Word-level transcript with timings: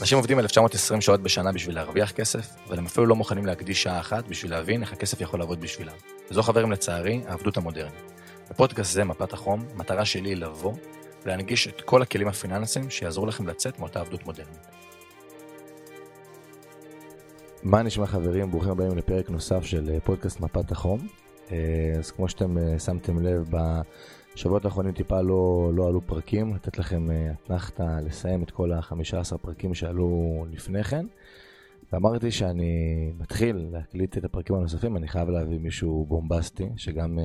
אנשים 0.00 0.18
עובדים 0.18 0.38
1920 0.38 1.00
שעות 1.00 1.22
בשנה 1.22 1.52
בשביל 1.52 1.74
להרוויח 1.74 2.12
כסף, 2.12 2.50
אבל 2.66 2.78
הם 2.78 2.86
אפילו 2.86 3.06
לא 3.06 3.16
מוכנים 3.16 3.46
להקדיש 3.46 3.82
שעה 3.82 4.00
אחת 4.00 4.28
בשביל 4.28 4.50
להבין 4.50 4.82
איך 4.82 4.92
הכסף 4.92 5.20
יכול 5.20 5.40
לעבוד 5.40 5.60
בשבילם. 5.60 5.92
וזו 6.30 6.42
חברים 6.42 6.72
לצערי, 6.72 7.20
העבדות 7.26 7.56
המודרנית. 7.56 8.12
בפודקאסט 8.50 8.92
זה, 8.92 9.04
מפת 9.04 9.32
החום, 9.32 9.64
המטרה 9.74 10.04
שלי 10.04 10.28
היא 10.28 10.36
לבוא 10.36 10.72
ולהנגיש 11.24 11.68
את 11.68 11.80
כל 11.80 12.02
הכלים 12.02 12.28
הפיננסיים 12.28 12.90
שיעזרו 12.90 13.26
לכם 13.26 13.46
לצאת 13.46 13.78
מאותה 13.78 14.00
עבדות 14.00 14.26
מודרנית. 14.26 14.66
מה 17.62 17.82
נשמע 17.82 18.06
חברים? 18.06 18.50
ברוכים 18.50 18.70
הבאים 18.70 18.98
לפרק 18.98 19.30
נוסף 19.30 19.64
של 19.64 19.90
אה, 19.94 20.00
פודקאסט 20.00 20.40
מפת 20.40 20.72
החום. 20.72 21.06
אה, 21.52 21.56
אז 21.98 22.10
כמו 22.10 22.28
שאתם 22.28 22.58
אה, 22.58 22.78
שמתם 22.78 23.22
לב, 23.22 23.50
בשבועות 24.34 24.64
האחרונים 24.64 24.92
טיפה 24.92 25.20
לא, 25.20 25.70
לא 25.74 25.88
עלו 25.88 26.00
פרקים, 26.00 26.54
לתת 26.54 26.78
לכם 26.78 27.06
אתנחתא 27.32 28.00
לסיים 28.04 28.42
את 28.42 28.50
כל 28.50 28.72
ה-15 28.72 29.38
פרקים 29.42 29.74
שעלו 29.74 30.44
לפני 30.50 30.84
כן. 30.84 31.06
ואמרתי 31.92 32.30
שאני 32.30 33.12
מתחיל 33.18 33.68
להקליט 33.72 34.18
את 34.18 34.24
הפרקים 34.24 34.56
הנוספים, 34.56 34.96
אני 34.96 35.08
חייב 35.08 35.28
להביא 35.28 35.58
מישהו 35.58 36.06
בומבסטי, 36.08 36.68
שגם 36.76 37.18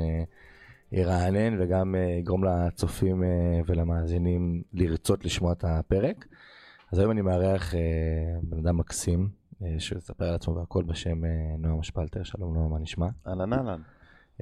ירענן 0.91 1.61
וגם 1.61 1.95
יגרום 2.19 2.43
לצופים 2.43 3.23
ולמאזינים 3.65 4.61
לרצות 4.73 5.25
לשמוע 5.25 5.51
את 5.51 5.63
הפרק. 5.67 6.25
אז 6.91 6.99
היום 6.99 7.11
אני 7.11 7.21
מארח 7.21 7.73
בן 8.43 8.57
אדם 8.57 8.77
מקסים, 8.77 9.29
אה, 9.63 9.79
שיספר 9.79 10.25
על 10.25 10.35
עצמו 10.35 10.55
והכל 10.55 10.83
בשם 10.83 11.25
אה, 11.25 11.29
נועם 11.59 11.79
אשפלטר. 11.79 12.23
שלום 12.23 12.53
נועם, 12.53 12.71
מה 12.71 12.79
נשמע? 12.79 13.07
אהלן 13.27 13.53
אהלן. 13.53 13.81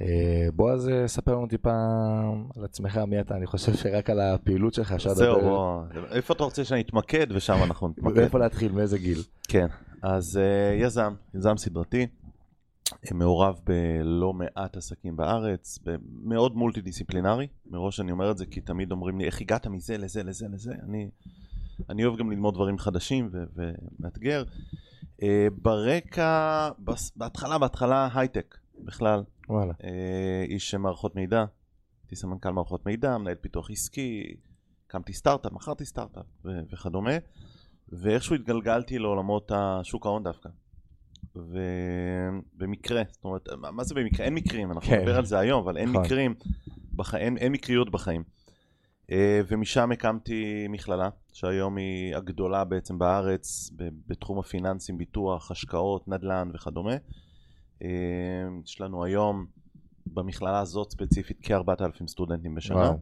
אה, 0.02 0.48
בועז, 0.55 0.90
ספר 1.05 1.35
לנו 1.35 1.48
טיפה 1.48 1.71
על 2.55 2.65
עצמך, 2.65 2.98
מי 2.98 3.20
אתה, 3.20 3.37
אני 3.37 3.45
חושב 3.45 3.73
שרק 3.73 4.09
על 4.09 4.20
הפעילות 4.20 4.73
שלך 4.73 4.91
אפשר 4.91 5.09
לדבר. 5.09 5.23
זהו, 5.23 5.41
בוא, 5.41 5.84
איפה 6.12 6.34
אתה 6.34 6.43
רוצה 6.43 6.65
שאני 6.65 6.81
אתמקד 6.81 7.27
ושם 7.29 7.57
אנחנו 7.63 7.87
נתמקד. 7.90 8.18
ואיפה 8.18 8.40
להתחיל, 8.40 8.71
מאיזה 8.71 8.98
גיל? 8.98 9.20
כן, 9.48 9.68
אז 10.01 10.40
יזם, 10.79 11.13
יזם 11.34 11.57
סדרתי, 11.57 12.07
מעורב 13.12 13.59
בלא 13.63 14.34
מעט 14.34 14.77
עסקים 14.77 15.15
בארץ, 15.15 15.79
מאוד 16.23 16.55
מולטי 16.55 16.81
דיסציפלינרי, 16.81 17.48
מראש 17.65 17.99
אני 17.99 18.12
אומר 18.12 18.31
את 18.31 18.37
זה 18.37 18.46
כי 18.46 18.62
תמיד 18.62 18.91
אומרים 18.91 19.20
לי 19.20 19.25
איך 19.25 19.41
הגעת 19.41 19.68
מזה 19.68 19.98
לזה 19.98 20.23
לזה 20.23 20.48
לזה, 20.51 20.73
אני, 20.84 21.09
אני 21.90 22.05
אוהב 22.05 22.20
גם 22.20 22.31
ללמוד 22.31 22.53
דברים 22.53 22.77
חדשים 22.77 23.29
ומאתגר. 23.55 24.43
אה, 25.23 25.48
ברקע, 25.62 26.70
בהתחלה, 27.15 27.57
בהתחלה 27.57 28.09
הייטק 28.13 28.57
בכלל. 28.79 29.23
וואלה. 29.49 29.74
אה, 29.84 30.46
איש 30.48 30.76
מערכות 30.76 31.16
מידע, 31.16 31.46
הייתי 32.04 32.16
סמנכ"ל 32.16 32.49
מערכות 32.49 32.86
מידע, 32.86 33.18
מנהל 33.18 33.36
פיתוח 33.36 33.72
עסקי, 33.72 34.36
הקמתי 34.88 35.13
סטארט-אפ, 35.13 35.52
מכרתי 35.52 35.86
סטארט-אפ 35.86 36.26
וכדומה, 36.46 37.18
ואיכשהו 37.90 38.36
התגלגלתי 38.36 38.99
לעולמות 38.99 39.52
השוק 39.55 40.05
ההון 40.05 40.24
דווקא. 40.24 40.49
ובמקרה, 41.36 43.02
זאת 43.12 43.26
אומרת, 43.26 43.49
מה 43.58 43.84
זה 43.84 43.96
במקרה? 43.96 44.26
אין 44.26 44.34
מקרים, 44.34 44.71
אנחנו 44.71 44.90
כן. 44.90 44.99
נדבר 44.99 45.18
על 45.18 45.26
זה 45.26 45.40
היום, 45.40 45.64
אבל 45.64 45.77
אין 45.77 45.90
נכון. 45.90 46.02
מקרים, 46.02 46.36
בח... 46.94 47.16
אין, 47.16 47.38
אין 47.38 47.52
מקריות 47.52 47.91
בחיים. 47.91 48.24
אה, 49.12 49.41
ומשם 49.48 49.91
הקמתי 49.91 50.68
מכללה, 50.70 51.10
שהיום 51.34 51.77
היא 51.77 52.16
הגדולה 52.16 52.64
בעצם 52.64 52.99
בארץ 52.99 53.70
בתחום 54.08 54.40
הפיננסים, 54.40 54.98
ביטוח, 54.98 55.52
השקעות, 55.52 56.08
נדל"ן 56.08 56.49
וכדומה. 56.54 56.96
אה, 57.84 57.89
יש 58.65 58.81
לנו 58.81 59.03
היום 59.03 59.45
במכללה 60.07 60.59
הזאת 60.59 60.91
ספציפית 60.91 61.37
כ-4,000 61.41 62.07
סטודנטים 62.07 62.55
בשנה. 62.55 62.77
וואו. 62.77 62.99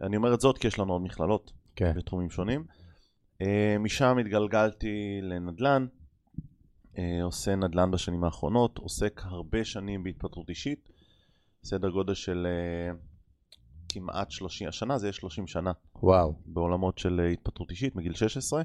אני 0.00 0.16
אומר 0.16 0.34
את 0.34 0.40
זאת 0.40 0.58
כי 0.58 0.66
יש 0.66 0.78
לנו 0.78 0.92
עוד 0.92 1.02
מכללות 1.02 1.52
כן. 1.76 1.92
בתחומים 1.96 2.30
שונים. 2.30 2.64
אה, 3.42 3.76
משם 3.80 4.18
התגלגלתי 4.18 5.20
לנדל"ן, 5.22 5.86
עושה 7.22 7.56
נדל"ן 7.56 7.90
בשנים 7.90 8.24
האחרונות, 8.24 8.78
עוסק 8.78 9.20
הרבה 9.24 9.64
שנים 9.64 10.02
בהתפתחות 10.02 10.48
אישית, 10.48 10.88
סדר 11.64 11.90
גודל 11.90 12.14
של 12.14 12.46
כמעט 13.92 14.30
30, 14.30 14.68
השנה 14.68 14.98
זה 14.98 15.06
יהיה 15.06 15.12
30 15.12 15.46
שנה. 15.46 15.72
וואו. 16.02 16.34
בעולמות 16.46 16.98
של 16.98 17.20
אה, 17.20 17.26
התפתחות 17.28 17.70
אישית 17.70 17.96
מגיל 17.96 18.14
16. 18.14 18.62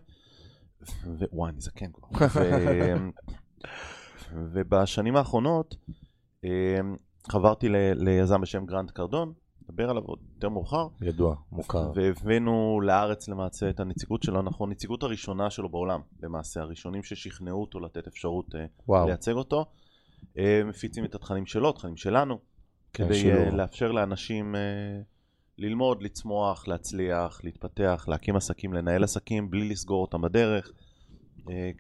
וואי, 1.32 1.52
אני 1.52 1.62
זקן 1.62 1.92
כבר. 1.92 2.10
ו... 2.36 2.40
ובשנים 4.34 5.16
האחרונות 5.16 5.76
אה, 6.46 6.80
חברתי 7.32 7.70
ל... 7.70 7.76
ליזם 7.96 8.42
בשם 8.42 8.66
גרנט 8.66 8.92
קרדון, 8.92 9.34
נדבר 9.64 9.90
עליו 9.90 10.04
עוד 10.04 10.20
יותר 10.34 10.50
מאוחר. 10.50 10.88
ידוע, 11.02 11.36
מוכר. 11.52 11.92
והבאנו 11.96 12.82
לארץ 12.84 13.28
למעשה 13.28 13.70
את 13.70 13.80
הנציגות 13.80 14.24
שלו, 14.24 14.40
אנחנו 14.40 14.66
הנציגות 14.66 15.04
הראשונה 15.04 15.50
שלו 15.50 15.70
בעולם, 15.70 16.02
למעשה, 16.24 16.62
הראשונים 16.62 17.04
ששכנעו 17.04 17.62
אותו 17.62 17.80
לתת 17.80 18.08
אפשרות 18.08 18.56
אה, 18.56 18.66
וואו. 18.88 19.08
לייצג 19.08 19.34
אותו. 19.34 19.66
מפיצים 20.66 21.06
את 21.06 21.16
התכנים 21.16 21.46
שלו, 21.46 21.72
תכנים 21.72 21.98
שלנו, 21.98 22.40
כן, 22.94 23.06
כדי 23.06 23.20
שלו. 23.20 23.58
לאפשר 23.58 23.92
לאנשים 23.92 24.56
ללמוד, 25.58 26.02
לצמוח, 26.02 26.68
להצליח, 26.68 27.40
להתפתח, 27.44 28.06
להקים 28.08 28.36
עסקים, 28.36 28.74
לנהל 28.74 29.04
עסקים 29.04 29.50
בלי 29.50 29.70
לסגור 29.70 30.02
אותם 30.02 30.22
בדרך. 30.22 30.72
אה, 31.50 31.72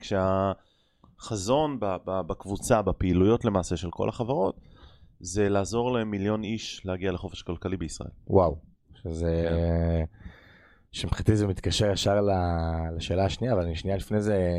כשהחזון 1.18 1.78
בקבוצה, 2.06 2.82
בפעילויות 2.82 3.46
למעשה 3.46 3.78
של 3.78 3.92
כל 3.92 4.10
החברות, 4.10 4.60
זה 5.20 5.50
לעזור 5.50 5.92
למיליון 5.92 6.44
איש 6.44 6.86
להגיע 6.86 7.12
לחופש 7.12 7.42
כלכלי 7.42 7.78
בישראל. 7.78 8.10
וואו, 8.28 8.58
שזה... 9.04 9.46
כן. 9.50 10.06
שמבחינתי 10.92 11.36
זה 11.36 11.48
מתקשר 11.48 11.92
ישר 11.92 12.22
לשאלה 12.96 13.26
השנייה, 13.26 13.54
אבל 13.54 13.62
אני 13.62 13.76
שנייה 13.76 13.98
לפני 13.98 14.22
זה, 14.22 14.58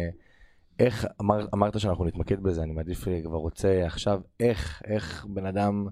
איך, 0.78 1.06
אמר, 1.20 1.46
אמרת 1.54 1.80
שאנחנו 1.80 2.04
נתמקד 2.04 2.42
בזה, 2.42 2.62
אני 2.62 2.72
מעדיף 2.72 3.04
כבר 3.24 3.36
רוצה 3.36 3.86
עכשיו, 3.86 4.20
איך, 4.40 4.82
איך 4.84 5.26
בן 5.28 5.46
אדם 5.46 5.86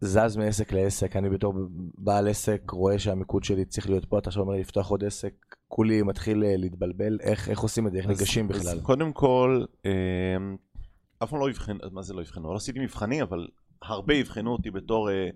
זז 0.00 0.36
מעסק 0.36 0.72
לעסק, 0.72 1.16
אני 1.16 1.30
בתור 1.30 1.54
בעל 1.98 2.28
עסק 2.28 2.70
רואה 2.70 2.98
שהמיקוד 2.98 3.44
שלי 3.44 3.64
צריך 3.64 3.90
להיות 3.90 4.04
פה, 4.04 4.18
אתה 4.18 4.28
עכשיו 4.28 4.42
אומר 4.42 4.54
לי 4.54 4.60
לפתוח 4.60 4.88
עוד 4.90 5.04
עסק, 5.04 5.51
כולי 5.74 6.02
מתחיל 6.02 6.44
אה, 6.44 6.56
להתבלבל, 6.56 7.18
איך, 7.20 7.48
איך 7.48 7.60
עושים 7.60 7.86
את 7.86 7.92
זה, 7.92 7.98
איך 7.98 8.06
ניגשים 8.06 8.48
בכלל? 8.48 8.78
אז 8.78 8.82
קודם 8.82 9.12
כל, 9.12 9.64
אה, 9.86 9.90
אף 11.22 11.30
פעם 11.30 11.40
לא 11.40 11.50
יבחנו, 11.50 11.78
מה 11.92 12.02
זה 12.02 12.14
לא 12.14 12.20
יבחנו? 12.20 12.52
לא 12.52 12.56
עשיתי 12.56 12.80
מבחני, 12.80 13.22
אבל 13.22 13.48
הרבה 13.82 14.14
יבחנו 14.14 14.52
אותי 14.52 14.70
בתור 14.70 15.10
אה, 15.10 15.28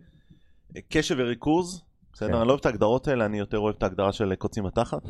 קשב 0.89 1.17
וריכוז, 1.19 1.83
בסדר? 2.13 2.29
כן. 2.29 2.35
אני 2.35 2.47
לא 2.47 2.53
אוהב 2.53 2.61
את 2.61 2.67
ההגדרות 2.67 3.09
האלה, 3.09 3.27
אני 3.27 3.39
יותר 3.39 3.59
אוהב 3.59 3.75
את 3.79 3.83
ההגדרה 3.83 4.13
של 4.13 4.35
קוצים 4.35 4.65
בתחת. 4.65 5.03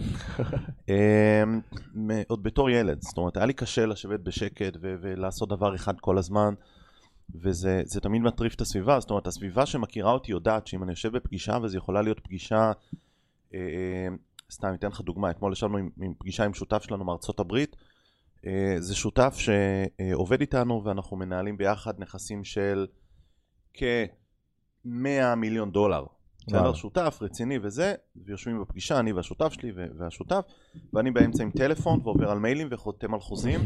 עוד 2.29 2.43
בתור 2.43 2.71
ילד, 2.71 3.03
זאת 3.03 3.19
אומרת, 3.19 3.37
היה 3.37 3.47
לי 3.47 3.53
קשה 3.53 3.87
לשבת 3.87 4.21
בשקט 4.21 4.77
ולעשות 4.81 5.49
דבר 5.49 5.75
אחד 5.75 6.01
כל 6.01 6.19
הזמן. 6.19 6.55
וזה 7.35 8.01
תמיד 8.03 8.23
מטריף 8.23 8.55
את 8.55 8.61
הסביבה, 8.61 9.01
זאת 9.01 9.11
אומרת 9.11 9.27
הסביבה 9.27 9.67
שמכירה 9.67 10.13
אותי 10.13 10.33
יודעת 10.33 10.67
שאם 10.67 10.83
אני 10.83 10.93
יושב 10.93 11.17
בפגישה 11.17 11.59
וזו 11.63 11.79
יכולה 11.79 12.03
להיות 12.03 12.21
פגישה, 12.21 12.73
אה, 13.55 13.61
אה, 13.61 14.09
סתם 14.53 14.75
אתן 14.75 14.89
לך 14.89 15.01
דוגמה, 15.01 15.31
אתמול 15.31 15.53
ישבנו 15.53 15.79
עם, 15.79 15.91
עם 16.03 16.15
פגישה 16.19 16.45
עם 16.45 16.55
שותף 16.55 16.83
שלנו 16.83 17.05
מארצות 17.05 17.41
הברית, 17.41 17.77
אה, 18.47 18.75
זה 18.79 18.95
שותף 18.95 19.37
שעובד 19.39 20.41
איתנו 20.41 20.84
ואנחנו 20.84 21.17
מנהלים 21.17 21.57
ביחד 21.57 21.95
נכסים 21.99 22.45
של 22.45 22.87
כ-100 23.75 25.34
מיליון 25.37 25.73
דולר. 25.73 26.05
בסדר? 26.47 26.75
שותף 26.75 27.19
רציני 27.21 27.59
וזה, 27.62 27.95
ויושבים 28.17 28.61
בפגישה, 28.61 29.01
אני 29.01 29.12
והשותף 29.12 29.53
שלי 29.53 29.73
והשותף, 29.99 30.45
ואני 30.93 31.11
באמצע 31.11 31.43
עם 31.43 31.51
טלפון 31.51 32.01
ועובר 32.03 32.31
על 32.31 32.39
מיילים 32.39 32.69
וחותם 32.71 33.15
על 33.15 33.21
חוזים, 33.21 33.61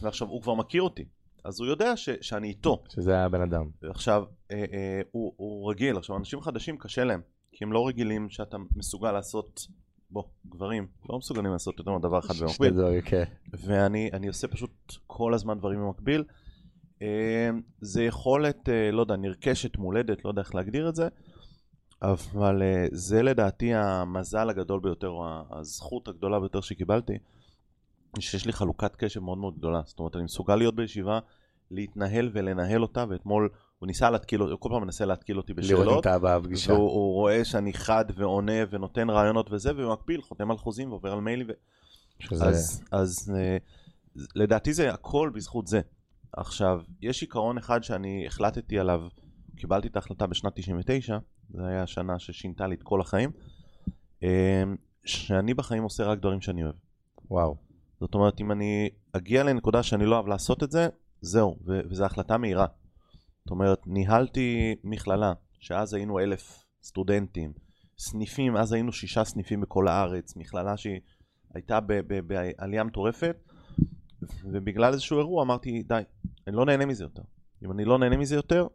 ועכשיו 0.00 0.28
הוא 0.28 0.42
כבר 0.42 0.54
מכיר 0.54 0.82
אותי. 0.82 1.04
אז 1.44 1.60
הוא 1.60 1.68
יודע 1.68 1.96
ש, 1.96 2.08
שאני 2.20 2.48
איתו. 2.48 2.82
שזה 2.88 3.18
הבן 3.18 3.40
אדם. 3.40 3.70
עכשיו, 3.82 4.24
אה, 4.50 4.64
אה, 4.72 5.00
הוא, 5.10 5.32
הוא 5.36 5.70
רגיל, 5.70 5.96
עכשיו 5.96 6.16
אנשים 6.16 6.40
חדשים 6.40 6.78
קשה 6.78 7.04
להם, 7.04 7.20
כי 7.52 7.64
הם 7.64 7.72
לא 7.72 7.88
רגילים 7.88 8.30
שאתה 8.30 8.56
מסוגל 8.76 9.12
לעשות, 9.12 9.60
בוא, 10.10 10.22
גברים, 10.46 10.86
לא 11.08 11.18
מסוגלים 11.18 11.52
לעשות 11.52 11.78
יותר 11.78 11.92
מדבר 11.92 12.18
אחד 12.18 12.34
במקביל. 12.40 13.00
כן. 13.04 13.24
ואני 13.52 14.28
עושה 14.28 14.48
פשוט 14.48 14.70
כל 15.06 15.34
הזמן 15.34 15.58
דברים 15.58 15.80
במקביל. 15.80 16.24
אה, 17.02 17.50
זה 17.80 18.04
יכולת, 18.04 18.68
אה, 18.68 18.90
לא 18.90 19.00
יודע, 19.00 19.16
נרכשת, 19.16 19.76
מולדת, 19.76 20.24
לא 20.24 20.30
יודע 20.30 20.42
איך 20.42 20.54
להגדיר 20.54 20.88
את 20.88 20.94
זה, 20.94 21.08
אבל 22.02 22.62
אה, 22.62 22.86
זה 22.92 23.22
לדעתי 23.22 23.74
המזל 23.74 24.50
הגדול 24.50 24.80
ביותר, 24.80 25.08
או 25.08 25.26
הזכות 25.50 26.08
הגדולה 26.08 26.40
ביותר 26.40 26.60
שקיבלתי. 26.60 27.18
שיש 28.20 28.46
לי 28.46 28.52
חלוקת 28.52 28.96
קשב 28.96 29.20
מאוד 29.20 29.38
מאוד 29.38 29.58
גדולה. 29.58 29.80
זאת 29.84 29.98
אומרת, 29.98 30.16
אני 30.16 30.24
מסוגל 30.24 30.56
להיות 30.56 30.74
בישיבה, 30.74 31.18
להתנהל 31.70 32.30
ולנהל 32.32 32.82
אותה, 32.82 33.04
ואתמול 33.08 33.48
הוא 33.78 33.86
ניסה 33.86 34.10
להתקיל 34.10 34.42
אותי, 34.42 34.52
הוא 34.52 34.60
כל 34.60 34.68
פעם 34.68 34.82
מנסה 34.82 35.04
להתקיל 35.04 35.36
אותי 35.36 35.54
בשאלות. 35.54 35.86
לראות 35.86 36.06
אם 36.06 36.12
אתה 36.12 36.18
בפגישה. 36.18 36.72
והוא 36.72 37.14
רואה 37.14 37.44
שאני 37.44 37.72
חד 37.72 38.04
ועונה 38.16 38.52
ונותן 38.70 39.10
רעיונות 39.10 39.52
וזה, 39.52 39.70
ובמקביל 39.70 40.22
חותם 40.22 40.50
על 40.50 40.56
חוזים 40.56 40.90
ועובר 40.90 41.12
על 41.12 41.20
מיילים. 41.20 41.46
ו... 41.48 41.52
שזה... 42.18 42.44
אז, 42.44 42.82
אז 42.90 43.34
אה, 43.36 43.56
לדעתי 44.34 44.72
זה 44.72 44.92
הכל 44.92 45.30
בזכות 45.34 45.66
זה. 45.66 45.80
עכשיו, 46.32 46.80
יש 47.02 47.22
עיקרון 47.22 47.58
אחד 47.58 47.82
שאני 47.82 48.26
החלטתי 48.26 48.78
עליו, 48.78 49.02
קיבלתי 49.56 49.88
את 49.88 49.96
ההחלטה 49.96 50.26
בשנת 50.26 50.52
99, 50.54 51.18
זו 51.50 51.64
הייתה 51.64 51.82
השנה 51.82 52.18
ששינתה 52.18 52.66
לי 52.66 52.74
את 52.74 52.82
כל 52.82 53.00
החיים, 53.00 53.30
אה, 54.22 54.62
שאני 55.04 55.54
בחיים 55.54 55.82
עושה 55.82 56.04
רק 56.04 56.18
דברים 56.18 56.40
שאני 56.40 56.62
אוהב. 56.62 56.74
וואו. 57.30 57.56
זאת 58.00 58.14
אומרת, 58.14 58.40
אם 58.40 58.52
אני 58.52 58.90
אגיע 59.12 59.44
לנקודה 59.44 59.82
שאני 59.82 60.06
לא 60.06 60.14
אוהב 60.14 60.26
לעשות 60.26 60.62
את 60.62 60.70
זה, 60.70 60.88
זהו, 61.20 61.58
ו- 61.66 61.80
וזו 61.90 62.04
החלטה 62.04 62.38
מהירה. 62.38 62.66
זאת 63.46 63.50
אומרת, 63.50 63.86
ניהלתי 63.86 64.74
מכללה, 64.84 65.32
שאז 65.60 65.94
היינו 65.94 66.18
אלף 66.18 66.64
סטודנטים, 66.82 67.52
סניפים, 67.98 68.56
אז 68.56 68.72
היינו 68.72 68.92
שישה 68.92 69.24
סניפים 69.24 69.60
בכל 69.60 69.88
הארץ, 69.88 70.36
מכללה 70.36 70.76
שהיא 70.76 71.00
הייתה 71.54 71.78
בעלייה 72.26 72.84
מטורפת, 72.84 73.36
ובגלל 74.44 74.92
איזשהו 74.92 75.18
אירוע 75.18 75.42
אמרתי, 75.42 75.82
די, 75.82 76.02
אני 76.46 76.56
לא 76.56 76.64
נהנה 76.64 76.86
מזה 76.86 77.04
יותר. 77.04 77.22
אם 77.64 77.72
אני 77.72 77.84
לא 77.84 77.98
נהנה 77.98 78.16
מזה 78.16 78.36
יותר, 78.36 78.66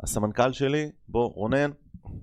הסמנכ"ל 0.00 0.52
שלי, 0.52 0.90
בוא, 1.08 1.32
רונן, 1.34 1.70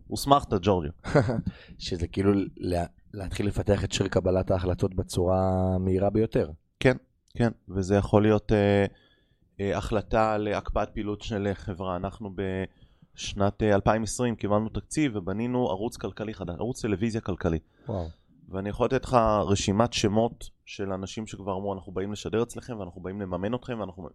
הוסמכת 0.08 0.54
ג'ורג'ו. 0.62 0.92
שזה 1.78 2.08
כאילו 2.08 2.32
לה, 2.58 2.86
להתחיל 3.14 3.48
לפתח 3.48 3.84
את 3.84 3.92
שיר 3.92 4.08
קבלת 4.08 4.52
ההחלטות 4.52 4.96
בצורה 4.96 5.78
מהירה 5.80 6.10
ביותר. 6.10 6.52
כן, 6.80 6.98
כן, 7.38 7.52
וזה 7.70 7.96
יכול 7.96 8.22
להיות 8.22 8.52
אה, 8.52 8.86
החלטה 9.60 10.38
להקפאת 10.38 10.90
פעילות 10.90 11.22
של 11.22 11.48
חברה. 11.54 11.96
אנחנו 11.96 12.30
בשנת 12.36 13.64
אה, 13.64 13.76
2020 13.76 14.36
קיבלנו 14.36 14.70
תקציב 14.70 15.12
ובנינו 15.16 15.70
ערוץ 15.70 15.98
כלכלי 15.98 16.34
חדש, 16.34 16.56
ערוץ 16.60 16.82
טלוויזיה 16.82 17.22
כלכלי. 17.22 17.60
וואו. 17.88 18.10
ואני 18.50 18.70
יכול 18.70 18.86
לתת 18.86 19.04
לך 19.04 19.18
רשימת 19.46 19.94
שמות 19.94 20.50
של 20.66 20.92
אנשים 20.92 21.28
שכבר 21.28 21.56
אמרו, 21.58 21.74
אנחנו 21.74 21.92
באים 21.92 22.12
לשדר 22.12 22.44
אצלכם 22.44 22.80
ואנחנו 22.80 23.02
באים 23.02 23.22
לממן 23.22 23.56
אתכם 23.56 23.80
ואנחנו... 23.80 24.10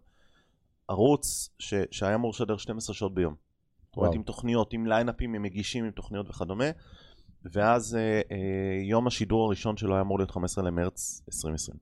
ערוץ 0.87 1.49
ש... 1.59 1.73
שהיה 1.91 2.15
אמור 2.15 2.29
לשדר 2.29 2.57
12 2.57 2.95
שעות 2.95 3.13
ביום. 3.13 3.35
זאת 3.85 3.97
אומרת, 3.97 4.15
עם 4.15 4.23
תוכניות, 4.23 4.73
עם 4.73 4.87
lineup 4.87 5.18
ים, 5.18 5.33
עם 5.33 5.41
מגישים, 5.41 5.85
עם 5.85 5.91
תוכניות 5.91 6.29
וכדומה. 6.29 6.65
ואז 7.45 7.95
אה, 7.95 8.21
אה, 8.31 8.83
יום 8.83 9.07
השידור 9.07 9.45
הראשון 9.45 9.77
שלו 9.77 9.93
היה 9.93 10.01
אמור 10.01 10.19
להיות 10.19 10.31
15 10.31 10.63
למרץ 10.63 11.21
2020. 11.27 11.77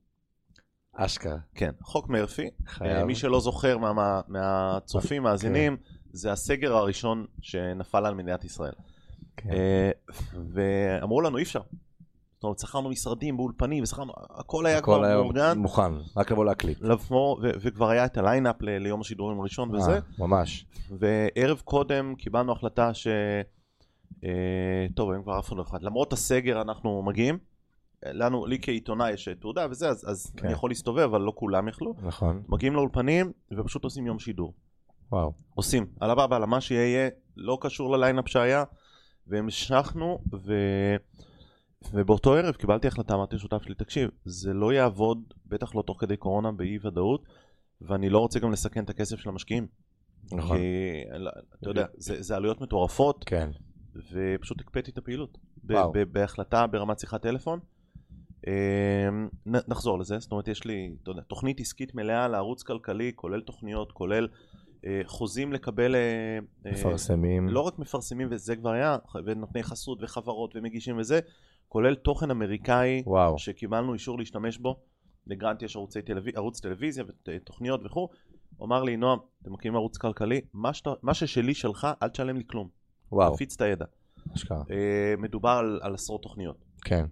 אשכרה. 0.96 1.36
כן, 1.54 1.70
חוק 1.82 2.08
מרפי. 2.08 2.50
חייב. 2.66 2.96
אה, 2.96 3.04
מי 3.04 3.14
שלא 3.14 3.40
זוכר 3.40 3.78
מה, 3.78 3.92
מה, 3.92 4.20
מהצופים, 4.28 5.22
כן. 5.22 5.28
מאזינים, 5.28 5.76
כן. 5.76 5.82
זה 6.12 6.32
הסגר 6.32 6.76
הראשון 6.76 7.26
שנפל 7.42 8.06
על 8.06 8.14
מדינת 8.14 8.44
ישראל. 8.44 8.72
כן. 9.36 9.50
אה, 9.52 9.90
ואמרו 10.52 11.20
לנו, 11.20 11.38
אי 11.38 11.42
אפשר. 11.42 11.60
זאת 12.34 12.44
אומרת, 12.44 12.58
שכרנו 12.58 12.88
משרדים 12.88 13.36
באולפנים, 13.36 13.82
ושכרנו, 13.82 14.12
הכל 14.30 14.66
היה 14.66 14.78
הכל 14.78 14.84
כבר 14.92 15.04
היה 15.04 15.16
מאורגן. 15.16 15.58
מוכן, 15.58 15.92
רק 16.16 16.30
לבוא 16.30 16.44
להקליט. 16.44 16.78
לבוא, 16.80 17.36
ו- 17.42 17.50
וכבר 17.60 17.88
היה 17.88 18.04
את 18.04 18.16
ה 18.16 18.23
lineup 18.23 18.62
ל- 18.62 18.78
ליום 18.78 19.00
השידורים 19.00 19.40
הראשון 19.40 19.74
וזה. 19.74 19.98
ממש. 20.18 20.66
וערב 20.98 21.60
קודם 21.64 22.14
קיבלנו 22.18 22.52
החלטה 22.52 22.94
ש... 22.94 23.06
אה, 24.24 24.30
טוב, 24.94 25.10
היום 25.10 25.22
כבר 25.22 25.38
אף 25.38 25.52
אחד 25.52 25.82
לא. 25.82 25.88
למרות 25.88 26.12
הסגר 26.12 26.60
אנחנו 26.62 27.02
מגיעים. 27.02 27.38
לנו, 28.12 28.46
לי 28.46 28.58
כעיתונאי 28.62 29.12
יש 29.12 29.28
תעודה 29.40 29.66
וזה, 29.70 29.88
אז, 29.88 30.04
אז 30.08 30.32
כן. 30.36 30.44
אני 30.44 30.52
יכול 30.52 30.70
להסתובב, 30.70 31.02
אבל 31.02 31.20
לא 31.20 31.32
כולם 31.34 31.68
יכלו. 31.68 31.94
נכון. 32.02 32.42
מגיעים 32.48 32.74
לאולפנים 32.74 33.32
ופשוט 33.58 33.84
עושים 33.84 34.06
יום 34.06 34.18
שידור. 34.18 34.54
וואו. 35.12 35.32
עושים, 35.54 35.86
על 36.00 36.10
הבא, 36.10 36.36
על 36.36 36.44
מה 36.44 36.60
שיהיה, 36.60 37.08
לא 37.36 37.58
קשור 37.60 37.96
לליינאפ 37.96 38.28
שהיה, 38.28 38.64
והמשכנו, 39.26 40.18
ו... 40.32 40.54
ובאותו 41.92 42.34
ערב 42.34 42.54
קיבלתי 42.54 42.88
החלטה, 42.88 43.14
אמרתי 43.14 43.36
לשותף 43.36 43.62
שלי, 43.62 43.74
תקשיב, 43.74 44.10
זה 44.24 44.52
לא 44.52 44.72
יעבוד, 44.72 45.22
בטח 45.46 45.74
לא 45.74 45.82
תוך 45.82 46.00
כדי 46.00 46.16
קורונה, 46.16 46.52
באי 46.52 46.78
ודאות, 46.82 47.26
ואני 47.80 48.08
לא 48.08 48.18
רוצה 48.18 48.38
גם 48.40 48.52
לסכן 48.52 48.84
את 48.84 48.90
הכסף 48.90 49.18
של 49.18 49.28
המשקיעים. 49.28 49.66
נכון. 50.32 50.56
כי, 50.56 50.62
אתה 51.60 51.70
יודע, 51.70 51.86
זה, 51.94 52.22
זה 52.22 52.36
עלויות 52.36 52.60
מטורפות. 52.60 53.24
כן. 53.26 53.50
ופשוט 54.12 54.60
הקפאתי 54.60 54.90
את 54.90 54.98
הפעילות. 54.98 55.38
וואו. 55.64 55.92
בהחלטה 56.12 56.66
ברמת 56.66 56.98
שיחת 56.98 57.22
טלפון. 57.22 57.60
אמ, 58.46 59.28
נחזור 59.46 59.98
לזה, 59.98 60.18
זאת 60.18 60.32
אומרת 60.32 60.48
יש 60.48 60.64
לי 60.64 60.94
יודע, 61.06 61.22
תוכנית 61.22 61.60
עסקית 61.60 61.94
מלאה 61.94 62.28
לערוץ 62.28 62.62
כלכלי, 62.62 63.12
כולל 63.14 63.40
תוכניות, 63.40 63.92
כולל 63.92 64.28
אה, 64.86 65.00
חוזים 65.04 65.52
לקבל... 65.52 65.94
אה, 65.94 66.38
אה 66.66 66.72
מפרסמים. 66.72 67.48
לא 67.48 67.60
רק 67.60 67.78
מפרסמים 67.78 68.28
וזה 68.30 68.56
כבר 68.56 68.70
היה, 68.70 68.96
ונותני 69.24 69.62
חסות 69.62 69.98
וחברות 70.02 70.56
ומגישים 70.56 70.98
וזה, 70.98 71.20
כולל 71.68 71.94
תוכן 71.94 72.30
אמריקאי 72.30 73.02
וואו. 73.06 73.38
שקיבלנו 73.38 73.92
אישור 73.94 74.18
להשתמש 74.18 74.58
בו. 74.58 74.80
לגרנט 75.26 75.62
יש 75.62 75.76
ערוצי 75.76 76.02
טלוויז... 76.02 76.34
ערוץ 76.36 76.60
טלוויזיה 76.60 77.04
ותוכניות 77.28 77.80
וכו'. 77.84 78.08
הוא 78.56 78.66
אמר 78.66 78.82
לי, 78.82 78.96
נועם, 78.96 79.18
אתם 79.42 79.52
מקימים 79.52 79.76
ערוץ 79.76 79.96
כלכלי, 79.96 80.40
מה, 80.52 80.74
שת... 80.74 80.86
מה 81.02 81.14
ששלי 81.14 81.54
שלך, 81.54 81.88
אל 82.02 82.08
תשלם 82.08 82.36
לי 82.36 82.44
כלום. 82.46 82.68
וואו. 83.12 83.34
תפיץ 83.34 83.54
את 83.54 83.60
הידע. 83.60 83.84
אשכרה. 84.34 84.62
מדובר 85.18 85.50
על, 85.50 85.80
על 85.82 85.94
עשרות 85.94 86.22
תוכניות. 86.22 86.64
כן. 86.84 87.04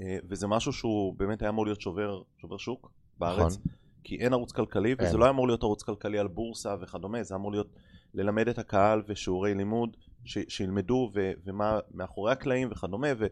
Uh, 0.00 0.04
וזה 0.28 0.46
משהו 0.46 0.72
שהוא 0.72 1.14
באמת 1.16 1.42
היה 1.42 1.48
אמור 1.48 1.64
להיות 1.66 1.80
שובר, 1.80 2.22
שובר 2.40 2.56
שוק 2.56 2.92
בארץ. 3.18 3.58
נכון. 3.58 3.72
כי 4.04 4.16
אין 4.16 4.32
ערוץ 4.32 4.52
כלכלי, 4.52 4.88
אין. 4.88 5.08
וזה 5.08 5.18
לא 5.18 5.24
היה 5.24 5.30
אמור 5.30 5.46
להיות 5.46 5.62
ערוץ 5.62 5.82
כלכלי 5.82 6.18
על 6.18 6.28
בורסה 6.28 6.74
וכדומה, 6.80 7.22
זה 7.22 7.34
אמור 7.34 7.52
להיות 7.52 7.68
ללמד 8.14 8.48
את 8.48 8.58
הקהל 8.58 9.02
ושיעורי 9.08 9.54
לימוד, 9.54 9.96
ש, 10.24 10.38
שילמדו 10.48 11.10
ו, 11.14 11.32
ומה 11.44 11.78
מאחורי 11.94 12.32
הקלעים 12.32 12.68
וכדומה. 12.72 13.08
ו... 13.18 13.26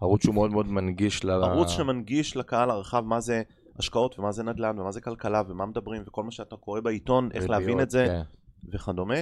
ערוץ 0.00 0.22
שהוא 0.22 0.34
מאוד 0.34 0.50
מאוד 0.50 0.66
מנגיש 0.66 1.24
ל... 1.24 1.30
ערוץ 1.30 1.68
שמנגיש 1.68 2.36
לקהל 2.36 2.70
הרחב 2.70 3.04
מה 3.04 3.20
זה 3.20 3.42
השקעות 3.78 4.18
ומה 4.18 4.32
זה 4.32 4.42
נדל"ן 4.42 4.78
ומה 4.78 4.92
זה 4.92 5.00
כלכלה 5.00 5.42
ומה 5.48 5.66
מדברים 5.66 6.02
וכל 6.06 6.24
מה 6.24 6.30
שאתה 6.30 6.56
קורא 6.56 6.80
בעיתון, 6.80 7.28
איך 7.34 7.50
להבין 7.50 7.80
את 7.80 7.90
זה 7.90 8.06
כן. 8.06 8.22
וכדומה. 8.72 9.20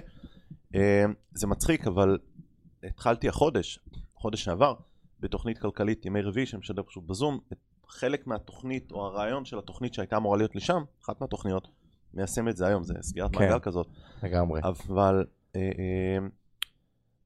אה, 0.74 1.04
זה 1.34 1.46
מצחיק, 1.46 1.86
אבל 1.86 2.18
התחלתי 2.84 3.28
החודש, 3.28 3.78
חודש 4.14 4.44
שעבר, 4.44 4.74
בתוכנית 5.22 5.58
כלכלית 5.58 6.06
ימי 6.06 6.22
רביעי 6.22 6.46
שמשדר 6.46 6.82
פשוט 6.82 7.04
בזום, 7.06 7.38
חלק 7.88 8.26
מהתוכנית 8.26 8.92
או 8.92 9.06
הרעיון 9.06 9.44
של 9.44 9.58
התוכנית 9.58 9.94
שהייתה 9.94 10.16
אמורה 10.16 10.36
להיות 10.36 10.54
לי 10.54 10.60
שם, 10.60 10.82
אחת 11.04 11.20
מהתוכניות, 11.20 11.68
מיישם 12.14 12.48
את 12.48 12.56
זה 12.56 12.66
היום, 12.66 12.84
זה 12.84 12.94
סגירת 13.00 13.36
כן, 13.36 13.38
מעגל 13.38 13.58
כזאת. 13.58 13.86
לגמרי. 14.22 14.60
אבל 14.64 15.26
אה, 15.56 15.60
אה, 15.60 16.26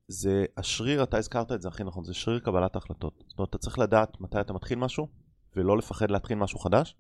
זה 0.09 0.45
השריר, 0.57 1.03
אתה 1.03 1.19
הזכרת 1.19 1.53
את 1.53 1.63
זה 1.63 1.69
הכי 1.69 1.85
נכון, 1.85 2.05
זה 2.05 2.15
שריר 2.15 2.39
קבלת 2.39 2.77
החלטות. 2.77 3.25
זאת 3.29 3.39
אומרת, 3.39 3.51
אתה 3.51 3.59
צריך 3.59 3.79
לדעת 3.79 4.21
מתי 4.21 4.41
אתה 4.41 4.53
מתחיל 4.53 4.79
משהו, 4.79 5.09
ולא 5.57 5.79
לפחד 5.79 6.11
להתחיל 6.11 6.39
משהו 6.39 6.59
חדש, 6.59 6.97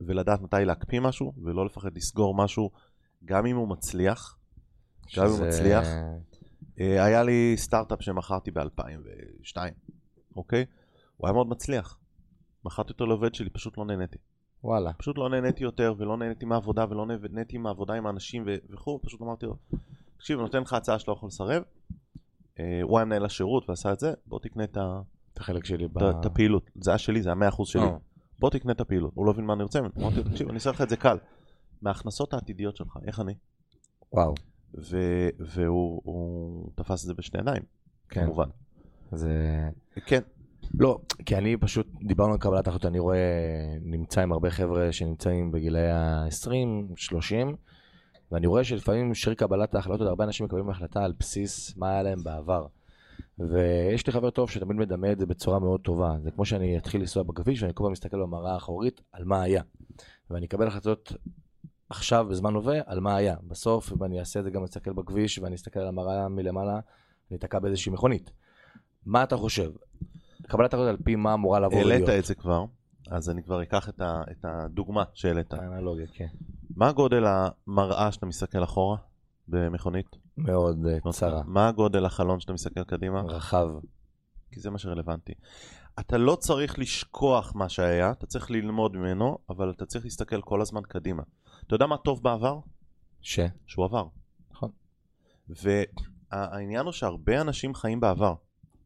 ולדעת 0.00 0.40
מתי 0.40 0.64
להקפיא 0.64 1.00
משהו, 1.00 1.32
ולא 1.42 1.66
לפחד 1.66 1.96
לסגור 1.96 2.34
משהו, 2.34 2.70
גם 3.24 3.46
אם 3.46 3.56
הוא 3.56 3.68
מצליח. 3.68 4.38
שזה... 5.06 5.20
גם 5.20 5.26
אם 5.26 5.32
הוא 5.32 5.46
מצליח. 5.46 5.86
אה, 6.80 7.04
היה 7.04 7.22
לי 7.22 7.54
סטארט-אפ 7.56 8.02
שמכרתי 8.02 8.50
ב-2002, 8.50 9.56
אוקיי? 10.36 10.64
הוא 11.16 11.28
היה 11.28 11.32
מאוד 11.32 11.48
מצליח. 11.48 11.98
מכרתי 12.64 12.92
אותו 12.92 13.06
לעובד 13.06 13.34
שלי, 13.34 13.50
פשוט 13.50 13.78
לא 13.78 13.84
נהניתי. 13.84 14.18
וואלה. 14.64 14.92
פשוט 14.92 15.18
לא 15.18 15.28
נהניתי 15.28 15.64
יותר, 15.64 15.94
ולא 15.98 16.16
נהניתי 16.16 16.44
מהעבודה, 16.44 16.84
ולא 16.90 17.06
נהניתי 17.06 17.58
מהעבודה 17.58 17.94
עם 17.94 18.06
האנשים 18.06 18.44
וכו', 18.70 19.00
פשוט 19.02 19.22
אמרתי 19.22 19.46
לו, 19.46 19.56
תקשיב, 20.16 20.40
נותן 20.40 20.62
לך 20.62 20.72
הצעה 20.72 20.98
שאתה 20.98 21.10
לא 21.10 21.16
יכול 21.16 21.26
לסרב. 21.26 21.62
אה, 22.60 22.80
הוא 22.82 22.98
היה 22.98 23.04
מנהל 23.04 23.24
השירות 23.24 23.70
ועשה 23.70 23.92
את 23.92 24.00
זה, 24.00 24.12
בוא 24.26 24.38
תקנה 24.38 24.64
את 24.64 24.78
החלק 25.36 25.64
שלי, 25.64 25.88
את 26.20 26.26
הפעילות. 26.26 26.70
זה 26.74 26.90
היה 26.90 26.98
שלי, 26.98 27.22
זה 27.22 27.28
היה 27.28 27.50
100% 27.50 27.64
שלי. 27.64 27.82
אה. 27.82 27.96
בוא 28.38 28.50
תקנה 28.50 28.72
את 28.72 28.80
הפעילות. 28.80 29.12
הוא 29.14 29.26
לא 29.26 29.30
הבין 29.30 29.44
מה 29.44 29.52
אני 29.52 29.62
רוצה, 29.62 29.78
אמרתי 29.78 30.16
לו, 30.16 30.22
תקשיב, 30.22 30.48
אני 30.48 30.54
אעשה 30.54 30.70
לך 30.70 30.82
את 30.82 30.88
זה 30.88 30.96
קל. 30.96 31.18
מההכנסות 31.82 32.34
העתידיות 32.34 32.76
שלך, 32.76 32.98
איך 33.06 33.20
אני? 33.20 33.34
וואו. 34.12 34.34
והוא 35.38 36.70
תפס 36.74 37.02
את 37.02 37.06
זה 37.06 37.14
בשתי 37.14 37.38
עיניים, 37.38 37.62
כן. 38.08 38.24
כמובן. 38.24 38.48
זה... 39.12 39.68
כן. 40.06 40.20
לא, 40.78 40.98
כי 41.26 41.36
אני 41.36 41.56
פשוט, 41.56 41.86
דיברנו 42.02 42.32
על 42.32 42.38
קבלת 42.38 42.68
החלטות, 42.68 42.86
אני 42.86 42.98
רואה, 42.98 43.18
נמצא 43.80 44.22
עם 44.22 44.32
הרבה 44.32 44.50
חבר'ה 44.50 44.92
שנמצאים 44.92 45.52
בגילאי 45.52 45.90
ה-20, 45.90 46.48
30, 46.96 47.56
ואני 48.32 48.46
רואה 48.46 48.64
שלפעמים 48.64 49.14
שיר 49.14 49.34
קבלת 49.34 49.74
ההחלטות, 49.74 50.06
הרבה 50.06 50.24
אנשים 50.24 50.46
מקבלים 50.46 50.70
החלטה 50.70 51.04
על 51.04 51.12
בסיס 51.18 51.76
מה 51.76 51.90
היה 51.90 52.02
להם 52.02 52.22
בעבר. 52.22 52.66
ויש 53.38 54.06
לי 54.06 54.12
חבר 54.12 54.30
טוב 54.30 54.50
שתמיד 54.50 54.76
מדמה 54.76 55.12
את 55.12 55.18
זה 55.18 55.26
בצורה 55.26 55.58
מאוד 55.58 55.80
טובה. 55.80 56.16
זה 56.22 56.30
כמו 56.30 56.44
שאני 56.44 56.78
אתחיל 56.78 57.00
לנסוע 57.00 57.22
בכביש 57.22 57.62
ואני 57.62 57.74
כל 57.74 57.84
פעם 57.84 57.92
מסתכל 57.92 58.22
במראה 58.22 58.52
האחורית 58.52 59.00
על 59.12 59.24
מה 59.24 59.42
היה. 59.42 59.62
ואני 60.30 60.46
אקבל 60.46 60.66
החלטות 60.66 61.12
עכשיו, 61.88 62.26
בזמן 62.30 62.54
הווה, 62.54 62.78
על 62.86 63.00
מה 63.00 63.16
היה. 63.16 63.36
בסוף, 63.48 63.92
אם 63.92 64.04
אני 64.04 64.20
אעשה 64.20 64.40
את 64.40 64.44
זה 64.44 64.50
גם 64.50 64.64
אסתכל 64.64 64.92
בכביש 64.92 65.38
ואני 65.38 65.54
אסתכל 65.54 65.80
על 65.80 65.88
המראה 65.88 66.28
מלמעלה, 66.28 66.80
אני 67.30 67.38
אתקע 67.38 67.58
באיזושהי 67.58 67.92
מכונית. 67.92 68.30
מה 69.06 69.22
אתה 69.22 69.36
חושב? 69.36 69.70
קבלת 70.42 70.74
החלטות 70.74 70.88
על 70.88 70.96
פי 71.04 71.16
מה 71.16 71.34
אמורה 71.34 71.60
לבוא 71.60 71.82
להיות. 71.82 72.08
העלית 72.08 72.08
את 72.08 72.24
זה 72.24 72.34
כבר, 72.34 72.64
אז 73.10 73.30
אני 73.30 73.42
כבר 73.42 73.62
אקח 73.62 73.88
את, 73.88 74.00
ה, 74.00 74.22
את 74.30 74.44
הדוגמה 74.44 75.04
שהעלית. 75.14 75.52
האנלוגיה, 75.52 76.06
כן. 76.12 76.26
מה 76.76 76.92
גודל 76.92 77.24
המראה 77.26 78.12
שאתה 78.12 78.26
מסתכל 78.26 78.64
אחורה 78.64 78.96
במכונית? 79.48 80.16
מאוד 80.36 80.86
uh, 81.04 81.10
צרה. 81.12 81.42
מה 81.46 81.72
גודל 81.72 82.04
החלון 82.04 82.40
שאתה 82.40 82.52
מסתכל 82.52 82.84
קדימה? 82.84 83.20
רחב. 83.20 83.68
כי 84.52 84.60
זה 84.60 84.70
מה 84.70 84.78
שרלוונטי. 84.78 85.32
אתה 86.00 86.18
לא 86.18 86.36
צריך 86.36 86.78
לשכוח 86.78 87.52
מה 87.54 87.68
שהיה, 87.68 88.10
אתה 88.10 88.26
צריך 88.26 88.50
ללמוד 88.50 88.96
ממנו, 88.96 89.38
אבל 89.50 89.70
אתה 89.70 89.86
צריך 89.86 90.04
להסתכל 90.04 90.40
כל 90.40 90.60
הזמן 90.60 90.80
קדימה. 90.88 91.22
אתה 91.66 91.74
יודע 91.74 91.86
מה 91.86 91.96
טוב 91.96 92.22
בעבר? 92.22 92.58
ש? 93.20 93.40
שהוא 93.66 93.84
עבר. 93.84 94.06
נכון. 94.50 94.70
והעניין 95.48 96.84
הוא 96.84 96.92
שהרבה 96.92 97.40
אנשים 97.40 97.74
חיים 97.74 98.00
בעבר. 98.00 98.34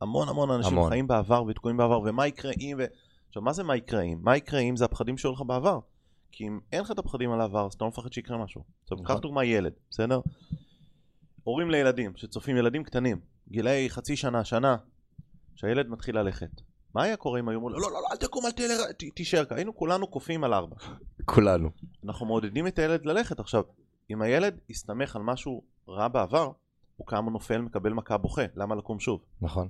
המון 0.00 0.28
המון 0.28 0.50
אנשים 0.50 0.73
המון. 0.73 0.88
חיים 0.88 1.07
בעבר 1.07 1.42
ותקועים 1.49 1.76
בעבר, 1.76 2.00
ומה 2.00 2.26
יקרה 2.26 2.52
אם... 2.61 2.76
ו... 2.78 2.85
עכשיו, 3.28 3.42
מה 3.42 3.52
זה 3.52 3.62
מה 3.62 3.76
יקרה 3.76 4.02
אם? 4.02 4.19
מה 4.23 4.37
יקרה 4.37 4.61
אם 4.61 4.76
זה 4.76 4.85
הפחדים 4.85 5.19
שהיו 5.19 5.33
לך 5.33 5.42
בעבר. 5.47 5.78
כי 6.33 6.47
אם 6.47 6.61
אין 6.73 6.80
לך 6.80 6.90
את 6.90 6.99
הפחדים 6.99 7.33
על 7.33 7.40
העבר, 7.40 7.66
אז 7.66 7.75
אתה 7.75 7.85
לא 7.85 7.88
מפחד 7.88 8.12
שיקרה 8.12 8.45
משהו. 8.45 8.64
עכשיו, 8.83 8.99
נכון. 9.02 9.16
קח 9.16 9.23
דוגמה 9.23 9.45
ילד, 9.45 9.73
בסדר? 9.90 10.21
הורים 11.42 11.71
לילדים 11.71 12.12
שצופים 12.16 12.57
ילדים 12.57 12.85
קטנים, 12.85 13.21
גילאי 13.49 13.90
חצי 13.90 14.16
שנה, 14.16 14.45
שנה, 14.45 14.76
שהילד 15.54 15.88
מתחיל 15.88 16.19
ללכת. 16.19 16.50
מה 16.95 17.02
היה 17.02 17.16
קורה 17.16 17.40
אם 17.40 17.49
היו 17.49 17.59
אומרים 17.59 17.76
לא, 17.76 17.83
לא, 17.83 17.92
לא, 17.92 18.09
אל 18.12 18.16
תקום, 18.16 18.47
אל 18.47 18.50
תלך, 18.50 18.80
תישאר 19.14 19.45
כאן. 19.45 19.57
היינו 19.57 19.76
כולנו 19.76 20.07
קופאים 20.07 20.45
על 20.45 20.54
ארבע. 20.54 20.76
כולנו. 21.25 21.71
אנחנו 22.04 22.26
מעודדים 22.26 22.66
את 22.66 22.78
הילד 22.78 23.07
ללכת. 23.07 23.40
עכשיו, 23.40 23.62
אם 24.11 24.23
הילד 24.23 24.59
הסתמך 24.71 25.16
על 25.16 25.23
משהו 25.23 25.62
רע 25.88 26.09
בעבר, 26.09 26.50
הוא 26.97 27.07
קם, 27.07 27.28
נופל, 27.33 27.59
מקבל 27.61 27.92
מכה, 27.92 28.16
בוכה. 28.16 28.42
למה 28.54 28.75
לקום 28.75 29.00
שוב? 29.00 29.21
נכון. 29.40 29.69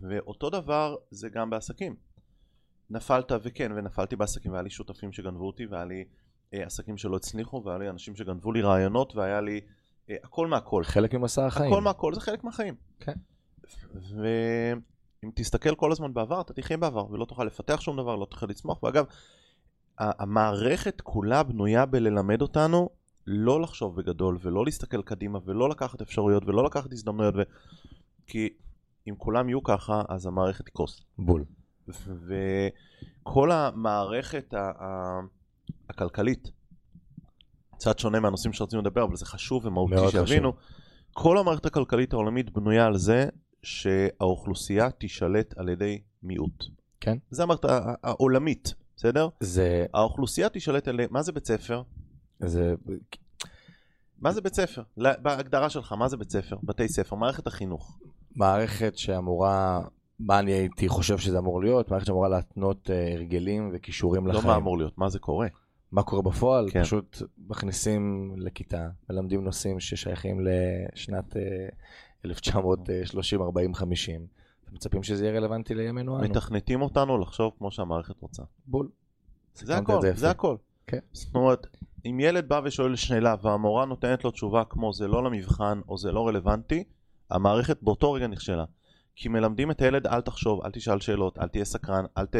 ואותו 0.00 0.50
דבר 0.50 0.96
זה 1.10 1.28
גם 1.28 1.50
בעסקים. 1.50 1.96
נפלת, 2.90 3.32
וכן, 3.42 3.72
ונפלתי 3.76 4.16
בעסקים, 4.16 4.52
והיה 4.52 4.62
לי 4.62 4.70
שותפים 4.70 5.12
שגנבו 5.12 5.46
אותי, 5.46 5.66
והיה 5.66 5.84
לי 5.84 6.04
אה, 6.54 6.66
עסקים 6.66 6.96
שלא 6.96 7.16
הצליחו, 7.16 7.62
והיה 7.64 7.78
לי 7.78 7.88
אנשים 7.88 8.16
שגנבו 8.16 8.52
לי 8.52 8.62
רעיונות, 8.62 9.16
והיה 9.16 9.40
לי 9.40 9.60
אה, 10.10 10.16
הכל 10.24 10.46
מהכל. 10.46 10.84
חלק 10.84 11.14
ממסע 11.14 11.46
החיים. 11.46 11.72
הכל 11.72 11.82
מהכל 11.82 12.14
זה 12.14 12.20
חלק 12.20 12.44
מהחיים. 12.44 12.74
כן. 13.00 13.12
ואם 13.94 15.30
תסתכל 15.34 15.74
כל 15.74 15.92
הזמן 15.92 16.14
בעבר, 16.14 16.40
אתה 16.40 16.52
תחיה 16.52 16.76
בעבר, 16.76 17.12
ולא 17.12 17.24
תוכל 17.24 17.44
לפתח 17.44 17.80
שום 17.80 17.96
דבר, 17.96 18.16
לא 18.16 18.24
תוכל 18.24 18.46
לצמוח. 18.46 18.82
ואגב, 18.82 19.04
המערכת 19.98 21.00
כולה 21.00 21.42
בנויה 21.42 21.86
בללמד 21.86 22.42
אותנו 22.42 22.88
לא 23.26 23.60
לחשוב 23.60 23.96
בגדול, 23.96 24.38
ולא 24.40 24.64
להסתכל 24.64 25.02
קדימה, 25.02 25.38
ולא 25.44 25.68
לקחת 25.68 26.00
אפשרויות, 26.00 26.44
ולא 26.46 26.64
לקחת 26.64 26.92
הזדמנויות, 26.92 27.34
ו... 27.36 27.42
כי 28.26 28.48
אם 29.08 29.14
כולם 29.18 29.48
יהיו 29.48 29.62
ככה, 29.62 30.02
אז 30.08 30.26
המערכת 30.26 30.66
תקרוס. 30.66 31.04
בול. 31.18 31.44
וכל 33.26 33.52
המערכת 33.52 34.54
ה- 34.54 34.70
ה- 34.84 35.20
הכלכלית, 35.90 36.50
קצת 37.74 37.98
שונה 37.98 38.20
מהנושאים 38.20 38.52
שרצינו 38.52 38.82
לדבר, 38.82 39.04
אבל 39.04 39.16
זה 39.16 39.26
חשוב 39.26 39.66
ומהותי 39.66 39.94
שיבינו, 40.10 40.52
כל 41.12 41.38
המערכת 41.38 41.66
הכלכלית 41.66 42.12
העולמית 42.12 42.50
בנויה 42.50 42.86
על 42.86 42.96
זה 42.96 43.28
שהאוכלוסייה 43.62 44.90
תישלט 44.90 45.58
על 45.58 45.68
ידי 45.68 46.02
מיעוט. 46.22 46.64
כן. 47.00 47.18
זה 47.30 47.42
המערכת 47.42 47.64
העולמית, 48.02 48.74
בסדר? 48.96 49.28
זה, 49.40 49.86
האוכלוסייה 49.94 50.48
תישלט 50.48 50.88
על... 50.88 51.00
מה 51.10 51.22
זה 51.22 51.32
בית 51.32 51.46
ספר? 51.46 51.82
זה, 52.40 52.74
מה 54.18 54.32
זה 54.32 54.40
בית 54.40 54.54
ספר? 54.54 54.82
בהגדרה 54.96 55.70
שלך, 55.70 55.92
מה 55.92 56.08
זה 56.08 56.16
בית 56.16 56.30
ספר? 56.30 56.56
בתי 56.62 56.88
ספר, 56.88 57.16
מערכת 57.16 57.46
החינוך. 57.46 57.98
מערכת 58.36 58.98
שאמורה, 58.98 59.80
מה 60.20 60.38
אני 60.38 60.52
הייתי 60.52 60.88
חושב 60.88 61.18
שזה 61.18 61.38
אמור 61.38 61.60
להיות? 61.60 61.90
מערכת 61.90 62.06
שאמורה 62.06 62.28
להתנות 62.28 62.90
אה, 62.90 63.12
הרגלים 63.14 63.70
וכישורים 63.72 64.26
לא 64.26 64.32
לחיים. 64.32 64.46
מה 64.46 64.56
אמור 64.56 64.78
להיות, 64.78 64.98
מה 64.98 65.08
זה 65.08 65.18
קורה. 65.18 65.48
מה 65.92 66.02
קורה 66.02 66.22
בפועל? 66.22 66.70
כן. 66.70 66.82
פשוט 66.82 67.22
מכניסים 67.48 68.34
לכיתה, 68.36 68.88
מלמדים 69.10 69.44
נושאים 69.44 69.80
ששייכים 69.80 70.40
לשנת 70.40 71.36
אה, 71.36 71.42
1930, 72.24 73.42
40, 73.42 73.74
50, 73.74 74.26
ומצפים 74.70 75.02
שזה 75.02 75.26
יהיה 75.26 75.38
רלוונטי 75.38 75.74
לימינו 75.74 76.18
אנו. 76.18 76.24
מתכנתים 76.24 76.82
אותנו 76.82 77.18
לחשוב 77.18 77.52
כמו 77.58 77.70
שהמערכת 77.70 78.20
רוצה. 78.20 78.42
בול. 78.66 78.88
זה 79.54 79.76
הכל, 79.76 80.00
זה. 80.00 80.12
זה 80.14 80.30
הכל. 80.30 80.56
כן. 80.86 80.98
זאת 81.12 81.34
אומרת, 81.34 81.66
אם 82.06 82.20
ילד 82.20 82.48
בא 82.48 82.60
ושואל 82.64 82.96
שאלה 82.96 83.34
והמורה 83.42 83.86
נותנת 83.86 84.24
לו 84.24 84.30
תשובה 84.30 84.64
כמו 84.64 84.92
זה 84.92 85.08
לא 85.08 85.24
למבחן 85.24 85.80
או 85.88 85.98
זה 85.98 86.12
לא 86.12 86.28
רלוונטי, 86.28 86.84
המערכת 87.30 87.78
באותו 87.82 88.12
רגע 88.12 88.26
נכשלה. 88.26 88.64
כי 89.16 89.28
מלמדים 89.28 89.70
את 89.70 89.82
הילד 89.82 90.06
אל 90.06 90.20
תחשוב, 90.20 90.64
אל 90.64 90.70
תשאל 90.70 91.00
שאלות, 91.00 91.38
אל 91.38 91.48
תהיה 91.48 91.64
סקרן, 91.64 92.04
אל 92.18 92.26
ת... 92.26 92.36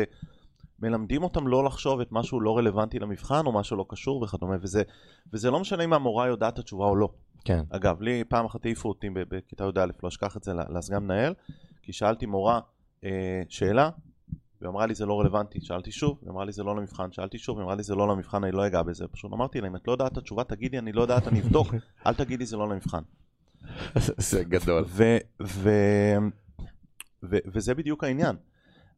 מלמדים 0.82 1.22
אותם 1.22 1.48
לא 1.48 1.64
לחשוב 1.64 2.00
את 2.00 2.08
משהו 2.10 2.40
לא 2.40 2.58
רלוונטי 2.58 2.98
למבחן 2.98 3.46
או 3.46 3.52
משהו 3.52 3.76
לא 3.76 3.86
קשור 3.88 4.22
וכדומה, 4.22 4.56
וזה, 4.60 4.82
וזה 5.32 5.50
לא 5.50 5.60
משנה 5.60 5.84
אם 5.84 5.92
המורה 5.92 6.26
יודעת 6.26 6.54
את 6.54 6.58
התשובה 6.58 6.84
או 6.84 6.96
לא. 6.96 7.08
כן. 7.44 7.64
אגב, 7.70 8.02
לי 8.02 8.24
פעם 8.28 8.44
אחת 8.44 8.64
העיפו 8.64 8.88
אותי 8.88 9.10
בכיתה 9.10 9.64
י"א, 9.64 9.86
לא 10.02 10.08
אשכח 10.08 10.36
את 10.36 10.42
זה 10.42 10.52
לסגן 10.54 11.02
מנהל, 11.02 11.34
כי 11.82 11.92
שאלתי 11.92 12.26
מורה 12.26 12.60
אה, 13.04 13.42
שאלה, 13.48 13.90
והיא 14.60 14.70
אמרה 14.70 14.86
לי 14.86 14.94
זה 14.94 15.06
לא 15.06 15.20
רלוונטי, 15.20 15.60
שאלתי 15.60 15.92
שוב, 15.92 16.18
היא 16.22 16.30
אמרה 16.30 16.44
לי 16.44 16.52
זה 16.52 16.62
לא 16.62 16.76
למבחן, 16.76 17.12
שאלתי 17.12 17.38
שוב, 17.38 17.58
היא 17.58 17.64
אמרה 17.64 17.74
לי 17.74 17.82
זה 17.82 17.94
לא 17.94 18.08
למבחן, 18.08 18.44
אני 18.44 18.52
לא 18.52 18.66
אגע 18.66 18.82
בזה, 18.82 19.08
פשוט 19.08 19.32
אמרתי 19.32 19.60
לה, 19.60 19.68
אם 19.68 19.76
את 19.76 19.86
לא 19.86 19.92
יודעת 19.92 20.12
את 20.12 20.18
התשובה 20.18 20.44
תגידי 20.44 20.78
אני 20.78 20.92
לא 20.92 21.02
יודעת, 21.02 21.28
אני 21.28 21.40
אבדוק, 21.40 21.66
אל 22.06 22.14
תגידי 22.14 22.46
זה 22.46 22.56
לא 22.56 22.68
למבחן. 22.68 23.02
זה 24.30 24.44
גדול. 24.44 24.84
ו- 24.86 25.16
ו- 25.42 26.16
ו- 27.22 27.38
וזה 27.54 27.74
בדיוק 27.74 28.04
העניין. 28.04 28.36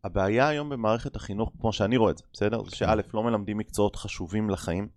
הבעיה 0.05 0.49
היום 0.49 0.69
במערכת 0.69 1.17
החינוך, 1.17 1.53
כמו 1.61 1.73
שאני 1.73 1.97
רואה 1.97 2.11
את 2.11 2.19
זה, 2.19 2.25
בסדר? 2.33 2.65
זה 2.65 2.77
שא', 2.77 2.95
לא 3.15 3.23
מלמדים 3.23 3.59
מקצועות 3.59 3.97
חשובים 3.97 4.51
לחיים, 4.51 4.89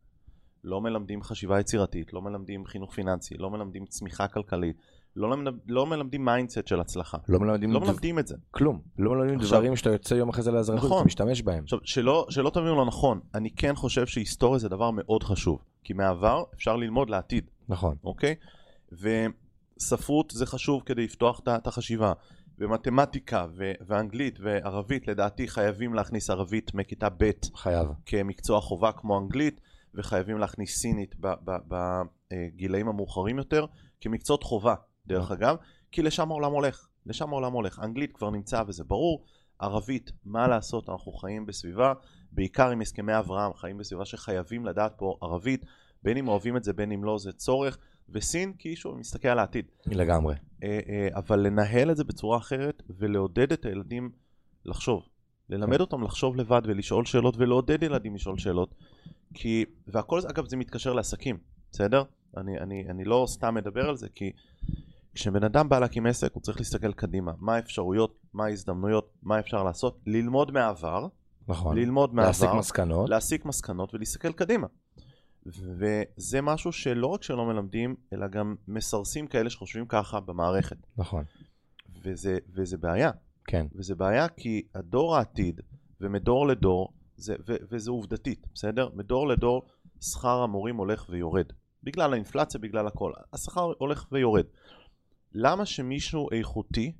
לא 0.63 0.81
מלמדים 0.81 1.24
חשיבה 1.24 1.60
יצירתית, 1.60 2.13
לא 2.13 2.22
מלמדים 2.22 2.65
חינוך 2.65 2.93
פיננסי, 2.93 3.36
לא 3.38 3.50
מלמדים 3.50 3.86
צמיחה 3.86 4.27
כלכלית, 4.27 4.75
לא, 5.15 5.29
למד... 5.29 5.53
לא 5.67 5.86
מלמדים 5.86 6.25
mindset 6.25 6.67
של 6.67 6.79
הצלחה. 6.79 7.17
לא 7.29 7.39
מלמדים 7.39 7.72
לא 7.72 7.79
דב- 7.79 7.86
מלמדים 7.86 8.19
את 8.19 8.27
זה. 8.27 8.36
כלום. 8.51 8.81
לא 9.00 9.12
מלמדים 9.12 9.39
עכשיו- 9.39 9.60
דברים 9.60 9.75
שאתה 9.75 9.89
יוצא 9.89 10.15
יום 10.15 10.29
אחרי 10.29 10.43
זה 10.43 10.51
לאזרחות, 10.51 10.86
נכון. 10.86 10.98
אתה 10.98 11.05
משתמש 11.05 11.41
בהם. 11.41 11.63
עכשיו, 11.63 11.79
שלא, 11.84 12.25
שלא 12.29 12.50
תבינו 12.50 12.75
לא 12.75 12.86
נכון, 12.86 13.19
אני 13.36 13.51
כן 13.51 13.75
חושב 13.75 14.05
שהיסטוריה 14.05 14.60
זה 14.60 14.69
דבר 14.69 14.91
מאוד 14.91 15.24
חשוב, 15.24 15.60
כי 15.84 15.93
מהעבר 15.93 16.43
אפשר 16.55 16.75
ללמוד 16.75 17.10
לעתיד. 17.10 17.50
נכון. 17.69 17.95
אוקיי? 18.03 18.36
וספרות 19.77 20.32
זה 20.32 20.46
חשוב 20.46 20.84
כדי 20.86 21.03
לפתוח 21.03 21.41
את 21.48 21.67
החשיבה. 21.67 22.13
ומתמטיקה 22.60 23.46
ו- 23.58 23.72
ואנגלית 23.88 24.39
וערבית 24.39 25.08
לדעתי 25.08 25.48
חייבים 25.48 25.94
להכניס 25.94 26.29
ערבית 26.29 26.74
מכיתה 26.74 27.10
ב' 27.17 27.32
חייב. 27.55 27.88
כמקצוע 28.05 28.62
חובה 28.62 28.91
כמו 28.91 29.20
אנגלית 29.20 29.62
וחייבים 29.96 30.38
להכניס 30.38 30.77
סינית 30.77 31.15
בגילאים 31.67 32.88
המאוחרים 32.88 33.38
יותר 33.38 33.65
כמקצועות 34.01 34.44
חובה 34.44 34.75
דרך 35.08 35.32
אגב 35.32 35.55
כי 35.91 36.01
לשם 36.01 36.32
העולם 36.32 36.51
הולך. 36.51 36.88
לשם 37.05 37.29
העולם 37.29 37.53
הולך. 37.53 37.79
אנגלית 37.84 38.13
כבר 38.13 38.29
נמצא 38.29 38.63
וזה 38.67 38.84
ברור. 38.84 39.25
ערבית 39.60 40.12
מה 40.25 40.48
לעשות? 40.48 40.89
אנחנו 40.89 41.12
חיים 41.12 41.46
בסביבה 41.46 41.94
בעיקר 42.32 42.70
עם 42.70 42.82
הסכמי 42.82 43.20
אברהם 43.20 43.53
חיים 43.53 43.77
בסביבה 43.77 44.05
שחייבים 44.05 44.65
לדעת 44.65 44.94
פה 44.98 45.17
ערבית. 45.22 45.65
בין 46.03 46.17
אם 46.17 46.27
אוהבים 46.27 46.58
את 46.58 46.63
זה 46.63 46.74
בין 46.74 46.91
אם 46.91 47.03
לא 47.03 47.17
זה 47.17 47.32
צורך 47.32 47.77
וסין 48.09 48.53
כי 48.53 48.75
שוב 48.75 48.97
מסתכל 48.97 49.27
על 49.27 49.39
העתיד 49.39 49.65
לגמרי. 49.85 50.35
אה, 50.63 50.79
אה, 50.89 51.07
אבל 51.15 51.39
לנהל 51.39 51.91
את 51.91 51.97
זה 51.97 52.03
בצורה 52.03 52.38
אחרת 52.38 52.83
ולעודד 52.97 53.51
את 53.51 53.65
הילדים 53.65 54.09
לחשוב. 54.65 55.03
ללמד 55.50 55.81
אותם 55.81 56.03
לחשוב 56.03 56.35
לבד 56.35 56.62
ולשאול 56.65 57.05
שאלות 57.05 57.38
ולעודד 57.38 57.83
ילדים 57.83 58.15
לשאול 58.15 58.38
שאלות. 58.38 58.75
כי, 59.33 59.65
והכל 59.88 60.21
זה, 60.21 60.29
אגב, 60.29 60.45
זה 60.45 60.57
מתקשר 60.57 60.93
לעסקים, 60.93 61.38
בסדר? 61.71 62.03
אני, 62.38 62.59
אני, 62.59 62.85
אני 62.89 63.03
לא 63.03 63.25
סתם 63.27 63.55
מדבר 63.55 63.89
על 63.89 63.97
זה, 63.97 64.07
כי 64.15 64.31
כשבן 65.13 65.43
אדם 65.43 65.69
בא 65.69 65.79
להקים 65.79 66.05
עסק, 66.05 66.33
הוא 66.33 66.41
צריך 66.41 66.57
להסתכל 66.57 66.93
קדימה. 66.93 67.31
מה 67.39 67.55
האפשרויות, 67.55 68.15
מה 68.33 68.45
ההזדמנויות, 68.45 69.13
מה 69.24 69.39
אפשר 69.39 69.63
לעשות, 69.63 70.00
ללמוד 70.05 70.51
מהעבר, 70.51 71.07
נכון. 71.47 71.77
ללמוד 71.77 72.13
מהעבר, 72.13 72.29
להסיק 72.29 72.50
מסקנות. 72.57 73.09
להסיק 73.09 73.45
מסקנות 73.45 73.93
ולהסתכל 73.93 74.31
קדימה. 74.31 74.67
וזה 75.45 76.41
משהו 76.41 76.71
שלא 76.71 77.07
רק 77.07 77.23
שלא 77.23 77.45
מלמדים, 77.45 77.95
אלא 78.13 78.27
גם 78.27 78.55
מסרסים 78.67 79.27
כאלה 79.27 79.49
שחושבים 79.49 79.85
ככה 79.87 80.19
במערכת. 80.19 80.77
נכון. 80.97 81.23
וזה, 82.03 82.37
וזה 82.53 82.77
בעיה. 82.77 83.11
כן. 83.47 83.65
וזה 83.75 83.95
בעיה 83.95 84.27
כי 84.27 84.61
הדור 84.75 85.15
העתיד, 85.15 85.61
ומדור 86.01 86.47
לדור, 86.47 86.93
זה, 87.17 87.35
ו, 87.47 87.55
וזה 87.71 87.91
עובדתית, 87.91 88.47
בסדר? 88.53 88.89
מדור 88.93 89.27
לדור 89.27 89.61
שכר 90.01 90.41
המורים 90.41 90.75
הולך 90.75 91.05
ויורד. 91.09 91.45
בגלל 91.83 92.13
האינפלציה, 92.13 92.59
בגלל 92.59 92.87
הכל. 92.87 93.11
השכר 93.33 93.71
הולך 93.77 94.07
ויורד. 94.11 94.45
למה 95.33 95.65
שמישהו 95.65 96.31
איכותי, 96.31 96.91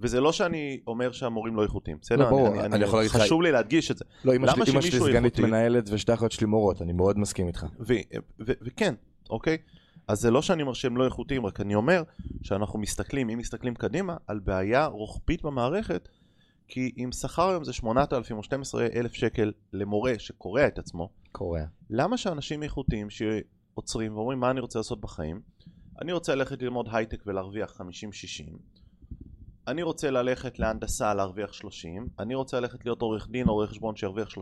וזה 0.00 0.20
לא 0.20 0.32
שאני 0.32 0.80
אומר 0.86 1.12
שהמורים 1.12 1.56
לא 1.56 1.62
איכותיים, 1.62 1.96
בסדר? 2.00 2.18
לא, 2.24 2.30
ברור, 2.30 2.48
אני, 2.48 2.62
אני 2.74 2.84
יכול 2.84 2.98
להגיד 2.98 3.14
לך- 3.16 3.22
חשוב 3.22 3.42
לי 3.42 3.52
להדגיש 3.52 3.90
את 3.90 3.98
זה. 3.98 4.04
לא, 4.24 4.36
אמא 4.36 4.46
שלי, 4.66 4.90
סגנית 4.90 5.38
מנהלת 5.40 5.88
ושתי 5.92 6.14
אחיות 6.14 6.32
שלי 6.32 6.46
מורות, 6.46 6.82
אני 6.82 6.92
מאוד 6.92 7.18
מסכים 7.18 7.46
איתך. 7.46 7.66
וכן, 8.40 8.94
אוקיי? 9.30 9.56
אז 10.08 10.20
זה 10.20 10.30
לא 10.30 10.42
שאני 10.42 10.62
אומר 10.62 10.72
שהם 10.72 10.96
לא 10.96 11.04
איכותיים, 11.04 11.46
רק 11.46 11.60
אני 11.60 11.74
אומר 11.74 12.02
שאנחנו 12.42 12.78
מסתכלים, 12.78 13.30
אם 13.30 13.38
מסתכלים 13.38 13.74
קדימה, 13.74 14.16
על 14.26 14.38
בעיה 14.38 14.86
רוחבית 14.86 15.42
במערכת, 15.42 16.08
כי 16.68 16.92
אם 16.98 17.12
שכר 17.12 17.48
היום 17.48 17.64
זה 17.64 17.72
8,000 17.72 18.36
או 18.36 18.42
12,000 18.42 19.12
שקל 19.14 19.52
למורה 19.72 20.12
שקורע 20.18 20.66
את 20.66 20.78
עצמו, 20.78 21.08
קורע. 21.32 21.60
למה 21.90 22.16
שאנשים 22.16 22.62
איכותיים 22.62 23.08
שעוצרים 23.10 24.16
ואומרים 24.16 24.40
מה 24.40 24.50
אני 24.50 24.60
רוצה 24.60 24.78
לעשות 24.78 25.00
בחיים, 25.00 25.40
אני 26.02 26.12
רוצה 26.12 26.34
ללכת 26.34 26.62
ללמוד 26.62 26.88
הייטק 26.92 27.22
ולהרוויח 27.26 27.80
50-60, 27.80 27.84
אני 29.70 29.82
רוצה 29.82 30.10
ללכת 30.10 30.58
להנדסה 30.58 31.14
להרוויח 31.14 31.52
30, 31.52 32.08
אני 32.18 32.34
רוצה 32.34 32.60
ללכת 32.60 32.84
להיות 32.84 33.02
עורך 33.02 33.28
דין 33.30 33.48
או 33.48 33.54
רואה 33.54 33.66
חשבון 33.66 33.96
שירוויח 33.96 34.28
30-40, 34.28 34.32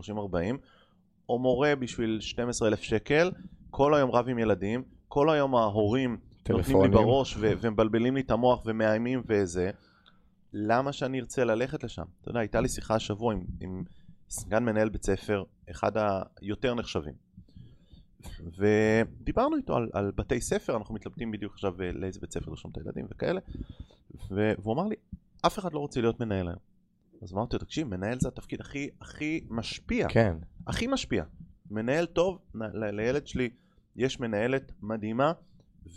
או 1.29 1.39
מורה 1.39 1.75
בשביל 1.75 2.17
12,000 2.21 2.81
שקל, 2.81 3.31
כל 3.69 3.93
היום 3.93 4.11
רב 4.11 4.29
עם 4.29 4.39
ילדים, 4.39 4.83
כל 5.07 5.29
היום 5.29 5.55
ההורים 5.55 6.09
נותנים 6.11 6.57
לי 6.57 6.63
טלפונים. 6.63 6.91
בראש 6.91 7.35
ו- 7.37 7.51
ומבלבלים 7.61 8.15
לי 8.15 8.21
את 8.21 8.31
המוח 8.31 8.61
ומאיימים 8.65 9.23
וזה, 9.27 9.71
למה 10.53 10.93
שאני 10.93 11.19
ארצה 11.19 11.43
ללכת 11.43 11.83
לשם? 11.83 12.05
אתה 12.21 12.29
יודע, 12.29 12.39
הייתה 12.39 12.61
לי 12.61 12.69
שיחה 12.69 12.95
השבוע 12.95 13.33
עם, 13.33 13.41
עם 13.59 13.83
סגן 14.29 14.63
מנהל 14.63 14.89
בית 14.89 15.05
ספר, 15.05 15.43
אחד 15.71 15.91
היותר 16.41 16.73
נחשבים. 16.73 17.28
ודיברנו 18.57 19.55
איתו 19.55 19.75
על, 19.75 19.89
על 19.93 20.11
בתי 20.15 20.41
ספר, 20.41 20.77
אנחנו 20.77 20.95
מתלבטים 20.95 21.31
בדיוק 21.31 21.53
עכשיו 21.53 21.81
אה, 21.81 21.91
לאיזה 21.91 22.19
בית 22.19 22.33
ספר 22.33 22.49
לרשום 22.49 22.71
את 22.71 22.77
הילדים 22.77 23.05
וכאלה, 23.09 23.39
והוא 24.31 24.73
אמר 24.73 24.87
לי, 24.87 24.95
אף 25.41 25.59
אחד 25.59 25.73
לא 25.73 25.79
רוצה 25.79 26.01
להיות 26.01 26.19
מנהל 26.19 26.47
היום. 26.47 26.59
אז 27.21 27.33
אמרתי 27.33 27.55
לו, 27.55 27.59
תקשיב, 27.59 27.87
מנהל 27.87 28.19
זה 28.19 28.27
התפקיד 28.27 28.61
הכי, 28.61 28.89
הכי 29.01 29.45
משפיע. 29.49 30.07
כן. 30.09 30.37
הכי 30.67 30.87
משפיע. 30.87 31.23
מנהל 31.71 32.05
טוב, 32.05 32.39
ל- 32.55 32.89
לילד 32.95 33.27
שלי 33.27 33.49
יש 33.95 34.19
מנהלת 34.19 34.71
מדהימה, 34.81 35.31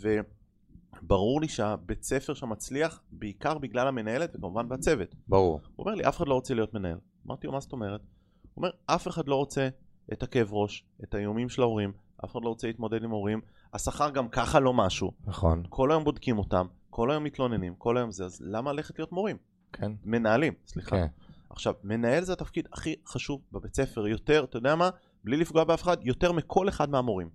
וברור 0.01 1.41
לי 1.41 1.47
שהבית 1.47 2.03
ספר 2.03 2.33
שם 2.33 2.49
מצליח 2.49 3.01
בעיקר 3.11 3.57
בגלל 3.57 3.87
המנהלת 3.87 4.35
וכמובן 4.35 4.69
בצוות. 4.69 5.15
ברור. 5.27 5.61
הוא 5.75 5.85
אומר 5.85 5.95
לי, 5.95 6.07
אף 6.07 6.17
אחד 6.17 6.27
לא 6.27 6.33
רוצה 6.33 6.53
להיות 6.53 6.73
מנהל. 6.73 6.97
אמרתי 7.27 7.47
לו, 7.47 7.53
מה 7.53 7.59
זאת 7.59 7.71
אומרת? 7.71 8.01
הוא 8.01 8.51
אומר, 8.57 8.69
אף 8.85 9.07
אחד 9.07 9.27
לא 9.27 9.35
רוצה 9.35 9.69
את 10.13 10.23
הכאב 10.23 10.53
ראש, 10.53 10.85
את 11.03 11.13
האיומים 11.13 11.49
של 11.49 11.61
ההורים, 11.61 11.91
אף 12.23 12.31
אחד 12.31 12.43
לא 12.43 12.49
רוצה 12.49 12.67
להתמודד 12.67 13.03
עם 13.03 13.11
הורים, 13.11 13.41
השכר 13.73 14.09
גם 14.09 14.27
ככה 14.29 14.59
לא 14.59 14.73
משהו. 14.73 15.11
נכון. 15.25 15.63
כל 15.69 15.91
היום 15.91 16.03
בודקים 16.03 16.37
אותם, 16.37 16.65
כל 16.89 17.11
היום 17.11 17.23
מתלוננים, 17.23 17.75
כל 17.77 17.97
היום 17.97 18.11
זה, 18.11 18.25
אז 18.25 18.41
למה 18.45 18.73
ללכת 18.73 18.99
להיות 18.99 19.11
מורים? 19.11 19.37
כן. 19.73 19.91
מנהלים, 20.05 20.53
סליחה. 20.67 20.95
כן. 20.95 21.07
עכשיו, 21.49 21.73
מנהל 21.83 22.23
זה 22.23 22.33
התפקיד 22.33 22.67
הכי 22.73 22.95
חשוב 23.07 23.41
בבית 23.51 23.75
ספר, 23.75 24.07
יותר, 24.07 24.43
אתה 24.43 24.57
יודע 24.57 24.75
מה? 24.75 24.89
בלי 25.23 25.37
לפגוע 25.37 25.63
באף 25.63 25.83
אחד, 25.83 25.97
יותר 26.01 26.31
מכל 26.31 26.69
אחד 26.69 26.89
מהמורים. 26.89 27.29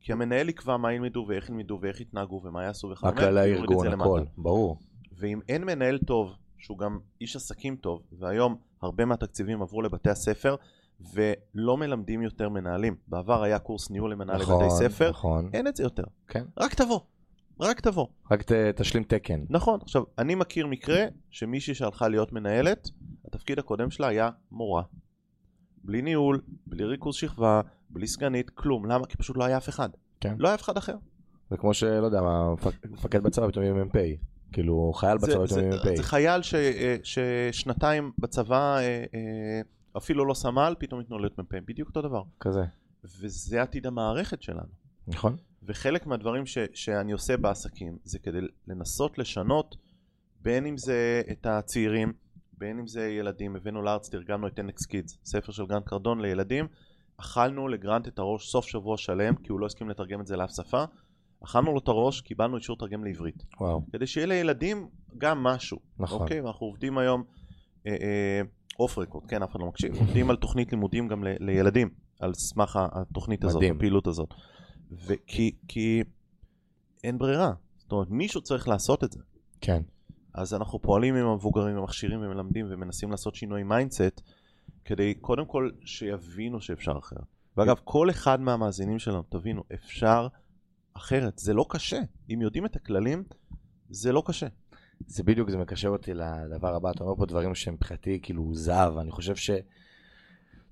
כי 0.00 0.12
המנהל 0.12 0.48
יקבע 0.48 0.76
מה 0.76 0.92
ילמדו 0.92 1.24
ואיך 1.28 1.48
ילמדו 1.48 1.78
ואיך 1.82 2.00
יתנהגו 2.00 2.40
ומה 2.44 2.64
יעשו 2.64 2.90
וכדומה. 2.90 3.28
את 3.28 3.34
זה 3.34 3.40
הארגון. 3.40 3.86
הכל, 3.86 4.24
ברור. 4.38 4.78
ואם 5.18 5.40
אין 5.48 5.64
מנהל 5.64 5.98
טוב, 5.98 6.34
שהוא 6.58 6.78
גם 6.78 6.98
איש 7.20 7.36
עסקים 7.36 7.76
טוב, 7.76 8.02
והיום 8.18 8.56
הרבה 8.82 9.04
מהתקציבים 9.04 9.62
עברו 9.62 9.82
לבתי 9.82 10.10
הספר, 10.10 10.56
ולא 11.14 11.76
מלמדים 11.76 12.22
יותר 12.22 12.48
מנהלים. 12.48 12.96
בעבר 13.08 13.42
היה 13.42 13.58
קורס 13.58 13.90
ניהול 13.90 14.12
למנהלי 14.12 14.42
נכון, 14.42 14.64
בתי 14.64 14.74
ספר, 14.74 15.10
נכון. 15.10 15.50
אין 15.52 15.66
את 15.66 15.76
זה 15.76 15.82
יותר. 15.82 16.04
כן. 16.28 16.44
רק 16.58 16.74
תבוא, 16.74 17.00
רק 17.60 17.80
תבוא. 17.80 18.06
רק 18.30 18.42
ת- 18.42 18.52
תשלים 18.52 19.02
תקן. 19.02 19.44
נכון, 19.50 19.78
עכשיו, 19.82 20.02
אני 20.18 20.34
מכיר 20.34 20.66
מקרה 20.66 21.04
שמישהי 21.30 21.74
שהלכה 21.74 22.08
להיות 22.08 22.32
מנהלת, 22.32 22.90
התפקיד 23.24 23.58
הקודם 23.58 23.90
שלה 23.90 24.06
היה 24.08 24.30
מורה. 24.50 24.82
בלי 25.84 26.02
ניהול, 26.02 26.40
בלי 26.66 26.84
ריכוז 26.84 27.14
שכבה, 27.14 27.60
בלי 27.90 28.06
סגנית, 28.06 28.50
כלום. 28.50 28.86
למה? 28.86 29.06
כי 29.06 29.16
פשוט 29.16 29.36
לא 29.36 29.44
היה 29.44 29.56
אף 29.56 29.68
אחד. 29.68 29.88
כן. 30.20 30.34
לא 30.38 30.48
היה 30.48 30.54
אף 30.54 30.62
אחד 30.62 30.76
אחר. 30.76 30.94
זה 31.50 31.56
כמו 31.56 31.74
שלא 31.74 32.04
יודע 32.06 32.20
מפקד 32.90 33.22
בצבא 33.22 33.48
פתאום 33.48 33.64
יהיה 33.64 33.74
מ"פ. 33.74 33.96
כאילו 34.52 34.92
חייל 34.94 35.18
זה, 35.18 35.26
בצבא 35.26 35.46
זה, 35.46 35.54
פתאום 35.54 35.60
יהיה 35.72 35.82
זה 35.84 35.90
מ"פ. 35.92 36.02
חייל 36.02 36.42
ש, 36.42 36.54
אה, 36.54 36.96
ששנתיים 37.02 38.12
בצבא, 38.18 38.76
אה, 38.76 38.80
אה, 39.14 39.60
אפילו 39.96 40.24
לא 40.24 40.34
סמל, 40.34 40.74
פתאום 40.78 41.00
ייתנו 41.00 41.18
להיות 41.18 41.38
מ"פ. 41.38 41.54
בדיוק 41.66 41.88
אותו 41.88 42.02
דבר. 42.02 42.22
כזה. 42.40 42.64
וזה 43.04 43.62
עתיד 43.62 43.86
המערכת 43.86 44.42
שלנו. 44.42 44.68
נכון? 45.06 45.36
וחלק 45.62 46.06
מהדברים 46.06 46.46
ש, 46.46 46.58
שאני 46.74 47.12
עושה 47.12 47.36
בעסקים 47.36 47.98
זה 48.04 48.18
כדי 48.18 48.38
לנסות 48.66 49.18
לשנות 49.18 49.76
בין 50.42 50.66
אם 50.66 50.78
זה 50.78 51.22
את 51.30 51.46
הצעירים, 51.46 52.12
בין 52.58 52.78
אם 52.78 52.86
זה 52.86 53.08
ילדים, 53.08 53.56
הבאנו 53.56 53.82
לארץ, 53.82 54.08
תרגמנו 54.08 54.46
את 54.46 54.58
NX 54.58 54.86
Kids, 54.90 55.16
ספר 55.24 55.52
של 55.52 55.66
גרנט 55.66 55.86
קרדון 55.86 56.20
לילדים, 56.20 56.66
אכלנו 57.16 57.68
לגרנט 57.68 58.08
את 58.08 58.18
הראש 58.18 58.50
סוף 58.50 58.66
שבוע 58.66 58.96
שלם, 58.96 59.36
כי 59.36 59.52
הוא 59.52 59.60
לא 59.60 59.66
הסכים 59.66 59.88
לתרגם 59.88 60.20
את 60.20 60.26
זה 60.26 60.36
לאף 60.36 60.50
שפה, 60.50 60.84
אכלנו 61.44 61.72
לו 61.72 61.78
את 61.78 61.88
הראש, 61.88 62.20
קיבלנו 62.20 62.56
אישור 62.56 62.76
תרגם 62.76 63.04
לעברית, 63.04 63.44
וואו. 63.60 63.82
כדי 63.92 64.06
שיהיה 64.06 64.26
לילדים 64.26 64.88
גם 65.18 65.42
משהו, 65.42 65.78
נכון. 65.98 66.22
אוקיי? 66.22 66.40
ואנחנו 66.40 66.66
עובדים 66.66 66.98
היום, 66.98 67.24
off 68.78 68.98
record, 68.98 69.26
כן, 69.26 69.42
אף 69.42 69.50
אחד 69.50 69.60
לא 69.60 69.66
מקשיב, 69.66 69.94
עובדים 69.96 70.30
על 70.30 70.36
תוכנית 70.36 70.72
לימודים 70.72 71.08
גם 71.08 71.24
ל- 71.24 71.36
לילדים, 71.40 71.90
על 72.20 72.34
סמך 72.34 72.78
התוכנית 72.92 73.44
הזאת, 73.44 73.56
מדהים. 73.56 73.76
הפעילות 73.76 74.06
הזאת. 74.06 74.34
וכי 74.92 75.56
כי 75.68 76.02
אין 77.04 77.18
ברירה. 77.18 77.52
זאת 77.78 77.92
אומרת, 77.92 78.10
מישהו 78.10 78.40
צריך 78.40 78.68
לעשות 78.68 79.04
את 79.04 79.12
זה. 79.12 79.20
כן. 79.60 79.82
אז 80.34 80.54
אנחנו 80.54 80.82
פועלים 80.82 81.14
עם 81.14 81.26
המבוגרים, 81.26 81.76
המכשירים 81.76 82.20
ומלמדים 82.22 82.66
ומנסים 82.70 83.10
לעשות 83.10 83.34
שינוי 83.34 83.62
mindset 83.62 84.20
כדי 84.84 85.14
קודם 85.14 85.46
כל 85.46 85.70
שיבינו 85.84 86.60
שאפשר 86.60 86.98
אחרת. 86.98 87.24
ואגב, 87.56 87.76
כל 87.84 88.10
אחד 88.10 88.40
מהמאזינים 88.40 88.98
שלנו, 88.98 89.22
תבינו, 89.28 89.62
אפשר 89.74 90.28
אחרת. 90.94 91.38
זה 91.38 91.54
לא 91.54 91.66
קשה. 91.68 92.00
אם 92.30 92.42
יודעים 92.42 92.66
את 92.66 92.76
הכללים, 92.76 93.24
זה 93.90 94.12
לא 94.12 94.22
קשה. 94.26 94.46
זה 95.06 95.22
בדיוק, 95.22 95.50
זה 95.50 95.58
מקשר 95.58 95.88
אותי 95.88 96.14
לדבר 96.14 96.74
הבא, 96.74 96.90
אתה 96.90 97.04
אומר 97.04 97.16
פה 97.16 97.26
דברים 97.26 97.54
שהם 97.54 97.74
מבחינתי 97.74 98.18
כאילו 98.22 98.54
זהב, 98.54 98.98
אני 98.98 99.10
חושב 99.10 99.36
ש... 99.36 99.50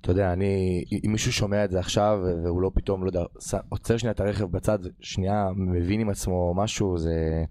אתה 0.01 0.13
יודע, 0.13 0.33
אני, 0.33 0.85
אם 1.07 1.13
מישהו 1.13 1.33
שומע 1.33 1.65
את 1.65 1.71
זה 1.71 1.79
עכשיו 1.79 2.21
והוא 2.45 2.63
לא 2.63 2.71
פתאום, 2.75 3.03
לא 3.05 3.09
יודע, 3.09 3.23
עוצר 3.69 3.97
שנייה 3.97 4.13
את 4.13 4.21
הרכב 4.21 4.45
בצד, 4.45 4.79
שנייה 5.01 5.49
מבין 5.57 6.01
עם 6.01 6.11
עצמו 6.11 6.55
משהו, 6.57 6.99
זה... 6.99 7.45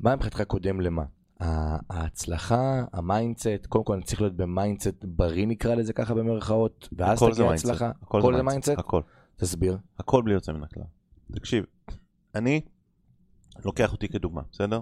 מה 0.00 0.16
מבחינתך 0.16 0.42
קודם 0.42 0.80
למה? 0.80 1.04
ההצלחה, 1.90 2.84
ה 2.92 3.00
mindset, 3.00 3.66
קודם 3.68 3.84
כל 3.84 3.92
אני 3.92 4.02
צריך 4.02 4.20
להיות 4.20 4.36
ב 4.36 4.44
mindset 4.44 5.04
בריא 5.04 5.46
נקרא 5.46 5.74
לזה 5.74 5.92
ככה 5.92 6.14
במרכאות, 6.14 6.88
ואז 6.92 7.22
תגיע. 7.22 7.52
הצלחה. 7.52 7.90
הכל 8.02 8.18
הכל 8.18 8.36
זה. 8.36 8.42
mindset? 8.42 8.78
הכל. 8.78 9.02
תסביר. 9.36 9.78
הכל 9.98 10.22
בלי 10.22 10.34
יוצא 10.34 10.52
מן 10.52 10.62
הכלל. 10.62 10.84
תקשיב, 11.32 11.64
אני 12.34 12.60
לוקח 13.64 13.92
אותי 13.92 14.08
כדוגמה, 14.08 14.42
בסדר? 14.52 14.80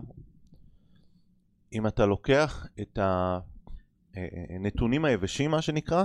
אם 1.72 1.86
אתה 1.86 2.06
לוקח 2.06 2.66
את 2.80 2.98
הנתונים 4.14 5.04
היבשים, 5.04 5.50
מה 5.50 5.62
שנקרא, 5.62 6.04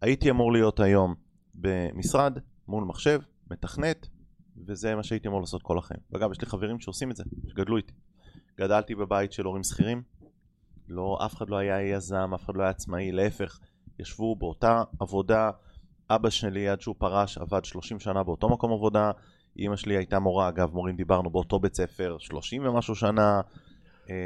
הייתי 0.00 0.30
אמור 0.30 0.52
להיות 0.52 0.80
היום 0.80 1.14
במשרד, 1.54 2.38
מול 2.68 2.84
מחשב, 2.84 3.20
מתכנת, 3.50 4.08
וזה 4.66 4.94
מה 4.94 5.02
שהייתי 5.02 5.28
אמור 5.28 5.40
לעשות 5.40 5.62
כל 5.62 5.78
החיים. 5.78 6.00
ואגב, 6.12 6.32
יש 6.32 6.40
לי 6.40 6.46
חברים 6.46 6.80
שעושים 6.80 7.10
את 7.10 7.16
זה, 7.16 7.24
שגדלו 7.48 7.76
איתי. 7.76 7.92
גדלתי 8.58 8.94
בבית 8.94 9.32
של 9.32 9.44
הורים 9.44 9.62
שכירים, 9.62 10.02
לא, 10.88 11.18
אף 11.26 11.34
אחד 11.34 11.50
לא 11.50 11.56
היה 11.56 11.82
יזם, 11.82 12.34
אף 12.34 12.44
אחד 12.44 12.56
לא 12.56 12.62
היה 12.62 12.70
עצמאי, 12.70 13.12
להפך, 13.12 13.58
ישבו 13.98 14.36
באותה 14.36 14.82
עבודה, 15.00 15.50
אבא 16.10 16.30
שלי 16.30 16.68
עד 16.68 16.80
שהוא 16.80 16.94
פרש 16.98 17.38
עבד 17.38 17.64
30 17.64 18.00
שנה 18.00 18.22
באותו 18.22 18.48
מקום 18.48 18.72
עבודה, 18.72 19.10
אימא 19.56 19.76
שלי 19.76 19.96
הייתה 19.96 20.18
מורה, 20.18 20.48
אגב 20.48 20.74
מורים 20.74 20.96
דיברנו 20.96 21.30
באותו 21.30 21.58
בית 21.58 21.74
ספר 21.74 22.16
30 22.18 22.66
ומשהו 22.66 22.94
שנה, 22.94 23.36
אה, 23.36 23.40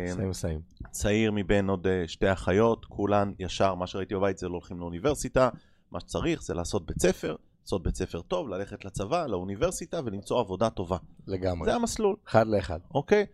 סיים 0.08 0.32
סיים. 0.32 0.60
צעיר 0.90 1.32
מבין 1.34 1.68
עוד 1.68 1.86
אה, 1.86 2.04
שתי 2.06 2.32
אחיות, 2.32 2.84
כולן 2.84 3.32
ישר, 3.38 3.74
מה 3.74 3.86
שראיתי 3.86 4.14
בבית 4.14 4.38
זה 4.38 4.48
לא 4.48 4.52
הולכים 4.52 4.80
לאוניברסיטה, 4.80 5.48
מה 5.90 6.00
שצריך 6.00 6.42
זה 6.42 6.54
לעשות 6.54 6.86
בית 6.86 7.00
ספר, 7.02 7.36
לעשות 7.62 7.82
בית 7.82 7.96
ספר 7.96 8.20
טוב, 8.20 8.48
ללכת 8.48 8.84
לצבא, 8.84 9.26
לאוניברסיטה 9.26 10.00
ולמצוא 10.04 10.40
עבודה 10.40 10.70
טובה. 10.70 10.96
לגמרי. 11.26 11.70
זה 11.70 11.74
המסלול, 11.76 12.16
אחד 12.28 12.46
לאחד. 12.46 12.78
אוקיי? 12.94 13.26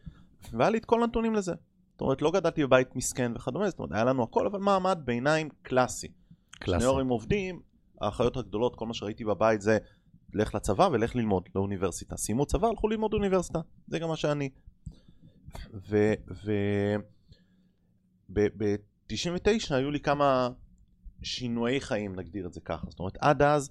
והיה 0.52 0.70
לי 0.70 0.78
את 0.78 0.84
כל 0.84 1.02
הנתונים 1.02 1.34
לזה. 1.34 1.52
זאת 1.92 2.00
אומרת, 2.00 2.22
לא 2.22 2.30
גדלתי 2.30 2.66
בבית 2.66 2.96
מסכן 2.96 3.32
וכדומה, 3.36 3.70
זאת 3.70 3.78
אומרת, 3.78 3.92
היה 3.92 4.04
לנו 4.04 4.22
הכל, 4.22 4.46
אבל 4.46 4.58
מעמד 4.58 4.98
ביניים 5.04 5.48
קלאסי. 5.62 6.08
קלאסי. 6.50 6.80
שני 6.80 6.88
הורים 6.88 7.08
עובדים, 7.08 7.60
האחיות 8.00 8.36
הגדולות, 8.36 8.76
כל 8.76 8.86
מה 8.86 8.94
שראיתי 8.94 9.24
בבית 9.24 9.62
זה 9.62 9.78
לך 10.34 10.54
לצבא 10.54 10.88
ולך 10.92 11.16
ללמוד 11.16 11.48
לאוניברסיטה. 11.54 12.16
סיימו 12.16 12.46
צבא, 12.46 12.68
הלכו 12.68 12.88
ללמוד 12.88 13.14
אוניברסיטה. 13.14 13.58
זה 13.86 13.98
גם 13.98 14.08
מה 14.08 14.16
שאני. 14.16 14.50
ו... 15.74 16.12
ו... 16.44 16.52
ב-99 18.32 19.74
היו 19.74 19.90
לי 19.90 20.00
כמה 20.00 20.48
שינויי 21.22 21.80
חיים, 21.80 22.16
נגדיר 22.16 22.46
את 22.46 22.52
זה 22.52 22.60
ככה. 22.60 22.86
זאת 22.90 22.98
אומרת, 22.98 23.16
עד 23.20 23.42
אז, 23.42 23.70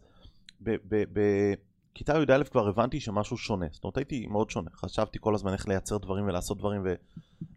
בכיתה 0.62 2.13
י"א 2.18 2.44
כבר 2.44 2.68
הבנתי 2.68 3.00
שמשהו 3.00 3.38
שונה. 3.38 3.65
זאת 3.72 3.84
אומרת, 3.84 3.98
הייתי 3.98 4.28
מאוד 4.28 4.50
שונה. 4.50 4.70
חשבתי 4.76 5.18
כל 5.22 5.36
הזמן 5.36 5.54
איך 5.54 5.68
לייצר 5.68 5.98
דברים 5.98 6.26
ולעשות 6.26 6.58
דברים, 6.58 6.82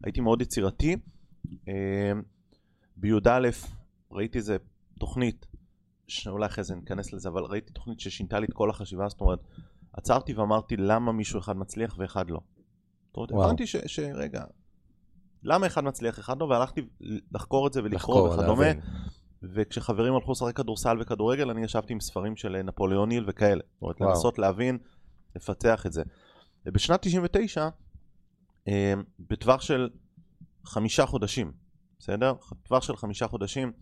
והייתי 0.00 0.20
מאוד 0.20 0.42
יצירתי. 0.42 0.96
אה, 1.68 2.12
בי"א 2.96 3.50
ראיתי 4.10 4.38
איזה 4.38 4.56
תוכנית, 4.98 5.46
שאולי 6.08 6.46
אחרי 6.46 6.64
זה 6.64 6.74
ניכנס 6.74 7.12
לזה, 7.12 7.28
אבל 7.28 7.42
ראיתי 7.42 7.72
תוכנית 7.72 8.00
ששינתה 8.00 8.38
לי 8.38 8.46
את 8.46 8.52
כל 8.52 8.70
החשיבה, 8.70 9.08
זאת 9.08 9.20
אומרת, 9.20 9.40
עצרתי 9.92 10.32
ואמרתי 10.34 10.76
למה 10.76 11.12
מישהו 11.12 11.40
אחד 11.40 11.56
מצליח 11.56 11.94
ואחד 11.98 12.30
לא. 12.30 12.40
זאת 13.12 13.16
אומרת, 13.16 13.32
וואו. 13.32 13.44
הבנתי 13.44 13.66
ש, 13.66 13.76
שרגע, 13.86 14.44
למה 15.42 15.66
אחד 15.66 15.84
מצליח 15.84 16.18
אחד 16.18 16.40
לא, 16.40 16.44
והלכתי 16.44 16.80
לחקור 17.32 17.66
את 17.66 17.72
זה 17.72 17.80
ולקרוא 17.82 18.28
וכדומה. 18.28 18.66
וכשחברים 19.42 20.14
הלכו 20.14 20.32
לשחק 20.32 20.56
כדורסל 20.56 20.96
וכדורגל, 21.00 21.50
אני 21.50 21.64
ישבתי 21.64 21.92
עם 21.92 22.00
ספרים 22.00 22.36
של 22.36 22.62
נפוליאון 22.62 23.10
היל 23.10 23.24
וכאלה. 23.28 23.60
זאת 23.74 23.82
אומרת. 23.82 24.00
לנסות 24.00 24.38
להבין, 24.38 24.78
לפתח 25.36 25.86
את 25.86 25.92
זה. 25.92 26.02
ובשנת 26.66 27.02
99, 27.02 27.68
אה, 28.68 28.94
בטווח 29.18 29.60
של 29.60 29.90
חמישה 30.64 31.06
חודשים, 31.06 31.52
בסדר? 31.98 32.34
טווח 32.62 32.82
של 32.82 32.96
חמישה 32.96 33.28
חודשים, 33.28 33.72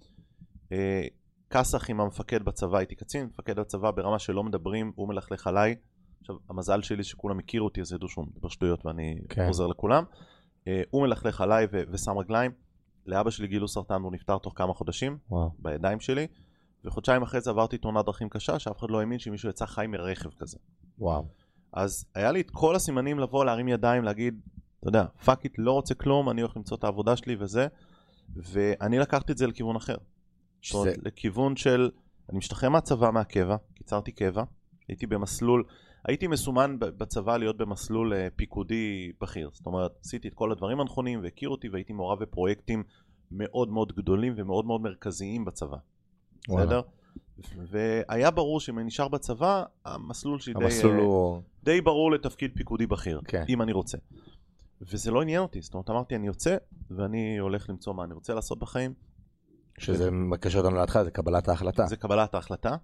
אה, 0.73 1.07
כסח 1.51 1.91
עם 1.91 2.01
המפקד 2.01 2.43
בצבא, 2.43 2.79
הייתי 2.79 2.95
קצין, 2.95 3.27
מפקד 3.27 3.61
בצבא 3.61 3.91
ברמה 3.91 4.19
שלא 4.19 4.45
מדברים, 4.45 4.93
הוא 4.95 5.09
מלכלך 5.09 5.47
עליי. 5.47 5.77
עכשיו, 6.21 6.37
המזל 6.49 6.83
שלי 6.83 7.05
שכולם 7.05 7.39
הכירו 7.39 7.65
אותי, 7.65 7.81
אז 7.81 7.93
ידעו 7.93 8.09
שהוא 8.09 8.27
מדבר 8.27 8.49
שטויות 8.49 8.87
ואני 8.87 9.19
כן. 9.29 9.47
עוזר 9.47 9.67
לכולם. 9.67 10.05
אה, 10.69 10.83
הוא 10.91 11.03
מלכלך 11.03 11.41
עליי 11.41 11.67
ו- 11.73 11.83
ושם 11.91 12.19
רגליים. 12.19 12.51
לאבא 13.07 13.31
שלי 13.31 13.47
גילו 13.47 13.69
סרטן 13.69 14.01
והוא 14.03 14.13
נפטר 14.13 14.39
תוך 14.39 14.53
כמה 14.57 14.75
חודשים, 14.75 15.19
וואו. 15.31 15.51
בידיים 15.59 16.01
שלי, 16.01 16.27
וחודשיים 16.85 17.23
אחרי 17.23 17.41
זה 17.41 17.51
עברתי 17.51 17.79
תאונת 17.79 18.05
דרכים 18.07 18.29
קשה, 18.29 18.59
שאף 18.59 18.79
אחד 18.79 18.91
לא 18.91 19.01
האמין 19.01 19.19
שמישהו 19.19 19.49
יצא 19.51 19.67
חי 19.67 19.87
מרכב 19.89 20.31
כזה. 20.39 20.59
וואו. 20.99 21.27
אז 21.73 22.05
היה 22.15 22.33
לי 22.33 22.41
את 22.41 22.51
כל 22.51 22.77
הסימנים 22.77 23.19
לבוא, 23.19 23.45
להרים 23.45 23.69
ידיים, 23.69 24.05
להגיד, 24.05 24.41
אתה 24.81 24.89
יודע, 24.89 25.05
fuck 25.25 25.45
it, 25.45 25.55
לא 25.59 25.73
רוצה 25.73 25.95
כלום, 25.95 26.31
אני 26.31 26.41
הולך 26.41 26.57
למצוא 26.57 26.77
את 26.77 26.85
העבודה 26.85 27.17
שלי 27.17 27.37
וזה, 27.41 27.67
ואני 28.37 28.99
לקחתי 28.99 29.33
את 29.33 29.39
זה 29.39 29.47
לכיוון 29.47 29.77
אחר. 29.77 29.97
זאת 30.63 30.75
אומרת, 30.75 30.95
שזה- 30.95 31.03
לכיוון 31.05 31.57
של, 31.57 31.91
אני 32.31 32.39
משתחרר 32.39 32.69
מהצבא, 32.69 33.11
מהקבע, 33.11 33.57
קיצרתי 33.75 34.13
קבע, 34.13 34.43
הייתי 34.89 35.07
במסלול, 35.07 35.65
הייתי 36.05 36.27
מסומן 36.27 36.77
בצבא 36.79 37.37
להיות 37.37 37.57
במסלול 37.57 38.15
אה, 38.15 38.29
פיקודי 38.37 39.13
בכיר. 39.21 39.51
זאת 39.53 39.67
אומרת, 39.67 39.93
עשיתי 40.05 40.29
את 40.29 40.35
כל 40.35 40.53
הדברים 40.53 40.81
הנכונים 40.81 41.21
והכירו 41.23 41.55
אותי 41.55 41.69
והייתי 41.69 41.93
מעורב 41.93 42.23
בפרויקטים 42.23 42.83
מאוד 43.31 43.69
מאוד 43.69 43.93
גדולים 43.93 44.35
ומאוד 44.37 44.67
מאוד 44.67 44.81
מרכזיים 44.81 45.45
בצבא. 45.45 45.77
בסדר? 46.49 46.81
והיה 47.71 48.31
ברור 48.31 48.61
שאם 48.61 48.79
אני 48.79 48.87
נשאר 48.87 49.09
בצבא, 49.09 49.65
המסלול 49.85 50.41
שלי 50.41 50.55
די, 50.55 50.65
המסלול 50.65 50.99
אה, 50.99 51.05
הוא... 51.05 51.43
די 51.63 51.81
ברור 51.81 52.13
לתפקיד 52.13 52.51
פיקודי 52.55 52.87
בכיר, 52.87 53.21
כן. 53.25 53.45
אם 53.49 53.63
אני 53.63 53.73
רוצה. 53.73 53.99
וזה 54.81 55.11
לא 55.11 55.23
עניין 55.23 55.43
אותי, 55.43 55.63
זאת 55.63 55.75
אומרת, 55.75 55.91
אמרתי, 55.91 56.17
אני 56.17 56.27
יוצא 56.27 56.57
ואני 56.91 57.39
הולך 57.39 57.71
למצוא 57.71 57.95
מה 57.95 58.05
אני 58.05 58.15
רוצה 58.15 58.35
לעשות 58.35 58.59
בחיים, 58.59 58.95
שזה 59.79 60.11
מקשר 60.11 60.59
אותנו 60.59 60.77
להתחלה, 60.77 61.05
זה 61.05 61.11
קבלת 61.11 61.49
ההחלטה. 61.49 61.87
זה 61.87 61.97
קבלת 61.97 62.35
ההחלטה, 62.35 62.77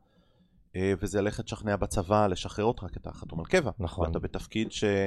וזה 1.00 1.20
ללכת 1.20 1.44
לשכנע 1.44 1.76
בצבא, 1.76 2.26
לשחרר 2.26 2.64
אותך, 2.64 2.86
כי 2.92 2.98
אתה 2.98 3.12
חתום 3.12 3.40
על 3.40 3.46
קבע. 3.46 3.70
נכון. 3.78 4.06
ואתה 4.06 4.18
בתפקיד 4.18 4.72
ש... 4.72 4.84
אה, 4.84 5.06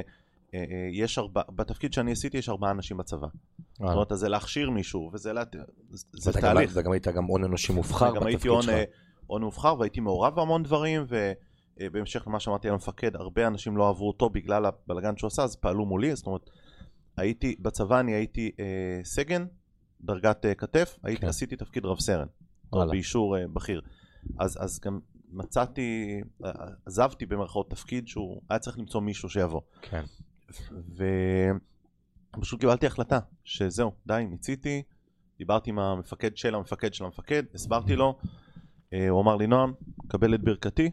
אה, 0.54 0.88
יש 0.92 1.18
ארבע, 1.18 1.42
בתפקיד 1.48 1.92
שאני 1.92 2.12
עשיתי 2.12 2.38
יש 2.38 2.48
ארבעה 2.48 2.70
אנשים 2.70 2.96
בצבא. 2.96 3.26
זאת 3.72 3.82
אה. 3.82 3.92
אומרת, 3.92 4.12
זה 4.14 4.28
להכשיר 4.28 4.70
מישהו, 4.70 5.10
וזה 5.12 5.32
לה... 5.32 5.42
זה 6.12 6.32
גם- 6.34 6.40
תהליך. 6.40 6.70
וגם 6.74 6.92
היית 6.92 7.08
גם 7.08 7.24
הון 7.24 7.44
אנושי 7.44 7.72
מובחר 7.72 8.16
גם 8.16 8.26
הייתי 8.26 8.48
בתפקיד 8.48 8.62
שלך. 8.62 8.74
אה, 8.74 8.84
הון 9.26 9.42
מובחר 9.42 9.78
והייתי 9.78 10.00
מעורב 10.00 10.34
בהמון 10.34 10.62
דברים 10.62 11.06
ובהמשך 11.80 12.26
למה 12.26 12.40
שאמרתי 12.40 12.68
על 12.68 12.74
המפקד 12.74 13.16
הרבה 13.16 13.46
אנשים 13.46 13.76
לא 13.76 13.88
אהבו 13.88 14.08
אותו 14.08 14.30
בגלל 14.30 14.66
הבלגן 14.66 15.16
שהוא 15.16 15.28
עשה 15.28 15.42
אז 15.42 15.56
פעלו 15.56 15.86
מולי 15.86 16.16
זאת 16.16 16.26
אומרת 16.26 16.50
הייתי 17.16 17.56
בצבא 17.60 18.00
אני 18.00 18.14
הייתי 18.14 18.50
אה, 18.60 19.00
סגן 19.04 19.46
דרגת 20.00 20.46
אה, 20.46 20.54
כתף 20.54 20.98
הייתי 21.02 21.20
כן. 21.20 21.28
עשיתי 21.28 21.56
תפקיד 21.56 21.84
רב 21.84 22.00
סרן. 22.00 22.26
באישור 22.72 23.36
אה, 23.38 23.44
בכיר 23.52 23.82
אז, 24.38 24.58
אז 24.60 24.80
גם 24.80 25.00
מצאתי 25.32 26.20
עזבתי 26.86 27.26
במרכאות 27.26 27.70
תפקיד 27.70 28.08
שהוא 28.08 28.42
היה 28.50 28.58
צריך 28.58 28.78
למצוא 28.78 29.00
מישהו 29.00 29.28
שיבוא 29.28 29.60
כן. 29.82 30.04
ופשוט 32.36 32.60
קיבלתי 32.60 32.86
החלטה 32.86 33.18
שזהו, 33.44 33.92
די, 34.06 34.26
מיציתי, 34.30 34.82
דיברתי 35.38 35.70
עם 35.70 35.78
המפקד 35.78 36.36
של 36.36 36.54
המפקד 36.54 36.94
של 36.94 37.04
המפקד, 37.04 37.42
הסברתי 37.54 37.96
לו, 37.96 38.18
אה, 38.92 39.08
הוא 39.08 39.22
אמר 39.22 39.36
לי, 39.36 39.46
נועם, 39.46 39.72
קבל 40.08 40.34
את 40.34 40.40
ברכתי, 40.44 40.90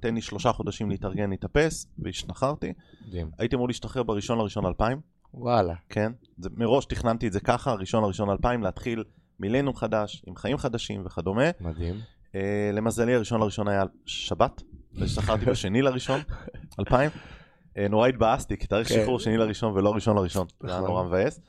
תן 0.00 0.14
לי 0.14 0.20
שלושה 0.20 0.52
חודשים 0.52 0.90
להתארגן, 0.90 1.30
להתאפס, 1.30 1.86
והשתחררתי. 1.98 2.72
מדהים. 3.06 3.30
הייתי 3.38 3.56
אמור 3.56 3.68
להשתחרר 3.68 4.02
בראשון 4.02 4.38
לראשון 4.38 4.66
2000, 4.66 5.00
וואלה. 5.34 5.74
כן? 5.88 6.12
זה, 6.38 6.48
מראש 6.56 6.84
תכננתי 6.84 7.26
את 7.26 7.32
זה 7.32 7.40
ככה, 7.40 7.72
ראשון 7.72 8.04
לראשון 8.04 8.30
2000, 8.30 8.62
להתחיל 8.62 9.04
מילניום 9.40 9.74
חדש, 9.74 10.22
עם 10.26 10.36
חיים 10.36 10.56
חדשים 10.56 11.06
וכדומה. 11.06 11.50
מדהים. 11.60 11.94
אה, 12.34 12.70
למזלי 12.72 13.14
הראשון 13.14 13.40
לראשון 13.40 13.68
היה 13.68 13.82
שבת, 14.06 14.62
והשתחררתי 14.92 15.44
בשני 15.44 15.82
לראשון, 15.82 16.20
2000. 16.78 17.10
אה, 17.78 17.88
נורא 17.88 18.08
התבאסתי, 18.08 18.56
כי 18.56 18.66
תאריך 18.66 18.88
כן. 18.88 18.94
שחרור 18.94 19.18
שני 19.20 19.36
לראשון 19.36 19.72
ולא 19.72 19.94
ראשון 19.94 20.16
לראשון, 20.16 20.46
זה 20.62 20.68
היה 20.68 20.80
נכון. 20.80 20.90
נורא 20.90 21.04
מבאס. 21.04 21.40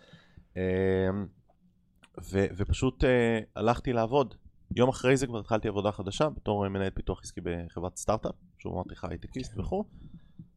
ו- 2.31 2.47
ופשוט 2.57 3.03
אה, 3.03 3.39
הלכתי 3.55 3.93
לעבוד. 3.93 4.35
יום 4.75 4.89
אחרי 4.89 5.17
זה 5.17 5.27
כבר 5.27 5.39
התחלתי 5.39 5.67
עבודה 5.67 5.91
חדשה 5.91 6.29
בתור 6.29 6.67
מנהל 6.69 6.89
פיתוח 6.89 7.21
עסקי 7.23 7.41
בחברת 7.43 7.97
סטארט-אפ, 7.97 8.35
שהוא 8.59 8.73
אמרתי 8.73 8.89
לך 8.91 9.03
הייטקיסט 9.03 9.57
וכו', 9.57 9.83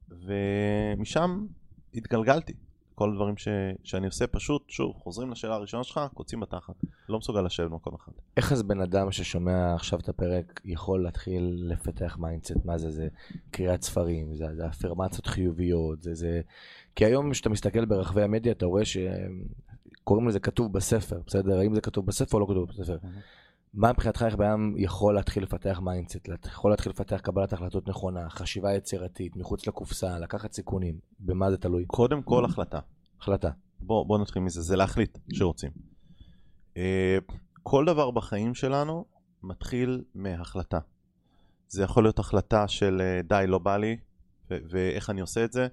ומשם 0.08 1.46
התגלגלתי. 1.94 2.52
כל 2.98 3.10
הדברים 3.10 3.36
ש- 3.36 3.48
שאני 3.84 4.06
עושה 4.06 4.26
פשוט, 4.26 4.62
שוב, 4.68 4.96
חוזרים 4.96 5.30
לשאלה 5.30 5.54
הראשונה 5.54 5.84
שלך, 5.84 6.00
קוצים 6.14 6.40
בתחת. 6.40 6.74
לא 7.08 7.18
מסוגל 7.18 7.40
לשבת 7.40 7.70
במקום 7.70 7.94
אחד. 7.94 8.12
איך 8.36 8.52
אז 8.52 8.62
בן 8.62 8.80
אדם 8.80 9.12
ששומע 9.12 9.74
עכשיו 9.74 9.98
את 9.98 10.08
הפרק 10.08 10.60
יכול 10.64 11.02
להתחיל 11.02 11.64
לפתח 11.66 12.16
mindset? 12.20 12.64
מה 12.64 12.78
זה? 12.78 12.90
זה 12.90 13.08
קריאת 13.50 13.82
ספרים, 13.82 14.34
זה, 14.34 14.46
זה 14.54 14.66
אפרמציות 14.66 15.26
חיוביות, 15.26 16.02
זה 16.02 16.14
זה... 16.14 16.40
כי 16.96 17.04
היום 17.04 17.30
כשאתה 17.30 17.48
מסתכל 17.48 17.84
ברחבי 17.84 18.22
המדיה 18.22 18.52
אתה 18.52 18.66
רואה 18.66 18.82
שקוראים 18.84 20.28
לזה 20.28 20.40
כתוב 20.40 20.72
בספר, 20.72 21.20
בסדר? 21.26 21.58
האם 21.58 21.74
זה 21.74 21.80
כתוב 21.80 22.06
בספר 22.06 22.36
או 22.36 22.40
לא 22.40 22.46
כתוב 22.46 22.68
בספר? 22.68 23.08
מה 23.74 23.92
מבחינתך 23.92 24.22
איך 24.22 24.34
בן 24.34 24.72
יכול 24.76 25.14
להתחיל 25.14 25.42
לפתח 25.42 25.80
mindset, 25.82 26.28
יכול 26.46 26.70
להתחיל 26.70 26.92
לפתח 26.92 27.20
קבלת 27.20 27.52
החלטות 27.52 27.88
נכונה, 27.88 28.30
חשיבה 28.30 28.74
יצירתית, 28.74 29.36
מחוץ 29.36 29.66
לקופסה, 29.66 30.18
לקחת 30.18 30.52
סיכונים? 30.52 30.98
במה 31.20 31.50
זה 31.50 31.56
תלוי? 31.56 31.84
קודם 31.86 32.22
כל 32.22 32.44
החלטה. 32.44 32.78
החלטה. 33.20 33.50
בוא, 33.80 34.06
בוא 34.06 34.18
נתחיל 34.18 34.42
מזה, 34.42 34.62
זה 34.62 34.76
להחליט 34.76 35.18
שרוצים. 35.32 35.70
אה, 36.76 37.18
כל 37.62 37.84
דבר 37.84 38.10
בחיים 38.10 38.54
שלנו 38.54 39.04
מתחיל 39.42 40.04
מהחלטה. 40.14 40.78
זה 41.68 41.82
יכול 41.82 42.04
להיות 42.04 42.18
החלטה 42.18 42.68
של 42.68 43.00
אה, 43.00 43.20
די, 43.22 43.44
לא 43.46 43.58
בא 43.58 43.76
לי, 43.76 43.96
ו- 44.50 44.58
ואיך 44.70 45.10
אני 45.10 45.20
עושה 45.20 45.44
את 45.44 45.52
זה. 45.52 45.68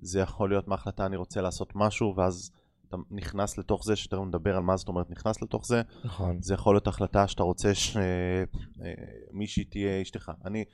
זה 0.00 0.20
יכול 0.20 0.48
להיות 0.48 0.68
מהחלטה 0.68 1.06
אני 1.06 1.16
רוצה 1.16 1.40
לעשות 1.40 1.72
משהו, 1.74 2.14
ואז 2.16 2.50
אתה 2.94 3.14
נכנס 3.14 3.58
לתוך 3.58 3.84
זה, 3.84 3.96
שתכף 3.96 4.20
נדבר 4.26 4.56
על 4.56 4.62
מה 4.62 4.76
זאת 4.76 4.88
אומרת 4.88 5.10
נכנס 5.10 5.42
לתוך 5.42 5.66
זה. 5.66 5.82
נכון. 6.04 6.42
זה 6.42 6.54
יכול 6.54 6.74
להיות 6.74 6.86
החלטה 6.86 7.28
שאתה 7.28 7.42
רוצה 7.42 7.72
שמישהי 7.74 9.64
תהיה 9.64 10.02
אשתך. 10.02 10.32
אני, 10.44 10.64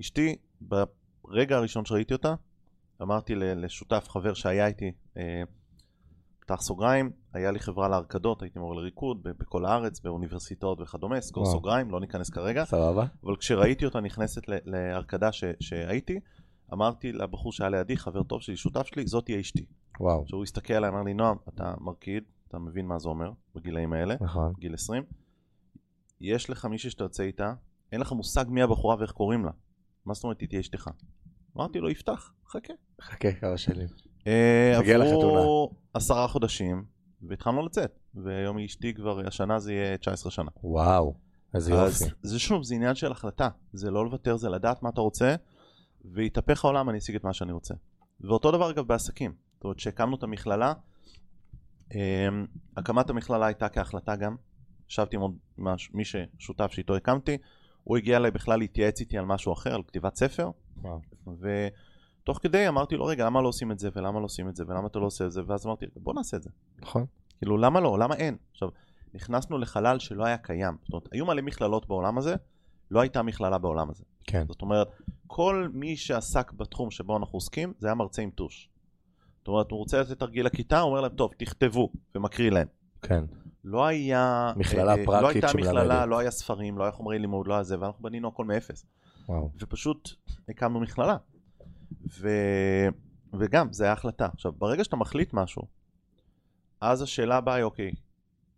אשתי, 0.00 0.36
ברגע 0.60 1.56
הראשון 1.56 1.84
שראיתי 1.84 2.14
אותה, 2.14 2.34
אמרתי 3.02 3.34
לשותף, 3.34 4.06
חבר 4.08 4.34
שהיה 4.34 4.66
איתי, 4.66 4.92
אה, 5.16 5.42
פתח 6.40 6.60
סוגריים, 6.60 7.10
היה 7.32 7.50
לי 7.50 7.58
חברה 7.58 7.88
להרקדות, 7.88 8.42
הייתי 8.42 8.58
מורה 8.58 8.76
לריקוד 8.76 9.22
בכל 9.22 9.64
הארץ, 9.64 10.00
באוניברסיטאות 10.00 10.80
וכדומה, 10.80 11.20
סגור 11.20 11.42
וואו. 11.42 11.54
סוגריים, 11.54 11.90
לא 11.90 12.00
ניכנס 12.00 12.30
כרגע, 12.30 12.64
סבבה? 12.64 13.06
אבל 13.24 13.36
כשראיתי 13.36 13.84
אותה 13.84 14.00
נכנסת 14.00 14.42
להרקדה 14.48 15.32
ש- 15.32 15.44
שהייתי, 15.60 16.20
אמרתי 16.72 17.12
לבחור 17.12 17.52
שהיה 17.52 17.70
לידי, 17.70 17.96
חבר 17.96 18.22
טוב 18.22 18.42
שלי, 18.42 18.56
שותף 18.56 18.86
שלי, 18.86 19.06
זאת 19.06 19.24
תהיה 19.24 19.40
אשתי. 19.40 19.64
וואו. 20.00 20.24
כשהוא 20.24 20.42
הסתכל 20.42 20.74
עליי, 20.74 20.90
אמר 20.90 21.02
לי, 21.02 21.14
נועם, 21.14 21.36
אתה 21.48 21.74
מרקיד, 21.80 22.22
אתה 22.48 22.58
מבין 22.58 22.86
מה 22.86 22.98
זה 22.98 23.08
אומר 23.08 23.30
בגילאים 23.54 23.92
האלה, 23.92 24.14
נכון. 24.20 24.52
גיל 24.58 24.74
20, 24.74 25.02
יש 26.20 26.50
לך 26.50 26.64
מישהי 26.64 26.90
שאתה 26.90 27.04
יוצא 27.04 27.22
איתה, 27.22 27.54
אין 27.92 28.00
לך 28.00 28.12
מושג 28.12 28.44
מי 28.48 28.62
הבחורה 28.62 28.96
ואיך 28.98 29.10
קוראים 29.10 29.44
לה. 29.44 29.50
מה 30.04 30.14
זאת 30.14 30.24
אומרת 30.24 30.40
היא 30.40 30.48
תהיה 30.48 30.60
אשתך? 30.60 30.90
אמרתי 31.56 31.78
לו, 31.78 31.90
יפתח, 31.90 32.32
חכה. 32.46 32.72
חכה 33.02 33.32
כמה 33.32 33.58
שנים. 33.58 33.88
אה, 34.26 34.78
עברו. 34.78 35.70
עשרה 35.94 36.28
חודשים, 36.28 36.84
והתחלנו 37.22 37.66
לצאת. 37.66 37.98
והיום 38.14 38.56
היא 38.56 38.66
אשתי 38.66 38.94
כבר, 38.94 39.26
השנה 39.26 39.58
זה 39.58 39.72
יהיה 39.72 39.96
19 39.96 40.30
שנה. 40.30 40.50
וואו. 40.64 41.14
איזה 41.54 41.74
אז 41.74 42.02
יופי. 42.02 42.14
זה 42.22 42.38
שוב, 42.38 42.62
זה 42.62 42.74
עניין 42.74 42.94
של 42.94 43.12
החלטה. 43.12 43.48
זה 43.72 43.90
לא 43.90 44.04
לוותר, 44.04 44.36
זה 44.36 44.48
לדעת 44.48 44.82
מה 44.82 44.88
אתה 44.88 45.00
רוצה, 45.00 45.34
ויתהפך 46.04 46.64
העולם, 46.64 46.90
אני 46.90 46.98
אשיג 46.98 47.14
את 47.16 47.24
מה 47.24 47.32
שאני 47.32 47.52
רוצה. 47.52 47.74
ואותו 48.20 48.50
דבר 48.50 48.70
אגב 48.70 48.86
בעסקים. 48.86 49.32
זאת 49.58 49.64
אומרת, 49.64 49.76
כשהקמנו 49.76 50.16
את 50.16 50.22
המכללה, 50.22 50.72
אה, 51.94 52.28
הקמת 52.76 53.10
המכללה 53.10 53.46
הייתה 53.46 53.68
כהחלטה 53.68 54.16
גם. 54.16 54.36
ישבתי 54.90 55.16
עם 55.16 55.22
מי 55.94 56.02
ששותף 56.04 56.72
שאיתו 56.72 56.96
הקמתי, 56.96 57.36
הוא 57.84 57.96
הגיע 57.96 58.16
אליי 58.16 58.30
בכלל 58.30 58.58
להתייעץ 58.58 59.00
איתי 59.00 59.18
על 59.18 59.24
משהו 59.24 59.52
אחר, 59.52 59.74
על 59.74 59.82
כתיבת 59.82 60.16
ספר, 60.16 60.50
וואו. 60.76 61.00
ותוך 62.22 62.38
כדי 62.42 62.68
אמרתי 62.68 62.96
לו, 62.96 63.04
רגע, 63.04 63.26
למה 63.26 63.42
לא 63.42 63.48
עושים 63.48 63.72
את 63.72 63.78
זה, 63.78 63.88
ולמה 63.94 64.20
לא 64.20 64.24
עושים 64.24 64.48
את 64.48 64.56
זה, 64.56 64.64
ולמה 64.66 64.86
אתה 64.86 64.98
לא 64.98 65.06
עושה 65.06 65.26
את 65.26 65.32
זה, 65.32 65.40
ואז 65.46 65.66
אמרתי, 65.66 65.86
בוא 65.96 66.14
נעשה 66.14 66.36
את 66.36 66.42
זה. 66.42 66.50
נכון. 66.78 67.06
כאילו, 67.38 67.56
למה 67.56 67.80
לא? 67.80 67.98
למה 67.98 68.14
אין? 68.14 68.36
עכשיו, 68.50 68.68
נכנסנו 69.14 69.58
לחלל 69.58 69.98
שלא 69.98 70.24
היה 70.24 70.38
קיים. 70.38 70.76
זאת 70.82 70.92
אומרת, 70.92 71.08
היו 71.12 71.26
מלא 71.26 71.42
מכללות 71.42 71.88
בעולם 71.88 72.18
הזה, 72.18 72.34
לא 72.90 73.00
הייתה 73.00 73.22
מכללה 73.22 73.58
בעולם 73.58 73.90
הזה. 73.90 74.04
כן. 74.24 74.44
זאת 74.48 74.62
אומרת, 74.62 74.88
כל 75.26 75.68
מי 75.72 75.96
שעסק 75.96 76.52
בתחום 76.52 76.90
שבו 76.90 77.16
אנחנו 77.16 77.36
עוסקים, 77.36 77.72
זה 77.78 77.86
היה 77.86 77.94
מרצה 77.94 78.22
עם 78.22 78.30
טוש. 78.30 78.68
זאת 79.48 79.52
אומרת, 79.52 79.70
הוא 79.70 79.78
רוצה 79.78 80.00
לתת 80.00 80.18
תרגיל 80.18 80.46
לכיתה, 80.46 80.80
הוא 80.80 80.90
אומר 80.90 81.00
להם, 81.00 81.12
טוב, 81.12 81.32
תכתבו, 81.36 81.92
ומקריא 82.14 82.50
להם. 82.50 82.66
כן. 83.02 83.24
לא 83.64 83.86
היה... 83.86 84.52
מכללה 84.56 84.96
אה, 84.96 85.04
פרקטית 85.04 85.42
לא 85.42 85.48
הייתה. 85.48 85.58
מכללה, 85.58 86.06
לא 86.06 86.18
היה 86.18 86.30
ספרים, 86.30 86.78
לא 86.78 86.82
היה 86.82 86.92
חומרי 86.92 87.18
לימוד, 87.18 87.46
לא 87.46 87.54
היה 87.54 87.62
זה, 87.62 87.80
ואנחנו 87.80 88.02
בנינו 88.02 88.28
הכל 88.28 88.44
מאפס. 88.44 88.86
וואו. 89.28 89.50
ופשוט 89.60 90.10
הקמנו 90.48 90.80
מכללה. 90.80 91.16
ו... 92.20 92.28
וגם, 93.38 93.72
זה 93.72 93.84
היה 93.84 93.92
החלטה. 93.92 94.28
עכשיו, 94.34 94.52
ברגע 94.52 94.84
שאתה 94.84 94.96
מחליט 94.96 95.32
משהו, 95.32 95.62
אז 96.80 97.02
השאלה 97.02 97.36
הבאה 97.36 97.54
היא, 97.54 97.64
אוקיי, 97.64 97.92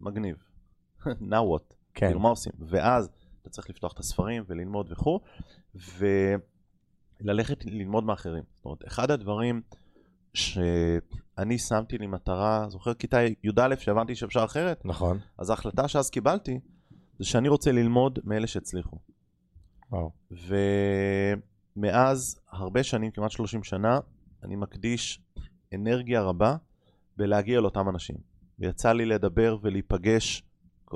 מגניב. 0.00 0.37
now 1.05 1.44
what? 1.55 1.74
כן. 1.94 2.07
כאילו, 2.07 2.20
מה 2.20 2.29
עושים? 2.29 2.53
ואז 2.59 3.11
אתה 3.42 3.50
צריך 3.50 3.70
לפתוח 3.70 3.92
את 3.92 3.98
הספרים 3.98 4.44
וללמוד 4.46 4.92
וכו', 4.92 5.20
וללכת 7.20 7.64
ללמוד 7.64 8.05
מאחרים. 8.05 8.44
זאת 8.57 8.64
אומרת, 8.64 8.87
אחד 8.87 9.11
הדברים 9.11 9.62
שאני 10.34 11.58
שמתי 11.58 11.98
לי 11.98 12.06
מטרה, 12.06 12.66
זוכר 12.68 12.94
כיתה 12.94 13.22
י"א 13.22 13.76
שהבנתי 13.78 14.14
שאפשר 14.14 14.44
אחרת? 14.44 14.84
נכון. 14.84 15.18
אז 15.38 15.50
ההחלטה 15.50 15.88
שאז 15.88 16.10
קיבלתי, 16.10 16.60
זה 17.18 17.24
שאני 17.24 17.48
רוצה 17.48 17.72
ללמוד 17.72 18.18
מאלה 18.24 18.46
שהצליחו. 18.46 18.98
וואו. 19.92 20.10
ומאז 21.76 22.40
הרבה 22.50 22.82
שנים, 22.82 23.10
כמעט 23.10 23.30
30 23.30 23.64
שנה, 23.64 23.98
אני 24.42 24.56
מקדיש 24.56 25.20
אנרגיה 25.74 26.22
רבה 26.22 26.56
בלהגיע 27.16 27.60
לאותם 27.60 27.88
אנשים. 27.88 28.16
ויצא 28.58 28.92
לי 28.92 29.06
לדבר 29.06 29.56
ולהיפגש, 29.62 30.42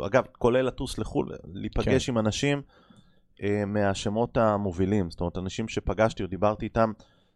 אגב, 0.07 0.25
כולל 0.39 0.67
לטוס 0.67 0.99
לחו"ל, 0.99 1.33
להיפגש 1.55 2.07
כן. 2.07 2.13
עם 2.13 2.19
אנשים 2.19 2.63
אה, 3.43 3.65
מהשמות 3.67 4.37
המובילים. 4.37 5.11
זאת 5.11 5.21
אומרת, 5.21 5.39
אנשים 5.39 5.69
שפגשתי 5.69 6.23
או 6.23 6.29
דיברתי 6.29 6.65
איתם, 6.65 6.93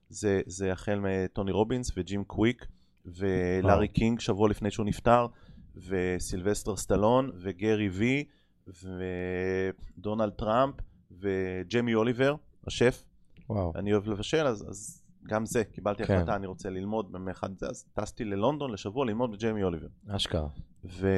זה, 0.08 0.40
זה 0.46 0.72
החל 0.72 1.00
מטוני 1.02 1.52
רובינס 1.52 1.92
וג'ים 1.96 2.24
קוויק 2.24 2.66
ולארי 3.06 3.88
קינג 3.88 4.20
שבוע 4.20 4.48
לפני 4.48 4.70
שהוא 4.70 4.86
נפטר, 4.86 5.26
וסילבסטר 5.76 6.76
סטלון 6.76 7.30
וגרי 7.34 7.88
וי 7.88 8.24
ודונלד 9.98 10.32
טראמפ 10.32 10.74
וג'מי 11.10 11.94
אוליבר, 11.94 12.34
השף. 12.66 13.04
וואו. 13.50 13.72
אני 13.74 13.92
אוהב 13.92 14.08
לבשל, 14.08 14.46
אז, 14.46 14.66
אז 14.68 15.02
גם 15.28 15.46
זה, 15.46 15.64
קיבלתי 15.64 16.04
כן. 16.04 16.14
החלטה, 16.14 16.36
אני 16.36 16.46
רוצה 16.46 16.70
ללמוד 16.70 17.10
מאחד 17.10 17.58
זה, 17.58 17.66
אז 17.66 17.84
טסתי 17.94 18.24
ללונדון 18.24 18.72
לשבוע 18.72 19.06
ללמוד 19.06 19.32
בג'יימי 19.32 19.62
אוליבר. 19.62 19.88
אשכרה. 20.08 20.48
ו... 20.84 21.08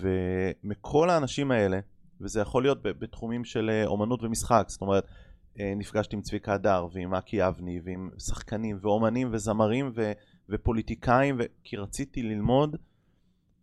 ומכל 0.00 1.10
האנשים 1.10 1.50
האלה, 1.50 1.80
וזה 2.20 2.40
יכול 2.40 2.62
להיות 2.62 2.82
בתחומים 2.82 3.44
של 3.44 3.70
אה, 3.70 3.86
אומנות 3.86 4.22
ומשחק, 4.22 4.64
זאת 4.68 4.80
אומרת, 4.80 5.06
נפגשתי 5.76 6.16
עם 6.16 6.22
צביקה 6.22 6.54
הדר 6.54 6.86
ועם 6.92 7.14
אקי 7.14 7.46
אבני 7.46 7.80
ועם 7.84 8.10
שחקנים 8.18 8.78
ואומנים 8.80 9.28
וזמרים 9.32 9.92
ו... 9.94 10.12
ופוליטיקאים, 10.48 11.36
ו... 11.38 11.42
כי 11.64 11.76
רציתי 11.76 12.22
ללמוד, 12.22 12.76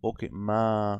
אוקיי, 0.04 0.28
מה... 0.32 0.96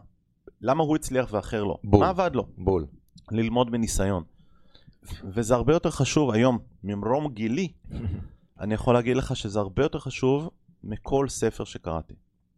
למה 0.61 0.83
הוא 0.83 0.97
הצליח 0.97 1.33
ואחר 1.33 1.65
לא? 1.65 1.79
בול. 1.85 2.01
מה 2.01 2.09
עבד 2.09 2.31
לו? 2.35 2.47
בול. 2.59 2.87
ללמוד 3.31 3.71
מניסיון. 3.71 4.25
וזה 5.25 5.55
הרבה 5.55 5.73
יותר 5.73 5.91
חשוב 5.91 6.31
היום, 6.31 6.59
ממרום 6.85 7.33
גילי, 7.33 7.73
אני 8.61 8.75
יכול 8.75 8.95
להגיד 8.95 9.17
לך 9.17 9.37
שזה 9.37 9.59
הרבה 9.59 9.83
יותר 9.83 9.99
חשוב 9.99 10.51
מכל 10.85 11.29
ספר 11.29 11.65
שקראתי. 11.65 12.15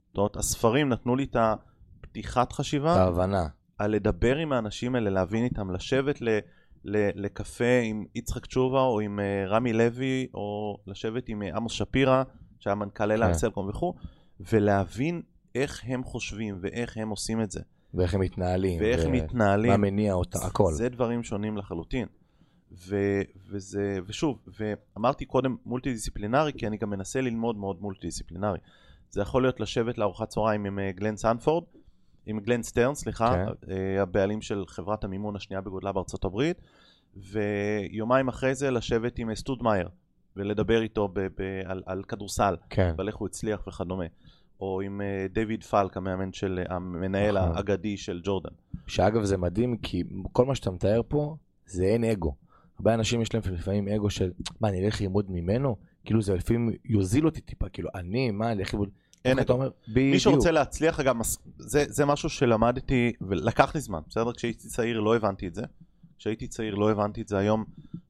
זאת 0.08 0.18
אומרת, 0.18 0.36
הספרים 0.36 0.88
נתנו 0.88 1.16
לי 1.16 1.24
את 1.24 1.36
הפתיחת 1.36 2.52
חשיבה. 2.52 2.94
ההבנה. 2.94 3.46
על 3.78 3.90
לדבר 3.90 4.36
עם 4.36 4.52
האנשים 4.52 4.94
האלה, 4.94 5.10
להבין 5.10 5.44
איתם, 5.44 5.70
לשבת 5.70 6.20
ל, 6.20 6.28
ל, 6.28 6.38
לקפה 6.84 7.80
עם 7.84 8.04
יצחק 8.14 8.46
תשובה 8.46 8.80
או 8.80 9.00
עם 9.00 9.18
uh, 9.18 9.48
רמי 9.48 9.72
לוי, 9.72 10.26
או 10.34 10.76
לשבת 10.86 11.28
עם 11.28 11.42
uh, 11.42 11.56
עמוס 11.56 11.72
שפירא, 11.72 12.22
שהיה 12.60 12.74
מנכ"ל 12.74 13.12
אלה. 13.12 13.26
כן. 13.26 13.34
סלקום 13.34 13.68
וכו', 13.68 13.94
ולהבין 14.40 15.22
איך 15.54 15.82
הם 15.86 16.04
חושבים 16.04 16.58
ואיך 16.60 16.96
הם 16.96 17.08
עושים 17.08 17.42
את 17.42 17.50
זה. 17.50 17.60
ואיך 17.94 18.14
הם 18.14 18.20
מתנהלים. 18.20 18.80
ואיך 18.80 19.04
הם 19.04 19.12
מתנהלים. 19.12 19.70
מה 19.70 19.76
מניע 19.76 20.12
אותם, 20.12 20.38
הכל. 20.42 20.72
זה 20.72 20.88
דברים 20.88 21.22
שונים 21.22 21.56
לחלוטין. 21.56 22.06
ו, 22.72 22.96
וזה, 23.50 23.98
ושוב, 24.06 24.38
ואמרתי 24.58 25.24
קודם 25.24 25.56
multi 25.66 25.92
disciplinary, 25.92 26.52
כי 26.52 26.66
אני 26.66 26.76
גם 26.76 26.90
מנסה 26.90 27.20
ללמוד 27.20 27.56
מאוד 27.56 27.80
multi 27.80 28.06
disciplinary. 28.06 28.58
זה 29.10 29.20
יכול 29.20 29.42
להיות 29.42 29.60
לשבת 29.60 29.98
לארוחת 29.98 30.28
צהריים 30.28 30.64
עם 30.64 30.78
אה, 30.78 30.92
גלן 30.92 31.16
סנפורד, 31.16 31.64
עם 32.28 32.40
גלן 32.40 32.62
סטרן, 32.62 32.94
סליחה. 32.94 33.32
כן. 33.34 33.72
אה, 33.72 34.02
הבעלים 34.02 34.40
של 34.40 34.64
חברת 34.66 35.04
המימון 35.04 35.36
השנייה 35.36 35.60
בגודלה 35.60 35.92
בארצות 35.92 36.24
הברית, 36.24 36.60
ויומיים 37.16 38.28
אחרי 38.28 38.54
זה 38.54 38.70
לשבת 38.70 39.18
עם 39.18 39.34
סטוד 39.34 39.62
מאייר, 39.62 39.88
ולדבר 40.36 40.82
איתו 40.82 41.08
ב- 41.08 41.20
ב- 41.20 41.62
על, 41.64 41.82
על 41.86 42.02
כדורסל. 42.02 42.56
כן. 42.70 42.94
ועל 42.98 43.08
איך 43.08 43.16
הוא 43.16 43.28
הצליח 43.28 43.66
וכדומה. 43.68 44.04
או 44.60 44.80
עם 44.80 45.00
אה, 45.00 45.26
דיוויד 45.32 45.64
פלק, 45.64 45.96
המאמן 45.96 46.32
של, 46.32 46.60
המנהל 46.68 47.38
נכון. 47.38 47.56
האגדי 47.56 47.96
של 47.96 48.20
ג'ורדן. 48.24 48.50
שאגב 48.86 49.24
זה 49.24 49.36
מדהים, 49.36 49.76
כי 49.76 50.04
כל 50.32 50.46
מה 50.46 50.54
שאתה 50.54 50.70
מתאר 50.70 51.00
פה, 51.08 51.36
זה 51.66 51.84
אין 51.84 52.04
אגו. 52.04 52.34
הרבה 52.78 52.94
אנשים 52.94 53.20
יש 53.20 53.34
להם 53.34 53.42
לפעמים 53.52 53.88
אגו 53.88 54.10
של, 54.10 54.30
מה, 54.60 54.68
אני 54.68 54.84
אלך 54.84 55.00
ללמוד 55.00 55.26
ממנו? 55.28 55.76
כאילו 56.04 56.22
זה 56.22 56.34
לפעמים 56.34 56.72
יוזיל 56.84 57.26
אותי 57.26 57.40
טיפה, 57.40 57.68
כאילו, 57.68 57.88
אני, 57.94 58.30
מה, 58.30 58.52
אני 58.52 58.60
אלך 58.60 58.74
ללמוד... 58.74 58.88
אין 59.24 59.40
אתה 59.40 59.52
אומר, 59.52 59.70
בדיוק. 59.88 60.12
מי 60.12 60.20
שרוצה 60.20 60.50
להצליח, 60.50 61.00
אגב, 61.00 61.16
זה, 61.58 61.84
זה 61.88 62.06
משהו 62.06 62.28
שלמדתי, 62.28 63.12
ולקח 63.20 63.74
לי 63.74 63.80
זמן, 63.80 64.00
בסדר? 64.08 64.32
כשהייתי 64.32 64.68
צעיר 64.68 65.00
לא 65.00 65.16
הבנתי 65.16 65.46
את 65.48 65.54
זה. 65.54 65.62
כשהייתי 66.18 66.46
צעיר 66.46 66.74
לא 66.74 66.90
הבנתי 66.90 67.22
את 67.22 67.28
זה, 67.28 67.38
היום 67.38 67.64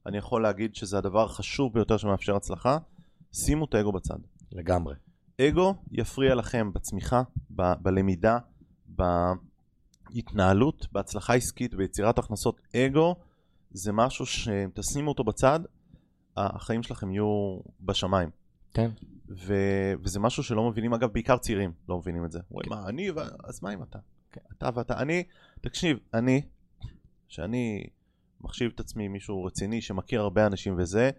אני 0.05 0.17
יכול 0.17 0.43
להגיד 0.43 0.75
שזה 0.75 0.97
הדבר 0.97 1.23
החשוב 1.23 1.73
ביותר 1.73 1.97
שמאפשר 1.97 2.35
הצלחה. 2.35 2.77
שימו 3.33 3.65
את 3.65 3.73
האגו 3.73 3.91
בצד. 3.91 4.17
לגמרי. 4.51 4.95
אגו 5.41 5.75
יפריע 5.91 6.35
לכם 6.35 6.73
בצמיחה, 6.73 7.21
ב- 7.55 7.73
בלמידה, 7.81 8.37
בהתנהלות, 10.07 10.87
בהצלחה 10.91 11.33
עסקית, 11.33 11.73
ביצירת 11.73 12.19
הכנסות. 12.19 12.61
אגו 12.75 13.15
זה 13.71 13.91
משהו 13.91 14.25
שתשימו 14.25 15.09
אותו 15.09 15.23
בצד, 15.23 15.59
החיים 16.37 16.83
שלכם 16.83 17.11
יהיו 17.11 17.59
בשמיים. 17.81 18.29
כן. 18.73 18.91
ו... 19.29 19.53
וזה 20.03 20.19
משהו 20.19 20.43
שלא 20.43 20.69
מבינים, 20.69 20.93
אגב, 20.93 21.13
בעיקר 21.13 21.37
צעירים 21.37 21.71
לא 21.89 21.97
מבינים 21.97 22.25
את 22.25 22.31
זה. 22.31 22.39
כן. 22.63 22.69
מה, 22.69 22.87
אני, 22.87 23.11
ו... 23.11 23.19
אז 23.43 23.63
מה 23.63 23.73
אם 23.73 23.83
אתה? 23.83 23.99
כן. 24.31 24.41
אתה 24.57 24.69
ואתה. 24.73 24.99
אני, 24.99 25.23
תקשיב, 25.61 25.97
אני, 26.13 26.41
שאני 27.27 27.83
מחשיב 28.41 28.71
את 28.75 28.79
עצמי 28.79 29.07
מישהו 29.07 29.43
רציני 29.43 29.81
שמכיר 29.81 30.21
הרבה 30.21 30.45
אנשים 30.45 30.75
וזה, 30.77 31.11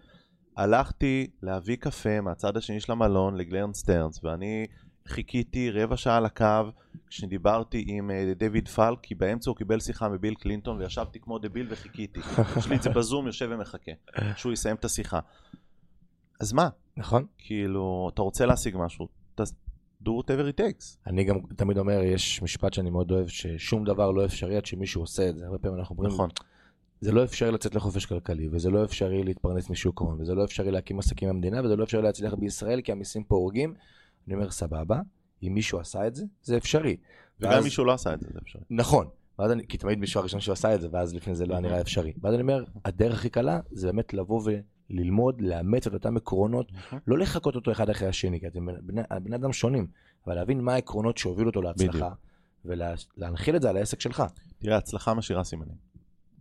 הלכתי 0.57 1.31
להביא 1.43 1.77
קפה 1.77 2.21
מהצד 2.21 2.57
השני 2.57 2.81
של 2.81 2.93
המלון 2.93 3.37
לגלן 3.37 3.73
סטרנס, 3.73 4.25
ואני 4.25 4.67
חיכיתי 5.09 5.71
רבע 5.71 5.97
שעה 5.97 6.17
על 6.17 6.25
הקו 6.25 6.71
כשדיברתי 7.09 7.85
עם 7.89 8.11
uh, 8.11 8.39
דויד 8.39 8.69
פלק, 8.69 8.99
כי 9.03 9.15
באמצע 9.15 9.51
הוא 9.51 9.57
קיבל 9.57 9.81
שיחה 9.81 10.09
מביל 10.09 10.35
קלינטון 10.35 10.79
וישבתי 10.79 11.21
כמו 11.21 11.39
דביל 11.39 11.67
וחיכיתי. 11.71 12.21
יש 12.57 12.67
לי 12.69 12.77
את 12.77 12.83
זה 12.83 12.91
בזום, 12.91 13.27
יושב 13.27 13.49
ומחכה, 13.53 13.93
שהוא 14.37 14.53
יסיים 14.53 14.77
את 14.77 14.85
השיחה. 14.85 15.21
אז 16.41 16.53
מה? 16.53 16.69
נכון. 16.97 17.27
כאילו, 17.39 18.11
אתה 18.15 18.23
רוצה 18.23 18.47
להשיג 18.47 18.77
משהו, 18.79 19.09
do 20.05 20.09
whatever 20.09 20.57
it 20.57 20.61
takes. 20.61 20.97
אני 21.07 21.25
גם 21.25 21.39
תמיד 21.57 21.79
אומר, 21.79 22.03
יש 22.03 22.43
משפט 22.43 22.75
שאני 22.75 22.91
מאוד 22.91 23.11
אוהב, 23.11 23.29
ששום 23.29 23.85
דבר 23.85 24.11
לא 24.11 24.25
אפשרי 24.25 24.57
עד 24.57 24.67
שמישהו 24.67 25.03
עושה 25.03 25.29
את 25.29 25.37
זה. 25.37 25.47
הרבה 25.47 25.59
פעמים 25.59 25.79
אנחנו 25.79 25.97
אומרים, 25.97 26.13
נכון. 26.13 26.31
זה 27.01 27.13
לא 27.13 27.25
אפשרי 27.25 27.53
לצאת 27.53 27.75
לחופש 27.75 28.07
כלכלי, 28.07 28.49
וזה 28.53 28.71
לא 28.71 28.85
אפשרי 28.85 29.23
להתפרנס 29.23 29.71
משוק 29.71 30.01
ההון, 30.01 30.21
וזה 30.21 30.35
לא 30.35 30.45
אפשרי 30.45 30.71
להקים 30.71 30.99
עסקים 30.99 31.29
במדינה, 31.29 31.65
וזה 31.65 31.77
לא 31.77 31.85
אפשרי 31.85 32.03
להצליח 32.03 32.35
בישראל, 32.35 32.81
כי 32.81 32.93
המיסים 32.93 33.25
פה 33.25 33.37
הורגים. 33.37 33.75
אני 34.27 34.35
אומר, 34.35 34.51
סבבה, 34.51 35.01
אם 35.43 35.53
מישהו 35.55 35.79
עשה 35.79 36.07
את 36.07 36.15
זה, 36.15 36.25
זה 36.43 36.57
אפשרי. 36.57 36.97
וגם 37.41 37.51
ואז... 37.51 37.65
מישהו 37.65 37.85
לא 37.85 37.93
עשה 37.93 38.15
את 38.15 38.21
זה, 38.21 38.29
זה 38.33 38.39
אפשרי. 38.43 38.63
נכון. 38.71 39.07
ואז 39.39 39.53
אני, 39.53 39.67
כי 39.67 39.79
תמיד 39.79 39.99
מישהו 39.99 40.21
הראשון 40.21 40.41
שהוא 40.41 40.53
עשה 40.53 40.75
את 40.75 40.81
זה, 40.81 40.89
ואז 40.93 41.15
לפני 41.15 41.35
זה 41.35 41.47
לא 41.47 41.55
היה 41.55 41.61
נראה 41.61 41.81
אפשרי. 41.81 42.13
ואז 42.21 42.35
אני 42.35 42.43
אומר, 42.43 42.65
הדרך 42.85 43.19
הכי 43.19 43.29
קלה 43.29 43.61
זה 43.71 43.87
באמת 43.87 44.15
לבוא 44.15 44.41
וללמוד, 44.91 45.41
לאמץ 45.41 45.87
את 45.87 45.95
אותם 45.95 46.17
עקרונות, 46.17 46.73
לא 47.07 47.19
לחכות 47.19 47.55
אותו 47.57 47.73
אחד 47.73 47.91
אחרי 47.91 48.09
השני, 48.09 48.41
כי 48.41 48.47
אתם 48.47 48.67
בני, 48.83 49.03
בני 49.23 49.37
אדם 49.37 49.53
שונים, 49.53 49.87
אבל 50.27 50.35
להבין 50.35 50.61
מה 50.61 50.75
העקרונות 50.75 51.19
שהובילו 51.19 51.49
אותו 51.49 51.63
להצלחה, 51.63 52.11
ולהנחיל 52.65 53.57
את 53.57 53.63
זה 53.63 53.71
על 53.71 53.77
העסק 53.77 54.01
שלך. 54.01 54.23
תראה, 54.59 54.77
הצלחה 54.77 55.15
משאירה 55.15 55.45
סימנים. 55.45 55.77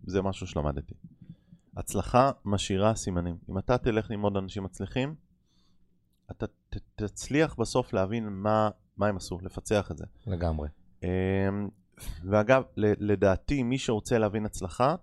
זה 0.03 0.21
משהו 0.21 0.47
שלמדתי. 0.47 0.93
הצלחה 1.77 2.31
משאירה 2.45 2.95
סימנים. 2.95 3.37
אם 3.49 3.57
אתה 3.57 3.77
תלך 3.77 4.11
ללמוד 4.11 4.37
אנשים 4.37 4.63
מצליחים, 4.63 5.15
אתה 6.31 6.47
ת, 6.47 6.77
תצליח 6.95 7.55
בסוף 7.55 7.93
להבין 7.93 8.29
מה, 8.29 8.69
מה 8.97 9.07
הם 9.07 9.17
עשו, 9.17 9.39
לפצח 9.41 9.91
את 9.91 9.97
זה. 9.97 10.05
לגמרי. 10.27 10.69
אמ, 11.03 11.07
ואגב, 12.23 12.63
לדעתי, 12.77 13.63
מי 13.63 13.77
שרוצה 13.77 14.17
להבין 14.17 14.45
הצלחה, 14.45 14.95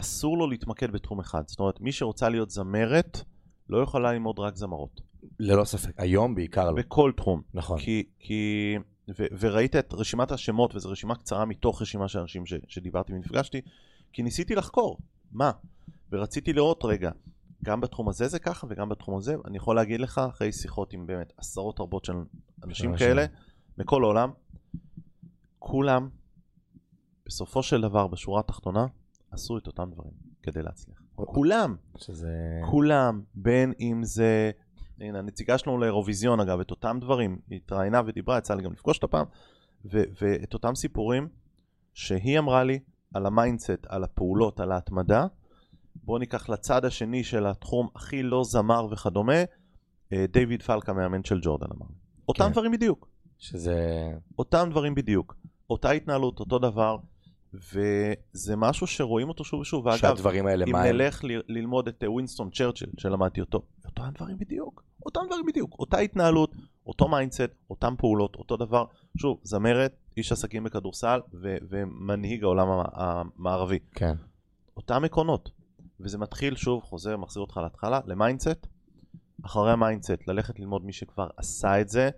אסור 0.00 0.38
לו 0.38 0.46
להתמקד 0.46 0.90
בתחום 0.90 1.20
אחד. 1.20 1.42
זאת 1.46 1.60
אומרת, 1.60 1.80
מי 1.80 1.92
שרוצה 1.92 2.28
להיות 2.28 2.50
זמרת, 2.50 3.20
לא 3.68 3.78
יכולה 3.82 4.12
ללמוד 4.12 4.38
רק 4.38 4.56
זמרות. 4.56 5.00
ללא 5.38 5.64
ספק. 5.64 5.92
היום 5.96 6.34
בעיקר 6.34 6.70
לא. 6.70 6.76
בכל 6.76 7.12
תחום. 7.16 7.42
נכון. 7.54 7.78
כי, 7.78 8.04
כי 8.18 8.74
ו, 9.18 9.24
וראית 9.40 9.76
את 9.76 9.94
רשימת 9.94 10.32
השמות, 10.32 10.74
וזו 10.74 10.90
רשימה 10.90 11.14
קצרה 11.14 11.44
מתוך 11.44 11.82
רשימה 11.82 12.08
של 12.08 12.18
אנשים 12.18 12.46
ש, 12.46 12.54
שדיברתי 12.68 13.12
ונפגשתי, 13.12 13.60
כי 14.12 14.22
ניסיתי 14.22 14.54
לחקור. 14.54 14.98
מה? 15.32 15.50
ורציתי 16.12 16.52
לראות, 16.52 16.84
רגע, 16.84 17.10
גם 17.64 17.80
בתחום 17.80 18.08
הזה 18.08 18.28
זה 18.28 18.38
ככה 18.38 18.66
וגם 18.70 18.88
בתחום 18.88 19.16
הזה, 19.16 19.36
אני 19.44 19.56
יכול 19.56 19.76
להגיד 19.76 20.00
לך 20.00 20.18
אחרי 20.18 20.52
שיחות 20.52 20.92
עם 20.92 21.06
באמת 21.06 21.32
עשרות 21.36 21.80
רבות 21.80 22.04
של 22.04 22.12
אנשים 22.64 22.96
כאלה, 22.96 23.26
מכל 23.78 24.04
העולם, 24.04 24.30
כולם 25.58 26.08
בסופו 27.26 27.62
של 27.62 27.80
דבר 27.80 28.06
בשורה 28.06 28.40
התחתונה 28.40 28.86
עשו 29.30 29.58
את 29.58 29.66
אותם 29.66 29.90
דברים 29.90 30.12
כדי 30.42 30.62
להצליח. 30.62 31.02
כולם, 31.14 31.76
שזה... 31.96 32.60
כולם, 32.70 33.22
בין 33.34 33.72
אם 33.80 34.00
זה, 34.04 34.50
הנה 35.00 35.18
הנציגה 35.18 35.58
שלנו 35.58 35.78
לאירוויזיון 35.78 36.40
אגב, 36.40 36.60
את 36.60 36.70
אותם 36.70 36.98
דברים, 37.00 37.38
היא 37.50 37.56
התראיינה 37.56 38.00
ודיברה, 38.06 38.38
יצא 38.38 38.54
לי 38.54 38.62
גם 38.62 38.72
לפגוש 38.72 38.96
אותה 38.96 39.06
פעם, 39.06 39.26
ו- 39.84 40.02
ואת 40.22 40.54
אותם 40.54 40.74
סיפורים 40.74 41.28
שהיא 41.94 42.38
אמרה 42.38 42.64
לי 42.64 42.78
על 43.14 43.26
ה 43.26 43.33
mindset, 43.33 43.86
על 43.88 44.04
הפעולות, 44.04 44.60
על 44.60 44.72
ההתמדה, 44.72 45.26
בואו 45.94 46.18
ניקח 46.18 46.48
לצד 46.48 46.84
השני 46.84 47.24
של 47.24 47.46
התחום 47.46 47.88
הכי 47.94 48.22
לא 48.22 48.44
זמר 48.44 48.86
וכדומה, 48.90 49.42
דיוויד 50.14 50.62
פלק 50.62 50.88
המאמן 50.88 51.24
של 51.24 51.40
ג'ורדן 51.42 51.66
אמר. 51.76 51.86
אותם 52.28 52.44
כן. 52.44 52.52
דברים 52.52 52.72
בדיוק. 52.72 53.08
שזה... 53.38 54.08
אותם 54.38 54.68
דברים 54.70 54.94
בדיוק. 54.94 55.36
אותה 55.70 55.90
התנהלות, 55.90 56.40
אותו 56.40 56.58
דבר, 56.58 56.96
וזה 57.54 58.56
משהו 58.56 58.86
שרואים 58.86 59.28
אותו 59.28 59.44
שוב 59.44 59.60
ושוב. 59.60 59.86
ואגב, 59.86 59.98
שהדברים 59.98 60.46
האלה 60.46 60.64
אם 60.68 60.76
נלך 60.76 61.24
ל- 61.24 61.40
ללמוד 61.48 61.88
את 61.88 62.04
ווינסטון 62.06 62.50
צ'רצ'יל, 62.50 62.88
שלמדתי 62.98 63.40
אותו, 63.40 63.62
אותם 63.86 64.08
דברים 64.14 64.38
בדיוק. 64.38 64.82
אותם 65.06 65.20
דברים 65.26 65.46
בדיוק. 65.46 65.76
אותה 65.78 65.98
התנהלות, 65.98 66.52
אותו 66.86 67.08
mindset, 67.08 67.50
אותם 67.70 67.94
פעולות, 67.98 68.34
אותו 68.36 68.56
דבר. 68.56 68.84
שוב, 69.16 69.38
זמרת, 69.42 69.96
איש 70.16 70.32
עסקים 70.32 70.64
בכדורסל 70.64 71.20
ו- 71.42 71.56
ומנהיג 71.68 72.44
העולם 72.44 72.68
המערבי. 72.92 73.78
כן. 73.94 74.14
אותם 74.76 75.04
עקרונות. 75.04 75.50
וזה 76.00 76.18
מתחיל 76.18 76.56
שוב, 76.56 76.82
חוזר, 76.82 77.16
מחזיר 77.16 77.40
אותך 77.40 77.56
להתחלה, 77.56 78.00
ל 78.06 78.13
mindset. 78.13 78.66
אחרי 79.44 79.72
ה 79.72 79.78
mindset, 79.78 80.28
ללכת 80.28 80.58
ללמוד 80.60 80.84
מי 80.84 80.92
שכבר 80.92 81.28
עשה 81.36 81.80
את 81.80 81.88
זה, 81.88 82.10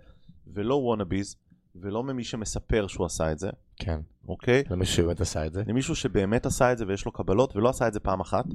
ולא 0.47 0.75
wannabes, 0.75 1.35
ולא 1.75 2.03
ממי 2.03 2.23
שמספר 2.23 2.87
שהוא 2.87 3.05
עשה 3.05 3.31
את 3.31 3.39
זה. 3.39 3.49
כן. 3.75 3.99
אוקיי? 4.27 4.63
למישהו 4.69 4.95
שבאמת 4.95 5.21
עשה 5.21 5.45
את 5.45 5.53
זה. 5.53 5.63
למישהו 5.67 5.95
שבאמת 5.95 6.45
עשה 6.45 6.71
את 6.71 6.77
זה 6.77 6.85
ויש 6.87 7.05
לו 7.05 7.11
קבלות, 7.11 7.55
ולא 7.55 7.69
עשה 7.69 7.87
את 7.87 7.93
זה 7.93 7.99
פעם 7.99 8.19
אחת, 8.19 8.45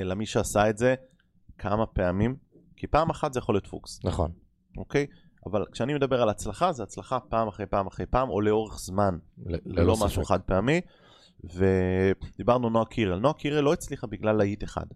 אלא 0.00 0.14
מי 0.14 0.26
שעשה 0.26 0.70
את 0.70 0.78
זה 0.78 0.94
כמה 1.58 1.86
פעמים, 1.86 2.36
כי 2.76 2.86
פעם 2.86 3.10
אחת 3.10 3.32
זה 3.32 3.38
יכול 3.38 3.54
להיות 3.54 3.66
פוקס. 3.66 4.00
נכון. 4.04 4.30
אוקיי? 4.76 5.06
אבל 5.46 5.64
כשאני 5.72 5.94
מדבר 5.94 6.22
על 6.22 6.28
הצלחה, 6.28 6.72
זה 6.72 6.82
הצלחה 6.82 7.20
פעם 7.20 7.48
אחרי 7.48 7.66
פעם 7.66 7.86
אחרי 7.86 8.06
פעם, 8.06 8.28
או 8.28 8.40
לאורך 8.40 8.78
זמן, 8.78 9.18
ללא 9.66 9.96
משהו 10.00 10.24
חד 10.24 10.40
פעמי. 10.40 10.80
ודיברנו 11.44 12.70
נועה 12.70 12.84
קירל. 12.84 13.18
נועה 13.18 13.34
קירל 13.34 13.64
לא 13.64 13.72
הצליחה 13.72 14.06
בגלל 14.06 14.36
להיט 14.36 14.64
אחד. 14.64 14.86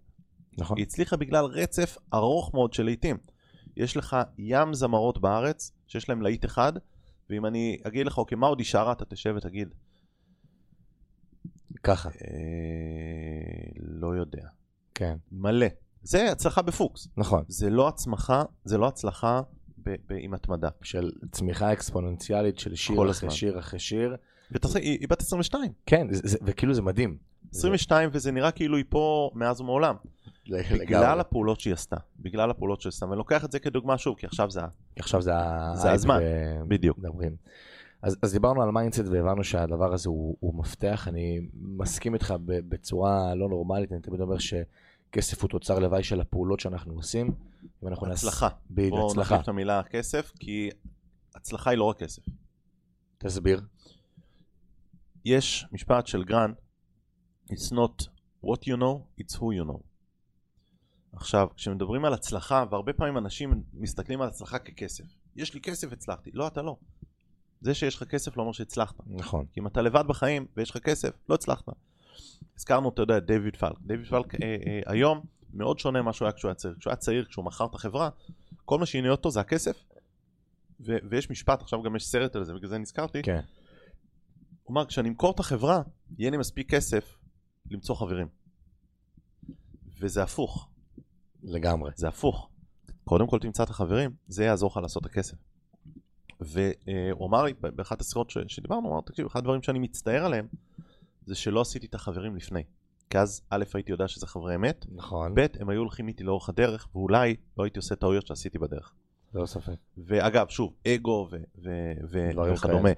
נכון. 0.57 0.77
היא 0.77 0.85
הצליחה 0.85 1.17
בגלל 1.17 1.45
רצף 1.45 1.97
ארוך 2.13 2.53
מאוד 2.53 2.73
של 2.73 2.83
להיטים. 2.83 3.17
יש 3.77 3.97
לך 3.97 4.17
ים 4.37 4.73
זמרות 4.73 5.21
בארץ 5.21 5.71
שיש 5.87 6.09
להם 6.09 6.21
להיט 6.21 6.45
אחד, 6.45 6.73
ואם 7.29 7.45
אני 7.45 7.77
אגיד 7.83 8.05
לך, 8.07 8.17
אוקיי, 8.17 8.37
מה 8.37 8.47
עוד 8.47 8.59
היא 8.59 8.65
שרה, 8.65 8.91
אתה 8.91 9.05
תשב 9.05 9.33
ותגיד. 9.37 9.75
ככה. 11.83 12.09
אה, 12.09 12.15
לא 13.79 14.15
יודע. 14.15 14.47
כן. 14.95 15.17
מלא. 15.31 15.67
זה 16.03 16.31
הצלחה 16.31 16.61
בפוקס. 16.61 17.07
נכון. 17.17 17.43
זה 17.47 17.69
לא 17.69 17.87
הצמחה, 17.87 18.43
זה 18.63 18.77
לא 18.77 18.87
הצלחה 18.87 19.41
ב- 19.83 19.89
ב- 19.89 20.17
עם 20.19 20.33
התמדה. 20.33 20.69
של 20.81 21.11
צמיחה 21.31 21.73
אקספוננציאלית 21.73 22.59
של 22.59 22.75
שיר 22.75 22.95
אחרי 22.95 23.09
הזמן. 23.09 23.29
שיר 23.29 23.59
אחרי 23.59 23.79
שיר. 23.79 24.15
ותעשה, 24.51 24.79
היא, 24.79 24.99
היא 24.99 25.07
בת 25.09 25.21
22. 25.21 25.71
כן, 25.85 26.07
זה, 26.13 26.21
זה, 26.23 26.37
וכאילו 26.45 26.73
זה 26.73 26.81
מדהים. 26.81 27.17
22 27.53 28.09
זה... 28.09 28.17
וזה 28.17 28.31
נראה 28.31 28.51
כאילו 28.51 28.77
היא 28.77 28.85
פה 28.89 29.31
מאז 29.33 29.61
ומעולם. 29.61 29.95
בגלל 30.49 31.19
הפעולות 31.19 31.59
שהיא 31.59 31.73
עשתה, 31.73 31.97
בגלל 32.19 32.49
הפעולות 32.51 32.81
שהיא 32.81 32.89
עשתה, 32.89 33.05
ואני 33.05 33.17
לוקח 33.17 33.45
את 33.45 33.51
זה 33.51 33.59
כדוגמה 33.59 33.97
שוב, 33.97 34.17
כי 34.17 34.25
עכשיו 34.25 34.49
זה, 34.51 34.61
עכשיו 34.95 35.21
זה, 35.21 35.31
זה 35.73 35.91
הזמן, 35.91 36.19
ו... 36.21 36.61
בדיוק. 36.67 36.97
מדברים. 36.97 37.35
אז, 38.01 38.17
אז 38.21 38.33
דיברנו 38.33 38.63
על 38.63 38.71
mindset 38.71 39.03
והבנו 39.11 39.43
שהדבר 39.43 39.93
הזה 39.93 40.09
הוא, 40.09 40.37
הוא 40.39 40.55
מפתח, 40.55 41.07
אני 41.07 41.39
מסכים 41.53 42.13
איתך 42.13 42.33
בצורה 42.43 43.35
לא 43.35 43.49
נורמלית, 43.49 43.91
אני 43.91 44.01
תמיד 44.01 44.21
אומר 44.21 44.37
שכסף 44.37 45.41
הוא 45.41 45.49
תוצר 45.49 45.79
לוואי 45.79 46.03
של 46.03 46.21
הפעולות 46.21 46.59
שאנחנו 46.59 46.93
עושים. 46.93 47.31
הצלחה. 47.83 48.47
נס... 48.47 48.53
בדיוק, 48.71 48.93
הצלחה. 48.93 49.09
בואו 49.09 49.21
נחליף 49.21 49.41
את 49.41 49.47
המילה 49.47 49.83
כסף, 49.83 50.31
כי 50.39 50.69
הצלחה 51.35 51.69
היא 51.69 51.77
לא 51.77 51.83
רק 51.83 51.97
כסף. 51.97 52.23
תסביר. 53.17 53.61
יש 55.25 55.65
משפט 55.71 56.07
של 56.07 56.23
גרנט, 56.23 56.55
It's 57.49 57.71
not 57.71 58.07
what 58.45 58.67
you 58.67 58.77
know, 58.77 59.21
it's 59.21 59.35
who 59.35 59.51
you 59.59 59.65
know. 59.71 59.81
עכשיו, 61.13 61.47
כשמדברים 61.55 62.05
על 62.05 62.13
הצלחה, 62.13 62.65
והרבה 62.71 62.93
פעמים 62.93 63.17
אנשים 63.17 63.63
מסתכלים 63.73 64.21
על 64.21 64.27
הצלחה 64.27 64.59
ככסף. 64.59 65.03
יש 65.35 65.53
לי 65.53 65.61
כסף, 65.61 65.91
הצלחתי. 65.91 66.31
לא, 66.33 66.47
אתה 66.47 66.61
לא. 66.61 66.77
זה 67.61 67.73
שיש 67.73 67.95
לך 67.95 68.03
כסף 68.03 68.37
לא 68.37 68.41
אומר 68.41 68.51
שהצלחת. 68.51 68.95
נכון. 69.05 69.45
כי 69.51 69.59
אם 69.59 69.67
אתה 69.67 69.81
לבד 69.81 70.03
בחיים 70.07 70.45
ויש 70.57 70.69
לך 70.69 70.77
כסף, 70.77 71.09
לא 71.29 71.35
הצלחת. 71.35 71.65
הזכרנו, 72.57 72.89
אתה 72.89 73.01
יודע, 73.01 73.19
דיוויד 73.19 73.55
פלק. 73.55 73.79
דיוויד 73.81 74.07
פלק 74.07 74.35
אה, 74.35 74.55
אה, 74.67 74.81
היום 74.85 75.21
מאוד 75.53 75.79
שונה 75.79 76.01
ממה 76.01 76.13
שהוא 76.13 76.25
היה 76.25 76.33
כשהוא 76.33 76.49
היה 76.49 76.55
צעיר. 76.55 76.75
כשהוא 76.79 76.91
היה 76.91 76.97
צעיר, 76.97 77.25
כשהוא 77.25 77.45
מכר 77.45 77.65
את 77.65 77.75
החברה, 77.75 78.09
כל 78.65 78.79
מה 78.79 78.85
שעניין 78.85 79.11
אותו 79.11 79.31
זה 79.31 79.39
הכסף. 79.39 79.83
ו- 80.79 80.97
ויש 81.09 81.29
משפט, 81.29 81.61
עכשיו 81.61 81.83
גם 81.83 81.95
יש 81.95 82.05
סרט 82.07 82.35
על 82.35 82.43
זה, 82.43 82.53
בגלל 82.53 82.69
זה 82.69 82.77
נזכרתי. 82.77 83.21
כן. 83.21 83.41
הוא 84.63 84.73
אמר, 84.73 84.85
כשאני 84.85 85.09
אמכור 85.09 85.31
את 85.31 85.39
החברה, 85.39 85.81
יהיה 86.17 86.31
לי 86.31 86.37
מספיק 86.37 86.69
כסף 86.69 87.17
למצוא 87.73 87.95
חברים. 87.95 88.27
וזה 89.99 90.23
הפוך. 90.23 90.69
לגמרי. 91.43 91.91
זה 91.95 92.07
הפוך. 92.07 92.49
קודם 93.03 93.27
כל 93.27 93.39
תמצא 93.39 93.63
את 93.63 93.69
החברים, 93.69 94.11
זה 94.27 94.43
יעזור 94.43 94.69
לך 94.71 94.77
לעשות 94.77 95.05
את 95.05 95.11
הכסף. 95.11 95.37
והוא 96.39 97.27
אמר 97.27 97.43
לי 97.43 97.53
באחת 97.53 98.01
השיחות 98.01 98.29
שדיברנו, 98.47 98.87
הוא 98.87 98.93
אמר, 98.93 99.01
תקשיב, 99.01 99.25
אחד 99.25 99.39
הדברים 99.39 99.63
שאני 99.63 99.79
מצטער 99.79 100.25
עליהם, 100.25 100.47
זה 101.25 101.35
שלא 101.35 101.61
עשיתי 101.61 101.87
את 101.87 101.95
החברים 101.95 102.35
לפני. 102.35 102.63
כי 103.09 103.17
אז 103.17 103.41
א' 103.49 103.63
הייתי 103.73 103.91
יודע 103.91 104.07
שזה 104.07 104.27
חברי 104.27 104.55
אמת, 104.55 104.85
נכון. 104.91 105.35
ב' 105.35 105.45
הם 105.59 105.69
היו 105.69 105.79
הולכים 105.79 106.07
איתי 106.07 106.23
לאורך 106.23 106.49
הדרך, 106.49 106.87
ואולי 106.95 107.35
לא 107.57 107.63
הייתי 107.63 107.79
עושה 107.79 107.95
טעויות 107.95 108.27
שעשיתי 108.27 108.59
בדרך. 108.59 108.93
לא 109.33 109.45
ספק. 109.45 109.75
ואגב, 109.97 110.49
שוב, 110.49 110.73
אגו 110.87 111.29
וכדומה. 112.53 112.89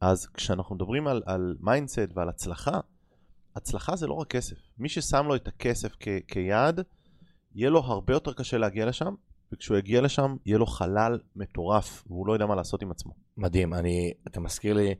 אז 0.00 0.26
כשאנחנו 0.26 0.74
מדברים 0.74 1.06
על, 1.06 1.22
על 1.26 1.56
mindset 1.60 2.08
ועל 2.14 2.28
הצלחה, 2.28 2.80
הצלחה 3.58 3.96
זה 3.96 4.06
לא 4.06 4.14
רק 4.14 4.28
כסף. 4.28 4.56
מי 4.78 4.88
ששם 4.88 5.26
לו 5.26 5.36
את 5.36 5.48
הכסף 5.48 5.92
כ- 6.00 6.08
כיעד, 6.28 6.80
יהיה 7.54 7.70
לו 7.70 7.78
הרבה 7.80 8.12
יותר 8.12 8.32
קשה 8.32 8.58
להגיע 8.58 8.86
לשם, 8.86 9.14
וכשהוא 9.52 9.78
יגיע 9.78 10.00
לשם, 10.00 10.36
יהיה 10.46 10.58
לו 10.58 10.66
חלל 10.66 11.18
מטורף, 11.36 12.04
והוא 12.06 12.26
לא 12.26 12.32
יודע 12.32 12.46
מה 12.46 12.54
לעשות 12.54 12.82
עם 12.82 12.90
עצמו. 12.90 13.12
מדהים, 13.36 13.74
אני, 13.74 14.12
אתה 14.26 14.40
מזכיר 14.40 14.74
לי 14.74 14.94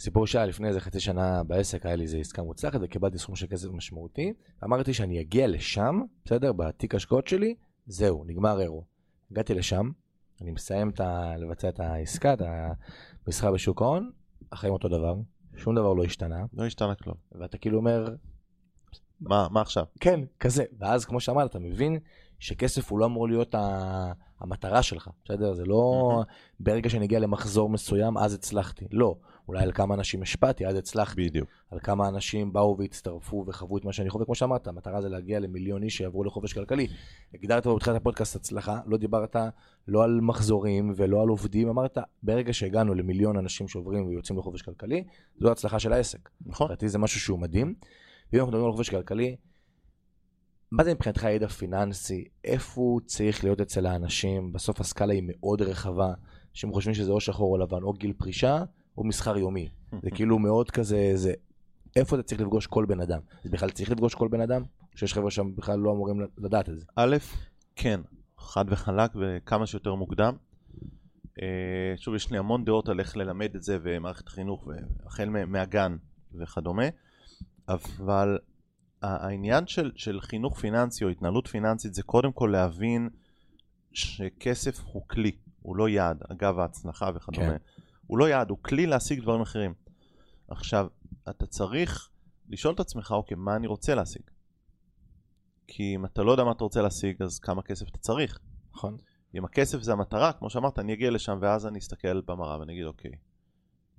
סיפור 0.00 0.26
שהיה 0.26 0.46
לפני 0.46 0.68
איזה 0.68 0.80
חצי 0.80 1.00
שנה 1.00 1.44
בעסק, 1.44 1.86
היה 1.86 1.96
לי 1.96 2.02
איזה 2.02 2.18
עסקה 2.18 2.42
מוצלחת 2.42 2.80
וקיבלתי 2.82 3.18
סכום 3.18 3.36
של 3.36 3.46
כסף 3.46 3.68
משמעותי, 3.68 4.32
אמרתי 4.64 4.94
שאני 4.94 5.20
אגיע 5.20 5.46
לשם, 5.46 6.00
בסדר? 6.24 6.52
בתיק 6.52 6.94
השקעות 6.94 7.26
שלי, 7.26 7.54
זהו, 7.86 8.24
נגמר 8.26 8.60
אירו. 8.60 8.84
הגעתי 9.30 9.54
לשם, 9.54 9.90
אני 10.40 10.50
מסיים 10.50 10.90
את 10.90 11.00
ה... 11.00 11.36
לבצע 11.36 11.68
את 11.68 11.80
העסקה, 11.80 12.32
את 12.32 12.42
המסחר 13.26 13.52
בשוק 13.52 13.82
ההון, 13.82 14.10
החיים 14.52 14.72
אותו 14.72 14.88
דבר, 14.88 15.14
שום 15.56 15.74
דבר 15.74 15.92
לא 15.92 16.04
השתנה. 16.04 16.44
לא 16.52 16.66
השתנה 16.66 16.94
כלום. 16.94 17.16
ואתה 17.32 17.58
כאילו 17.58 17.78
אומר... 17.78 18.14
מה, 19.20 19.48
מה 19.50 19.60
עכשיו? 19.60 19.84
כן, 20.00 20.20
כזה. 20.40 20.64
ואז 20.78 21.04
כמו 21.04 21.20
שאמרת, 21.20 21.50
אתה 21.50 21.58
מבין 21.58 21.98
שכסף 22.40 22.90
הוא 22.90 22.98
לא 22.98 23.04
אמור 23.04 23.28
להיות 23.28 23.54
ה... 23.54 24.12
המטרה 24.40 24.82
שלך, 24.82 25.08
בסדר? 25.24 25.54
זה 25.54 25.64
לא 25.64 26.22
ברגע 26.60 26.90
שאני 26.90 27.04
אגיע 27.04 27.18
למחזור 27.18 27.68
מסוים, 27.68 28.18
אז 28.18 28.34
הצלחתי. 28.34 28.84
לא. 28.92 29.16
אולי 29.48 29.62
על 29.62 29.72
כמה 29.72 29.94
אנשים 29.94 30.22
השפעתי, 30.22 30.66
אז 30.66 30.76
הצלחתי. 30.76 31.28
בדיוק. 31.28 31.48
על 31.70 31.78
כמה 31.80 32.08
אנשים 32.08 32.52
באו 32.52 32.76
והצטרפו 32.78 33.44
וחוו 33.46 33.78
את 33.78 33.84
מה 33.84 33.92
שאני 33.92 34.10
חווה, 34.10 34.24
כמו 34.24 34.34
שאמרת, 34.34 34.66
המטרה 34.66 35.00
זה 35.00 35.08
להגיע 35.08 35.40
למיליון 35.40 35.82
איש 35.82 35.96
שיעברו 35.96 36.24
לחופש 36.24 36.52
כלכלי. 36.52 36.86
הגדרת 37.34 37.66
בתחילת 37.66 37.96
הפודקאסט 37.96 38.36
הצלחה, 38.36 38.80
לא 38.86 38.96
דיברת 38.96 39.36
לא 39.88 40.04
על 40.04 40.20
מחזורים 40.20 40.92
ולא 40.96 41.22
על 41.22 41.28
עובדים, 41.28 41.68
אמרת, 41.68 41.98
ברגע 42.22 42.52
שהגענו 42.52 42.94
למיליון 42.94 43.36
אנשים 43.36 43.68
שעוברים 43.68 44.06
ויוצאים 44.06 44.38
לחופש 44.38 44.62
כלכלי, 44.62 45.04
זו 45.38 45.52
הצלחה 45.52 45.78
של 45.78 45.92
העסק. 45.92 46.30
נכון. 46.46 46.66
לדעתי 46.66 46.88
זה 46.88 46.98
משהו 46.98 47.20
שהוא 47.20 47.38
מדהים. 47.38 47.74
ואם 48.32 48.40
אנחנו 48.40 48.50
מדברים 48.52 48.66
על 48.66 48.72
חופש 48.72 48.90
כלכלי, 48.90 49.36
מה 50.72 50.84
זה 50.84 50.94
מבחינתך 50.94 51.22
ידע 51.24 51.48
פיננסי? 51.48 52.24
איפה 52.44 52.80
הוא 52.80 53.00
צריך 53.00 53.44
להיות 53.44 53.60
אצל 53.60 53.86
האנשים? 53.86 54.52
בסוף 54.52 54.80
הסקאלה 54.80 55.12
היא 55.12 55.22
מאוד 55.26 55.62
רחבה, 55.62 56.12
שהם 56.52 56.72
חושבים 56.72 56.94
שזה 56.94 57.10
או 57.10 57.20
שחור 57.20 57.52
או 57.52 57.58
לבן, 57.58 57.82
או 57.82 57.92
גיל 57.92 58.12
פרישה, 58.12 58.64
או 58.98 59.04
מסחר 59.04 59.38
יומי. 59.38 59.68
זה 60.02 60.10
כאילו 60.10 60.38
מאוד 60.38 60.70
כזה, 60.70 61.12
זה... 61.14 61.32
איפה 61.96 62.16
אתה 62.16 62.22
צריך 62.22 62.40
לפגוש 62.40 62.66
כל 62.66 62.84
בן 62.84 63.00
אדם? 63.00 63.20
זה 63.44 63.50
בכלל 63.50 63.70
צריך 63.70 63.90
לפגוש 63.90 64.14
כל 64.14 64.28
בן 64.28 64.40
אדם? 64.40 64.62
שיש 64.94 65.14
חבר'ה 65.14 65.30
שם 65.30 65.56
בכלל 65.56 65.78
לא 65.78 65.92
אמורים 65.92 66.20
לדעת 66.38 66.68
את 66.68 66.78
זה. 66.78 66.84
א', 66.96 67.16
כן, 67.76 68.00
חד 68.38 68.64
וחלק 68.68 69.10
וכמה 69.20 69.66
שיותר 69.66 69.94
מוקדם. 69.94 70.34
שוב, 71.96 72.14
יש 72.14 72.30
לי 72.30 72.38
המון 72.38 72.64
דעות 72.64 72.88
על 72.88 73.00
איך 73.00 73.16
ללמד 73.16 73.54
את 73.54 73.62
זה 73.62 73.78
ומערכת 73.82 74.26
החינוך, 74.26 74.68
החל 75.06 75.28
מהגן 75.28 75.96
וכדומה, 76.34 76.84
אבל 77.68 78.38
העניין 79.02 79.66
של, 79.66 79.92
של 79.96 80.20
חינוך 80.20 80.58
פיננסי 80.58 81.04
או 81.04 81.08
התנהלות 81.08 81.46
פיננסית 81.46 81.94
זה 81.94 82.02
קודם 82.02 82.32
כל 82.32 82.50
להבין 82.52 83.08
שכסף 83.92 84.80
הוא 84.84 85.02
כלי, 85.08 85.32
הוא 85.62 85.76
לא 85.76 85.88
יעד, 85.88 86.22
אגב 86.32 86.58
ההצלחה 86.58 87.10
וכדומה. 87.14 87.46
כן. 87.46 87.56
הוא 88.06 88.18
לא 88.18 88.28
יעד, 88.28 88.50
הוא 88.50 88.58
כלי 88.62 88.86
להשיג 88.86 89.20
דברים 89.20 89.40
אחרים. 89.40 89.74
עכשיו, 90.48 90.86
אתה 91.30 91.46
צריך 91.46 92.10
לשאול 92.48 92.74
את 92.74 92.80
עצמך, 92.80 93.10
אוקיי, 93.10 93.36
מה 93.36 93.56
אני 93.56 93.66
רוצה 93.66 93.94
להשיג? 93.94 94.22
כי 95.66 95.94
אם 95.94 96.04
אתה 96.04 96.22
לא 96.22 96.30
יודע 96.30 96.44
מה 96.44 96.52
אתה 96.52 96.64
רוצה 96.64 96.82
להשיג, 96.82 97.22
אז 97.22 97.38
כמה 97.38 97.62
כסף 97.62 97.88
אתה 97.88 97.98
צריך. 97.98 98.38
נכון. 98.74 98.96
אם 99.34 99.44
הכסף 99.44 99.82
זה 99.82 99.92
המטרה, 99.92 100.32
כמו 100.32 100.50
שאמרת, 100.50 100.78
אני 100.78 100.92
אגיע 100.92 101.10
לשם 101.10 101.38
ואז 101.40 101.66
אני 101.66 101.78
אסתכל 101.78 102.20
במראה 102.20 102.58
ואני 102.60 102.72
אגיד, 102.72 102.84
אוקיי, 102.84 103.12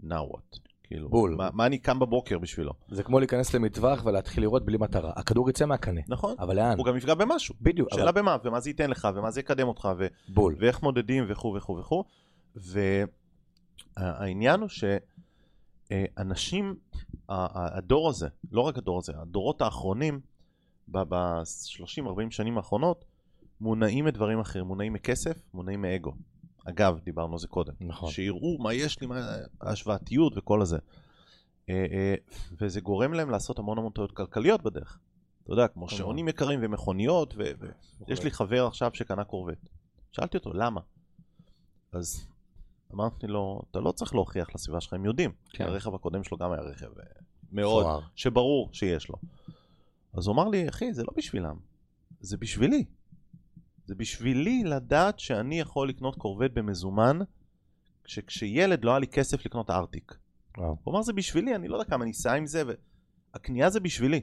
now 0.03 0.33
what? 0.33 0.70
כאילו. 0.91 1.09
בול. 1.09 1.35
מה, 1.35 1.49
מה 1.53 1.65
אני 1.65 1.77
קם 1.77 1.99
בבוקר 1.99 2.39
בשבילו? 2.39 2.73
זה 2.89 3.03
כמו 3.03 3.19
להיכנס 3.19 3.53
למטווח 3.53 4.05
ולהתחיל 4.05 4.43
לראות 4.43 4.65
בלי 4.65 4.77
מטרה. 4.77 5.11
הכדור 5.15 5.49
יצא 5.49 5.65
מהקנה. 5.65 6.01
נכון. 6.07 6.35
אבל 6.39 6.55
לאן? 6.55 6.77
הוא 6.77 6.85
גם 6.85 6.97
יפגע 6.97 7.13
במשהו. 7.13 7.55
בדיוק. 7.61 7.93
שאלה 7.93 8.09
אבל... 8.09 8.21
במה, 8.21 8.37
ומה 8.43 8.59
זה 8.59 8.69
ייתן 8.69 8.89
לך, 8.89 9.07
ומה 9.15 9.31
זה 9.31 9.39
יקדם 9.39 9.67
אותך, 9.67 9.89
ו... 9.97 10.07
בול. 10.29 10.55
ואיך 10.59 10.83
מודדים 10.83 11.25
וכו' 11.27 11.53
וכו' 11.57 11.77
וכו'. 11.77 12.03
והעניין 13.97 14.59
הוא 14.59 14.69
שאנשים, 14.69 16.75
הדור 17.29 18.09
הזה, 18.09 18.27
לא 18.51 18.61
רק 18.61 18.77
הדור 18.77 18.99
הזה, 18.99 19.13
הדורות 19.21 19.61
האחרונים, 19.61 20.19
ב-30-40 20.87 22.03
שנים 22.29 22.57
האחרונות, 22.57 23.05
מונעים 23.61 24.05
מדברים 24.05 24.39
אחרים, 24.39 24.65
מונעים 24.65 24.93
מכסף, 24.93 25.37
מונעים 25.53 25.81
מאגו. 25.81 26.13
אגב, 26.65 26.99
דיברנו 27.03 27.33
על 27.33 27.39
זה 27.39 27.47
קודם. 27.47 27.73
נכון. 27.81 28.11
שיראו 28.11 28.57
מה 28.59 28.73
יש 28.73 29.01
לי, 29.01 29.07
מה 29.07 29.35
ההשוואתיות 29.61 30.33
וכל 30.37 30.61
הזה. 30.61 30.77
אה, 31.69 31.85
אה, 31.91 32.15
וזה 32.61 32.81
גורם 32.81 33.13
להם 33.13 33.29
לעשות 33.29 33.59
המון 33.59 33.77
המון 33.77 33.91
טעויות 33.91 34.11
כלכליות 34.11 34.63
בדרך. 34.63 34.99
אתה 35.43 35.53
יודע, 35.53 35.67
כמו 35.67 35.89
שעונים 35.89 36.27
יקרים 36.27 36.59
ומכוניות, 36.63 37.33
ויש 38.07 38.23
לי 38.23 38.31
חבר 38.31 38.67
עכשיו 38.67 38.91
שקנה 38.93 39.23
קורבט. 39.23 39.57
שאלתי 40.11 40.37
אותו, 40.37 40.53
למה? 40.53 40.81
אז 41.91 42.27
אמרתי 42.93 43.27
לו, 43.27 43.61
אתה 43.71 43.79
לא 43.79 43.91
צריך 43.91 44.13
להוכיח 44.13 44.55
לסביבה 44.55 44.81
שלך, 44.81 44.93
הם 44.93 45.05
יודעים. 45.05 45.31
כן. 45.49 45.63
הרכב 45.63 45.95
הקודם 45.95 46.23
שלו 46.23 46.37
גם 46.37 46.51
היה 46.51 46.61
רכב 46.61 46.99
אה, 46.99 47.05
מאוד, 47.51 47.83
פואר. 47.83 47.99
שברור 48.15 48.69
שיש 48.73 49.09
לו. 49.09 49.15
אז 50.13 50.27
הוא 50.27 50.33
אמר 50.35 50.47
לי, 50.49 50.69
אחי, 50.69 50.93
זה 50.93 51.03
לא 51.03 51.09
בשבילם, 51.17 51.57
זה 52.19 52.37
בשבילי. 52.37 52.85
זה 53.85 53.95
בשבילי 53.95 54.63
לדעת 54.63 55.19
שאני 55.19 55.59
יכול 55.59 55.89
לקנות 55.89 56.15
קורבט 56.15 56.51
במזומן, 56.53 57.19
כשכשילד 58.03 58.85
לא 58.85 58.91
היה 58.91 58.99
לי 58.99 59.07
כסף 59.07 59.45
לקנות 59.45 59.69
ארטיק. 59.69 60.15
וואו. 60.57 60.77
הוא 60.83 60.93
אמר, 60.93 61.01
זה 61.01 61.13
בשבילי, 61.13 61.55
אני 61.55 61.67
לא 61.67 61.75
יודע 61.75 61.89
כמה 61.89 62.03
אני 62.03 62.11
אסע 62.11 62.33
עם 62.33 62.45
זה, 62.45 62.63
והקנייה 63.33 63.69
זה 63.69 63.79
בשבילי. 63.79 64.21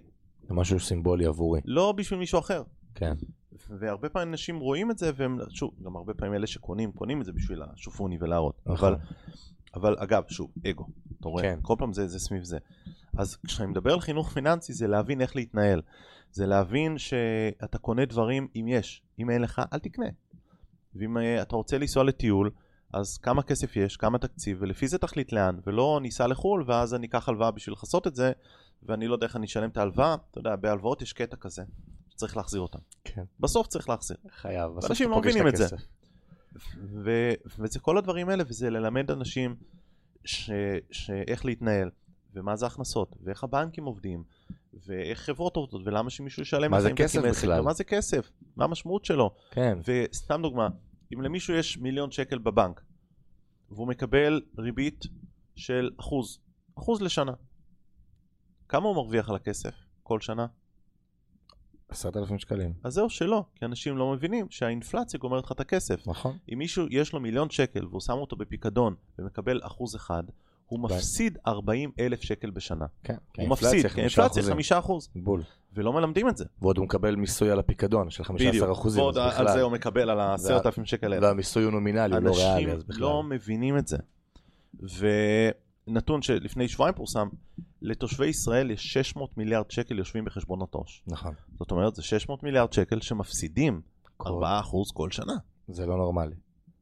זה 0.49 0.55
משהו 0.55 0.81
סימבולי 0.81 1.27
עבורי. 1.27 1.61
לא 1.65 1.93
בשביל 1.93 2.19
מישהו 2.19 2.39
אחר. 2.39 2.63
כן. 2.95 3.15
והרבה 3.69 4.09
פעמים 4.09 4.29
אנשים 4.29 4.59
רואים 4.59 4.91
את 4.91 4.99
זה, 4.99 5.11
והם, 5.17 5.39
שוב, 5.49 5.71
גם 5.83 5.97
הרבה 5.97 6.15
פעמים 6.15 6.35
אלה 6.35 6.47
שקונים, 6.47 6.93
קונים 6.93 7.21
את 7.21 7.27
זה 7.27 7.33
בשביל 7.33 7.63
השופוני 7.63 8.19
ולהראות. 8.21 8.61
נכון. 8.67 8.93
אבל, 8.93 8.97
אבל 9.75 9.97
אגב, 9.99 10.23
שוב, 10.29 10.51
אגו, 10.71 10.87
אתה 11.21 11.29
רואה, 11.29 11.43
כן. 11.43 11.59
כל 11.63 11.75
פעם 11.79 11.93
זה, 11.93 12.07
זה 12.07 12.19
סביב 12.19 12.45
זה. 12.45 12.59
אז 13.19 13.37
כשאני 13.47 13.71
מדבר 13.71 13.93
על 13.93 14.01
חינוך 14.01 14.33
פיננסי, 14.33 14.73
זה 14.73 14.87
להבין 14.87 15.21
איך 15.21 15.37
להתנהל. 15.37 15.83
זה 16.33 16.47
להבין 16.47 16.99
שאתה 16.99 17.79
קונה 17.79 18.05
דברים 18.05 18.49
אם 18.57 18.69
יש, 18.69 19.03
אם 19.19 19.31
אין 19.31 19.43
לך, 19.43 19.63
אל 19.73 19.79
תקנה. 19.79 20.07
ואם 20.95 21.17
uh, 21.17 21.21
אתה 21.43 21.57
רוצה 21.57 21.79
לנסוע 21.79 22.05
לטיול, 22.05 22.51
אז 22.93 23.19
כמה 23.19 23.43
כסף 23.43 23.77
יש, 23.77 23.97
כמה 23.97 24.19
תקציב, 24.19 24.59
ולפי 24.61 24.89
זה 24.89 24.99
תחליט 24.99 25.33
לאן, 25.33 25.59
ולא 25.67 25.99
ניסע 26.03 26.27
לחו"ל, 26.27 26.65
ואז 26.67 26.95
אני 26.95 27.07
אקח 27.07 27.29
הלוואה 27.29 27.51
בשביל 27.51 27.73
לכסות 27.73 28.07
את 28.07 28.15
זה, 28.15 28.33
ואני 28.83 29.07
לא 29.07 29.15
יודע 29.15 29.27
איך 29.27 29.37
אני 29.37 29.47
אשלם 29.47 29.71
את 29.71 29.77
ההלוואה, 29.77 30.17
אתה 30.31 30.39
יודע, 30.39 30.57
בהלוואות 30.57 31.03
יש 31.03 31.13
קטע 31.13 31.37
כזה, 31.37 31.63
שצריך 32.11 32.37
להחזיר 32.37 32.61
אותם. 32.61 32.79
כן. 33.05 33.25
בסוף 33.41 33.67
צריך 33.67 33.89
להחזיר. 33.89 34.17
חייב, 34.31 34.73
בסוף 34.77 34.91
אנשים 34.91 35.11
לא 35.11 35.19
מבינים 35.19 35.49
את 35.49 35.57
זה. 35.57 35.67
ו- 37.05 37.33
וזה 37.59 37.81
כל 37.81 37.99
הדברים 37.99 38.29
האלה, 38.29 38.45
וזה 38.49 38.71
ללמד 38.71 39.11
אנשים 39.11 39.57
ש- 40.25 40.51
שאיך 40.91 41.45
להתנהל, 41.45 41.91
ומה 42.35 42.57
זה 42.57 42.67
הכנסות, 42.67 43.17
ואיך 43.23 43.45
הבנקים 43.45 43.85
עובדים, 43.85 44.25
ואיך 44.87 45.21
חברות 45.21 45.57
עובדות, 45.57 45.83
ולמה 45.85 46.11
שמישהו 46.11 46.43
ישלם 46.43 46.71
מה 46.71 46.81
זה 46.81 46.93
כסף 46.93 47.23
בכלל? 47.23 47.61
מה 47.61 47.73
זה 47.73 47.85
כסף? 47.85 48.31
מה 48.57 48.65
המשמעות 48.65 49.05
שלו? 49.05 49.35
כן. 49.51 49.79
וסתם 49.87 50.43
דוגמה, 50.43 50.69
אם 51.15 51.23
למישהו 51.23 51.55
יש 51.55 51.79
מיליון 51.79 52.11
שקל 52.11 52.39
בבנק, 52.39 52.83
והוא 53.71 53.89
מקבל 53.89 54.43
ריבית 54.59 55.05
של 55.57 55.91
אחוז, 56.01 56.39
אחוז 56.79 57.03
לשנה, 57.03 57.33
כמה 58.69 58.89
הוא 58.89 58.95
מרוויח 58.95 59.29
על 59.29 59.37
הכסף 59.37 59.75
כל 60.03 60.21
שנה? 60.21 60.47
עשרת 61.89 62.17
אלפים 62.17 62.39
שקלים. 62.39 62.73
אז 62.85 62.93
זהו 62.93 63.11
שלא, 63.11 63.45
כי 63.55 63.65
אנשים 63.65 63.97
לא 63.97 64.13
מבינים 64.13 64.47
שהאינפלציה 64.51 65.21
גומרת 65.21 65.45
לך 65.45 65.53
את 65.53 65.61
הכסף. 65.61 66.07
נכון. 66.07 66.39
אם 66.53 66.59
מישהו 66.59 66.87
יש 66.91 67.13
לו 67.13 67.21
מיליון 67.21 67.51
שקל 67.51 67.87
והוא 67.87 68.01
שם 68.01 68.13
אותו 68.13 68.37
בפיקדון 68.37 68.95
ומקבל 69.19 69.61
אחוז 69.63 69.97
אחד, 69.97 70.23
הוא 70.69 70.81
מפסיד 70.81 71.39
40 71.47 71.91
אלף 72.01 72.23
שקל 72.23 72.51
בשנה. 72.51 72.87
כן, 73.05 73.17
הוא 73.39 73.49
מפסיד, 73.49 73.87
כי 73.87 74.01
האינפלציה 74.01 74.43
חמישה 74.43 74.79
אחוז. 74.79 75.09
בול. 75.17 75.43
ולא 75.75 75.93
מלמדים 75.93 76.29
את 76.29 76.37
זה. 76.37 76.45
ועוד 76.63 76.79
הוא 76.79 76.85
מקבל 76.85 77.17
מיסוי 77.17 77.51
על 77.51 77.59
הפיקדון 77.59 78.11
של 78.11 78.25
15 78.25 78.73
אחוזים. 78.73 79.03
ועוד 79.03 79.19
על 79.19 79.49
זה 79.49 79.63
הוא 79.63 79.73
מקבל 79.73 80.11
על 80.11 80.21
ה-10,000 80.21 80.85
שקל 80.85 81.13
האלה. 81.13 81.27
והמיסוי 81.27 81.63
הוא 81.63 81.73
נומינלי, 81.73 82.17
הוא 82.17 82.23
לא 82.23 82.37
ריאלי, 82.37 82.73
אז 82.73 82.85
בכלל. 82.85 82.95
אנשים 82.95 83.03
לא 83.03 83.23
מבינים 83.23 83.79
את 83.79 83.89
זה. 83.89 83.97
ונתון 85.87 86.23
שלפני 86.23 86.69
שבועיים 86.69 86.95
פורסם, 86.95 87.29
לתושבי 87.83 88.27
ישראל 88.27 88.71
יש 88.71 88.93
600 88.93 89.39
מיליארד 89.39 89.71
שקל 89.71 89.99
יושבים 89.99 90.25
בחשבונות 90.25 90.75
עו"ש. 90.75 91.03
נכון. 91.07 91.35
זאת 91.59 91.71
אומרת, 91.71 91.95
זה 91.95 92.03
600 92.03 92.43
מיליארד 92.43 92.73
שקל 92.73 93.01
שמפסידים 93.01 93.81
4% 94.23 94.27
כל 94.95 95.11
שנה. 95.11 95.35
זה 95.69 95.87
לא 95.87 95.97
נורמלי. 95.97 96.35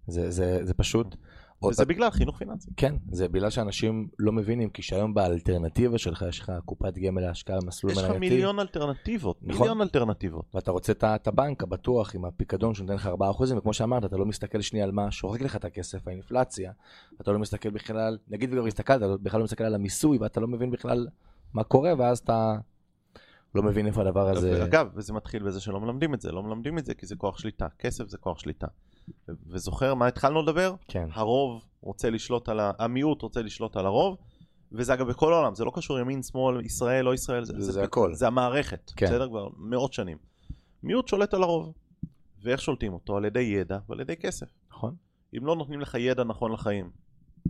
זה, 0.06 0.30
זה, 0.30 0.60
זה 0.62 0.74
פשוט... 0.74 1.16
וזה 1.64 1.82
עוד... 1.82 1.88
בגלל 1.88 2.10
חינוך 2.10 2.38
פיננסי. 2.38 2.70
כן, 2.76 2.94
זה 3.10 3.28
בגלל 3.28 3.50
שאנשים 3.50 4.08
לא 4.18 4.32
מבינים, 4.32 4.70
כי 4.70 4.82
שהיום 4.82 5.14
באלטרנטיבה 5.14 5.98
שלך 5.98 6.24
יש 6.28 6.40
לך 6.40 6.52
קופת 6.64 6.98
גמל 6.98 7.20
להשקעה 7.20 7.60
במסלול 7.60 7.92
מנייתי. 7.92 8.08
יש 8.08 8.14
לך 8.14 8.20
מיליון 8.20 8.58
אלטרנטיבות, 8.58 9.38
נכון. 9.42 9.60
מיליון 9.60 9.80
אלטרנטיבות. 9.80 10.44
ואתה 10.54 10.70
רוצה 10.70 10.92
את 11.14 11.26
הבנק 11.28 11.62
הבטוח 11.62 12.14
עם 12.14 12.24
הפיקדון 12.24 12.74
שנותן 12.74 12.94
לך 12.94 13.06
4%, 13.06 13.56
וכמו 13.56 13.72
שאמרת, 13.72 14.04
אתה 14.04 14.16
לא 14.16 14.26
מסתכל 14.26 14.60
שנייה 14.60 14.84
על 14.84 14.92
מה 14.92 15.10
שורק 15.10 15.40
לך 15.40 15.56
את 15.56 15.64
הכסף, 15.64 16.08
האינפלציה, 16.08 16.72
אתה 17.20 17.32
לא 17.32 17.38
מסתכל 17.38 17.70
בכלל, 17.70 18.18
נגיד 18.28 18.52
וגם 18.52 18.66
הסתכלת, 18.66 19.02
אתה 19.02 19.16
בכלל 19.22 19.40
לא 19.40 19.44
מסתכל 19.44 19.64
על 19.64 19.74
המיסוי, 19.74 20.18
ואתה 20.18 20.40
לא 20.40 20.48
מבין 20.48 20.70
בכלל 20.70 21.06
מה 21.54 21.64
קורה, 21.64 21.92
ואז 21.98 22.18
אתה 22.18 22.56
לא 23.54 23.62
מבין 23.62 23.86
איפה 23.86 24.00
הדבר 24.00 24.28
הזה... 24.28 24.64
אגב, 24.64 24.88
וזה 24.94 25.12
מתחיל 25.12 25.42
בזה 25.42 25.60
שלא 25.60 25.80
מלמדים 25.80 26.14
את 26.14 26.20
זה, 26.20 26.32
לא 26.32 26.42
מלמדים 26.42 26.78
את 26.78 26.86
זה 26.86 26.94
כי 26.94 27.06
זה 27.06 27.16
כוח 27.16 27.38
שליטה, 27.38 27.66
כסף 27.78 28.08
זה 28.08 28.18
כוח 28.18 28.38
שליטה. 28.38 28.66
וזוכר 29.46 29.94
מה 29.94 30.06
התחלנו 30.06 30.42
לדבר? 30.42 30.74
כן. 30.88 31.08
הרוב 31.12 31.64
רוצה 31.80 32.10
לשלוט 32.10 32.48
על 32.48 32.60
ה... 32.60 32.72
המיעוט 32.78 33.22
רוצה 33.22 33.42
לשלוט 33.42 33.76
על 33.76 33.86
הרוב, 33.86 34.16
וזה 34.72 34.94
אגב 34.94 35.08
בכל 35.08 35.32
העולם, 35.32 35.54
זה 35.54 35.64
לא 35.64 35.72
קשור 35.74 35.98
ימין, 35.98 36.22
שמאל, 36.22 36.60
ישראל, 36.60 37.04
לא 37.04 37.14
ישראל, 37.14 37.44
זה, 37.44 37.52
זה, 37.58 37.72
זה 37.72 37.82
הכל. 37.82 38.14
זה 38.14 38.26
המערכת, 38.26 38.92
כן. 38.96 39.06
בסדר? 39.06 39.28
כבר 39.28 39.48
מאות 39.56 39.92
שנים. 39.92 40.18
מיעוט 40.82 41.08
שולט 41.08 41.34
על 41.34 41.42
הרוב. 41.42 41.72
ואיך 42.42 42.60
שולטים 42.60 42.92
אותו? 42.92 43.16
על 43.16 43.24
ידי 43.24 43.40
ידע 43.40 43.78
ועל 43.88 44.00
ידי 44.00 44.16
כסף. 44.16 44.46
נכון. 44.70 44.94
אם 45.36 45.46
לא 45.46 45.56
נותנים 45.56 45.80
לך 45.80 45.94
ידע 45.94 46.24
נכון 46.24 46.52
לחיים, 46.52 46.90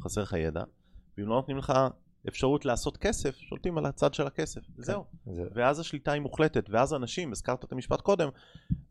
חסר 0.00 0.22
לך 0.22 0.32
ידע, 0.32 0.62
ואם 1.18 1.26
לא 1.26 1.34
נותנים 1.34 1.56
לך 1.56 1.72
אפשרות 2.28 2.64
לעשות 2.64 2.96
כסף, 2.96 3.36
שולטים 3.36 3.78
על 3.78 3.86
הצד 3.86 4.14
של 4.14 4.26
הכסף, 4.26 4.60
כן, 4.60 4.82
זהו. 4.82 5.04
זה... 5.26 5.42
ואז 5.54 5.80
השליטה 5.80 6.12
היא 6.12 6.22
מוחלטת, 6.22 6.70
ואז 6.70 6.94
אנשים, 6.94 7.32
הזכרת 7.32 7.64
את 7.64 7.72
המשפט 7.72 8.00
קודם, 8.00 8.28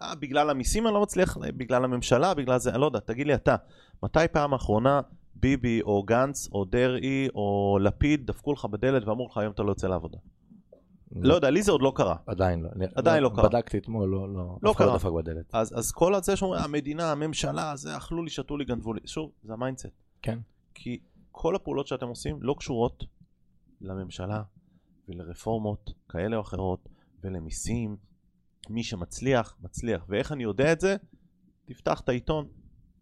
אה, 0.01 0.15
בגלל 0.15 0.49
המיסים 0.49 0.87
אני 0.87 0.93
לא 0.93 1.01
מצליח, 1.01 1.37
בגלל 1.37 1.83
הממשלה, 1.83 2.33
בגלל 2.33 2.59
זה, 2.59 2.69
אני 2.69 2.81
לא 2.81 2.85
יודע, 2.85 2.99
תגיד 2.99 3.27
לי 3.27 3.35
אתה, 3.35 3.55
מתי 4.03 4.19
פעם 4.31 4.53
האחרונה 4.53 5.01
ביבי 5.35 5.81
או 5.81 6.03
גנץ 6.03 6.49
או 6.51 6.65
דרעי 6.65 7.27
או 7.35 7.77
לפיד 7.81 8.27
דפקו 8.27 8.53
לך 8.53 8.65
בדלת 8.65 9.07
ואמרו 9.07 9.27
לך 9.31 9.37
היום 9.37 9.53
אתה 9.53 9.63
לא 9.63 9.71
יוצא 9.71 9.87
לעבודה? 9.87 10.17
לא 11.15 11.33
יודע, 11.33 11.49
לי 11.49 11.63
זה 11.63 11.71
עוד 11.71 11.81
לא 11.81 11.93
קרה. 11.95 12.15
עדיין 12.27 12.61
לא. 12.61 12.69
עדיין 12.95 13.23
לא 13.23 13.31
קרה. 13.35 13.49
בדקתי 13.49 13.77
אתמול, 13.77 14.09
לא, 14.09 14.33
לא, 14.33 14.57
לא 14.63 14.73
קרה. 14.77 14.87
לא 14.87 14.95
דפק 14.95 15.09
בדלת. 15.09 15.55
אז, 15.55 15.79
אז 15.79 15.91
כל 15.91 16.15
הזה 16.15 16.35
שאומרים, 16.35 16.61
המדינה, 16.63 17.11
הממשלה, 17.11 17.75
זה 17.75 17.97
אכלו 17.97 18.23
לי, 18.23 18.29
שתו 18.29 18.57
לי, 18.57 18.65
גנבו 18.65 18.93
לי. 18.93 19.01
שוב, 19.05 19.31
זה 19.43 19.53
ה 19.53 19.57
mindset. 19.57 19.87
כן. 20.21 20.39
כי 20.73 20.99
כל 21.31 21.55
הפעולות 21.55 21.87
שאתם 21.87 22.07
עושים 22.07 22.37
לא 22.41 22.55
קשורות 22.59 23.03
לממשלה 23.81 24.41
ולרפורמות 25.09 25.93
כאלה 26.09 26.35
או 26.35 26.41
אחרות 26.41 26.89
ולמיסים. 27.23 27.97
מי 28.69 28.83
שמצליח, 28.83 29.55
מצליח. 29.61 30.05
ואיך 30.09 30.31
אני 30.31 30.43
יודע 30.43 30.71
את 30.71 30.79
זה? 30.79 30.95
תפתח 31.65 31.99
את 31.99 32.09
העיתון, 32.09 32.47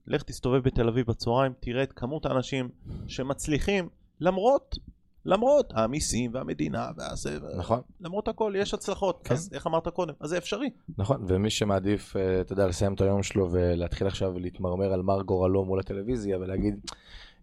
לך 0.07 0.23
תסתובב 0.23 0.63
בתל 0.63 0.87
אביב 0.87 1.05
בצהריים, 1.05 1.53
תראה 1.59 1.83
את 1.83 1.93
כמות 1.93 2.25
האנשים 2.25 2.69
שמצליחים 3.07 3.89
למרות, 4.19 4.77
למרות 5.25 5.73
המיסים 5.75 6.33
והמדינה 6.33 6.89
והזה, 6.97 7.37
נכון. 7.57 7.81
למרות 8.01 8.27
הכל 8.27 8.53
יש 8.57 8.73
הצלחות, 8.73 9.21
כן. 9.23 9.33
אז 9.33 9.49
איך 9.53 9.67
אמרת 9.67 9.87
קודם? 9.87 10.13
אז 10.19 10.29
זה 10.29 10.37
אפשרי. 10.37 10.69
נכון, 10.97 11.25
ומי 11.27 11.49
שמעדיף, 11.49 12.15
אה, 12.15 12.41
אתה 12.41 12.53
יודע, 12.53 12.67
לסיים 12.67 12.93
את 12.93 13.01
היום 13.01 13.23
שלו 13.23 13.51
ולהתחיל 13.51 14.07
עכשיו 14.07 14.39
להתמרמר 14.39 14.93
על 14.93 15.01
מר 15.01 15.21
גורלו 15.21 15.65
מול 15.65 15.79
הטלוויזיה 15.79 16.37
ולהגיד, 16.37 16.91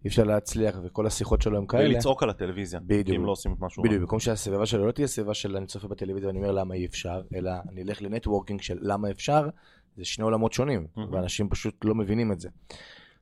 אי 0.03 0.09
אפשר 0.09 0.23
להצליח, 0.23 0.75
וכל 0.83 1.07
השיחות 1.07 1.41
שלו 1.41 1.57
הם 1.57 1.65
כאלה. 1.65 1.89
ולצעוק 1.89 2.23
על 2.23 2.29
הטלוויזיה, 2.29 2.79
בדיוק. 2.79 3.17
אם 3.17 3.25
לא 3.25 3.31
עושים 3.31 3.53
את 3.53 3.57
משהו. 3.59 3.83
בדיוק, 3.83 4.01
במקום 4.01 4.19
שהסביבה 4.19 4.65
שלו 4.65 4.87
לא 4.87 4.91
תהיה 4.91 5.07
סביבה 5.07 5.33
של 5.33 5.57
אני 5.57 5.65
צופה 5.65 5.87
בטלוויזיה 5.87 6.27
ואני 6.27 6.39
אומר 6.39 6.51
למה 6.51 6.75
אי 6.75 6.85
אפשר, 6.85 7.21
אלא 7.35 7.51
אני 7.69 7.83
אלך 7.83 8.01
לנטוורקינג 8.01 8.61
של 8.61 8.77
למה 8.81 9.11
אפשר, 9.11 9.49
זה 9.97 10.05
שני 10.05 10.23
עולמות 10.23 10.53
שונים, 10.53 10.87
mm-hmm. 10.95 10.99
ואנשים 11.11 11.49
פשוט 11.49 11.85
לא 11.85 11.95
מבינים 11.95 12.31
את 12.31 12.39
זה. 12.39 12.49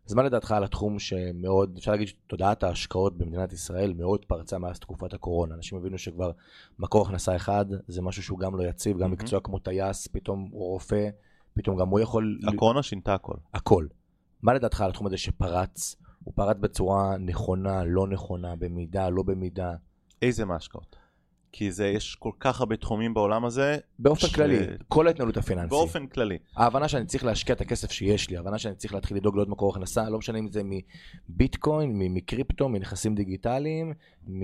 אז 0.08 0.14
מה 0.14 0.24
לדעתך 0.24 0.52
על 0.52 0.64
התחום 0.64 1.00
שמאוד, 1.00 1.76
אפשר 1.78 1.92
להגיד 1.92 2.08
שתודעת 2.08 2.64
ההשקעות 2.64 3.18
במדינת 3.18 3.54
ישראל 3.54 3.94
מאוד 3.94 4.26
פרצה 4.26 4.58
מאז 4.58 4.80
תקופת 4.80 5.14
הקורונה. 5.14 5.56
אנשים 5.56 5.78
הבינו 5.78 5.98
שכבר 5.98 6.32
מקור 6.80 7.06
הכנסה 7.08 7.36
אחד 7.36 7.66
זה 7.88 8.02
משהו 8.02 8.24
שהוא 8.24 8.40
גם 8.40 8.56
לא 8.56 8.64
יציב, 8.64 8.98
גם 8.98 9.10
mm-hmm. 9.10 9.12
מקצוע 9.12 9.40
כמו 9.40 9.60
טייס, 9.60 10.08
פתאום 10.08 10.50
הוא 10.52 10.68
רופא, 10.68 11.10
פתאום 11.54 11.78
גם 11.78 11.88
הוא 11.88 12.00
יכול... 12.00 12.40
הקורונה 12.54 12.84
שינתה 12.84 13.14
הכל. 13.14 13.36
הכל. 13.54 13.88
מה 14.42 14.54
לדעתך 14.54 14.82
על 14.82 14.90
התחום 14.90 15.08
הזה 15.08 15.18
שפרץ? 15.18 15.96
הוא 16.24 16.34
פרט 16.36 16.58
בצורה 16.58 17.18
נכונה, 17.18 17.84
לא 17.84 18.08
נכונה, 18.08 18.56
במידה, 18.56 19.10
לא 19.10 19.24
במידה. 19.24 19.74
איזה 20.22 20.46
מההשקעות? 20.46 20.96
כי 21.52 21.72
זה, 21.72 21.88
יש 21.88 22.16
כל 22.16 22.32
כך 22.40 22.60
הרבה 22.60 22.78
תחומים 22.78 23.14
בעולם 23.14 23.46
הזה. 23.46 23.78
באופן 24.00 24.28
ש... 24.28 24.36
כללי, 24.36 24.58
כל 24.88 25.08
ההתנהלות 25.08 25.38
הפיננסית. 25.38 25.70
באופן 25.70 26.08
כללי. 26.08 26.38
ההבנה 26.56 26.88
שאני 26.88 27.06
צריך 27.06 27.24
להשקיע 27.24 27.56
את 27.56 27.62
הכסף 27.62 27.92
שיש 27.92 28.30
לי, 28.30 28.38
ההבנה 28.38 28.58
שאני 28.58 28.76
צריך 28.76 28.94
להתחיל 28.94 29.18
לדאוג 29.18 29.36
לעוד 29.36 29.50
מקור 29.50 29.72
הכנסה, 29.72 30.10
לא 30.10 30.18
משנה 30.18 30.40
אם 30.40 30.48
זה 30.48 30.62
מביטקוין, 31.30 31.92
מקריפטו, 31.96 32.70
מנכסים 32.70 33.16
דיגיטליים, 33.16 33.94
מ... 34.28 34.42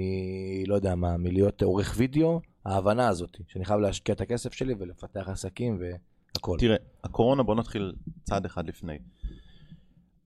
לא 0.67 0.75
יודע 0.75 0.95
מה, 0.95 1.17
מלהיות 1.17 1.61
עורך 1.61 1.93
וידאו, 1.97 2.41
ההבנה 2.65 3.07
הזאת, 3.07 3.37
שאני 3.47 3.65
חייב 3.65 3.79
להשקיע 3.79 4.15
את 4.15 4.21
הכסף 4.21 4.53
שלי 4.53 4.73
ולפתח 4.79 5.29
עסקים 5.29 5.79
והכל. 5.79 6.57
תראה, 6.59 6.77
הקורונה, 7.03 7.43
בוא 7.43 7.55
נתחיל 7.55 7.93
צעד 8.23 8.45
אחד 8.45 8.67
לפני. 8.67 8.97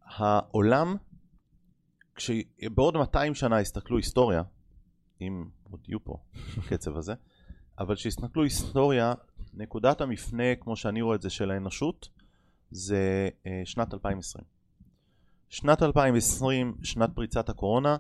העולם, 0.05 0.95
כשבעוד 2.19 2.97
200 2.97 3.35
שנה 3.35 3.61
יסתכלו 3.61 3.97
היסטוריה, 3.97 4.43
אם 5.21 5.45
עוד 5.71 5.79
יהיו 5.87 6.03
פה 6.03 6.17
בקצב 6.57 6.97
הזה, 6.97 7.13
אבל 7.79 7.95
כשיסתכלו 7.95 8.43
היסטוריה, 8.43 9.13
נקודת 9.53 10.01
המפנה, 10.01 10.55
כמו 10.59 10.75
שאני 10.75 11.01
רואה 11.01 11.15
את 11.15 11.21
זה, 11.21 11.29
של 11.29 11.51
האנושות, 11.51 12.09
זה 12.71 13.29
אה, 13.45 13.61
שנת 13.65 13.93
2020. 13.93 14.45
שנת 15.49 15.83
2020, 15.83 16.75
שנת 16.83 17.09
פריצת 17.15 17.49
הקורונה, 17.49 17.97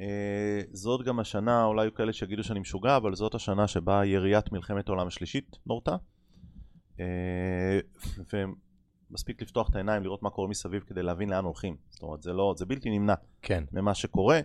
אה, 0.00 0.60
זאת 0.72 1.02
גם 1.02 1.20
השנה, 1.20 1.64
אולי 1.64 1.82
יהיו 1.82 1.94
כאלה 1.94 2.12
שיגידו 2.12 2.44
שאני 2.44 2.60
משוגע, 2.60 2.96
אבל 2.96 3.14
זאת 3.14 3.34
השנה 3.34 3.68
שבה 3.68 4.04
יריית 4.04 4.52
מלחמת 4.52 4.88
העולם 4.88 5.06
השלישית 5.06 5.56
נורתה. 5.66 5.96
אה, 9.10 9.12
ומספיק 9.12 9.42
לפתוח 9.42 9.68
את 9.68 9.74
העיניים, 9.74 10.02
לראות 10.02 10.22
מה 10.22 10.30
קורה 10.30 10.48
מסביב 10.48 10.82
כדי 10.86 11.02
להבין 11.02 11.30
לאן 11.30 11.44
הולכים. 11.44 11.76
זאת 11.90 12.02
אומרת, 12.02 12.22
זה, 12.22 12.32
לא, 12.32 12.54
זה 12.56 12.66
בלתי 12.66 12.90
נמנע 12.90 13.14
כן. 13.42 13.64
ממה 13.72 13.94
שקורה. 13.94 14.40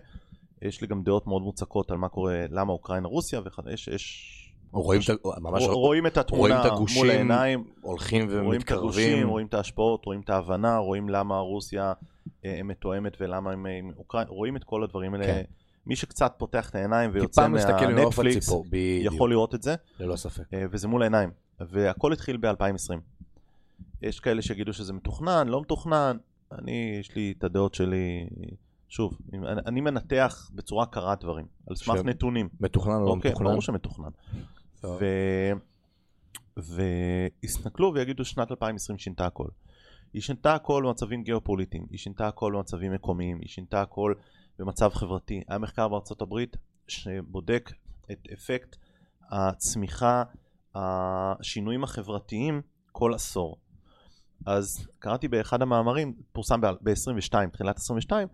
יש 0.62 0.80
לי 0.80 0.86
גם 0.86 1.02
דעות 1.02 1.26
מאוד 1.26 1.42
מוצקות 1.42 1.90
על 1.90 1.96
מה 1.96 2.08
קורה, 2.08 2.44
למה 2.50 2.72
אוקראינה 2.72 3.08
רוסיה, 3.08 3.40
ויש... 3.64 3.88
יש... 3.88 4.32
רואים, 4.72 5.02
ש... 5.02 5.10
ממש... 5.40 5.62
רואים 5.62 6.06
את 6.06 6.16
התמונה 6.16 6.60
רואים 6.68 6.84
את 6.84 6.90
מול 6.96 7.10
העיניים, 7.10 7.64
הולכים 7.80 8.26
ומתקרבים, 8.30 8.44
רואים 8.44 8.60
את 8.60 8.70
הגושים, 8.70 9.28
רואים 9.28 9.46
את 9.46 9.54
ההשפעות, 9.54 10.04
רואים 10.04 10.20
את 10.20 10.30
ההבנה, 10.30 10.78
רואים 10.78 11.08
למה 11.08 11.38
רוסיה 11.38 11.92
אה, 12.44 12.60
מתואמת 12.64 13.16
ולמה 13.20 13.52
הם 13.52 13.66
עם 13.66 13.90
אוקראינה, 13.96 14.30
רואים 14.30 14.56
את 14.56 14.64
כל 14.64 14.84
הדברים 14.84 15.14
האלה. 15.14 15.26
כן. 15.26 15.42
מי 15.86 15.96
שקצת 15.96 16.34
פותח 16.38 16.70
את 16.70 16.74
העיניים 16.74 17.10
ויוצא 17.12 17.48
מהנטפליקס 17.48 18.50
יכול 19.00 19.30
לראות 19.30 19.54
את 19.54 19.62
זה. 19.62 19.74
ללא 20.00 20.16
ספק. 20.16 20.44
אה, 20.54 20.64
וזה 20.70 20.88
מול 20.88 21.02
העיניים. 21.02 21.30
והכל 21.60 22.12
התחיל 22.12 22.36
ב-2020. 22.36 23.15
יש 24.02 24.20
כאלה 24.20 24.42
שיגידו 24.42 24.72
שזה 24.72 24.92
מתוכנן, 24.92 25.48
לא 25.48 25.60
מתוכנן. 25.60 26.16
אני, 26.52 26.96
יש 27.00 27.16
לי 27.16 27.34
את 27.38 27.44
הדעות 27.44 27.74
שלי. 27.74 28.28
שוב, 28.88 29.18
אני, 29.32 29.38
אני 29.66 29.80
מנתח 29.80 30.50
בצורה 30.54 30.86
קרה 30.86 31.14
דברים, 31.14 31.46
על 31.70 31.76
סמך 31.76 32.00
נתונים. 32.04 32.48
מתוכנן 32.60 32.94
או 32.94 33.04
לא 33.04 33.10
אוקיי, 33.10 33.30
מתוכנן? 33.30 33.46
ברור 33.48 33.62
שמתוכנן. 33.62 34.10
ו... 34.84 35.04
ויסתכלו 36.56 37.94
ויגידו 37.94 38.24
שנת 38.24 38.50
2020 38.50 38.98
שינתה 38.98 39.26
הכל. 39.26 39.48
היא 40.12 40.22
שינתה 40.22 40.54
הכל 40.54 40.84
במצבים 40.86 41.22
גיאופוליטיים, 41.22 41.86
היא 41.90 41.98
שינתה 41.98 42.28
הכל 42.28 42.52
במצבים 42.56 42.92
מקומיים, 42.92 43.38
היא 43.40 43.48
שינתה 43.48 43.82
הכל 43.82 44.14
במצב 44.58 44.90
חברתי. 44.94 45.42
היה 45.48 45.58
מחקר 45.58 45.88
בארצות 45.88 46.22
הברית 46.22 46.56
שבודק 46.88 47.72
את 48.12 48.28
אפקט 48.32 48.76
הצמיחה, 49.30 50.22
השינויים 50.74 51.84
החברתיים 51.84 52.62
כל 52.92 53.14
עשור. 53.14 53.56
אז 54.46 54.86
קראתי 54.98 55.28
באחד 55.28 55.62
המאמרים, 55.62 56.14
פורסם 56.32 56.60
ב-22, 56.60 57.50
תחילת 57.52 57.76
22, 57.76 58.28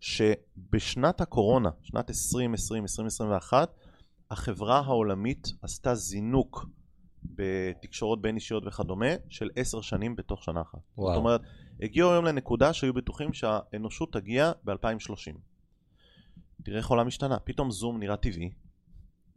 שבשנת 0.00 1.20
הקורונה, 1.20 1.70
שנת 1.82 2.10
2020-2021, 2.10 3.52
החברה 4.30 4.78
העולמית 4.78 5.48
עשתה 5.62 5.94
זינוק 5.94 6.66
בתקשורות 7.24 8.22
בין 8.22 8.34
אישיות 8.34 8.66
וכדומה 8.66 9.06
של 9.28 9.50
עשר 9.56 9.80
שנים 9.80 10.16
בתוך 10.16 10.44
שנה 10.44 10.60
אחת. 10.60 10.78
וואו. 10.98 11.14
זאת 11.14 11.20
אומרת, 11.20 11.40
הגיעו 11.82 12.12
היום 12.12 12.24
לנקודה 12.24 12.72
שהיו 12.72 12.94
בטוחים 12.94 13.32
שהאנושות 13.32 14.12
תגיע 14.12 14.52
ב-2030. 14.64 15.36
תראה 16.62 16.78
איך 16.78 16.90
העולם 16.90 17.06
השתנה, 17.06 17.38
פתאום 17.38 17.70
זום 17.70 17.98
נראה 17.98 18.16
טבעי, 18.16 18.50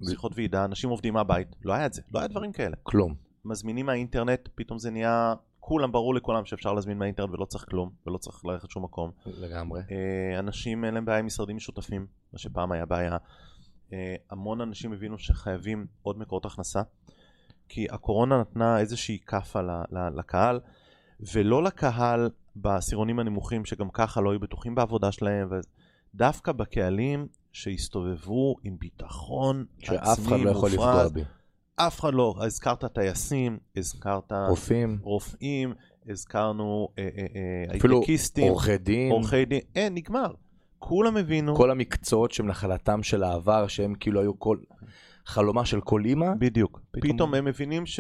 שיחות 0.10 0.32
ועידה, 0.36 0.66
אנשים 0.66 0.90
עובדים 0.90 1.14
מהבית, 1.14 1.48
לא 1.64 1.74
היה 1.74 1.86
את 1.86 1.94
זה, 1.94 2.02
לא 2.14 2.20
היה 2.20 2.28
דברים 2.28 2.52
כאלה. 2.52 2.76
כלום. 2.84 3.16
מזמינים 3.46 3.86
מהאינטרנט, 3.86 4.50
פתאום 4.56 4.80
זה 4.80 4.92
נהיה 4.92 5.34
כולם, 5.66 5.92
ברור 5.92 6.16
לכולם 6.16 6.46
שאפשר 6.46 6.74
להזמין 6.74 6.98
מהאינטרנט 6.98 7.34
ולא 7.34 7.46
צריך 7.46 7.66
כלום, 7.70 7.92
ולא 8.08 8.18
צריך 8.18 8.46
ללכת 8.46 8.70
שום 8.70 8.84
מקום. 8.84 9.12
לגמרי. 9.26 9.82
אה, 9.92 10.40
אנשים 10.40 10.86
אין 10.86 10.94
להם 10.94 11.06
בעיה 11.06 11.20
עם 11.20 11.26
משרדים 11.26 11.56
משותפים, 11.56 12.08
מה 12.34 12.40
שפעם 12.40 12.72
היה 12.72 12.86
בעיה. 12.86 13.18
אה, 13.94 14.16
המון 14.32 14.62
אנשים 14.62 14.94
הבינו 14.94 15.20
שחייבים 15.20 15.86
עוד 16.02 16.18
מקורות 16.18 16.46
הכנסה, 16.46 16.82
כי 17.70 17.88
הקורונה 17.90 18.42
נתנה 18.42 18.80
איזושהי 18.80 19.20
כאפה 19.26 19.60
לקהל, 20.16 20.60
ולא 21.34 21.64
לקהל 21.64 22.30
בעשירונים 22.56 23.20
הנמוכים 23.20 23.66
שגם 23.66 23.90
ככה 23.90 24.22
לא 24.22 24.32
היו 24.32 24.40
בטוחים 24.40 24.76
בעבודה 24.76 25.12
שלהם, 25.12 25.50
ודווקא 26.14 26.52
בקהלים 26.52 27.28
שהסתובבו 27.52 28.56
עם 28.64 28.78
ביטחון 28.80 29.66
עצמי 29.82 29.98
מופרז. 29.98 30.18
שאף 30.18 30.28
אחד 30.28 30.40
לא 30.40 30.50
יכול 30.50 30.70
לפגוע 30.70 31.08
בי. 31.08 31.24
אף 31.76 32.00
אחד 32.00 32.14
לא, 32.14 32.36
הזכרת 32.40 32.86
טייסים, 32.86 33.60
הזכרת 33.78 34.32
רופאים, 34.50 35.00
רופאים 35.02 35.74
הזכרנו 36.10 36.90
אה, 36.98 37.10
אה, 37.18 37.26
אה, 37.36 37.74
הייטקיסטים, 37.74 38.48
עורכי 38.48 38.78
דין, 38.78 39.12
עורכי 39.12 39.46
דין, 39.46 39.60
אין, 39.76 39.94
נגמר. 39.94 40.34
כולם 40.80 41.18
הבינו. 41.18 41.56
כל 41.56 41.72
המקצועות 41.72 42.32
שהם 42.32 42.48
נחלתם 42.48 43.04
של 43.04 43.24
העבר, 43.24 43.68
שהם 43.68 43.96
כאילו 43.96 44.22
היו 44.22 44.40
כל... 44.40 44.58
חלומה 45.26 45.66
של 45.66 45.82
כל 45.82 46.06
אימא. 46.06 46.34
בדיוק. 46.40 46.82
פתאום... 46.92 47.14
פתאום 47.14 47.34
הם 47.34 47.46
מבינים 47.46 47.86
ש... 47.86 48.00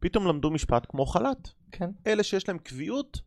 פתאום 0.00 0.26
למדו 0.26 0.50
משפט 0.50 0.86
כמו 0.88 1.06
חל"ת. 1.06 1.48
כן. 1.72 1.90
אלה 2.06 2.22
שיש 2.22 2.48
להם 2.48 2.58
קביעות, 2.58 3.20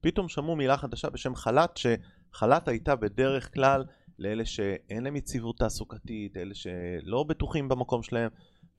פתאום 0.00 0.28
שמעו 0.28 0.56
מילה 0.56 0.76
חדשה 0.76 1.10
בשם 1.10 1.34
חל"ת, 1.34 1.76
שחל"ת 1.76 2.68
הייתה 2.68 2.96
בדרך 2.96 3.54
כלל 3.54 3.84
לאלה 4.18 4.44
שאין 4.44 5.04
להם 5.04 5.16
יציבות 5.16 5.58
תעסוקתית, 5.58 6.36
אלה 6.36 6.54
שלא 6.54 7.22
בטוחים 7.22 7.68
במקום 7.68 8.02
שלהם. 8.02 8.30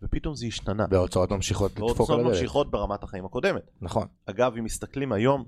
ופתאום 0.03 0.35
זה 0.35 0.45
השתנה. 0.45 0.85
וההוצאות 0.89 1.31
ממשיכות 1.31 1.71
לדפוק 1.71 1.89
על 1.89 1.91
הדלת. 1.91 2.09
וההוצאות 2.09 2.33
ממשיכות 2.33 2.71
ברמת 2.71 3.03
החיים 3.03 3.25
הקודמת. 3.25 3.71
נכון. 3.81 4.07
אגב, 4.25 4.53
אם 4.57 4.63
מסתכלים 4.63 5.11
היום 5.11 5.43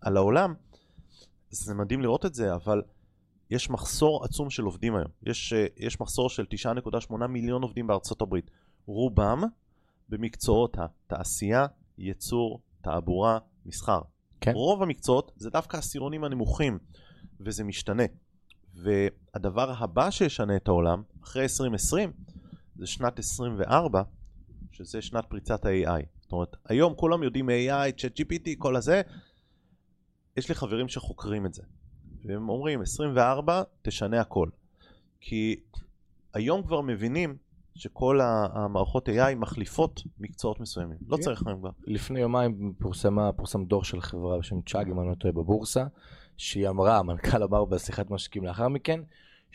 על 0.00 0.16
העולם, 0.16 0.54
זה 1.50 1.74
מדהים 1.74 2.02
לראות 2.02 2.26
את 2.26 2.34
זה, 2.34 2.54
אבל 2.54 2.82
יש 3.50 3.70
מחסור 3.70 4.24
עצום 4.24 4.50
של 4.50 4.62
עובדים 4.62 4.96
היום. 4.96 5.08
יש, 5.22 5.52
אה, 5.52 5.66
יש 5.76 6.00
מחסור 6.00 6.30
של 6.30 6.44
9.8 6.54 7.26
מיליון 7.26 7.62
עובדים 7.62 7.86
בארצות 7.86 8.22
הברית. 8.22 8.50
רובם 8.86 9.42
במקצועות 10.08 10.76
התעשייה, 10.78 11.66
ייצור, 11.98 12.60
תעבורה, 12.80 13.38
מסחר. 13.66 14.00
כן. 14.40 14.52
רוב 14.54 14.82
המקצועות 14.82 15.32
זה 15.36 15.50
דווקא 15.50 15.76
העשירונים 15.76 16.24
הנמוכים, 16.24 16.78
וזה 17.40 17.64
משתנה. 17.64 18.02
והדבר 18.74 19.74
הבא 19.78 20.10
שישנה 20.10 20.56
את 20.56 20.68
העולם, 20.68 21.02
אחרי 21.22 21.42
2020, 21.42 22.12
זה 22.78 22.86
שנת 22.86 23.18
24, 23.18 24.02
שזה 24.72 25.02
שנת 25.02 25.24
פריצת 25.28 25.64
ה-AI. 25.64 26.02
זאת 26.20 26.32
אומרת, 26.32 26.56
היום 26.68 26.94
כולם 26.94 27.22
יודעים 27.22 27.48
AI, 27.48 28.00
ChatGPT, 28.00 28.48
כל 28.58 28.76
הזה. 28.76 29.02
יש 30.36 30.48
לי 30.48 30.54
חברים 30.54 30.88
שחוקרים 30.88 31.46
את 31.46 31.54
זה. 31.54 31.62
והם 32.24 32.48
אומרים, 32.48 32.80
24 32.82 33.62
תשנה 33.82 34.20
הכל. 34.20 34.48
כי 35.20 35.60
היום 36.34 36.62
כבר 36.62 36.80
מבינים 36.80 37.36
שכל 37.74 38.20
המערכות 38.22 39.08
AI 39.08 39.34
מחליפות 39.36 40.02
מקצועות 40.18 40.60
מסוימים. 40.60 40.98
לא 41.06 41.16
כן. 41.16 41.22
צריך 41.22 41.46
להם 41.46 41.58
כבר. 41.58 41.70
לפני 41.86 42.20
יומיים 42.20 42.72
פורסמה, 42.78 43.32
פורסם 43.32 43.64
דוח 43.64 43.84
של 43.84 44.00
חברה 44.00 44.38
בשם 44.38 44.60
צ'אג, 44.62 44.88
אם 44.90 45.00
אני 45.00 45.08
לא 45.08 45.14
טועה, 45.14 45.32
בבורסה, 45.32 45.84
שהיא 46.36 46.68
אמרה, 46.68 46.98
המנכ"ל 46.98 47.42
אמר 47.42 47.64
בשיחת 47.64 48.10
משקיעים 48.10 48.46
לאחר 48.46 48.68
מכן, 48.68 49.00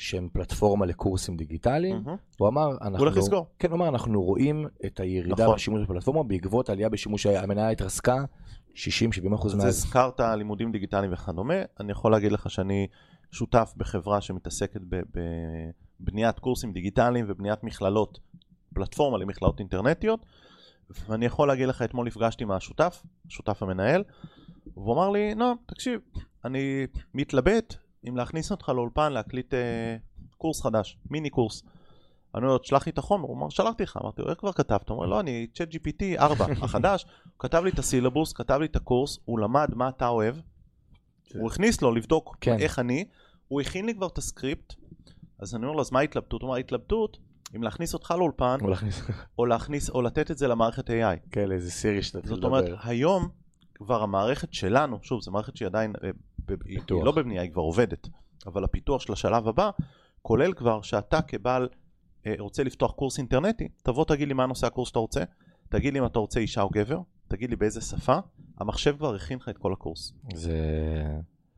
שהם 0.02 0.28
פלטפורמה 0.34 0.86
לקורסים 0.86 1.38
דיגיטליים, 1.38 2.04
mm-hmm. 2.06 2.38
הוא 2.38 2.48
אמר, 2.48 2.72
אנחנו, 2.72 2.90
הוא 2.90 2.98
הולך 2.98 3.18
לסגור. 3.18 3.48
כן, 3.60 3.68
הוא 3.68 3.76
אמר, 3.76 3.88
אנחנו 3.88 4.24
רואים 4.24 4.68
את 4.86 5.00
הירידה 5.00 5.44
נכון. 5.44 5.56
בשימוש 5.56 5.82
בפלטפורמה 5.82 6.24
בעקבות 6.24 6.70
עלייה 6.70 6.90
בשימוש, 6.90 7.26
המניה 7.26 7.70
התרסקה 7.70 8.24
60-70% 8.76 8.76
מאז. 9.30 9.56
אז 9.56 9.64
הזכרת 9.64 10.20
לימודים 10.20 10.72
דיגיטליים 10.72 11.14
וכדומה, 11.14 11.54
אני 11.80 11.92
יכול 11.92 12.12
להגיד 12.12 12.32
לך 12.32 12.50
שאני 12.50 12.88
שותף 13.32 13.74
בחברה 13.78 14.22
שמתעסקת 14.22 14.82
בבניית 16.00 16.40
קורסים 16.40 16.74
דיגיטליים 16.74 17.26
ובניית 17.28 17.64
מכללות, 17.64 18.20
פלטפורמה 18.74 19.18
למכללות 19.18 19.60
אינטרנטיות, 19.60 20.26
ואני 21.08 21.26
יכול 21.26 21.48
להגיד 21.48 21.68
לך, 21.68 21.82
אתמול 21.82 22.08
נפגשתי 22.08 22.44
עם 22.44 22.52
השותף, 22.52 23.04
השותף 23.28 23.64
המנהל, 23.64 24.04
והוא 24.74 24.94
אמר 24.94 25.10
לי, 25.10 25.36
נועם, 25.36 25.56
תקשיב, 25.66 26.00
אני 26.46 26.88
מתלבט 27.14 27.76
אם 28.08 28.18
להכניס 28.18 28.52
אותך 28.52 28.70
לאולפן 28.70 29.14
להקליט 29.14 29.54
אה, 29.54 29.98
קורס 30.38 30.62
חדש, 30.62 30.98
מיני 31.10 31.30
קורס. 31.30 31.64
אני 32.36 32.44
אומר 32.44 32.54
לו, 32.54 32.58
תשלח 32.58 32.86
לי 32.86 32.92
את 32.92 32.98
החומר, 32.98 33.28
הוא 33.28 33.38
אמר, 33.38 33.50
שלחתי 33.50 33.84
לך, 33.84 33.98
אמרתי 34.02 34.22
לו, 34.22 34.30
איך 34.30 34.40
כבר 34.40 34.52
כתבת? 34.52 34.90
הוא 34.90 34.98
אומר, 34.98 35.08
לא, 35.08 35.20
אני 35.20 35.48
צ'אט 35.54 35.70
GPT 35.74 36.20
4, 36.20 36.46
החדש, 36.62 37.06
הוא 37.24 37.32
כתב 37.40 37.62
לי 37.64 37.70
את 37.70 37.80
הסילבוס, 37.80 38.34
כתב 38.34 38.58
לי 38.60 38.66
את 38.66 38.76
הקורס, 38.76 39.20
הוא 39.26 39.40
למד 39.40 39.76
מה 39.76 39.90
אתה 39.90 40.08
אוהב, 40.08 40.36
הוא 41.34 41.48
הכניס 41.48 41.82
לו 41.82 41.92
לבדוק 41.92 42.38
כן. 42.42 42.60
איך 42.60 42.80
אני, 42.80 43.06
הוא 43.48 43.62
הכין 43.62 43.86
לי 43.86 43.96
כבר 43.96 44.08
את 44.08 44.18
הסקריפט, 44.18 44.74
אז 45.40 45.56
אני 45.56 45.64
אומר 45.66 45.76
לו, 45.76 45.82
אז 45.82 45.92
מה 45.92 46.00
ההתלבטות? 46.00 46.42
הוא 46.42 46.48
אומר, 46.48 46.58
ההתלבטות, 46.58 47.18
אם 47.56 47.64
להכניס 47.64 47.94
אותך 47.94 48.12
לאולפן, 48.18 48.58
או 49.38 49.46
להכניס, 49.46 49.90
או 49.90 50.02
לתת 50.02 50.32
את 50.32 50.38
זה 50.38 50.48
למערכת 50.48 50.90
AI. 50.90 51.30
כן, 51.32 51.52
איזה 51.52 51.72
סירי 51.72 52.04
שאתה 52.04 52.20
לדבר. 52.20 52.36
זאת 52.36 52.44
אומרת, 52.44 52.66
היום 52.84 53.30
כבר 53.74 54.04
המערכת 54.04 54.54
שלנו, 54.54 55.00
שוב, 55.02 55.22
זו 55.22 55.32
מערכת 55.32 55.58
שהיא 55.58 55.68
עדיין, 55.68 55.94
אה, 56.04 56.10
פיתוח. 56.46 56.98
היא 56.98 57.06
לא 57.06 57.12
בבנייה, 57.12 57.42
היא 57.42 57.52
כבר 57.52 57.62
עובדת, 57.62 58.08
אבל 58.46 58.64
הפיתוח 58.64 59.02
של 59.02 59.14
השלב 59.14 59.48
הבא, 59.48 59.70
כולל 60.22 60.54
כבר 60.54 60.82
שאתה 60.82 61.22
כבעל 61.22 61.70
אה, 62.26 62.34
רוצה 62.40 62.64
לפתוח 62.64 62.92
קורס 62.92 63.18
אינטרנטי, 63.18 63.68
תבוא 63.84 64.06
תגיד 64.06 64.28
לי 64.28 64.34
מה 64.34 64.46
נושא 64.46 64.68
הקורס 64.68 64.88
שאתה 64.88 65.00
רוצה, 65.00 65.24
תגיד 65.70 65.94
לי 65.94 66.00
אם 66.00 66.06
אתה 66.06 66.20
רוצה 66.20 66.40
אישה 66.40 66.62
או 66.62 66.70
גבר, 66.70 67.00
תגיד 67.28 67.50
לי 67.50 67.56
באיזה 67.56 67.82
שפה, 67.82 68.18
המחשב 68.58 68.98
כבר 68.98 69.16
הכין 69.16 69.38
לך 69.38 69.50
את 69.50 69.58
כל 69.58 69.74
הקורס. 69.74 70.14
זה... 70.34 70.58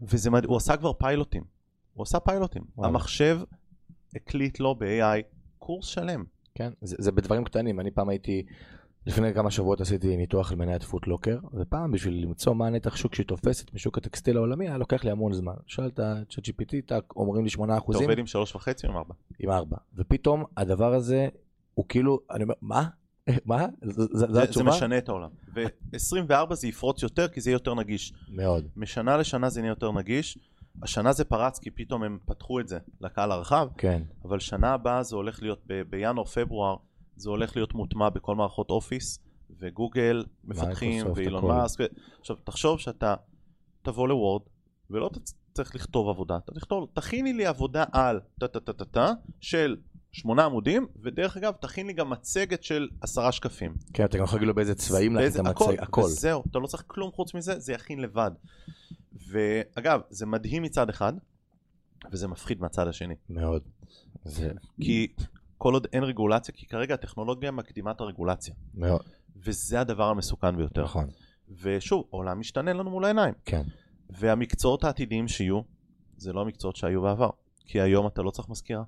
וזה 0.02 0.30
מדהים, 0.30 0.50
הוא 0.50 0.58
עשה 0.58 0.78
כבר 0.78 0.94
פיילוטים. 0.94 1.44
הוא 1.94 2.04
עשה 2.04 2.20
פיילוטים. 2.20 2.64
וואו. 2.76 2.90
המחשב 2.90 3.40
הקליט 4.16 4.60
לו 4.60 4.76
ב-AI 4.76 5.22
קורס 5.60 5.86
שלם. 5.86 6.24
כן, 6.56 6.72
זה, 6.82 6.96
זה 7.00 7.12
בדברים 7.12 7.44
קטנים. 7.44 7.80
אני 7.80 7.92
פעם 7.92 8.10
הייתי, 8.10 8.44
לפני 9.06 9.34
כמה 9.34 9.52
שבועות 9.52 9.82
עשיתי 9.82 10.18
ניתוח 10.18 10.52
על 10.52 10.58
מניית 10.58 10.84
פוטלוקר, 10.84 11.40
ופעם 11.54 11.92
בשביל 11.92 12.24
למצוא 12.24 12.54
מה 12.54 12.68
הנתח 12.68 12.96
שוק 12.96 13.16
שהיא 13.16 13.26
תופסת 13.26 13.74
משוק 13.74 13.98
הטקסטיל 13.98 14.38
העולמי, 14.38 14.68
היה 14.68 14.78
לוקח 14.78 15.04
לי 15.04 15.12
המון 15.12 15.34
זמן. 15.34 15.54
שאלת 15.68 16.00
את 16.00 16.32
ChatGPT, 16.32 16.94
אומרים 17.16 17.44
לי 17.44 17.50
8 17.50 17.78
אחוזים. 17.78 18.02
אתה 18.02 18.12
עובד 18.12 18.20
עם 18.20 18.26
3.5 18.26 18.68
או 18.84 18.90
עם 18.90 18.98
4? 18.98 19.14
עם 19.40 19.50
4. 19.50 19.78
ופתאום 19.96 20.44
הדבר 20.58 20.94
הזה, 20.94 21.28
הוא 21.74 21.86
כאילו, 21.90 22.20
אני 22.32 22.44
אומר, 22.44 22.54
מה? 22.62 22.88
מה? 23.46 23.66
זו 23.84 24.42
התשובה? 24.42 24.72
זה 24.72 24.78
משנה 24.78 24.98
את 24.98 25.10
העולם. 25.10 25.30
ו-24 25.56 26.54
זה 26.54 26.68
יפרוץ 26.68 27.04
יותר 27.04 27.28
כי 27.28 27.42
זה 27.42 27.50
יהיה 27.50 27.56
יותר 27.56 27.74
נגיש. 27.76 28.14
מאוד. 28.30 28.68
משנה 28.76 29.18
לשנה 29.18 29.50
זה 29.50 29.62
נהיה 29.62 29.72
יותר 29.72 29.92
נגיש. 29.92 30.38
השנה 30.84 31.14
זה 31.14 31.24
פרץ 31.24 31.60
כי 31.60 31.72
פתאום 31.72 32.04
הם 32.04 32.18
פתחו 32.26 32.60
את 32.60 32.68
זה 32.68 32.78
לקהל 33.02 33.32
הרחב. 33.32 33.68
כן. 33.78 34.04
אבל 34.26 34.40
שנה 34.40 34.74
הבאה 34.74 35.04
זה 35.04 35.16
הולך 35.16 35.42
להיות, 35.42 35.68
בינואר-פברואר, 35.90 36.76
זה 37.16 37.30
הולך 37.30 37.56
להיות 37.56 37.74
מוטמע 37.74 38.10
בכל 38.10 38.36
מערכות 38.36 38.70
אופיס, 38.70 39.20
וגוגל 39.60 40.26
מפתחים, 40.44 41.06
ואילון 41.16 41.46
מאסק. 41.46 41.80
עכשיו, 42.20 42.36
תחשוב 42.44 42.80
שאתה 42.80 43.16
תבוא 43.82 44.08
לוורד, 44.08 44.42
ולא 44.90 45.10
צריך 45.54 45.76
לכתוב 45.76 46.10
עבודה, 46.10 46.38
אתה 46.38 46.52
תכתוב, 46.52 46.88
תכיני 46.94 47.34
לי 47.34 47.46
עבודה 47.46 47.84
על 47.92 48.20
טה-טה-טה-טה 48.40 49.12
של 49.42 49.78
שמונה 50.12 50.46
עמודים, 50.46 50.88
ודרך 51.02 51.38
אגב, 51.38 51.54
תכין 51.62 51.88
לי 51.88 51.94
גם 51.94 52.10
מצגת 52.10 52.64
של 52.64 52.90
עשרה 53.02 53.32
שקפים. 53.32 53.76
כן, 53.94 54.06
אתה 54.06 54.18
גם 54.18 54.24
יכול 54.24 54.38
להגיד 54.38 54.48
לו 54.48 54.56
באיזה 54.56 54.76
צבעים 54.76 55.16
להכין 55.16 55.42
את 55.42 55.48
המצגת, 55.48 55.80
הכל. 55.80 56.02
וזהו, 56.02 56.44
אתה 56.52 56.60
לא 56.60 56.68
צריך 56.68 56.84
כלום 56.88 57.12
חוץ 57.12 57.34
מזה, 57.34 57.60
זה 57.60 57.74
יכין 57.74 58.00
לבד. 58.00 58.32
ואגב, 59.28 60.02
זה 60.10 60.26
מדהים 60.26 60.64
מצד 60.64 60.90
אחד, 60.90 61.14
וזה 62.12 62.28
מפחיד 62.28 62.62
מהצד 62.62 62.88
השני. 62.88 63.16
מאוד. 63.30 63.62
זה... 64.26 64.52
כי 64.82 65.08
כל 65.64 65.74
עוד 65.74 65.88
אין 65.94 66.04
רגולציה, 66.04 66.54
כי 66.54 66.66
כרגע 66.66 66.94
הטכנולוגיה 66.94 67.52
מקדימה 67.52 67.92
את 67.92 68.02
הרגולציה. 68.02 68.54
מאוד. 68.74 69.02
וזה 69.36 69.80
הדבר 69.80 70.04
המסוכן 70.04 70.58
ביותר. 70.58 70.84
נכון. 70.84 71.08
ושוב, 71.62 72.04
העולם 72.12 72.40
משתנה 72.40 72.74
לנו 72.74 72.90
מול 72.90 73.06
העיניים. 73.06 73.34
כן. 73.46 73.64
והמקצועות 74.10 74.84
העתידיים 74.84 75.28
שיהיו, 75.28 75.62
זה 76.18 76.34
לא 76.34 76.42
המקצועות 76.42 76.76
שהיו 76.76 77.02
בעבר. 77.02 77.30
כי 77.66 77.82
היום 77.82 78.08
אתה 78.08 78.22
לא 78.22 78.32
צריך 78.32 78.50
מזכירה. 78.50 78.84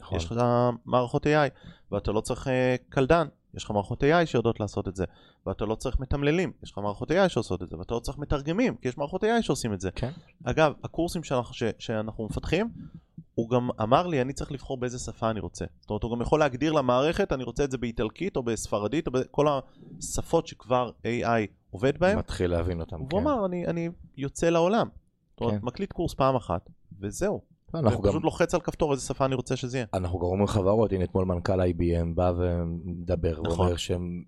נכון. 0.00 0.18
יש 0.18 0.24
לך 0.24 0.40
מערכות 0.84 1.26
AI, 1.26 1.50
ואתה 1.92 2.12
לא 2.12 2.20
צריך 2.20 2.46
uh, 2.46 2.50
קלדן, 2.88 3.26
יש 3.54 3.64
לך 3.64 3.70
מערכות 3.70 4.02
AI 4.02 4.26
שיודעות 4.26 4.60
לעשות 4.60 4.88
את 4.88 4.96
זה, 4.96 5.04
ואתה 5.46 5.64
לא 5.64 5.74
צריך 5.74 6.00
מתמללים, 6.00 6.52
יש 6.62 6.72
לך 6.72 6.78
מערכות 6.78 7.10
AI 7.10 7.28
שעושות 7.28 7.62
את 7.62 7.68
זה, 7.68 7.78
ואתה 7.78 7.94
לא 7.94 8.00
צריך 8.00 8.18
מתרגמים, 8.18 8.76
כי 8.76 8.88
יש 8.88 8.98
מערכות 8.98 9.24
AI 9.24 9.42
שעושים 9.42 9.72
את 9.72 9.80
זה. 9.80 9.90
כן. 9.90 10.10
אגב, 10.44 10.72
הקורסים 10.84 11.24
שאנחנו, 11.24 11.54
ש, 11.54 11.62
שאנחנו 11.78 12.24
מפתחים, 12.24 12.70
הוא 13.34 13.50
גם 13.50 13.68
אמר 13.82 14.06
לי, 14.06 14.20
אני 14.20 14.32
צריך 14.32 14.52
לבחור 14.52 14.76
באיזה 14.76 14.98
שפה 14.98 15.30
אני 15.30 15.40
רוצה. 15.40 15.64
זאת 15.80 15.90
אומרת, 15.90 16.02
הוא 16.02 16.12
גם 16.12 16.20
יכול 16.20 16.40
להגדיר 16.40 16.72
למערכת, 16.72 17.32
אני 17.32 17.44
רוצה 17.44 17.64
את 17.64 17.70
זה 17.70 17.78
באיטלקית 17.78 18.36
או 18.36 18.42
בספרדית, 18.42 19.06
או 19.06 19.12
בכל 19.12 19.46
השפות 19.98 20.46
שכבר 20.46 20.90
AI 21.02 21.46
עובד 21.70 21.98
בהן. 21.98 22.18
מתחיל 22.18 22.50
להבין 22.50 22.80
אותם, 22.80 22.96
כן. 22.96 23.04
הוא 23.10 23.20
אמר, 23.20 23.46
אני, 23.46 23.66
אני 23.66 23.88
יוצא 24.16 24.48
לעולם. 24.48 24.88
זאת 25.30 25.40
אומרת, 25.40 25.60
כן. 25.60 25.66
מקליט 25.66 25.92
קורס 25.92 26.14
פעם 26.14 26.36
אחת, 26.36 26.70
וזהו. 27.00 27.40
אנחנו 27.74 28.02
גם... 28.02 28.10
פשוט 28.10 28.24
לוחץ 28.24 28.54
על 28.54 28.60
כפתור 28.60 28.92
איזה 28.92 29.06
שפה 29.06 29.24
אני 29.24 29.34
רוצה 29.34 29.56
שזה 29.56 29.78
יהיה. 29.78 29.86
אנחנו 29.94 30.18
גם 30.18 30.24
אומרים 30.24 30.46
חברות, 30.46 30.92
הנה 30.92 31.04
אתמול 31.04 31.24
מנכ"ל 31.24 31.60
IBM 31.60 32.14
בא 32.14 32.32
ומדבר, 32.36 33.40
נכון. 33.42 33.60
ואומר 33.60 33.76
שהם 33.76 34.22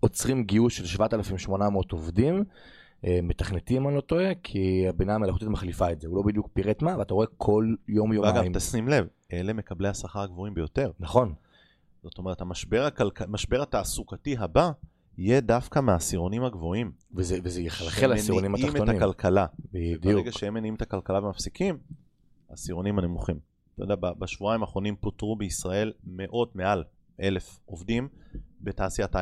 עוצרים 0.00 0.44
גיוס 0.44 0.72
של 0.72 0.86
7,800 0.86 1.92
עובדים, 1.92 2.44
אה, 3.04 3.18
מתכנתים 3.22 3.88
אני 3.88 3.96
לא 3.96 4.00
טועה, 4.00 4.34
כי 4.42 4.88
הבינה 4.88 5.14
המלאכותית 5.14 5.48
מחליפה 5.48 5.92
את 5.92 6.00
זה, 6.00 6.08
הוא 6.08 6.16
לא 6.16 6.22
בדיוק 6.22 6.48
פירט 6.52 6.82
מה, 6.82 6.98
ואתה 6.98 7.14
רואה 7.14 7.26
כל 7.36 7.74
יום 7.88 8.12
יומיים. 8.12 8.36
ואגב, 8.36 8.52
תשים 8.54 8.88
לב, 8.88 9.06
אלה 9.32 9.52
מקבלי 9.52 9.88
השכר 9.88 10.20
הגבוהים 10.20 10.54
ביותר. 10.54 10.90
נכון. 11.00 11.34
זאת 12.02 12.18
אומרת, 12.18 12.40
המשבר, 12.40 12.84
הכלכ... 12.84 13.22
המשבר 13.22 13.62
התעסוקתי 13.62 14.36
הבא 14.38 14.70
יהיה 15.18 15.40
דווקא 15.40 15.80
מהעשירונים 15.80 16.44
הגבוהים. 16.44 16.92
וזה, 17.14 17.38
וזה 17.42 17.62
יחלחל 17.62 18.06
לעשירונים 18.06 18.54
התחתונים. 18.54 18.76
שמניעים 18.76 18.98
את 18.98 19.02
הכלכלה. 19.02 19.46
בדיוק. 19.72 20.04
ברגע 20.04 20.32
שהם 20.32 20.54
מניעים 20.54 20.74
את 20.74 20.82
הכלכלה 20.82 21.24
ומפסיקים, 21.24 21.78
העשירונים 22.50 22.98
הנמוכים. 22.98 23.38
אתה 23.74 23.84
יודע, 23.84 23.94
בשבועיים 23.94 24.62
האחרונים 24.62 24.96
פוטרו 24.96 25.36
בישראל 25.36 25.92
מאות, 26.04 26.56
מעל 26.56 26.84
אלף 27.20 27.60
עובדים 27.64 28.08
בתעשיית. 28.60 29.16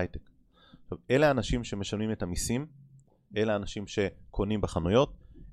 עכשיו, 0.83 0.99
אלה 1.11 1.29
האנשים 1.29 1.65
שמשלמים 1.65 2.13
את 2.13 2.23
המיסים, 2.23 2.67
אלה 3.37 3.53
האנשים 3.53 3.87
שקונים 3.87 4.61
בחנויות, 4.61 5.13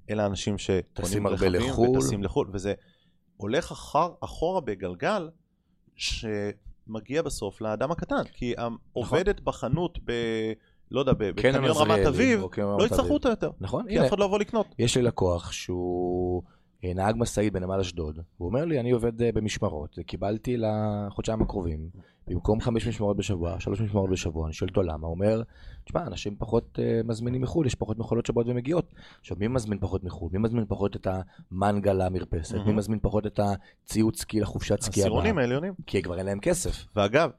אלה 0.10 0.24
האנשים 0.24 0.58
שקונים 0.58 1.24
ברכבים 1.24 1.80
וטסים 1.80 2.24
לחו"ל, 2.24 2.50
וזה 2.54 2.74
הולך 3.38 3.72
אחר, 3.72 4.10
אחורה 4.24 4.62
בגלגל 4.62 5.30
שמגיע 5.96 7.22
בסוף 7.22 7.62
לאדם 7.62 7.92
הקטן, 7.92 8.24
כי 8.34 8.54
העובדת 8.58 9.36
נכון. 9.36 9.46
בחנות 9.46 10.00
ב... 10.06 10.12
לא 10.92 11.00
יודע, 11.00 11.14
בקניון 11.14 11.66
רמת 11.66 12.06
אביב, 12.08 12.42
לא 12.58 12.86
יצטרכו 12.86 13.14
אותה 13.14 13.30
יותר. 13.30 13.52
נכון, 13.60 13.88
כי 13.90 14.02
אף 14.02 14.08
אחד 14.10 14.20
לא 14.20 14.26
יבוא 14.26 14.40
לקנות. 14.40 14.68
יש 14.80 14.98
לי 14.98 15.04
לקוח 15.04 15.52
שהוא 15.52 16.44
נהג 16.84 17.16
משאית 17.18 17.54
בנמל 17.54 17.80
אשדוד, 17.80 18.20
הוא 18.38 18.48
אומר 18.48 18.66
לי, 18.66 18.80
אני 18.80 18.92
עובד 18.92 19.22
אה, 19.22 19.32
במשמרות, 19.32 20.00
קיבלתי 20.06 20.58
לחודשיים 20.58 21.42
הקרובים, 21.42 21.90
במקום 22.28 22.62
חמש 22.62 22.88
משמרות 22.88 23.18
בשבוע, 23.18 23.60
שלוש 23.60 23.82
משמרות 23.82 24.10
בשבוע, 24.10 24.46
אני 24.46 24.54
שואל 24.54 24.70
אותו 24.70 24.84
למה, 24.84 25.08
הוא 25.08 25.16
אומר, 25.16 25.42
תשמע, 25.84 26.08
אנשים 26.08 26.36
פחות 26.40 26.80
uh, 26.80 27.08
מזמינים 27.08 27.42
מחו"ל, 27.42 27.66
יש 27.66 27.76
פחות 27.76 28.00
מכולות 28.00 28.26
שבאות 28.26 28.48
ומגיעות. 28.48 28.94
עכשיו, 29.20 29.38
מי 29.40 29.48
מזמין 29.48 29.80
פחות 29.80 30.04
מחו"ל? 30.04 30.30
מי 30.34 30.40
מזמין 30.40 30.66
פחות 30.68 30.96
את 30.96 31.08
המנגה 31.52 31.94
למרפסת? 31.94 32.56
Mm-hmm. 32.56 32.64
מי 32.66 32.74
מזמין 32.74 33.00
פחות 33.02 33.26
את 33.26 33.40
הציוד 33.40 34.16
סקי 34.16 34.40
לחופשת 34.40 34.82
סקי 34.82 35.02
הבאה? 35.02 35.04
העשירונים 35.04 35.38
העליונים. 35.38 35.74
כי 35.86 36.02
כבר 36.02 36.18
אין 36.18 36.26
להם 36.26 36.40
כסף. 36.40 36.86
ואגב, 36.96 37.30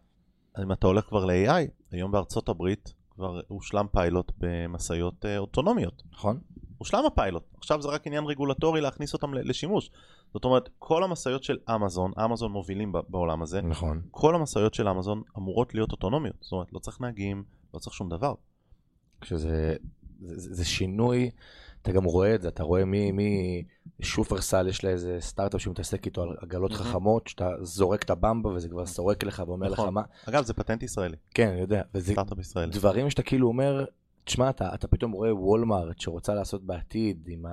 אם 0.63 0.73
אתה 0.73 0.87
הולך 0.87 1.05
כבר 1.05 1.25
ל-AI, 1.25 1.71
היום 1.91 2.13
בארצות 2.13 2.49
הברית 2.49 2.95
כבר 3.11 3.41
הושלם 3.49 3.87
פיילוט 3.93 4.33
במשאיות 4.39 5.25
אוטונומיות. 5.39 6.03
נכון. 6.13 6.39
הושלם 6.83 7.07
הפיילוט, 7.07 7.43
עכשיו 7.57 7.83
זה 7.83 7.89
רק 7.89 8.07
עניין 8.07 8.25
רגולטורי 8.25 8.81
להכניס 8.81 9.13
אותם 9.13 9.35
לשימוש. 9.35 9.91
זאת 10.33 10.45
אומרת, 10.45 10.69
כל 10.79 11.05
המשאיות 11.05 11.45
של 11.45 11.59
אמזון, 11.75 12.13
אמזון 12.25 12.53
מובילים 12.53 12.93
בעולם 13.09 13.43
הזה, 13.43 13.63
נכון. 13.63 14.03
כל 14.11 14.35
המשאיות 14.35 14.75
של 14.75 14.89
אמזון 14.89 15.23
אמורות 15.39 15.75
להיות 15.75 15.93
אוטונומיות, 15.93 16.37
זאת 16.41 16.53
אומרת, 16.53 16.73
לא 16.73 16.79
צריך 16.79 17.01
נהגים, 17.01 17.45
לא 17.75 17.79
צריך 17.79 17.95
שום 17.95 18.09
דבר. 18.09 18.35
כשזה 19.21 19.77
זה, 20.21 20.39
זה, 20.39 20.55
זה 20.55 20.65
שינוי, 20.65 21.31
אתה 21.83 21.93
גם 21.93 22.05
רואה 22.05 22.35
את 22.35 22.43
זה, 22.43 22.49
אתה 22.49 22.63
רואה 22.63 22.85
מי, 22.85 23.13
מי 23.13 23.63
שופרסל, 24.01 24.69
יש 24.69 24.85
לה 24.85 24.91
איזה 24.91 25.17
סטארט-אפ 25.21 25.61
שמתעסק 25.61 26.07
איתו 26.07 26.23
על 26.23 26.37
עגלות 26.41 26.73
חכמות, 26.73 27.29
שאתה 27.29 27.51
זורק 27.63 28.03
את 28.03 28.11
הבמבה 28.11 28.51
וזה 28.51 28.69
כבר 28.69 28.87
סורק 28.87 29.25
לך 29.25 29.43
ואומר 29.47 29.69
נכון. 29.71 29.89
לך 29.89 29.93
מה. 29.93 30.03
אגב, 30.29 30.45
זה 30.45 30.55
פטנט 30.55 30.83
ישראלי. 30.83 31.17
כן, 31.35 31.49
אני 31.49 31.61
יודע. 31.61 31.83
וזה 31.95 32.13
סטארט-אפ 32.13 32.39
ישראלי. 32.39 32.73
דברים 32.73 33.11
שאתה 33.11 33.23
כאילו 33.23 33.49
אומר, 33.49 33.85
תשמע, 34.25 34.51
אתה, 34.51 34.75
אתה 34.75 34.89
פתאום 34.89 35.13
רואה 35.13 35.35
וולמארט 35.35 36.01
שרוצה 36.01 36.35
לעשות 36.35 36.63
בעתיד 36.65 37.29
עם 37.29 37.45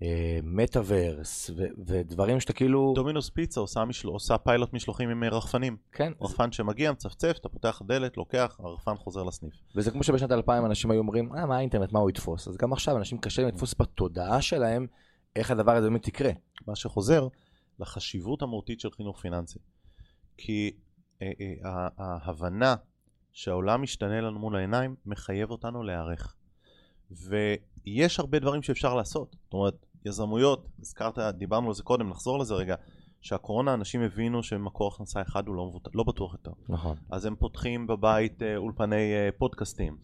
המטאוורס 0.00 1.50
אה, 1.50 1.66
ודברים 1.86 2.40
שאתה 2.40 2.52
כאילו... 2.52 2.92
דומינוס 2.96 3.30
פיצה 3.30 3.60
עושה, 3.60 3.84
משל... 3.84 4.08
עושה 4.08 4.38
פיילוט 4.38 4.72
משלוחים 4.72 5.08
עם 5.08 5.24
אה, 5.24 5.28
רחפנים. 5.28 5.76
כן. 5.92 6.12
רחפן 6.20 6.50
זה... 6.50 6.56
שמגיע, 6.56 6.92
מצפצף, 6.92 7.36
אתה 7.40 7.48
פותח 7.48 7.82
דלת, 7.86 8.16
לוקח, 8.16 8.56
הרחפן 8.58 8.96
חוזר 8.96 9.22
לסניף. 9.22 9.54
וזה 9.76 9.90
כמו 9.90 10.02
שבשנת 10.02 10.32
2000 10.32 10.66
אנשים 10.66 10.90
היו 10.90 10.98
אומרים, 10.98 11.34
אה, 11.36 11.46
מה 11.46 11.56
האינטרנט, 11.56 11.92
מה 11.92 11.98
הוא 11.98 12.10
יתפוס? 12.10 12.48
אז 12.48 12.56
גם 12.56 12.72
עכשיו 12.72 12.96
אנשים 12.96 13.18
קשה 13.18 13.42
להם 13.42 13.50
לתפוס 13.50 13.74
בתודעה 13.78 14.42
שלהם 14.42 14.86
איך 15.36 15.50
הדבר 15.50 15.76
הזה 15.76 15.88
באמת 15.88 16.08
יקרה. 16.08 16.30
מה 16.66 16.76
שחוזר 16.76 17.28
לחשיבות 17.78 18.42
המהותית 18.42 18.80
של 18.80 18.90
חינוך 18.90 19.20
פיננסי. 19.20 19.58
כי 20.36 20.70
אה, 21.22 21.30
אה, 21.40 21.88
ההבנה 21.98 22.74
שהעולם 23.34 23.82
משתנה 23.82 24.20
לנו 24.20 24.38
מול 24.38 24.56
העיניים, 24.56 24.94
מחייב 25.06 25.50
אותנו 25.50 25.82
להיערך. 25.82 26.34
ויש 27.10 28.20
הרבה 28.20 28.38
דברים 28.38 28.62
שאפשר 28.62 28.94
לעשות. 28.94 29.36
זאת 29.44 29.54
אומרת, 29.54 29.86
יזמויות, 30.04 30.68
הזכרת, 30.80 31.18
דיברנו 31.18 31.68
על 31.68 31.74
זה 31.74 31.82
קודם, 31.82 32.08
נחזור 32.08 32.38
לזה 32.38 32.54
רגע, 32.54 32.74
שהקורונה 33.20 33.74
אנשים 33.74 34.02
הבינו 34.02 34.42
שמקור 34.42 34.92
הכנסה 34.94 35.22
אחד 35.22 35.48
הוא 35.48 35.56
לא, 35.56 35.66
מבוט... 35.66 35.88
לא 35.94 36.04
בטוח 36.04 36.32
יותר. 36.32 36.50
נכון. 36.68 36.96
אז 37.10 37.24
הם 37.24 37.36
פותחים 37.36 37.86
בבית 37.86 38.42
אה, 38.42 38.56
אולפני 38.56 39.14
אה, 39.14 39.28
פודקאסטים 39.38 39.96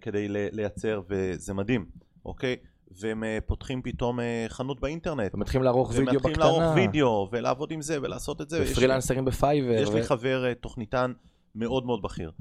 כדי 0.00 0.26
לייצר, 0.28 1.00
וזה 1.08 1.54
מדהים, 1.54 1.86
אוקיי? 2.24 2.56
והם 3.00 3.24
אה, 3.24 3.38
פותחים 3.46 3.82
פתאום 3.82 4.20
אה, 4.20 4.46
חנות 4.48 4.80
באינטרנט. 4.80 5.34
ומתחילים 5.34 5.64
לערוך 5.64 5.90
וידאו 5.90 6.04
בקטנה. 6.04 6.16
ומתחילים 6.26 6.40
לערוך 6.40 6.76
וידאו 6.76 7.28
ולעבוד 7.32 7.70
עם 7.70 7.82
זה 7.82 7.98
ולעשות 8.02 8.40
את 8.40 8.50
זה. 8.50 8.64
ופרילנסרים 8.64 9.24
בפייבר. 9.24 9.72
יש 9.72 9.88
ו... 9.88 9.94
לי 9.94 10.02
חבר 10.02 10.54
תוכניתן 10.54 11.12
מאוד 11.54 11.86
מאוד 11.86 12.02
בכיר. 12.02 12.32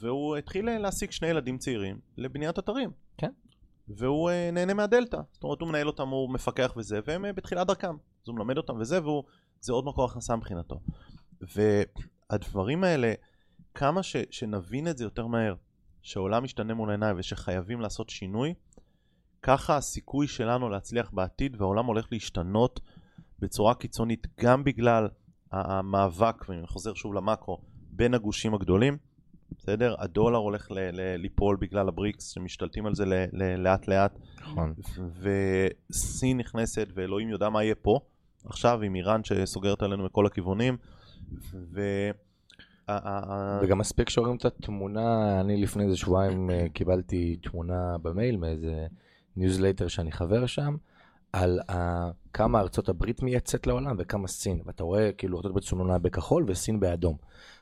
והוא 0.00 0.36
התחיל 0.36 0.78
להעסיק 0.78 1.10
שני 1.10 1.28
ילדים 1.28 1.58
צעירים 1.58 2.00
לבניית 2.16 2.58
אתרים. 2.58 2.90
כן. 3.18 3.30
והוא 3.88 4.30
נהנה 4.52 4.74
מהדלתא. 4.74 5.20
זאת 5.32 5.44
אומרת, 5.44 5.60
הוא 5.60 5.68
מנהל 5.68 5.86
אותם, 5.86 6.08
הוא 6.08 6.30
מפקח 6.30 6.74
וזה, 6.76 7.00
והם 7.06 7.24
בתחילת 7.34 7.66
דרכם. 7.66 7.94
אז 7.94 8.28
הוא 8.28 8.34
מלמד 8.34 8.56
אותם 8.56 8.76
וזה, 8.80 9.00
וזה 9.02 9.72
עוד 9.72 9.84
מקור 9.84 10.04
הכנסה 10.04 10.36
מבחינתו. 10.36 10.80
והדברים 11.40 12.84
האלה, 12.84 13.12
כמה 13.74 14.02
ש, 14.02 14.16
שנבין 14.30 14.88
את 14.88 14.98
זה 14.98 15.04
יותר 15.04 15.26
מהר, 15.26 15.54
שהעולם 16.02 16.44
משתנה 16.44 16.74
מול 16.74 16.88
העיניים 16.90 17.16
ושחייבים 17.18 17.80
לעשות 17.80 18.10
שינוי, 18.10 18.54
ככה 19.42 19.76
הסיכוי 19.76 20.28
שלנו 20.28 20.68
להצליח 20.68 21.10
בעתיד 21.10 21.60
והעולם 21.60 21.86
הולך 21.86 22.06
להשתנות 22.12 22.80
בצורה 23.38 23.74
קיצונית 23.74 24.26
גם 24.40 24.64
בגלל 24.64 25.08
המאבק, 25.52 26.48
ואני 26.48 26.66
חוזר 26.66 26.94
שוב 26.94 27.14
למאקרו, 27.14 27.58
בין 27.98 28.14
הגושים 28.14 28.54
הגדולים, 28.54 28.96
בסדר? 29.58 29.94
הדולר 29.98 30.38
הולך 30.38 30.70
ל- 30.70 30.78
ל- 30.78 31.16
ליפול 31.16 31.56
בגלל 31.60 31.88
הבריקס 31.88 32.28
שמשתלטים 32.34 32.86
על 32.86 32.94
זה 32.94 33.04
ל- 33.04 33.24
ל- 33.32 33.56
לאט 33.56 33.88
לאט. 33.88 34.18
נכון. 34.40 34.74
וסין 35.20 36.38
נכנסת 36.38 36.88
ואלוהים 36.94 37.28
יודע 37.28 37.48
מה 37.48 37.64
יהיה 37.64 37.74
פה 37.74 38.00
עכשיו 38.44 38.82
עם 38.82 38.94
איראן 38.94 39.24
שסוגרת 39.24 39.82
עלינו 39.82 40.04
מכל 40.04 40.26
הכיוונים. 40.26 40.76
ו... 41.72 41.80
וגם 43.62 43.78
מספיק 43.78 44.08
שרואים 44.08 44.36
את 44.36 44.44
התמונה, 44.44 45.40
אני 45.40 45.62
לפני 45.62 45.84
איזה 45.84 45.96
שבועיים 45.96 46.50
אה, 46.50 46.66
קיבלתי 46.72 47.36
תמונה 47.36 47.98
במייל 48.02 48.36
מאיזה 48.36 48.86
ניוזלייטר 49.36 49.88
שאני 49.88 50.12
חבר 50.12 50.46
שם, 50.46 50.76
על 51.32 51.60
uh, 51.70 51.74
כמה 52.32 52.60
ארצות 52.60 52.88
הברית 52.88 53.22
מייצאת 53.22 53.66
לעולם 53.66 53.96
וכמה 53.98 54.28
סין. 54.28 54.60
ואתה 54.66 54.84
רואה 54.84 55.12
כאילו 55.12 55.36
ארצות 55.36 55.50
הברית 55.50 55.64
סומנה 55.64 55.98
בכחול 55.98 56.44
וסין 56.48 56.80
באדום. 56.80 57.16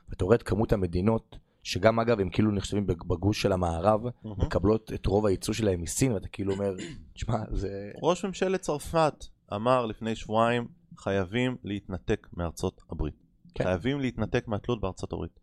ואתה 0.09 0.25
רואה 0.25 0.35
את 0.35 0.43
כמות 0.43 0.73
המדינות, 0.73 1.37
שגם 1.63 1.99
אגב 1.99 2.19
הם 2.19 2.29
כאילו 2.29 2.51
נחשבים 2.51 2.87
בגוש 2.87 3.41
של 3.41 3.51
המערב, 3.51 4.05
mm-hmm. 4.05 4.45
מקבלות 4.45 4.93
את 4.93 5.05
רוב 5.05 5.25
הייצוא 5.25 5.53
שלהם 5.53 5.81
מסין, 5.81 6.11
ואתה 6.11 6.27
כאילו 6.27 6.53
אומר, 6.53 6.75
תשמע, 7.13 7.37
זה... 7.51 7.91
ראש 8.01 8.25
ממשלת 8.25 8.61
צרפת 8.61 9.25
אמר 9.53 9.85
לפני 9.85 10.15
שבועיים, 10.15 10.67
חייבים 10.97 11.57
להתנתק 11.63 12.27
מארצות 12.33 12.81
הברית. 12.89 13.15
כן. 13.53 13.63
חייבים 13.63 13.99
להתנתק 13.99 14.47
מהתלות 14.47 14.81
בארצות 14.81 15.13
הברית. 15.13 15.39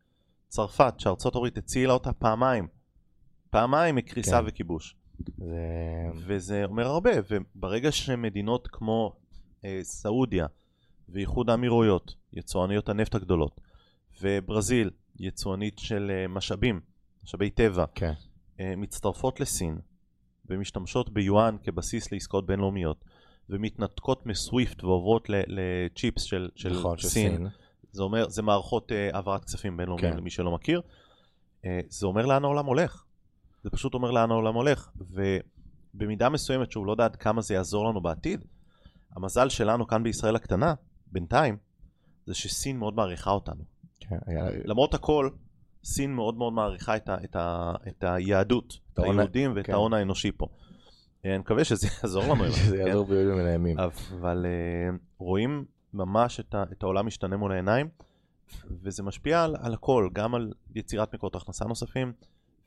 צרפת, 0.49 0.95
שארצות 0.99 1.37
הברית 1.37 1.59
הצילה 1.59 1.93
אותה 1.93 2.13
פעמיים, 2.13 2.67
פעמיים 3.51 3.95
מקריסה 3.95 4.41
כן. 4.41 4.45
וכיבוש. 4.47 4.97
זה... 5.37 5.57
וזה 6.27 6.65
אומר 6.65 6.87
הרבה, 6.87 7.11
וברגע 7.31 7.93
שמדינות 7.93 8.69
כמו 8.73 9.17
אה, 9.65 9.81
סעודיה 9.83 10.47
ואיחוד 11.09 11.51
האמירויות, 11.51 12.15
יצואניות 12.33 12.89
הנפט 12.89 13.15
הגדולות, 13.15 13.61
וברזיל, 14.23 14.91
יצואנית 15.19 15.79
של 15.79 16.11
אה, 16.15 16.29
משאבים, 16.29 16.81
משאבי 17.25 17.51
טבע, 17.51 17.85
כן. 17.95 18.13
אה, 18.61 18.77
מצטרפות 18.77 19.41
לסין 19.41 19.79
ומשתמשות 20.47 21.11
ביואן 21.11 21.57
כבסיס 21.63 22.13
לעסקאות 22.13 22.47
בינלאומיות, 22.47 23.05
ומתנתקות 23.51 24.27
מסוויפט 24.27 24.85
ועוברות 24.85 25.29
לצ'יפס 25.29 26.23
של, 26.23 26.51
של 26.57 26.73
נכון, 26.79 26.99
סין. 26.99 27.37
סין. 27.37 27.49
זה 27.93 28.03
אומר, 28.03 28.29
זה 28.29 28.43
מערכות 28.43 28.93
אה, 28.93 29.11
העברת 29.13 29.45
כספים 29.45 29.77
בינלאומיים 29.77 30.13
כן. 30.13 30.19
למי 30.19 30.31
שלא 30.31 30.51
מכיר. 30.51 30.83
אה, 31.65 31.81
זה 31.89 32.07
אומר 32.07 32.27
לאן 32.27 32.45
העולם 32.45 32.67
הולך. 32.67 33.05
זה 33.63 33.71
פשוט 33.71 33.95
אומר 33.95 34.11
לאן 34.11 34.31
העולם 34.31 34.55
הולך. 34.55 34.91
ובמידה 35.95 36.29
מסוימת, 36.29 36.71
שהוא 36.71 36.87
לא 36.87 36.93
יודע 36.93 37.05
עד 37.05 37.17
כמה 37.17 37.43
זה 37.43 37.55
יעזור 37.55 37.89
לנו 37.89 38.01
בעתיד, 38.01 38.45
המזל 39.17 39.49
שלנו 39.49 39.87
כאן 39.87 40.03
בישראל 40.03 40.37
הקטנה, 40.37 40.75
בינתיים, 41.07 41.57
זה 42.27 42.35
שסין 42.35 42.79
מאוד 42.79 42.95
מעריכה 42.95 43.31
אותנו. 43.31 43.65
כן, 44.01 44.17
היה... 44.27 44.45
למרות 44.65 44.95
הכל, 44.95 45.29
סין 45.85 46.15
מאוד 46.15 46.37
מאוד 46.37 46.53
מעריכה 46.53 46.97
את, 46.97 47.09
ה, 47.09 47.17
את, 47.25 47.37
ה, 47.37 47.73
את 47.89 48.05
היהדות, 48.05 48.79
את 48.93 48.99
היהודים 48.99 49.53
ואת 49.57 49.67
כן. 49.67 49.73
ההון 49.73 49.95
האנושי 49.95 50.33
פה. 50.33 50.47
אה, 51.25 51.31
אני 51.31 51.39
מקווה 51.39 51.65
שזה 51.65 51.87
יעזור 51.87 52.25
לנו. 52.25 52.45
שזה 52.53 52.77
כן? 52.77 52.87
יעזור 52.87 53.07
בימים 53.07 53.35
מן 53.37 53.47
הימים. 53.47 53.79
אבל 53.79 54.47
uh, 54.47 54.99
רואים 55.19 55.65
ממש 55.95 56.41
את, 56.41 56.55
ה, 56.55 56.65
את 56.73 56.83
העולם 56.83 57.07
משתנה 57.07 57.37
מול 57.37 57.53
העיניים, 57.53 57.89
וזה 58.83 59.03
משפיע 59.03 59.45
על, 59.45 59.57
על 59.61 59.75
הכל, 59.75 60.09
גם 60.13 60.35
על 60.35 60.53
יצירת 60.75 61.15
מקורות 61.15 61.37
הכנסה 61.37 61.65
נוספים, 61.65 62.13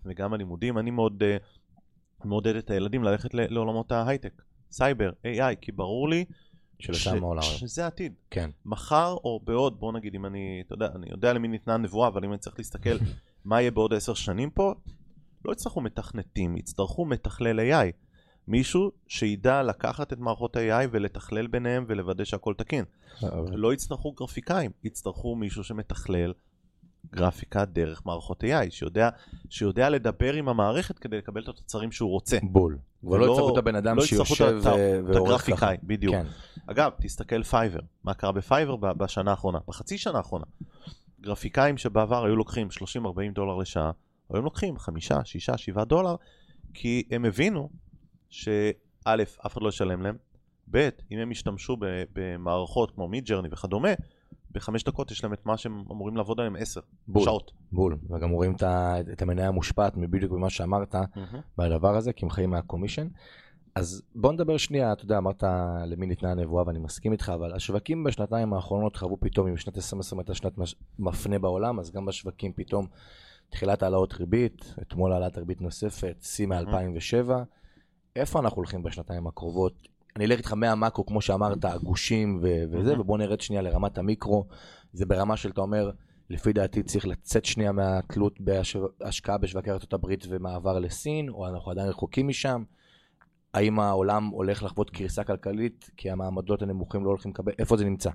וגם 0.05 0.33
על 0.33 0.39
לימודים. 0.39 0.77
אני 0.77 0.91
מאוד 0.91 1.23
uh, 1.23 2.25
מעודד 2.25 2.55
את 2.55 2.69
הילדים 2.69 3.03
ללכת 3.03 3.33
ל, 3.33 3.53
לעולמות 3.53 3.91
ההייטק, 3.91 4.41
סייבר, 4.71 5.11
AI, 5.23 5.55
כי 5.61 5.71
ברור 5.71 6.09
לי 6.09 6.25
ש, 6.79 7.07
העולם. 7.07 7.41
שזה 7.41 7.83
העתיד. 7.83 8.13
כן. 8.31 8.49
מחר 8.65 9.15
או 9.23 9.39
בעוד, 9.43 9.79
בוא 9.79 9.93
נגיד, 9.93 10.15
אם 10.15 10.25
אני, 10.25 10.63
אתה 10.65 10.73
יודע, 10.73 10.87
אני 10.95 11.07
יודע 11.11 11.33
למי 11.33 11.47
ניתנה 11.47 11.73
הנבואה, 11.73 12.07
אבל 12.07 12.25
אם 12.25 12.31
אני 12.31 12.37
צריך 12.37 12.55
להסתכל 12.57 12.97
מה 13.45 13.61
יהיה 13.61 13.71
בעוד 13.71 13.93
עשר 13.93 14.13
שנים 14.13 14.49
פה, 14.49 14.73
לא 15.45 15.51
יצטרכו 15.51 15.81
מתכנתים, 15.81 16.57
יצטרכו 16.57 17.05
מתכלל 17.05 17.59
AI. 17.59 17.91
מישהו 18.47 18.91
שידע 19.07 19.63
לקחת 19.63 20.13
את 20.13 20.19
מערכות 20.19 20.55
ה-AI 20.55 20.87
ולתכלל 20.91 21.47
ביניהם 21.47 21.85
ולוודא 21.87 22.23
שהכל 22.23 22.53
תקין. 22.57 22.85
לא 23.51 23.73
יצטרכו 23.73 24.11
גרפיקאים, 24.11 24.71
יצטרכו 24.83 25.35
מישהו 25.35 25.63
שמתכלל 25.63 26.33
גרפיקה 27.15 27.65
דרך 27.65 28.01
מערכות 28.05 28.43
AI, 28.43 28.69
שיודע, 28.69 29.09
שיודע 29.49 29.89
לדבר 29.89 30.33
עם 30.33 30.49
המערכת 30.49 30.99
כדי 30.99 31.17
לקבל 31.17 31.43
את 31.43 31.47
התוצרים 31.47 31.91
שהוא 31.91 32.09
רוצה. 32.09 32.37
בול. 32.43 32.77
ולא 33.03 33.25
יצטרכו 33.25 33.53
את 33.53 33.57
הבן 33.57 33.75
אדם 33.75 33.97
לא 33.97 34.05
שיושב 34.05 34.59
ועורך 34.63 35.09
את 35.09 35.15
הגרפיקאי, 35.15 35.77
בדיוק. 35.83 36.15
כן. 36.15 36.25
אגב, 36.67 36.91
תסתכל 37.01 37.43
פייבר, 37.43 37.79
מה 38.03 38.13
קרה 38.13 38.31
בפייבר 38.31 38.75
בשנה 38.75 39.31
האחרונה, 39.31 39.59
בחצי 39.67 39.97
שנה 39.97 40.17
האחרונה. 40.17 40.45
גרפיקאים 41.21 41.77
שבעבר 41.77 42.25
היו 42.25 42.35
לוקחים 42.35 42.67
30-40 42.67 43.07
דולר 43.33 43.55
לשעה, 43.55 43.91
היום 44.33 44.43
לוקחים 44.45 44.79
5, 44.79 45.11
6, 45.23 45.49
7 45.49 45.83
דולר, 45.83 46.15
כי 46.73 47.03
הם 47.11 47.25
הבינו 47.25 47.69
שא', 48.29 48.71
אף 49.45 49.53
אחד 49.53 49.61
לא 49.61 49.69
ישלם 49.69 50.01
להם, 50.01 50.17
ב', 50.71 50.89
אם 51.11 51.19
הם 51.19 51.31
ישתמשו 51.31 51.77
במערכות 52.13 52.91
כמו 52.91 53.07
מידג'רני 53.07 53.47
וכדומה, 53.51 53.89
בחמש 54.57 54.83
דקות 54.83 55.11
יש 55.11 55.23
להם 55.23 55.33
את 55.33 55.45
מה 55.45 55.57
שהם 55.57 55.83
אמורים 55.91 56.17
לעבוד 56.17 56.39
עליהם 56.39 56.55
עשר 56.59 56.81
בול, 57.07 57.23
שעות. 57.23 57.51
בול, 57.71 57.97
וגם 58.09 58.29
רואים 58.29 58.55
את, 58.55 58.63
את 59.13 59.21
המניה 59.21 59.47
המושפעת 59.47 59.97
מבדיוק 59.97 60.31
במה 60.31 60.49
שאמרת 60.49 60.95
mm-hmm. 60.95 61.37
בדבר 61.57 61.95
הזה, 61.95 62.13
כי 62.13 62.25
הם 62.25 62.29
חיים 62.29 62.49
מהקומישן. 62.49 63.07
אז 63.75 64.01
בוא 64.15 64.33
נדבר 64.33 64.57
שנייה, 64.57 64.93
אתה 64.93 65.03
יודע, 65.05 65.17
אמרת 65.17 65.43
למי 65.85 66.05
ניתנה 66.05 66.31
הנבואה 66.31 66.63
ואני 66.67 66.79
מסכים 66.79 67.11
איתך, 67.11 67.31
אבל 67.35 67.53
השווקים 67.53 68.03
בשנתיים 68.03 68.53
האחרונות 68.53 68.95
חוו 68.95 69.17
פתאום, 69.19 69.47
אם 69.47 69.57
שנת 69.57 69.77
2020 69.77 70.19
הייתה 70.19 70.33
שנת 70.33 70.53
מפנה 70.99 71.39
בעולם, 71.39 71.79
אז 71.79 71.91
גם 71.91 72.05
בשווקים 72.05 72.53
פתאום 72.53 72.87
תחילת 73.49 73.83
העלאות 73.83 74.13
ריבית, 74.13 74.73
אתמול 74.81 75.13
העלאת 75.13 75.37
ריבית 75.37 75.61
נוספת, 75.61 76.17
שיא 76.21 76.47
מ-2007. 76.47 77.31
איפה 78.15 78.39
אנחנו 78.39 78.57
הולכים 78.57 78.83
בשנתיים 78.83 79.27
הקרובות? 79.27 79.87
אני 80.17 80.25
אלך 80.25 80.37
איתך 80.37 80.53
מהמאקרו, 80.53 81.05
כמו 81.05 81.21
שאמרת, 81.21 81.65
הגושים 81.65 82.39
ו- 82.41 82.63
וזה. 82.71 82.99
ובוא 82.99 83.17
נרד 83.17 83.41
שנייה 83.41 83.61
לרמת 83.61 83.97
המיקרו. 83.97 84.47
זה 84.93 85.05
ברמה 85.05 85.37
של, 85.37 85.49
אתה 85.49 85.61
אומר, 85.61 85.91
לפי 86.29 86.53
דעתי 86.53 86.83
צריך 86.83 87.07
לצאת 87.07 87.45
שנייה 87.45 87.71
מהתלות 87.71 88.41
בהשקעה 88.41 89.37
בשווקי 89.37 89.71
ארצות 89.71 89.93
הברית 89.93 90.25
ומעבר 90.29 90.79
לסין, 90.79 91.29
או 91.29 91.47
אנחנו 91.47 91.71
עדיין 91.71 91.89
רחוקים 91.89 92.27
משם. 92.27 92.63
האם 93.53 93.79
העולם 93.79 94.27
הולך 94.27 94.63
לחוות 94.63 94.89
קריסה 94.89 95.23
כלכלית, 95.23 95.89
כי 95.97 96.11
המעמדות 96.11 96.61
הנמוכים 96.61 97.03
לא 97.05 97.09
הולכים 97.09 97.31
לקבל, 97.31 97.51
איפה 97.59 97.77
זה 97.77 97.85
נמצא? 97.85 98.09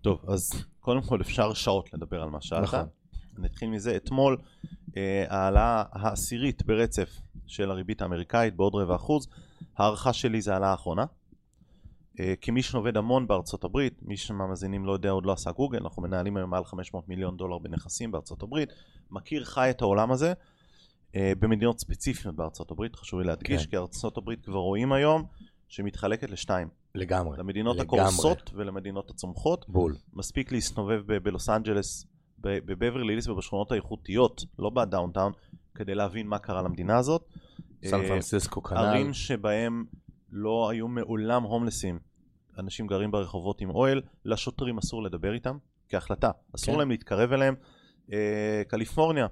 טוב, 0.00 0.18
אז 0.28 0.64
קודם 0.80 1.02
כל 1.02 1.20
אפשר 1.20 1.52
שעות 1.52 1.94
לדבר 1.94 2.22
על 2.22 2.30
מה 2.30 2.40
שאלת. 2.40 2.62
נכון. 2.62 2.86
נתחיל 3.38 3.70
מזה. 3.70 3.96
אתמול 3.96 4.36
אה, 4.96 5.24
העלאה 5.28 5.82
העשירית 5.92 6.62
ברצף 6.62 7.20
של 7.46 7.70
הריבית 7.70 8.02
האמריקאית 8.02 8.56
בעוד 8.56 8.74
רבע 8.74 8.96
אחוז. 8.96 9.28
הערכה 9.76 10.12
שלי 10.12 10.40
זה 10.40 10.52
העלאה 10.52 10.70
האחרונה. 10.70 11.04
אה, 12.20 12.34
כמי 12.40 12.62
שעובד 12.62 12.96
המון 12.96 13.26
בארצות 13.26 13.64
הברית, 13.64 14.02
מי 14.02 14.16
שמאזינים 14.16 14.86
לא 14.86 14.92
יודע 14.92 15.10
עוד 15.10 15.26
לא 15.26 15.32
עשה 15.32 15.52
גוגל, 15.52 15.78
אנחנו 15.82 16.02
מנהלים 16.02 16.36
היום 16.36 16.50
מעל 16.50 16.64
500 16.64 17.08
מיליון 17.08 17.36
דולר 17.36 17.58
בנכסים 17.58 18.12
בארצות 18.12 18.42
הברית, 18.42 18.68
מכיר 19.10 19.44
חי 19.44 19.70
את 19.70 19.82
העולם 19.82 20.12
הזה 20.12 20.32
אה, 21.16 21.32
במדינות 21.38 21.80
ספציפיות 21.80 22.34
בארצות 22.34 22.70
הברית, 22.70 22.96
חשוב 22.96 23.20
לי 23.20 23.26
להדגיש, 23.26 23.64
כן. 23.64 23.70
כי 23.70 23.76
ארצות 23.76 24.16
הברית 24.16 24.44
כבר 24.44 24.58
רואים 24.58 24.92
היום 24.92 25.24
שמתחלקת 25.68 26.30
לשתיים. 26.30 26.68
לגמרי. 26.94 27.38
למדינות 27.38 27.76
לגמרי. 27.76 28.00
הקורסות 28.00 28.50
ולמדינות 28.54 29.10
הצומחות. 29.10 29.64
בול. 29.68 29.96
מספיק 30.12 30.52
להסתובב 30.52 31.18
בלוס 31.22 31.48
אנג'לס, 31.48 32.06
בבברלי 32.42 33.16
הילס 33.16 33.28
ובשכונות 33.28 33.72
האיכותיות, 33.72 34.44
לא 34.58 34.70
בדאונטאון, 34.70 35.32
כדי 35.74 35.94
להבין 35.94 36.26
מה 36.26 36.38
קרה 36.38 36.62
למדינה 36.62 36.98
הזאת. 36.98 37.24
סן 37.84 38.00
אה, 38.00 38.08
פרנסיסקו 38.08 38.62
כנ"ל. 38.62 38.78
ערים 38.78 39.12
שבהם 39.12 39.84
לא 40.30 40.70
היו 40.70 40.88
מעולם 40.88 41.42
הומלסים. 41.42 41.98
אנשים 42.58 42.86
גרים 42.86 43.10
ברחובות 43.10 43.60
עם 43.60 43.70
אוהל, 43.70 44.02
לשוטרים 44.24 44.78
אסור 44.78 45.02
לדבר 45.02 45.34
איתם, 45.34 45.56
כהחלטה, 45.88 46.30
אסור 46.54 46.74
כן. 46.74 46.78
להם 46.78 46.90
להתקרב 46.90 47.32
אליהם. 47.32 47.54
אה, 48.12 48.62
קליפורניה, 48.68 49.26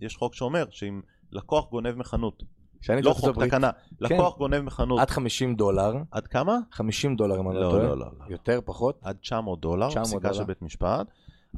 יש 0.00 0.16
חוק 0.16 0.34
שאומר 0.34 0.64
שאם 0.70 1.00
לקוח 1.32 1.70
גונב 1.70 1.94
מחנות 1.94 2.42
לא 2.88 3.12
חוק, 3.12 3.42
תקנה. 3.44 3.70
לקוח 4.00 4.32
כן. 4.32 4.38
גונב 4.38 4.60
מחנות. 4.60 5.00
עד 5.00 5.10
50 5.10 5.54
דולר. 5.54 5.94
עד 6.10 6.26
כמה? 6.26 6.58
50 6.70 7.16
דולר, 7.16 7.40
אם 7.40 7.50
אני 7.50 7.56
לא, 7.56 7.62
לא 7.62 7.70
טועה. 7.70 7.82
לא, 7.82 7.98
לא, 7.98 8.06
לא. 8.18 8.24
יותר, 8.28 8.60
פחות? 8.64 8.98
עד 9.02 9.16
900 9.16 9.60
דולר, 9.60 9.88
900 9.88 10.06
פסיקה 10.06 10.20
דולר. 10.20 10.32
של 10.34 10.44
בית 10.44 10.62
משפט. 10.62 11.06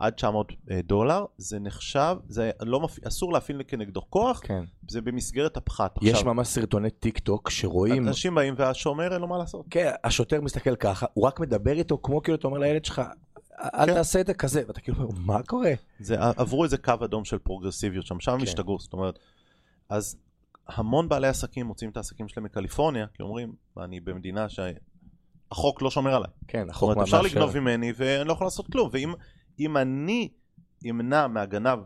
עד 0.01 0.13
900 0.13 0.53
אה, 0.71 0.81
דולר, 0.85 1.25
זה 1.39 1.59
נחשב, 1.59 2.17
זה 2.29 2.51
לא 2.63 2.81
מפ... 2.81 3.05
אסור 3.07 3.33
להפעיל 3.33 3.63
כנגדו 3.69 4.03
כוח, 4.11 4.41
כן. 4.45 4.65
זה 4.89 5.01
במסגרת 5.01 5.57
הפחת. 5.57 5.99
יש 6.03 6.13
עכשיו, 6.13 6.35
ממש 6.35 6.49
סרטוני 6.49 6.91
טיק 6.91 7.19
טוק 7.19 7.51
שרואים... 7.51 8.09
אנשים 8.09 8.35
באים 8.35 8.55
והשומר 8.57 9.13
אין 9.13 9.21
לו 9.21 9.27
מה 9.27 9.39
לעשות. 9.39 9.67
כן, 9.71 9.91
השוטר 10.05 10.41
מסתכל 10.41 10.77
ככה, 10.77 11.07
הוא 11.15 11.27
רק 11.27 11.41
מדבר 11.41 11.73
איתו 11.73 11.99
כמו 12.03 12.23
כאילו 12.23 12.39
אתה 12.39 12.47
אומר 12.47 12.59
לילד 12.59 12.85
שלך, 12.85 13.03
אל 13.61 13.87
כן. 13.87 13.95
תעשה 13.95 14.21
את 14.21 14.27
זה 14.27 14.35
כזה, 14.35 14.63
ואתה 14.67 14.81
כאילו, 14.81 15.09
מה 15.17 15.43
קורה? 15.43 15.73
זה, 16.01 16.17
עברו 16.21 16.65
איזה 16.65 16.79
קו 16.79 16.95
אדום 17.05 17.25
של 17.25 17.39
פרוגרסיביות 17.39 18.07
שם, 18.07 18.21
שם 18.21 18.33
הם 18.33 18.39
כן. 18.39 18.45
השתגעו, 18.45 18.79
זאת 18.79 18.93
אומרת, 18.93 19.19
אז 19.89 20.17
המון 20.69 21.09
בעלי 21.09 21.29
עסקים 21.29 21.67
מוצאים 21.67 21.91
את 21.91 21.97
העסקים 21.97 22.29
שלהם 22.29 22.45
מקליפורניה, 22.45 23.07
כי 23.15 23.23
אומרים, 23.23 23.53
אני 23.81 24.01
במדינה 24.01 24.47
שהחוק 24.49 25.83
לא 25.83 25.91
שומר 25.91 26.15
עליי. 26.15 26.31
כן, 26.49 26.71
החוק 26.71 26.89
מאפשר. 26.89 27.03
אפשר 27.03 27.23
לגנוב 27.23 27.59
ממני 27.59 27.93
ואני 27.97 28.29
לא 28.29 28.33
יכול 28.33 28.47
לעשות 28.47 28.67
כלום, 28.73 28.89
ואם 28.93 29.15
אני 29.77 30.29
אמנע 30.91 31.27
מהגנב 31.27 31.79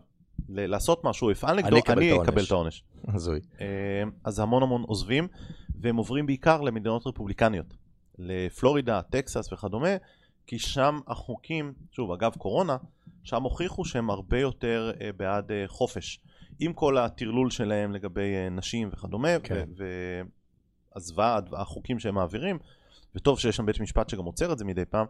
לעשות 0.49 1.05
משהו, 1.05 1.31
אפעל 1.31 1.57
נגדו, 1.57 1.77
אני 1.89 2.23
אקבל 2.23 2.45
את 2.45 2.51
העונש. 2.51 2.85
אה, 3.61 4.03
אז 4.25 4.39
המון 4.39 4.63
המון 4.63 4.83
עוזבים, 4.83 5.29
והם 5.81 5.97
עוברים 5.97 6.27
בעיקר 6.27 6.61
למדינות 6.61 7.07
רפובליקניות, 7.07 7.75
לפלורידה, 8.19 9.03
טקסס 9.03 9.53
וכדומה, 9.53 9.97
כי 10.47 10.59
שם 10.59 10.99
החוקים, 11.07 11.73
שוב, 11.93 12.13
אגב 12.13 12.35
קורונה, 12.39 12.77
שם 13.25 13.43
הוכיחו 13.43 13.85
שהם 13.85 14.11
הרבה 14.11 14.41
יותר 14.41 14.93
uh, 14.95 15.03
בעד 15.17 15.51
uh, 15.51 15.55
חופש. 15.69 16.21
עם 16.61 16.73
כל 16.73 16.99
הטרלול 16.99 17.51
שלהם 17.51 17.93
לגבי 17.93 18.51
נשים 18.51 18.89
וכדומה, 18.93 19.39
כן. 19.43 19.69
והזוועה, 20.95 21.39
החוקים 21.53 21.99
שהם 21.99 22.15
מעבירים, 22.15 22.59
וטוב 23.15 23.41
שיש 23.41 23.57
שם 23.57 23.67
בית 23.67 23.81
משפט 23.81 24.09
שגם 24.09 24.25
עוצר 24.25 24.53
את 24.53 24.59
זה 24.59 24.65
מדי 24.65 24.85
פעם, 24.85 25.07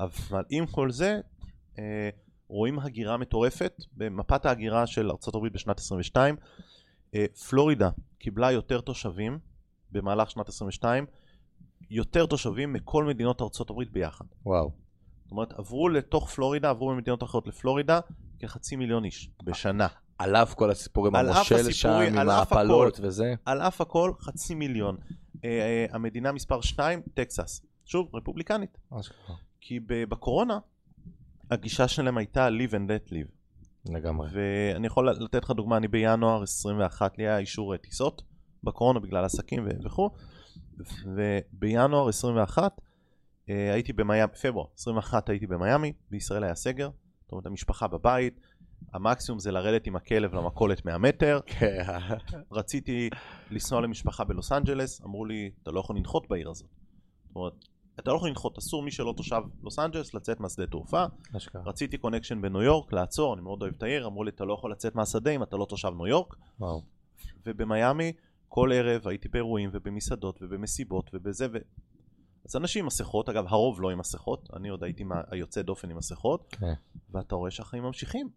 אבל 0.00 0.42
עם 0.50 0.66
כל 0.66 0.90
זה, 0.90 1.20
רואים 2.50 2.78
הגירה 2.78 3.16
מטורפת 3.16 3.72
במפת 3.92 4.46
ההגירה 4.46 4.86
של 4.86 5.10
ארה"ב 5.10 5.46
בשנת 5.52 5.78
22. 5.78 6.36
Uh, 6.36 7.18
פלורידה 7.48 7.90
קיבלה 8.18 8.52
יותר 8.52 8.80
תושבים 8.80 9.38
במהלך 9.92 10.30
שנת 10.30 10.48
22 10.48 11.06
יותר 11.90 12.26
תושבים 12.26 12.72
מכל 12.72 13.04
מדינות 13.04 13.60
הברית 13.70 13.90
ביחד. 13.90 14.24
וואו. 14.46 14.70
זאת 15.22 15.30
אומרת, 15.32 15.52
עברו 15.52 15.88
לתוך 15.88 16.30
פלורידה, 16.30 16.70
עברו 16.70 16.94
ממדינות 16.94 17.22
אחרות 17.22 17.46
לפלורידה, 17.46 18.00
כחצי 18.38 18.76
מיליון 18.76 19.04
איש 19.04 19.30
בשנה. 19.44 19.86
על 20.18 20.36
אף 20.36 20.54
כל 20.54 20.70
הסיפור 20.70 21.06
עם 21.06 21.14
המושל 21.16 21.72
שם, 21.72 21.88
עם 21.88 22.28
ההפלות 22.28 23.00
וזה? 23.02 23.34
על 23.44 23.60
אף 23.60 23.80
הכל, 23.80 24.12
חצי 24.20 24.54
מיליון. 24.54 24.96
Uh, 25.36 25.40
המדינה 25.92 26.32
מספר 26.32 26.60
2, 26.60 27.02
טקסס. 27.14 27.62
שוב, 27.84 28.14
רפובליקנית. 28.14 28.78
כי 29.60 29.80
בקורונה, 29.86 30.58
הגישה 31.50 31.88
שלהם 31.88 32.18
הייתה 32.18 32.48
live 32.48 32.72
and 32.72 32.90
let 32.90 33.12
live. 33.12 33.30
לגמרי. 33.92 34.28
ואני 34.32 34.86
יכול 34.86 35.10
לתת 35.10 35.44
לך 35.44 35.50
דוגמה, 35.50 35.76
אני 35.76 35.88
בינואר 35.88 36.42
21 36.42 37.18
לי 37.18 37.24
היה 37.24 37.38
אישור 37.38 37.76
טיסות 37.76 38.22
בקורונה 38.64 39.00
בגלל 39.00 39.24
עסקים 39.24 39.68
וכו'. 39.84 40.10
ובינואר 41.04 42.08
21 42.08 42.80
אה, 43.48 43.72
הייתי 43.72 43.92
במיאמי, 43.92 44.32
פברואר 44.42 44.66
21 44.74 45.28
הייתי 45.28 45.46
במיאמי, 45.46 45.92
בישראל 46.10 46.44
היה 46.44 46.54
סגר, 46.54 46.90
זאת 47.22 47.32
אומרת 47.32 47.46
המשפחה 47.46 47.88
בבית, 47.88 48.40
המקסימום 48.92 49.38
זה 49.38 49.52
לרדת 49.52 49.86
עם 49.86 49.96
הכלב 49.96 50.34
למכולת 50.34 50.84
100 50.84 50.98
מטר, 50.98 51.40
כן. 51.46 51.82
רציתי 52.52 53.10
לנסוע 53.50 53.80
למשפחה 53.80 54.24
בלוס 54.24 54.52
אנג'לס, 54.52 55.02
אמרו 55.02 55.24
לי 55.24 55.50
אתה 55.62 55.70
לא 55.70 55.80
יכול 55.80 55.96
לנחות 55.96 56.28
בעיר 56.28 56.50
הזאת, 56.50 56.68
זאת 57.26 57.36
אומרת 57.36 57.52
אתה 58.00 58.10
לא 58.10 58.16
יכול 58.16 58.28
לנחות, 58.28 58.58
אסור 58.58 58.82
מי 58.82 58.90
שלא 58.90 59.14
תושב 59.16 59.40
לוס 59.62 59.78
אנג'לס 59.78 60.14
לצאת 60.14 60.40
מהשדה 60.40 60.66
תעופה. 60.66 61.04
רציתי 61.66 61.98
קונקשן 61.98 62.42
בניו 62.42 62.62
יורק, 62.62 62.92
לעצור, 62.92 63.34
אני 63.34 63.42
מאוד 63.42 63.62
אוהב 63.62 63.74
את 63.76 63.82
העיר, 63.82 64.06
אמרו 64.06 64.24
לי 64.24 64.30
אתה 64.30 64.44
לא 64.44 64.54
יכול 64.54 64.72
לצאת 64.72 64.94
מהשדה 64.94 65.30
אם 65.30 65.42
אתה 65.42 65.56
לא 65.56 65.64
תושב 65.64 65.92
ניו 65.96 66.06
יורק. 66.06 66.34
וואו. 66.60 66.82
ובמיאמי 67.46 68.12
כל 68.48 68.70
ערב 68.74 69.08
הייתי 69.08 69.28
באירועים 69.28 69.70
ובמסעדות 69.72 70.38
ובמסיבות 70.42 71.10
ובזה 71.14 71.46
ו... 71.52 71.58
אז 72.48 72.56
אנשים 72.56 72.80
עם 72.80 72.86
מסכות, 72.86 73.28
אגב 73.28 73.44
הרוב 73.48 73.80
לא 73.80 73.90
עם 73.90 73.98
מסכות, 73.98 74.48
אני 74.56 74.68
עוד 74.68 74.84
הייתי 74.84 75.04
היוצא 75.30 75.62
דופן 75.62 75.90
עם 75.90 75.96
מסכות, 75.96 76.54
okay. 76.54 76.56
כן. 76.56 76.72
ואתה 77.10 77.34
רואה 77.34 77.50
שהחיים 77.50 77.82
ממשיכים. 77.82 78.30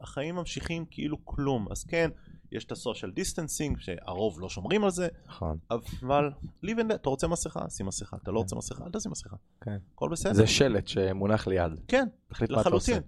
החיים 0.00 0.34
ממשיכים 0.34 0.84
כאילו 0.90 1.24
כלום, 1.24 1.66
אז 1.70 1.84
כן, 1.84 2.10
יש 2.52 2.64
את 2.64 2.72
ה 2.72 2.77
social 2.77 3.10
distancing, 3.10 3.78
שהרוב 3.80 4.40
לא 4.40 4.48
שומרים 4.48 4.84
על 4.84 4.90
זה, 4.90 5.08
נכון. 5.26 5.58
אבל 5.70 6.30
live 6.64 6.78
and 6.78 6.94
אתה 6.94 7.08
רוצה 7.08 7.28
מסכה, 7.28 7.70
שים 7.70 7.86
מסכה, 7.86 8.16
אתה 8.22 8.30
לא 8.30 8.38
רוצה 8.38 8.56
מסכה, 8.56 8.84
אל 8.84 8.90
תשים 8.92 9.10
מסכה, 9.10 9.36
כן. 9.60 9.76
הכל 9.94 10.08
בסדר. 10.08 10.32
זה 10.32 10.46
שלט 10.46 10.86
שמונח 10.86 11.46
ליד. 11.46 11.72
כן, 11.88 12.06
לחלוטין. 12.40 13.02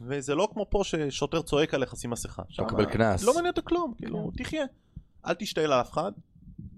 וזה 0.00 0.34
לא 0.34 0.48
כמו 0.52 0.66
פה 0.70 0.80
ששוטר 0.84 1.42
צועק 1.42 1.74
עליך 1.74 1.96
שים 1.96 2.10
מסכה. 2.10 2.42
אתה 2.54 2.62
מקבל 2.62 2.84
קנס. 2.84 3.24
לא 3.24 3.34
מעניין 3.34 3.50
אותו 3.50 3.62
כלום, 3.64 3.94
כאילו, 3.96 4.30
כן. 4.36 4.44
תחיה. 4.44 4.64
אל 5.26 5.34
תשתעל 5.34 5.70
לאף 5.70 5.92
אחד, 5.92 6.12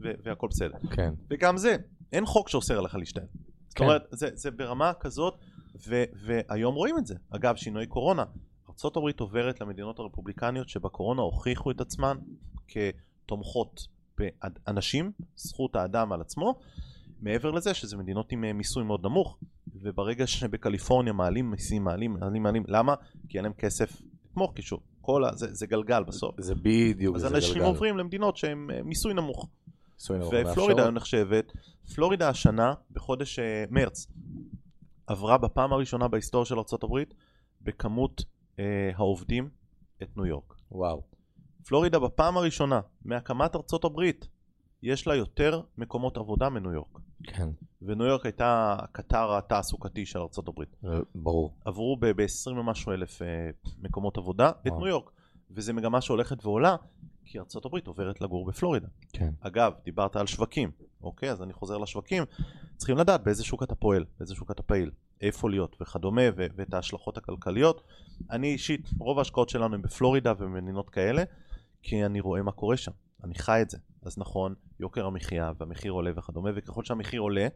והכל 0.01 0.49
בסדר. 0.51 0.79
כן. 0.91 1.15
וגם 1.31 1.57
זה, 1.57 1.77
אין 2.13 2.27
חוק 2.27 2.49
שאוסר 2.49 2.79
עליך 2.79 2.95
להשתעל. 2.95 3.25
כן. 3.25 3.39
זאת 3.69 3.81
אומרת, 3.81 4.03
זה, 4.11 4.29
זה 4.35 4.51
ברמה 4.51 4.93
כזאת, 5.01 5.35
והיום 6.27 6.75
רואים 6.75 6.99
את 6.99 7.07
זה. 7.07 7.15
אגב, 7.31 7.57
שינוי 7.57 7.87
קורונה. 7.87 8.25
ארה"ב 8.85 9.21
עוברת 9.21 9.61
למדינות 9.61 9.99
הרפובליקניות 9.99 10.69
שבקורונה 10.69 11.23
הוכיחו 11.23 11.71
את 11.71 11.81
עצמן 11.81 12.17
כתומכות 12.69 13.87
באנשים, 14.19 15.13
זכות 15.37 15.77
האדם 15.77 16.13
על 16.13 16.21
עצמו, 16.21 16.55
מעבר 17.21 17.51
לזה 17.51 17.75
שזה 17.75 17.97
מדינות 17.97 18.33
עם 18.33 18.45
אה, 18.45 18.53
מיסוי 18.53 18.85
מאוד 18.85 19.07
נמוך, 19.07 19.39
וברגע 19.75 20.27
שבקליפורניה 20.27 21.13
מעלים 21.13 21.51
מיסים, 21.51 21.85
מעלים, 21.85 22.17
מעלים, 22.21 22.43
מעלים, 22.43 22.65
למה? 22.69 22.95
כי 23.29 23.39
אין 23.39 23.45
להם 23.45 23.53
כסף 23.53 24.03
לתמוך, 24.25 24.53
כי 24.55 24.63
שוב, 24.63 24.81
כל 25.01 25.25
ה... 25.25 25.33
זה, 25.35 25.55
זה 25.55 25.67
גלגל 25.67 26.05
בסוף. 26.05 26.41
זה 26.41 26.55
בדיוק, 26.55 27.19
זה 27.19 27.27
גלגל. 27.27 27.37
אז 27.37 27.45
אנשים 27.45 27.63
עוברים 27.63 27.99
למדינות 27.99 28.37
שהן 28.37 28.71
אה, 28.71 28.83
מיסוי 28.83 29.15
נמוך. 29.15 29.49
מיסוי 29.95 30.19
נמוך. 30.19 30.33
ופלורידה 30.51 30.91
נחשבת, 30.91 31.53
פלורידה 31.95 32.29
השנה, 32.29 32.75
בחודש 32.91 33.39
אה, 33.39 33.65
מרץ, 33.71 34.07
עברה 35.07 35.39
בפעם 35.39 35.73
הראשונה 35.73 36.09
בהיסטוריה 36.09 36.47
של 36.47 36.55
ארה"ב 36.55 37.03
בכמות 37.63 38.25
אה, 38.59 38.91
העובדים 38.95 39.49
את 40.03 40.17
ניו 40.17 40.27
יורק. 40.27 40.55
וואו. 40.71 41.03
פלורידה 41.67 41.99
בפעם 41.99 42.37
הראשונה 42.37 42.81
מהקמת 43.05 43.57
ארצות 43.57 43.85
הברית 43.85 44.29
יש 44.83 45.07
לה 45.07 45.15
יותר 45.15 45.61
מקומות 45.79 46.17
עבודה 46.17 46.49
מניו 46.49 46.73
יורק. 46.73 46.99
כן. 47.23 47.49
וניו 47.83 48.07
יורק 48.07 48.27
הייתה 48.27 48.77
הקטר 48.79 49.37
התעסוקתי 49.37 50.07
של 50.07 50.19
ארצות 50.19 50.49
הברית. 50.49 50.77
אה, 50.85 50.99
ברור. 51.15 51.55
עברו 51.65 51.97
ב-20 52.01 52.51
ומשהו 52.51 52.93
אלף 52.93 53.23
אה, 53.23 53.27
מקומות 53.79 54.19
עבודה 54.19 54.51
את 54.67 54.73
ניו 54.79 54.87
יורק. 54.87 55.11
וזו 55.51 55.75
מגמה 55.75 56.01
שהולכת 56.01 56.45
ועולה, 56.47 56.77
כי 57.25 57.39
ארצות 57.39 57.65
הברית 57.65 57.87
עוברת 57.87 58.21
לגור 58.21 58.47
בפלורידה. 58.47 58.89
כן. 59.13 59.31
אגב, 59.41 59.73
דיברת 59.85 60.17
על 60.17 60.27
שווקים, 60.27 60.71
אוקיי? 61.03 61.31
אז 61.31 61.43
אני 61.43 61.53
חוזר 61.53 61.79
לשווקים. 61.79 62.25
צריכים 62.77 62.97
לדעת 62.97 63.25
באיזה 63.25 63.45
שוק 63.45 63.63
אתה 63.63 63.75
פועל, 63.75 64.05
באיזה 64.19 64.35
שוק 64.35 64.51
אתה 64.51 64.63
פעיל, 64.63 64.91
איפה 65.21 65.51
להיות 65.51 65.77
וכדומה, 65.81 66.23
ו- 66.37 66.47
ואת 66.57 66.75
ההשלכות 66.75 67.17
הכלכליות. 67.17 67.83
אני 68.31 68.53
אישית, 68.53 68.89
רוב 68.99 69.19
ההשקעות 69.19 69.49
שלנו 69.49 69.75
הן 69.75 69.83
בפלורידה 69.83 70.33
ובמדינות 70.33 70.91
כאלה, 70.91 71.23
כי 71.83 72.05
אני 72.05 72.21
רואה 72.21 72.43
מה 72.43 72.53
קורה 72.53 72.77
שם. 72.77 72.93
אני 73.25 73.35
חי 73.35 73.63
את 73.63 73.71
זה. 73.71 73.79
אז 74.03 74.19
נכון, 74.19 74.55
יוקר 74.81 75.07
המחיה 75.07 75.53
והמחיר 75.59 75.93
עולה 75.93 76.11
וכדומה, 76.17 76.51
וככל 76.55 76.85
שהמחיר 76.85 77.21
עולה, 77.21 77.47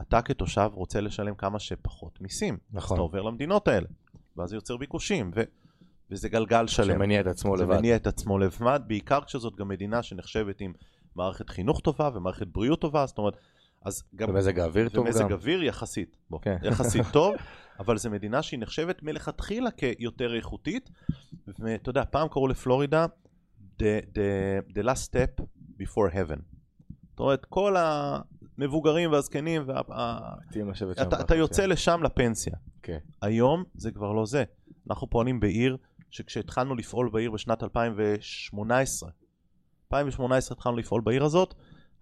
אתה 0.00 0.22
כתושב 0.22 0.70
רוצה 0.72 1.00
לשלם 1.00 1.34
כמה 1.34 1.58
שפחות 1.58 2.20
מיסים. 2.20 2.58
נכון. 2.70 2.84
אז 2.84 2.92
אתה 2.92 3.00
עובר 3.02 3.22
למדינות 3.22 3.68
האלה, 3.68 3.86
ואז 4.36 4.50
זה 4.50 4.56
יוצר 4.56 4.76
ביקושים, 4.76 5.30
ו... 5.34 5.42
וזה 6.10 6.28
גלגל 6.28 6.66
שלם. 6.66 6.94
שמניע 6.94 7.20
את 7.20 7.26
עצמו 7.26 7.56
לבד. 7.56 7.66
זה 7.66 7.78
מניע 7.78 7.96
את 7.96 8.06
עצמו 8.06 8.38
לבד, 8.38 8.80
בעיקר 8.86 9.20
כשזאת 9.24 9.56
גם 9.56 9.68
מדינה 9.68 10.02
שנחשבת 10.02 10.60
עם 10.60 10.72
מערכת 11.16 11.50
חינוך 11.50 11.80
טובה 11.80 12.10
ומערכת 12.14 12.46
בריאות 12.46 12.80
טובה, 12.80 13.06
זאת 13.06 13.18
אומרת, 13.18 13.36
אז 13.84 14.02
גם... 14.16 14.30
ומזג 14.30 14.58
האוויר 14.58 14.88
טוב 14.88 15.06
גם. 15.06 15.12
ומזג 15.12 15.32
אוויר 15.32 15.62
יחסית, 15.62 16.16
בוא, 16.30 16.38
כן. 16.42 16.56
יחסית 16.62 17.06
טוב, 17.12 17.34
אבל 17.78 17.98
זו 17.98 18.10
מדינה 18.10 18.42
שהיא 18.42 18.60
נחשבת 18.60 19.02
מלכתחילה 19.02 19.70
כיותר 19.70 20.34
איכותית, 20.34 20.90
ואתה 21.58 21.90
יודע, 21.90 22.04
פעם 22.10 22.28
קראו 22.28 22.48
לפלורידה 22.48 23.06
the, 23.78 24.02
the, 24.14 24.74
the 24.74 24.82
last 24.82 25.10
step 25.10 25.44
before 25.80 26.14
heaven. 26.14 26.40
זאת 27.10 27.20
אומרת, 27.20 27.44
כל 27.44 27.76
המבוגרים 28.58 29.12
והזקנים, 29.12 29.62
וה... 29.66 29.80
אתה, 31.02 31.20
אתה 31.20 31.34
יוצא 31.34 31.66
לשם 31.66 32.02
לפנסיה. 32.02 32.52
Okay. 32.52 32.82
כן. 32.82 32.98
היום 33.22 33.64
זה 33.74 33.90
כבר 33.90 34.12
לא 34.12 34.26
זה. 34.26 34.44
אנחנו 34.90 35.10
פועלים 35.10 35.40
בעיר 35.40 35.76
שכשהתחלנו 36.10 36.74
לפעול 36.74 37.10
בעיר 37.12 37.30
בשנת 37.30 37.62
2018, 37.62 39.10
2018 39.92 40.54
התחלנו 40.56 40.76
לפעול 40.76 41.00
בעיר 41.00 41.24
הזאת, 41.24 41.54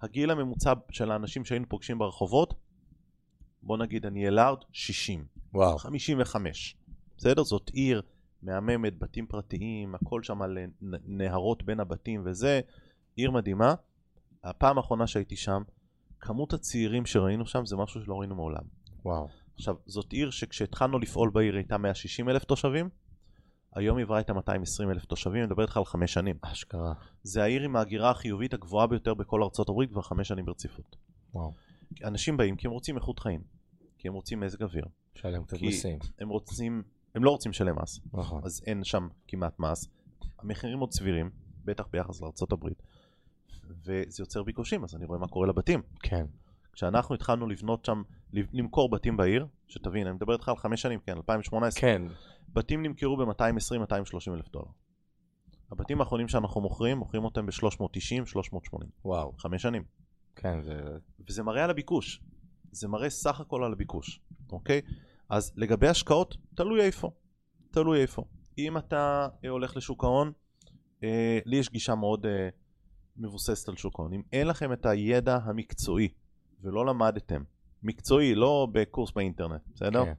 הגיל 0.03 0.31
הממוצע 0.31 0.73
של 0.91 1.11
האנשים 1.11 1.45
שהיינו 1.45 1.69
פוגשים 1.69 1.99
ברחובות, 1.99 2.55
בוא 3.63 3.79
נגיד 3.79 4.07
אני 4.07 4.29
אלארד, 4.29 4.59
60. 4.73 5.25
וואו. 5.55 5.79
55. 5.79 6.77
בסדר? 7.17 7.45
זאת 7.45 7.71
עיר 7.75 8.03
מהממת, 8.43 8.99
בתים 8.99 9.27
פרטיים, 9.27 9.95
הכל 9.95 10.23
שם 10.23 10.43
על 10.43 10.59
נהרות 11.07 11.63
בין 11.63 11.81
הבתים 11.81 12.23
וזה, 12.25 12.61
עיר 13.17 13.31
מדהימה. 13.31 13.75
הפעם 14.45 14.77
האחרונה 14.79 15.07
שהייתי 15.07 15.37
שם, 15.37 15.63
כמות 16.21 16.53
הצעירים 16.53 17.07
שראינו 17.07 17.47
שם 17.47 17.67
זה 17.67 17.77
משהו 17.77 18.03
שלא 18.03 18.15
ראינו 18.21 18.35
מעולם. 18.35 18.63
וואו. 19.05 19.29
עכשיו, 19.55 19.75
זאת 19.87 20.13
עיר 20.13 20.31
שכשהתחלנו 20.31 20.99
לפעול 20.99 21.31
בעיר 21.31 21.55
הייתה 21.57 21.79
160 21.79 22.29
אלף 22.29 22.45
תושבים, 22.45 22.89
היום 23.75 23.97
היא 23.97 24.05
עברה 24.05 24.21
את 24.21 24.31
ה-220 24.31 24.91
אלף 24.91 25.05
תושבים, 25.05 25.37
אני 25.37 25.47
מדבר 25.47 25.63
איתך 25.63 25.77
על 25.77 25.85
חמש 25.85 26.13
שנים. 26.13 26.37
אשכרה. 26.43 26.93
זה 27.23 27.43
העיר 27.43 27.63
עם 27.63 27.77
ההגירה 27.77 28.11
החיובית 28.11 28.55
הגבוהה 28.55 28.87
ביותר 28.87 29.15
בכל 29.15 29.43
ארצות 29.43 29.69
הברית 29.69 29.91
כבר 29.91 30.03
חמש 30.03 30.29
שנים 30.29 30.45
ברציפות. 30.45 30.97
וואו. 31.35 31.53
אנשים 32.05 32.37
באים 32.37 32.57
כי 32.57 32.67
הם 32.67 32.73
רוצים 32.73 32.97
איכות 32.97 33.19
חיים, 33.19 33.41
כי 33.99 34.09
הם 34.09 34.15
רוצים 34.15 34.41
מזג 34.41 34.63
אוויר. 34.63 34.85
שלם 35.15 35.45
קצת 35.45 35.57
כי 35.57 35.67
מיסים. 35.67 35.99
הם 36.19 36.29
רוצים, 36.29 36.83
הם 37.15 37.25
לא 37.25 37.31
רוצים 37.31 37.51
לשלם 37.51 37.83
מס, 37.83 38.01
נכון. 38.13 38.41
אז 38.45 38.63
אין 38.67 38.85
שם 38.85 39.09
כמעט 39.29 39.59
מס. 39.59 39.89
המחירים 40.39 40.79
עוד 40.79 40.93
סבירים, 40.93 41.31
בטח 41.65 41.87
ביחס 41.93 42.21
לארצות 42.21 42.53
הברית. 42.53 42.83
וזה 43.69 44.23
יוצר 44.23 44.43
ביקושים, 44.43 44.85
אז 44.85 44.95
אני 44.95 45.05
רואה 45.05 45.19
מה 45.19 45.29
קורה 45.29 45.47
לבתים. 45.47 45.83
כן. 46.03 46.27
כשאנחנו 46.73 47.15
התחלנו 47.15 47.47
לבנות 47.47 47.85
שם, 47.85 48.03
למכור 48.33 48.91
בתים 48.91 49.17
בעיר, 49.17 49.47
שתבין, 49.69 50.07
אני 50.07 50.17
מדבר 50.17 50.33
איתך 50.33 50.49
על 50.49 50.57
חמש 50.57 50.83
שנים, 50.83 51.01
כן, 51.01 51.17
2018, 51.17 51.81
כן. 51.81 52.03
בתים 52.49 52.83
נמכרו 52.83 53.17
ב-220-230 53.17 54.35
אלף 54.35 54.49
דולר. 54.49 54.67
הבתים 55.71 56.01
האחרונים 56.01 56.29
שאנחנו 56.29 56.61
מוכרים, 56.61 56.99
מוכרים 56.99 57.25
אותם 57.25 57.47
ב-390, 57.47 58.27
380. 58.27 58.91
וואו. 59.05 59.33
חמש 59.39 59.63
שנים. 59.63 59.85
כן, 60.37 60.63
זה... 60.63 60.81
וזה 61.29 61.43
מראה 61.43 61.65
על 61.65 61.71
הביקוש. 61.71 62.21
זה 62.73 62.89
מראה 62.89 63.11
סך 63.11 63.41
הכל 63.41 63.65
על 63.65 63.73
הביקוש, 63.73 64.21
אוקיי? 64.53 64.81
אז 65.29 65.53
לגבי 65.57 65.89
השקעות, 65.89 66.37
תלוי 66.55 66.81
איפה. 66.81 67.11
תלוי 67.71 68.03
איפה. 68.03 68.25
אם 68.59 68.79
אתה 68.79 69.29
אה, 69.45 69.49
הולך 69.49 69.77
לשוק 69.77 70.05
ההון, 70.05 70.33
אה, 71.05 71.39
לי 71.47 71.57
יש 71.57 71.71
גישה 71.71 71.95
מאוד 71.95 72.27
אה, 72.27 72.49
מבוססת 73.17 73.69
על 73.69 73.77
שוק 73.77 73.99
ההון. 73.99 74.13
אם 74.13 74.23
אין 74.33 74.47
לכם 74.47 74.73
את 74.73 74.87
הידע 74.87 75.39
המקצועי 75.45 76.09
ולא 76.63 76.87
למדתם, 76.87 77.43
מקצועי, 77.83 78.35
לא 78.35 78.69
בקורס 78.73 79.11
באינטרנט, 79.13 79.61
בסדר? 79.75 80.05
כן. 80.05 80.13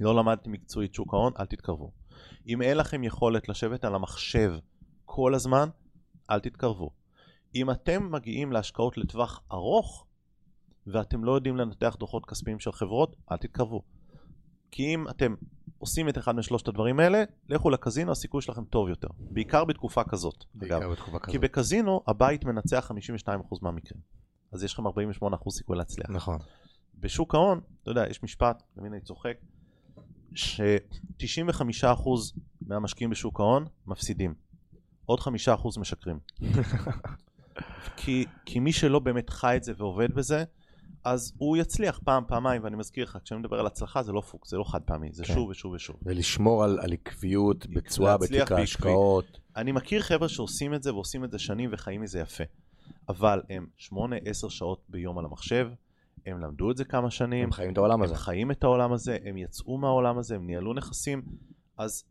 לא 0.00 0.16
למדתם 0.16 0.52
מקצועית 0.52 0.94
שוק 0.94 1.14
ההון, 1.14 1.32
אל 1.40 1.46
תתקרבו. 1.46 1.90
אם 2.46 2.62
אין 2.62 2.76
לכם 2.76 3.04
יכולת 3.04 3.48
לשבת 3.48 3.84
על 3.84 3.94
המחשב 3.94 4.52
כל 5.04 5.34
הזמן, 5.34 5.68
אל 6.30 6.40
תתקרבו. 6.40 6.90
אם 7.54 7.70
אתם 7.70 8.12
מגיעים 8.12 8.52
להשקעות 8.52 8.98
לטווח 8.98 9.40
ארוך, 9.52 10.06
ואתם 10.86 11.24
לא 11.24 11.32
יודעים 11.32 11.56
לנתח 11.56 11.96
דוחות 11.98 12.26
כספיים 12.26 12.60
של 12.60 12.72
חברות, 12.72 13.16
אל 13.32 13.36
תתקרבו. 13.36 13.82
כי 14.70 14.94
אם 14.94 15.08
אתם 15.08 15.34
עושים 15.78 16.08
את 16.08 16.18
אחד 16.18 16.34
משלושת 16.34 16.68
הדברים 16.68 17.00
האלה, 17.00 17.24
לכו 17.48 17.70
לקזינו, 17.70 18.12
הסיכוי 18.12 18.42
שלכם 18.42 18.64
טוב 18.64 18.88
יותר. 18.88 19.08
בעיקר 19.18 19.64
בתקופה 19.64 20.04
כזאת, 20.04 20.44
אגב. 20.56 20.60
בעיקר 20.60 20.90
בתקופה 20.90 21.18
כי 21.18 21.26
כזאת. 21.26 21.40
בקזינו 21.40 22.02
הבית 22.06 22.44
מנצח 22.44 22.90
52% 23.26 23.58
מהמקרים. 23.62 24.00
אז 24.52 24.64
יש 24.64 24.72
לכם 24.72 24.86
48% 24.86 25.50
סיכוי 25.50 25.76
להצליח. 25.76 26.10
נכון. 26.10 26.38
בשוק 27.00 27.34
ההון, 27.34 27.60
אתה 27.82 27.90
יודע, 27.90 28.04
יש 28.10 28.22
משפט, 28.22 28.62
תמיד 28.74 28.92
אני 28.92 29.00
צוחק, 29.00 29.36
ש-95% 30.34 32.08
מהמשקיעים 32.66 33.10
בשוק 33.10 33.40
ההון 33.40 33.66
מפסידים. 33.86 34.34
עוד 35.06 35.20
5% 35.20 35.80
משקרים. 35.80 36.18
כי, 37.96 38.24
כי 38.44 38.60
מי 38.60 38.72
שלא 38.72 38.98
באמת 38.98 39.30
חי 39.30 39.56
את 39.56 39.64
זה 39.64 39.72
ועובד 39.76 40.14
בזה, 40.14 40.44
אז 41.04 41.32
הוא 41.38 41.56
יצליח 41.56 42.00
פעם, 42.04 42.24
פעמיים, 42.28 42.64
ואני 42.64 42.76
מזכיר 42.76 43.04
לך, 43.04 43.18
כשאני 43.24 43.40
מדבר 43.40 43.60
על 43.60 43.66
הצלחה 43.66 44.02
זה 44.02 44.12
לא 44.12 44.20
פוקס, 44.20 44.50
זה 44.50 44.56
לא 44.56 44.64
חד 44.64 44.82
פעמי, 44.82 45.12
זה 45.12 45.24
כן. 45.24 45.34
שוב 45.34 45.48
ושוב 45.48 45.72
ושוב. 45.72 45.96
ולשמור 46.02 46.64
על, 46.64 46.78
על 46.82 46.92
עקביות, 46.92 47.66
בתשואה, 47.66 48.16
להצליח 48.20 48.42
בתיק. 48.42 48.52
ההשקעות. 48.52 49.40
אני 49.56 49.72
מכיר 49.72 50.02
חבר'ה 50.02 50.28
שעושים 50.28 50.74
את 50.74 50.82
זה 50.82 50.94
ועושים 50.94 51.24
את 51.24 51.30
זה 51.30 51.38
שנים 51.38 51.70
וחיים 51.72 52.00
מזה 52.00 52.20
יפה. 52.20 52.44
אבל 53.08 53.42
הם 53.50 53.66
8-10 53.80 53.90
שעות 54.48 54.82
ביום 54.88 55.18
על 55.18 55.24
המחשב, 55.24 55.68
הם 56.26 56.40
למדו 56.40 56.70
את 56.70 56.76
זה 56.76 56.84
כמה 56.84 57.10
שנים, 57.10 57.44
הם 57.44 57.52
חיים 57.52 57.72
את 57.72 57.78
העולם 57.78 58.02
הזה. 58.02 58.12
הם 58.14 58.18
חיים 58.18 58.50
את 58.50 58.64
העולם 58.64 58.92
הזה, 58.92 59.18
הם 59.24 59.36
יצאו 59.36 59.78
מהעולם 59.78 60.18
הזה, 60.18 60.34
הם 60.34 60.46
ניהלו 60.46 60.74
נכסים, 60.74 61.22
אז 61.76 62.04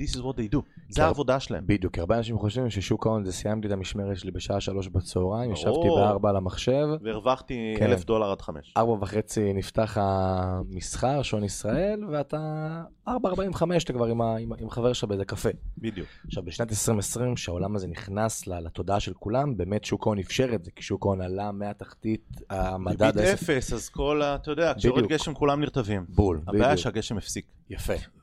this 0.00 0.14
is 0.14 0.18
what 0.18 0.36
they 0.36 0.54
do, 0.54 0.58
זה. 0.88 1.04
העבודה 1.04 1.40
שלהם. 1.40 1.64
בדיוק, 1.66 1.94
כי 1.94 2.00
הרבה 2.00 2.16
אנשים 2.18 2.38
חושבים 2.38 2.70
ששוק 2.70 3.06
ההון 3.06 3.24
זה 3.24 3.32
סיימתי 3.32 3.66
את 3.66 3.72
המשמרת 3.72 4.18
שלי 4.18 4.30
בשעה 4.30 4.60
שלוש 4.60 4.88
בצהריים. 4.88 5.52
ישבתי 5.52 5.88
בארבע 5.96 6.30
על 6.30 6.36
המחשב, 6.36 6.86
והרווחתי 7.02 7.74
כן. 7.78 7.84
אלף 7.84 8.04
דולר 8.04 8.30
עד 8.30 8.42
חמש. 8.42 8.74
ארבע 8.76 8.92
וחצי 8.92 9.52
נפתח 9.52 9.98
המסחר, 10.00 11.22
שעון 11.22 11.44
ישראל, 11.44 12.04
ואתה 12.12 12.82
ארבע 13.08 13.28
ארבעים 13.28 13.50
וחמש, 13.50 13.84
אתה 13.84 13.92
כבר 13.92 14.06
עם, 14.06 14.20
ה, 14.20 14.36
עם, 14.36 14.52
עם 14.58 14.70
חבר 14.70 14.92
שלך 14.92 15.08
באיזה 15.08 15.24
קפה. 15.24 15.48
בדיוק. 15.78 16.08
עכשיו, 16.26 16.42
בשנת 16.42 16.70
2020, 16.70 17.34
כשהעולם 17.34 17.76
הזה 17.76 17.86
נכנס 17.86 18.46
לתודעה 18.46 19.00
של 19.00 19.14
כולם, 19.14 19.56
באמת 19.56 19.84
שוק 19.84 20.06
ההון 20.06 20.18
אפשר 20.18 20.54
את 20.54 20.64
זה, 20.64 20.70
כי 20.70 20.82
שוק 20.82 21.06
ההון 21.06 21.20
עלה 21.20 21.52
מהתחתית 21.52 22.40
המדד 22.50 23.02
ריבית 23.18 23.32
אפס, 23.32 23.72
אז 23.72 23.88
כל 23.88 24.22
ה... 24.22 24.34
אתה 24.34 24.50
יודע, 24.50 24.72
בדיוק. 24.72 24.98
גשם 24.98 25.34
כולם 25.34 25.60
נרטבים. 25.60 26.04
בול, 26.08 26.40
הבעיה 26.46 26.64
בדיוק. 26.64 26.76
שהגשם 26.76 27.16
הפסיק. 27.18 27.46
יפה. 27.70 28.17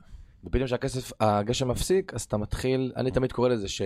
ופתאום 0.46 0.66
כשהכסף, 0.66 1.12
הגשם 1.20 1.68
מפסיק, 1.68 2.14
אז 2.14 2.22
אתה 2.22 2.38
מתחיל, 2.38 2.92
אני 2.96 3.12
תמיד 3.12 3.32
קורא 3.32 3.50
לזה 3.50 3.68
ש, 3.68 3.82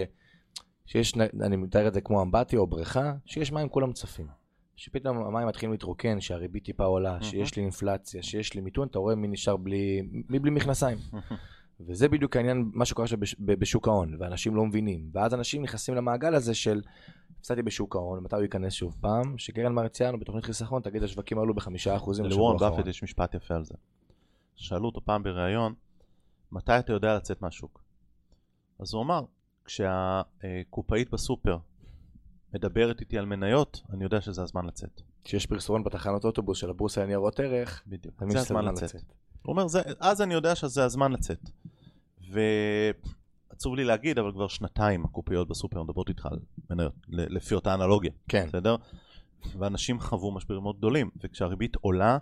שיש, 0.86 1.14
אני 1.18 1.55
מתאר 1.55 1.88
את 1.88 1.93
זה 1.93 2.01
כמו 2.01 2.22
אמבטיה 2.22 2.60
או 2.60 2.68
בריכה, 2.68 3.14
שיש 3.26 3.51
מים 3.51 3.70
כולם 3.70 3.93
צפים. 3.93 4.28
שפתאום 4.76 5.18
המים 5.18 5.47
מתחילים 5.47 5.72
להתרוקן, 5.72 6.22
שהריבית 6.22 6.66
טיפה 6.66 6.84
עולה, 6.84 7.18
שיש 7.24 7.55
לי 7.55 7.64
אינפלציה, 7.64 8.24
שיש 8.24 8.53
לי 8.53 8.62
מיתון, 8.62 8.88
אתה 8.88 8.99
רואה 8.99 9.16
מי 9.16 9.28
נשאר 9.28 9.57
בלי, 9.57 10.01
מי 10.30 10.39
בלי 10.39 10.51
מכנסיים. 10.51 10.97
וזה 11.88 12.10
בדיוק 12.10 12.36
העניין, 12.36 12.72
מה 12.74 12.86
שקורה 12.86 13.03
עכשיו 13.03 13.20
בשוק 13.39 13.88
ההון, 13.88 14.16
ואנשים 14.20 14.55
לא 14.55 14.66
מבינים. 14.66 15.10
ואז 15.14 15.34
אנשים 15.34 15.64
נכנסים 15.64 15.95
למעגל 15.95 16.36
הזה 16.36 16.55
של, 16.55 16.82
הפסדתי 17.39 17.62
בשוק 17.62 17.95
ההון, 17.95 18.24
מתי 18.24 18.36
הוא 18.36 18.43
ייכנס 18.43 18.74
שוב 18.74 18.95
פעם? 19.01 19.38
שקרן 19.38 19.74
מרציאנו 19.74 20.20
בתוכנית 20.20 20.45
חיסכון 20.45 20.82
תגיד 20.82 21.03
השווקים 21.03 21.39
עלו 21.39 21.53
בחמישה 21.53 21.95
אחוזים 21.95 22.26
לוורן. 22.26 22.57
באפט 22.57 22.88
יש 22.88 23.03
משפט 23.03 23.36
יפה 23.36 23.55
על 23.55 23.64
זה. 23.64 23.74
שאלו 24.55 24.86
אותו 24.86 25.01
פעם 25.05 25.24
בריאיון, 25.24 25.74
מתי 26.52 26.80
אתה 26.80 26.93
יודע 26.93 27.16
לצאת 27.16 27.41
מהשוק? 27.41 27.84
אז 28.80 28.93
הוא 28.93 29.04
אמר, 29.04 29.22
כשהקופאית 29.66 31.10
בסופר 31.12 31.58
מדברת 32.54 33.00
איתי 33.00 33.18
על 33.18 33.26
מניות, 33.26 33.82
אני 33.89 34.04
יודע 34.04 34.22
שזה 34.22 34.43
הזמן 34.43 34.66
לצאת. 34.66 35.02
כשיש 35.24 35.45
פרסומת 35.45 35.86
בתחנות 35.86 36.26
אוטובוס 36.26 36.58
של 36.58 36.70
הבורסה 36.70 37.04
לניירות 37.04 37.39
ערך, 37.39 37.84
בדיוק. 37.88 38.24
זה 38.30 38.39
הזמן 38.39 38.66
לצאת. 38.66 38.95
הוא 39.41 39.52
אומר, 39.54 39.68
זה, 39.68 39.82
אז 40.00 40.22
אני 40.22 40.34
יודע 40.34 40.56
שזה 40.56 40.86
הזמן 40.86 41.12
לצאת. 41.12 41.50
ועצוב 43.52 43.76
לי 43.76 43.84
להגיד, 43.84 44.20
אבל 44.20 44.32
כבר 44.32 44.47
שנתיים 44.47 45.06
הקופאיות 45.06 45.47
בסופר 45.47 45.84
מדברות 45.84 46.10
איתך 46.10 46.26
על 46.26 46.39
מניות, 46.70 46.93
לפי 47.08 47.56
אותה 47.56 47.74
אנלוגיה, 47.74 48.12
כן, 48.28 48.47
בסדר? 48.47 48.76
ואנשים 49.58 50.00
חוו 50.00 50.32
משברים 50.32 50.62
מאוד 50.62 50.78
גדולים, 50.78 51.10
וכשהריבית 51.24 51.76
עולה, 51.76 52.18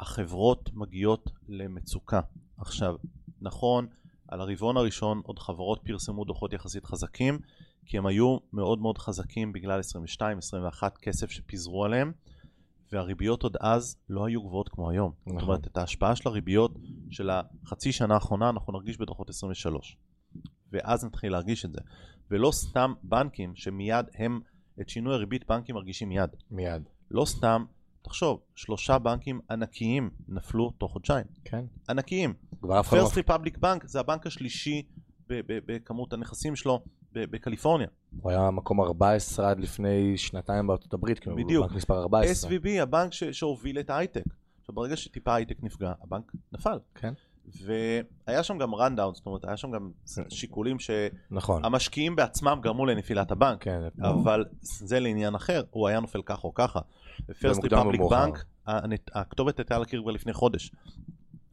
החברות 0.00 0.70
מגיעות 0.74 1.30
למצוקה. 1.48 2.20
עכשיו, 2.60 2.96
נכון, 3.40 3.86
על 4.28 4.40
הרבעון 4.40 4.76
הראשון 4.76 5.20
עוד 5.24 5.38
חברות 5.38 5.80
פרסמו 5.84 6.24
דוחות 6.24 6.52
יחסית 6.52 6.84
חזקים, 6.84 7.38
כי 7.86 7.98
הם 7.98 8.06
היו 8.06 8.38
מאוד 8.52 8.78
מאוד 8.78 8.98
חזקים 8.98 9.52
בגלל 9.52 9.80
22-21 10.20 10.22
כסף 11.02 11.30
שפיזרו 11.30 11.84
עליהם, 11.84 12.12
והריביות 12.92 13.42
עוד 13.42 13.56
אז 13.60 13.96
לא 14.08 14.26
היו 14.26 14.42
גבוהות 14.42 14.68
כמו 14.68 14.90
היום. 14.90 15.12
נכון. 15.26 15.40
זאת 15.40 15.48
אומרת, 15.48 15.66
את 15.66 15.76
ההשפעה 15.76 16.16
של 16.16 16.28
הריביות 16.28 16.74
של 17.10 17.30
החצי 17.30 17.92
שנה 17.92 18.14
האחרונה 18.14 18.48
אנחנו 18.48 18.72
נרגיש 18.72 18.98
בדוחות 18.98 19.30
23. 19.30 19.96
ואז 20.72 21.04
נתחיל 21.04 21.32
להרגיש 21.32 21.64
את 21.64 21.72
זה. 21.72 21.80
ולא 22.30 22.50
סתם 22.52 22.92
בנקים 23.02 23.56
שמיד 23.56 24.06
הם, 24.14 24.40
את 24.80 24.88
שינוי 24.88 25.14
הריבית 25.14 25.48
בנקים 25.48 25.74
מרגישים 25.74 26.08
מיד. 26.08 26.30
מיד. 26.50 26.82
לא 27.10 27.24
סתם, 27.24 27.64
תחשוב, 28.02 28.40
שלושה 28.54 28.98
בנקים 28.98 29.40
ענקיים 29.50 30.10
נפלו 30.28 30.70
תוך 30.78 30.92
חודשיים. 30.92 31.24
כן. 31.44 31.64
ענקיים. 31.88 32.34
כבר 32.62 32.80
אף 32.80 32.88
אחד 32.88 32.96
לא... 32.96 33.02
פרסט 33.02 33.16
ריפבליק 33.16 33.58
בנק 33.58 33.86
זה 33.86 34.00
הבנק 34.00 34.26
השלישי 34.26 34.82
ב- 35.28 35.40
ב- 35.46 35.58
בכמות 35.66 36.12
הנכסים 36.12 36.56
שלו 36.56 36.80
ב- 37.12 37.24
בקליפורניה. 37.30 37.86
הוא 38.22 38.30
היה 38.30 38.50
מקום 38.50 38.80
14 38.80 39.50
עד 39.50 39.60
לפני 39.60 40.16
שנתיים 40.18 40.66
בארצות 40.66 40.92
הברית, 40.94 41.18
כאילו, 41.18 41.36
הוא 41.36 41.44
בדיוק. 41.44 41.66
בנק 41.66 41.76
מספר 41.76 41.98
14. 42.02 42.50
SVB, 42.50 42.68
הבנק 42.82 43.12
ש- 43.12 43.24
שהוביל 43.24 43.78
את 43.80 43.90
ההייטק. 43.90 44.24
עכשיו 44.60 44.74
ברגע 44.74 44.96
שטיפה 44.96 45.32
ההייטק 45.32 45.56
נפגע, 45.62 45.92
הבנק 46.02 46.32
נפל. 46.52 46.78
כן. 46.94 47.12
והיה 47.62 48.42
שם 48.42 48.58
גם 48.58 48.74
rundown, 48.74 49.14
זאת 49.14 49.26
אומרת, 49.26 49.44
היה 49.44 49.56
שם 49.56 49.70
גם 49.70 49.90
שיקולים 50.28 50.76
נכון. 51.30 51.62
שהמשקיעים 51.62 52.16
בעצמם 52.16 52.58
גרמו 52.62 52.86
לנפילת 52.86 53.30
הבנק. 53.30 53.62
כן. 53.62 53.80
אבל 54.02 54.44
זה 54.60 55.00
לעניין 55.00 55.34
אחר, 55.34 55.62
הוא 55.70 55.88
היה 55.88 56.00
נופל 56.00 56.22
ככה 56.22 56.42
או 56.48 56.54
ככה. 56.54 56.80
או 57.72 57.88
ריפבליק. 57.88 58.00
בנק, 58.10 58.44
הכתובת 59.14 59.58
הייתה 59.58 59.76
על 59.76 59.82
הקיר 59.82 60.02
כבר 60.02 60.10
לפני 60.10 60.32
חודש. 60.32 60.72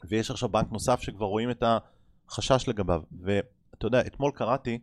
ויש 0.10 0.32
עכשיו 0.32 0.49
בנק 0.49 0.72
נוסף 0.72 1.01
שכבר 1.01 1.26
רואים 1.26 1.51
את 1.51 1.64
החשש 2.30 2.68
לגביו. 2.68 3.01
ואתה 3.22 3.86
יודע, 3.88 4.01
אתמול 4.01 4.32
קראתי, 4.32 4.80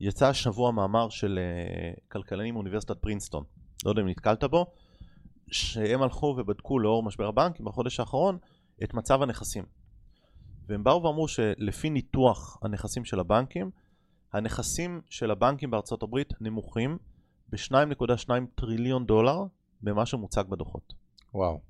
יצא 0.00 0.28
השבוע 0.28 0.72
מאמר 0.72 1.08
של 1.08 1.38
אה, 1.38 1.92
כלכלנים 2.08 2.54
מאוניברסיטת 2.54 2.98
פרינסטון. 2.98 3.44
לא 3.84 3.90
יודע 3.90 4.02
אם 4.02 4.08
נתקלת 4.08 4.44
בו, 4.44 4.66
שהם 5.50 6.02
הלכו 6.02 6.34
ובדקו 6.38 6.78
לאור 6.78 7.02
משבר 7.02 7.28
הבנקים 7.28 7.66
בחודש 7.66 8.00
האחרון 8.00 8.38
את 8.84 8.94
מצב 8.94 9.22
הנכסים. 9.22 9.64
והם 10.68 10.84
באו 10.84 11.02
ואמרו 11.02 11.28
שלפי 11.28 11.90
ניתוח 11.90 12.58
הנכסים 12.62 13.04
של 13.04 13.20
הבנקים, 13.20 13.70
הנכסים 14.32 15.00
של 15.10 15.30
הבנקים 15.30 15.70
בארצות 15.70 16.02
הברית 16.02 16.32
נמוכים 16.40 16.98
ב-2.2 17.48 18.30
טריליון 18.54 19.06
דולר 19.06 19.44
במה 19.82 20.06
שמוצג 20.06 20.44
בדוחות. 20.48 20.94
וואו. 21.34 21.60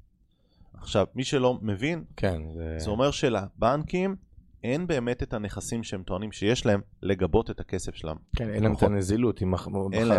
עכשיו, 0.74 1.06
מי 1.14 1.24
שלא 1.24 1.58
מבין, 1.62 2.04
כן, 2.16 2.42
זה... 2.54 2.76
זה 2.78 2.90
אומר 2.90 3.10
שלבנקים 3.10 4.16
אין 4.64 4.86
באמת 4.86 5.22
את 5.22 5.34
הנכסים 5.34 5.82
שהם 5.82 6.02
טוענים 6.02 6.32
שיש 6.32 6.66
להם 6.66 6.80
לגבות 7.02 7.50
את 7.50 7.60
הכסף 7.60 7.94
שלהם. 7.94 8.16
כן, 8.36 8.50
אין 8.50 8.62
להם 8.62 8.72
את 8.72 8.82
הנזילות, 8.82 9.42
אם 9.42 9.50
מחר 9.50 9.70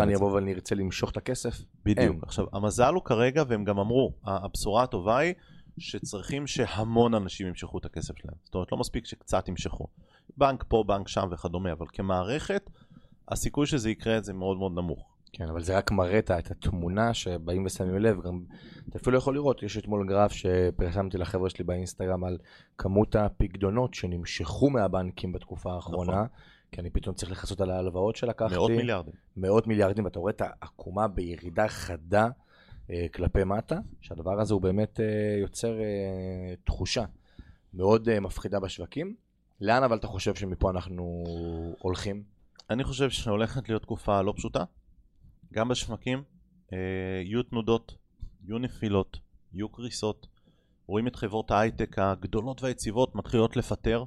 אני 0.02 0.16
אבוא 0.16 0.32
ואני 0.32 0.54
ארצה 0.54 0.74
למשוך 0.74 1.10
את 1.10 1.16
הכסף. 1.16 1.62
בדיוק. 1.84 1.98
אין. 1.98 2.20
עכשיו, 2.22 2.46
המזל 2.52 2.94
הוא 2.94 3.04
כרגע, 3.04 3.42
והם 3.48 3.64
גם 3.64 3.78
אמרו, 3.78 4.12
הבשורה 4.24 4.82
הטובה 4.82 5.18
היא 5.18 5.34
שצריכים 5.78 6.46
שהמון 6.46 7.14
אנשים 7.14 7.46
ימשכו 7.46 7.78
את 7.78 7.84
הכסף 7.84 8.18
שלהם. 8.18 8.34
זאת 8.44 8.54
אומרת, 8.54 8.72
לא 8.72 8.78
מספיק 8.78 9.06
שקצת 9.06 9.48
ימשכו. 9.48 9.86
בנק 10.36 10.64
פה, 10.68 10.84
בנק 10.86 11.08
שם 11.08 11.28
וכדומה, 11.30 11.72
אבל 11.72 11.86
כמערכת, 11.92 12.70
הסיכוי 13.28 13.66
שזה 13.66 13.90
יקרה 13.90 14.20
זה 14.20 14.32
מאוד 14.32 14.56
מאוד 14.58 14.72
נמוך. 14.72 15.09
כן, 15.32 15.48
אבל 15.48 15.62
זה 15.62 15.76
רק 15.76 15.90
מראה 15.90 16.18
את 16.18 16.30
התמונה 16.30 17.14
שבאים 17.14 17.66
ושמים 17.66 17.98
לב, 17.98 18.20
גם 18.20 18.40
אתה 18.88 18.98
אפילו 18.98 19.18
יכול 19.18 19.34
לראות, 19.34 19.62
יש 19.62 19.78
אתמול 19.78 20.06
גרף 20.08 20.32
שפרסמתי 20.32 21.18
לחבר'ה 21.18 21.50
שלי 21.50 21.64
באינסטגרם 21.64 22.24
על 22.24 22.38
כמות 22.78 23.16
הפקדונות 23.16 23.94
שנמשכו 23.94 24.70
מהבנקים 24.70 25.32
בתקופה 25.32 25.72
האחרונה, 25.72 26.12
נכון. 26.12 26.26
כי 26.72 26.80
אני 26.80 26.90
פתאום 26.90 27.14
צריך 27.14 27.32
לכסות 27.32 27.60
על 27.60 27.70
ההלוואות 27.70 28.16
שלקחתי. 28.16 28.54
מאות 28.54 28.70
מיליארדים. 28.70 29.14
מאות 29.36 29.66
מיליארדים, 29.66 30.04
ואתה 30.04 30.18
רואה 30.18 30.32
את 30.32 30.42
העקומה 30.44 31.08
בירידה 31.08 31.68
חדה 31.68 32.28
אה, 32.90 33.06
כלפי 33.14 33.44
מטה, 33.44 33.78
שהדבר 34.00 34.40
הזה 34.40 34.54
הוא 34.54 34.62
באמת 34.62 35.00
אה, 35.00 35.36
יוצר 35.40 35.80
אה, 35.80 36.54
תחושה 36.64 37.04
מאוד 37.74 38.08
אה, 38.08 38.20
מפחידה 38.20 38.60
בשווקים. 38.60 39.14
לאן 39.60 39.82
אבל 39.82 39.96
אתה 39.96 40.06
חושב 40.06 40.34
שמפה 40.34 40.70
אנחנו 40.70 41.24
הולכים? 41.78 42.22
אני 42.70 42.84
חושב 42.84 43.10
שהולכת 43.10 43.68
להיות 43.68 43.82
תקופה 43.82 44.22
לא 44.22 44.32
פשוטה. 44.36 44.64
גם 45.52 45.68
בשווקים 45.68 46.22
אה, 46.72 46.78
יהיו 47.24 47.42
תנודות, 47.42 47.94
יהיו 48.44 48.58
נפילות, 48.58 49.18
יהיו 49.52 49.68
קריסות. 49.68 50.26
רואים 50.86 51.06
את 51.06 51.16
חברות 51.16 51.50
ההייטק 51.50 51.98
הגדולות 51.98 52.62
והיציבות 52.62 53.14
מתחילות 53.14 53.56
לפטר, 53.56 54.04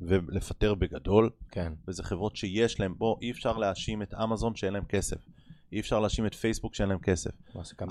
ולפטר 0.00 0.74
בגדול. 0.74 1.30
כן. 1.50 1.72
וזה 1.88 2.02
חברות 2.02 2.36
שיש 2.36 2.80
להם, 2.80 2.94
בוא, 2.98 3.16
אי 3.22 3.30
אפשר 3.30 3.56
להאשים 3.56 4.02
את 4.02 4.14
אמזון 4.14 4.56
שאין 4.56 4.72
להם 4.72 4.84
כסף. 4.84 5.26
אי 5.72 5.80
אפשר 5.80 6.00
להאשים 6.00 6.26
את 6.26 6.34
פייסבוק 6.34 6.74
שאין 6.74 6.88
להם 6.88 6.98
כסף. 6.98 7.30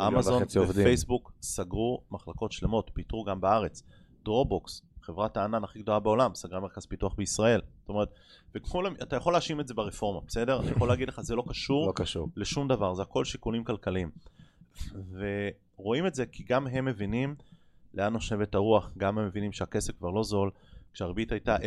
אמזון 0.08 0.44
ופייסבוק 0.70 1.32
סגרו 1.42 2.02
מחלקות 2.12 2.52
שלמות, 2.52 2.92
פיטרו 2.94 3.24
גם 3.24 3.42
בארץ. 3.42 3.84
דרופבוקס, 4.24 4.82
חברת 5.06 5.38
הענן 5.38 5.64
הכי 5.64 5.80
גדולה 5.80 6.00
בעולם, 6.00 6.36
סגרה 6.36 6.60
מרכז 6.60 6.86
פיתוח 6.86 7.14
בישראל. 7.14 7.62
זאת 7.80 7.90
אומרת, 7.90 8.10
וכל, 8.56 8.86
אתה 9.04 9.16
יכול 9.16 9.34
להאשים 9.34 9.60
את 9.60 9.68
זה 9.68 9.74
ברפורמה, 9.74 10.20
בסדר? 10.28 10.60
אני 10.60 10.72
יכול 10.72 10.88
להגיד 10.88 11.08
לך, 11.08 11.22
זה 11.22 11.36
לא 11.36 11.44
קשור, 11.50 11.88
לא 11.88 11.94
קשור 11.96 12.30
לשום 12.36 12.68
דבר, 12.68 12.94
זה 12.94 13.02
הכל 13.02 13.26
שיקולים 13.26 13.64
כלכליים. 13.64 14.12
ורואים 15.12 16.08
את 16.08 16.16
זה 16.16 16.26
כי 16.26 16.44
גם 16.44 16.68
הם 16.68 16.86
מבינים 16.86 17.36
לאן 17.94 18.14
נושבת 18.14 18.56
הרוח, 18.56 18.92
גם 18.98 19.18
הם 19.18 19.26
מבינים 19.26 19.52
שהכסף 19.52 19.98
כבר 19.98 20.10
לא 20.10 20.24
זול, 20.24 20.52
כשהריבית 20.94 21.32
הייתה 21.32 21.56
0%, 21.56 21.60
0.1%, 21.60 21.66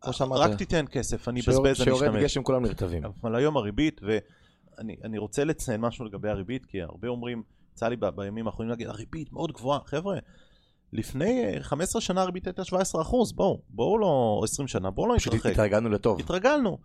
כמו 0.00 0.12
שאמרת, 0.12 0.50
רק 0.50 0.58
תיתן 0.58 0.84
כסף, 0.90 1.28
אני 1.28 1.40
אבזבז, 1.40 1.58
אני 1.58 1.72
אשתמש. 1.72 1.98
כשיורד 1.98 2.22
גשם 2.22 2.42
כולם 2.42 2.62
נרטבים. 2.62 3.04
אבל 3.04 3.34
היום 3.34 3.56
הריבית, 3.56 4.00
ואני 4.02 5.18
רוצה 5.18 5.44
לציין 5.44 5.80
משהו 5.80 6.04
לגבי 6.04 6.28
הריבית, 6.28 6.66
כי 6.66 6.82
הרבה 6.82 7.08
אומרים, 7.08 7.42
יצא 7.72 7.88
לי 7.88 7.96
בימים 8.14 8.46
האחרונים 8.46 8.70
להגיד, 8.70 8.88
הריבית 8.88 9.32
מאוד 9.32 9.52
גבוהה, 9.52 9.80
חבר'ה, 9.84 10.18
לפני 10.96 11.44
15 11.60 12.02
שנה 12.02 12.22
הריבית 12.22 12.46
הייתה 12.46 12.64
17 12.64 13.02
אחוז, 13.02 13.32
בואו, 13.32 13.62
בואו 13.68 13.98
לא 13.98 14.40
20 14.44 14.68
שנה, 14.68 14.90
בואו 14.90 15.08
לא 15.08 15.14
נתרחק. 15.14 15.40
פשוט 15.40 15.46
התרגלנו 15.46 15.88
לטוב. 15.88 16.20
התרגלנו. 16.20 16.78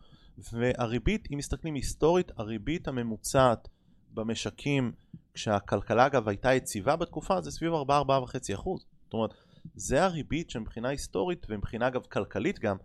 והריבית, 0.53 1.27
אם 1.33 1.37
מסתכלים 1.37 1.73
היסטורית, 1.73 2.31
הריבית 2.37 2.87
הממוצעת 2.87 3.67
במשקים, 4.13 4.91
כשהכלכלה 5.33 6.05
אגב 6.05 6.29
הייתה 6.29 6.53
יציבה 6.53 6.95
בתקופה, 6.95 7.41
זה 7.41 7.51
סביב 7.51 7.73
4-4.5 7.73 8.53
אחוז. 8.53 8.85
זאת 9.03 9.13
אומרת, 9.13 9.33
זה 9.75 10.03
הריבית 10.03 10.49
שמבחינה 10.49 10.89
היסטורית 10.89 11.45
ומבחינה 11.49 11.87
אגב 11.87 12.01
כלכלית 12.01 12.59
גם, 12.59 12.77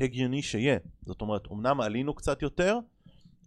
הגיוני 0.00 0.42
שיהיה. 0.42 0.78
זאת 1.06 1.20
אומרת, 1.20 1.42
אמנם 1.52 1.80
עלינו 1.80 2.14
קצת 2.14 2.42
יותר, 2.42 2.78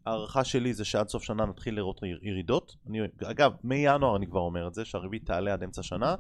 ההערכה 0.06 0.44
שלי 0.44 0.74
זה 0.74 0.86
שעד 0.86 1.10
סוף 1.10 1.24
שנה 1.24 1.46
נתחיל 1.46 1.76
לראות 1.76 2.02
ירידות. 2.22 2.76
אני, 2.90 3.00
אגב, 3.24 3.52
מינואר 3.64 4.16
אני 4.16 4.28
כבר 4.28 4.40
אומר 4.40 4.68
את 4.68 4.74
זה, 4.74 4.86
שהריבית 4.86 5.26
תעלה 5.26 5.54
עד 5.54 5.64
אמצע 5.64 5.84
שנה. 5.84 6.16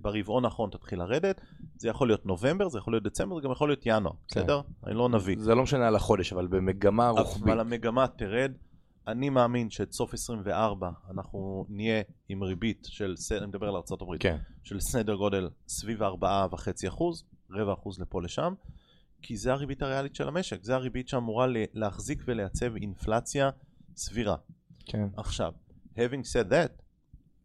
ברבעון 0.00 0.44
האחרון 0.44 0.70
תתחיל 0.70 0.98
לרדת, 0.98 1.40
זה 1.76 1.88
יכול 1.88 2.08
להיות 2.08 2.26
נובמבר, 2.26 2.68
זה 2.68 2.78
יכול 2.78 2.92
להיות 2.92 3.04
דצמבר, 3.04 3.36
זה 3.36 3.42
גם 3.42 3.52
יכול 3.52 3.68
להיות 3.68 3.82
ינואר, 3.86 4.12
כן. 4.12 4.40
בסדר? 4.40 4.60
אני 4.86 4.94
לא 4.94 5.08
נביא. 5.08 5.36
זה 5.38 5.54
לא 5.54 5.62
משנה 5.62 5.88
על 5.88 5.96
החודש, 5.96 6.32
אבל 6.32 6.46
במגמה 6.46 7.08
רוחבית. 7.08 7.42
אבל 7.42 7.60
המגמה 7.60 8.06
תרד. 8.06 8.52
אני 9.06 9.30
מאמין 9.30 9.70
שאת 9.70 9.92
סוף 9.92 10.14
24 10.14 10.90
אנחנו 11.10 11.66
נהיה 11.68 12.02
עם 12.28 12.42
ריבית 12.42 12.86
של, 12.90 13.14
אני 13.38 13.46
מדבר 13.46 13.68
על 13.68 13.74
ארה"ב, 13.74 14.16
כן. 14.20 14.36
של 14.62 14.80
סדר 14.80 15.14
גודל 15.14 15.48
סביב 15.68 16.02
4.5 16.02 16.88
אחוז, 16.88 17.24
רבע 17.50 17.72
אחוז 17.72 18.00
לפה 18.00 18.22
לשם, 18.22 18.54
כי 19.22 19.36
זה 19.36 19.52
הריבית 19.52 19.82
הריאלית 19.82 20.14
של 20.14 20.28
המשק, 20.28 20.64
זה 20.64 20.74
הריבית 20.74 21.08
שאמורה 21.08 21.46
להחזיק 21.74 22.22
ולייצב 22.26 22.76
אינפלציה 22.76 23.50
סבירה. 23.96 24.36
כן. 24.86 25.08
עכשיו, 25.16 25.52
having 25.96 26.24
said 26.32 26.50
that, 26.50 26.79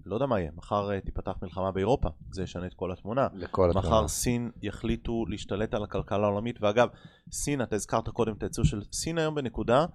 לא 0.06 0.16
יודע 0.16 0.26
מה 0.26 0.39
יהיה, 0.39 0.51
מחר 0.56 0.89
uh, 0.89 1.06
תיפתח 1.06 1.34
מלחמה 1.41 1.72
באירופה, 1.72 2.10
זה 2.32 2.43
ישנה 2.43 2.66
את 2.66 2.74
כל 2.74 2.91
התמונה. 2.91 3.28
לכל 3.34 3.70
התמונה. 3.70 3.88
מחר 3.88 4.08
סין 4.08 4.51
יחליטו 4.62 5.26
להשתלט 5.26 5.74
על 5.74 5.84
הכלכלה 5.84 6.28
העולמית, 6.28 6.62
ואגב, 6.62 6.89
סין, 7.32 7.62
אתה 7.62 7.76
הזכרת 7.76 8.10
קודם 8.10 8.34
את 8.38 8.43
הייצור 8.43 8.66
של 8.66 8.82
סין 8.91 9.18
היום 9.18 9.36
בנקודה 9.36 9.86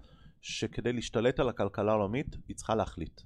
שכדי 0.40 0.92
להשתלט 0.92 1.40
על 1.40 1.48
הכלכלה 1.48 1.92
העולמית, 1.92 2.36
היא 2.48 2.56
צריכה 2.56 2.74
להחליט. 2.74 3.20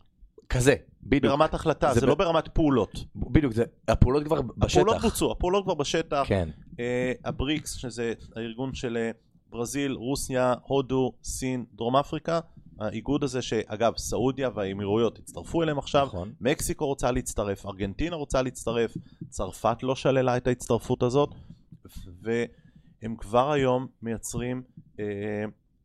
כזה, 0.49 0.74
בדיוק. 1.03 1.32
ברמת 1.32 1.55
החלטה, 1.55 1.95
זה, 1.95 2.01
זה 2.01 2.07
ב... 2.07 2.09
לא 2.09 2.14
ברמת 2.14 2.49
פעולות. 2.49 3.05
בדיוק, 3.16 3.53
זה, 3.53 3.64
הפעולות 3.89 4.24
כבר 4.24 4.43
בשטח. 4.43 4.80
הפעולות 4.80 5.03
בוצעו, 5.03 5.32
הפעולות 5.32 5.64
כבר 5.64 5.74
בשטח. 5.74 6.22
כן. 6.26 6.49
Uh, 6.72 6.76
הבריקס, 7.24 7.74
שזה 7.74 8.12
הארגון 8.37 8.74
של 8.74 9.11
uh, 9.12 9.16
ברזיל, 9.51 9.93
רוסיה, 9.93 10.55
הודו, 10.62 11.12
סין, 11.24 11.64
דרום 11.74 11.97
אפריקה, 11.97 12.41
האיגוד 12.81 13.25
הזה 13.25 13.43
שאגב 13.43 13.93
סעודיה 13.97 14.51
והאמירויות 14.55 15.18
הצטרפו 15.18 15.62
אליהם 15.62 15.79
עכשיו, 15.79 16.07
נכון. 16.07 16.33
מקסיקו 16.41 16.87
רוצה 16.87 17.11
להצטרף, 17.11 17.66
ארגנטינה 17.66 18.16
רוצה 18.16 18.43
להצטרף, 18.43 18.95
צרפת 19.29 19.83
לא 19.83 19.95
שללה 19.95 20.37
את 20.37 20.47
ההצטרפות 20.47 21.03
הזאת 21.03 21.31
והם 22.22 23.16
כבר 23.16 23.53
היום 23.53 23.87
מייצרים, 24.03 24.62
אה, 25.01 25.05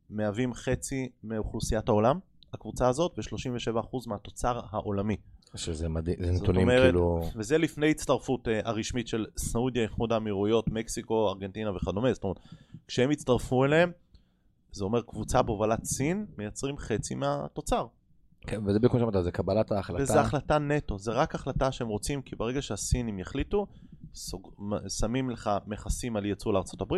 מהווים 0.10 0.54
חצי 0.54 1.10
מאוכלוסיית 1.24 1.90
העולם, 1.90 2.20
הקבוצה 2.54 2.88
הזאת, 2.88 3.12
ו-37% 3.18 4.08
מהתוצר 4.08 4.60
העולמי. 4.70 5.18
שזה 5.56 5.90
מדהים, 5.90 6.18
זה 6.24 6.32
נתונים 6.32 6.62
אומרת, 6.62 6.84
כאילו... 6.84 7.30
וזה 7.36 7.58
לפני 7.58 7.92
הצטרפות 7.92 8.48
uh, 8.48 8.52
הרשמית 8.64 9.08
של 9.08 9.26
סעודיה, 9.38 9.84
איחוד 9.84 10.12
האמירויות, 10.12 10.68
מקסיקו, 10.68 11.30
ארגנטינה 11.30 11.76
וכדומה, 11.76 12.14
זאת 12.14 12.24
אומרת, 12.24 12.40
כשהם 12.88 13.10
הצטרפו 13.10 13.66
אליהם, 13.66 13.92
זה 14.72 14.84
אומר 14.84 15.02
קבוצה 15.02 15.42
בהובלת 15.42 15.84
סין 15.84 16.26
מייצרים 16.38 16.78
חצי 16.78 17.16
מהתוצר. 17.16 17.88
כן, 18.48 18.66
וזה 18.66 18.80
בדיוק 18.80 18.92
כמו 18.92 19.00
שאמרת, 19.00 19.24
זה 19.24 19.32
קבלת 19.32 19.72
ההחלטה. 19.72 20.04
וזה 20.04 20.22
החלטה 20.22 20.60
נטו, 20.60 21.00
זה 21.00 21.12
רק 21.12 21.36
החלטה 21.36 21.72
שהם 21.72 21.88
רוצים, 21.88 22.22
כי 22.22 22.36
ברגע 22.36 22.62
שהסינים 22.62 23.20
יחליטו, 23.20 23.68
סוג, 24.14 24.54
שמים 25.00 25.30
לך 25.30 25.50
מכסים 25.68 26.16
על 26.16 26.26
ייצוא 26.26 26.54
לארה"ב, 26.54 26.96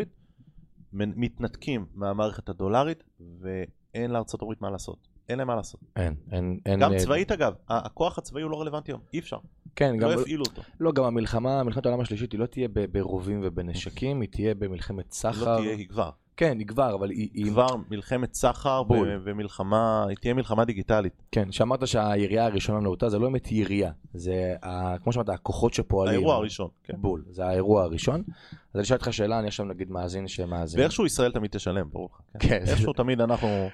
מתנתקים 0.93 1.85
מהמערכת 1.93 2.49
הדולרית, 2.49 3.03
ואין 3.19 4.11
לארה"ב 4.11 4.53
מה 4.61 4.69
לעשות. 4.69 5.07
אין 5.29 5.37
להם 5.37 5.47
מה 5.47 5.55
לעשות. 5.55 5.81
אין, 5.95 6.15
אין, 6.31 6.59
אין. 6.65 6.79
גם 6.79 6.91
אין... 6.91 6.99
אה, 6.99 7.05
צבאית 7.05 7.31
אגב, 7.31 7.53
הכוח 7.69 8.17
הצבאי 8.17 8.41
הוא 8.41 8.51
לא 8.51 8.61
רלוונטי 8.61 8.91
היום, 8.91 9.01
אי 9.13 9.19
אפשר. 9.19 9.37
כן, 9.75 9.93
לא 9.93 9.99
גם... 9.99 10.09
לא 10.09 10.21
יפעילו 10.21 10.43
אותו. 10.45 10.61
לא, 10.79 10.91
גם 10.91 11.03
המלחמה, 11.03 11.63
מלחמת 11.63 11.85
העולם 11.85 12.01
השלישית, 12.01 12.31
היא 12.31 12.39
לא 12.39 12.45
תהיה 12.45 12.67
ברובים 12.91 13.41
ובנשקים, 13.43 14.21
היא 14.21 14.29
תהיה 14.29 14.55
במלחמת 14.55 15.11
סחר. 15.11 15.55
לא 15.55 15.61
תהיה, 15.61 15.75
היא 15.75 15.87
כבר. 15.87 16.09
כן, 16.41 16.59
היא 16.59 16.67
כבר, 16.67 16.95
אבל 16.95 17.09
היא... 17.09 17.29
היא... 17.33 17.51
כבר 17.51 17.67
מלחמת 17.91 18.33
סחר 18.33 18.83
ו- 18.89 19.15
ומלחמה, 19.23 20.05
היא 20.09 20.17
תהיה 20.21 20.33
מלחמה 20.33 20.65
דיגיטלית. 20.65 21.13
כן, 21.31 21.51
שאמרת 21.51 21.87
שהירייה 21.87 22.45
הראשונה 22.45 22.79
נאותה, 22.79 23.09
זה 23.09 23.19
לא 23.19 23.23
באמת 23.23 23.51
ירייה, 23.51 23.91
זה, 24.13 24.55
ה, 24.63 24.97
כמו 24.97 25.13
שאמרת, 25.13 25.29
הכוחות 25.29 25.73
שפועלים. 25.73 26.15
האירוע 26.15 26.35
הראשון, 26.35 26.67
כן. 26.83 26.93
בול, 26.97 27.23
זה 27.29 27.45
האירוע 27.45 27.83
הראשון. 27.83 28.23
אז 28.23 28.75
אני 28.75 28.83
אשאל 28.83 28.97
אותך 28.97 29.13
שאלה, 29.13 29.39
אני 29.39 29.47
עכשיו 29.47 29.65
נגיד 29.65 29.91
מאזין 29.91 30.27
שמאזין. 30.27 30.79
ואיכשהו 30.79 31.05
ישראל 31.05 31.31
תמיד 31.31 31.51
תשלם, 31.51 31.89
ברור 31.91 32.09
לך. 32.13 32.21
כן. 32.39 32.49
כן. 32.49 32.63
איכשהו 32.67 32.93
תמיד 32.93 33.21
אנחנו 33.21 33.69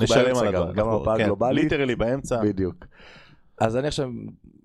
נשלם 0.00 0.36
על 0.36 0.46
הדבר. 0.48 0.72
גם 0.72 0.86
במפה 0.86 1.14
כן, 1.16 1.22
הגלובלית. 1.22 1.64
ליטרלי 1.64 1.96
באמצע. 1.96 2.42
בדיוק. 2.42 2.86
אז 3.58 3.76
אני 3.76 3.88
עכשיו 3.88 4.08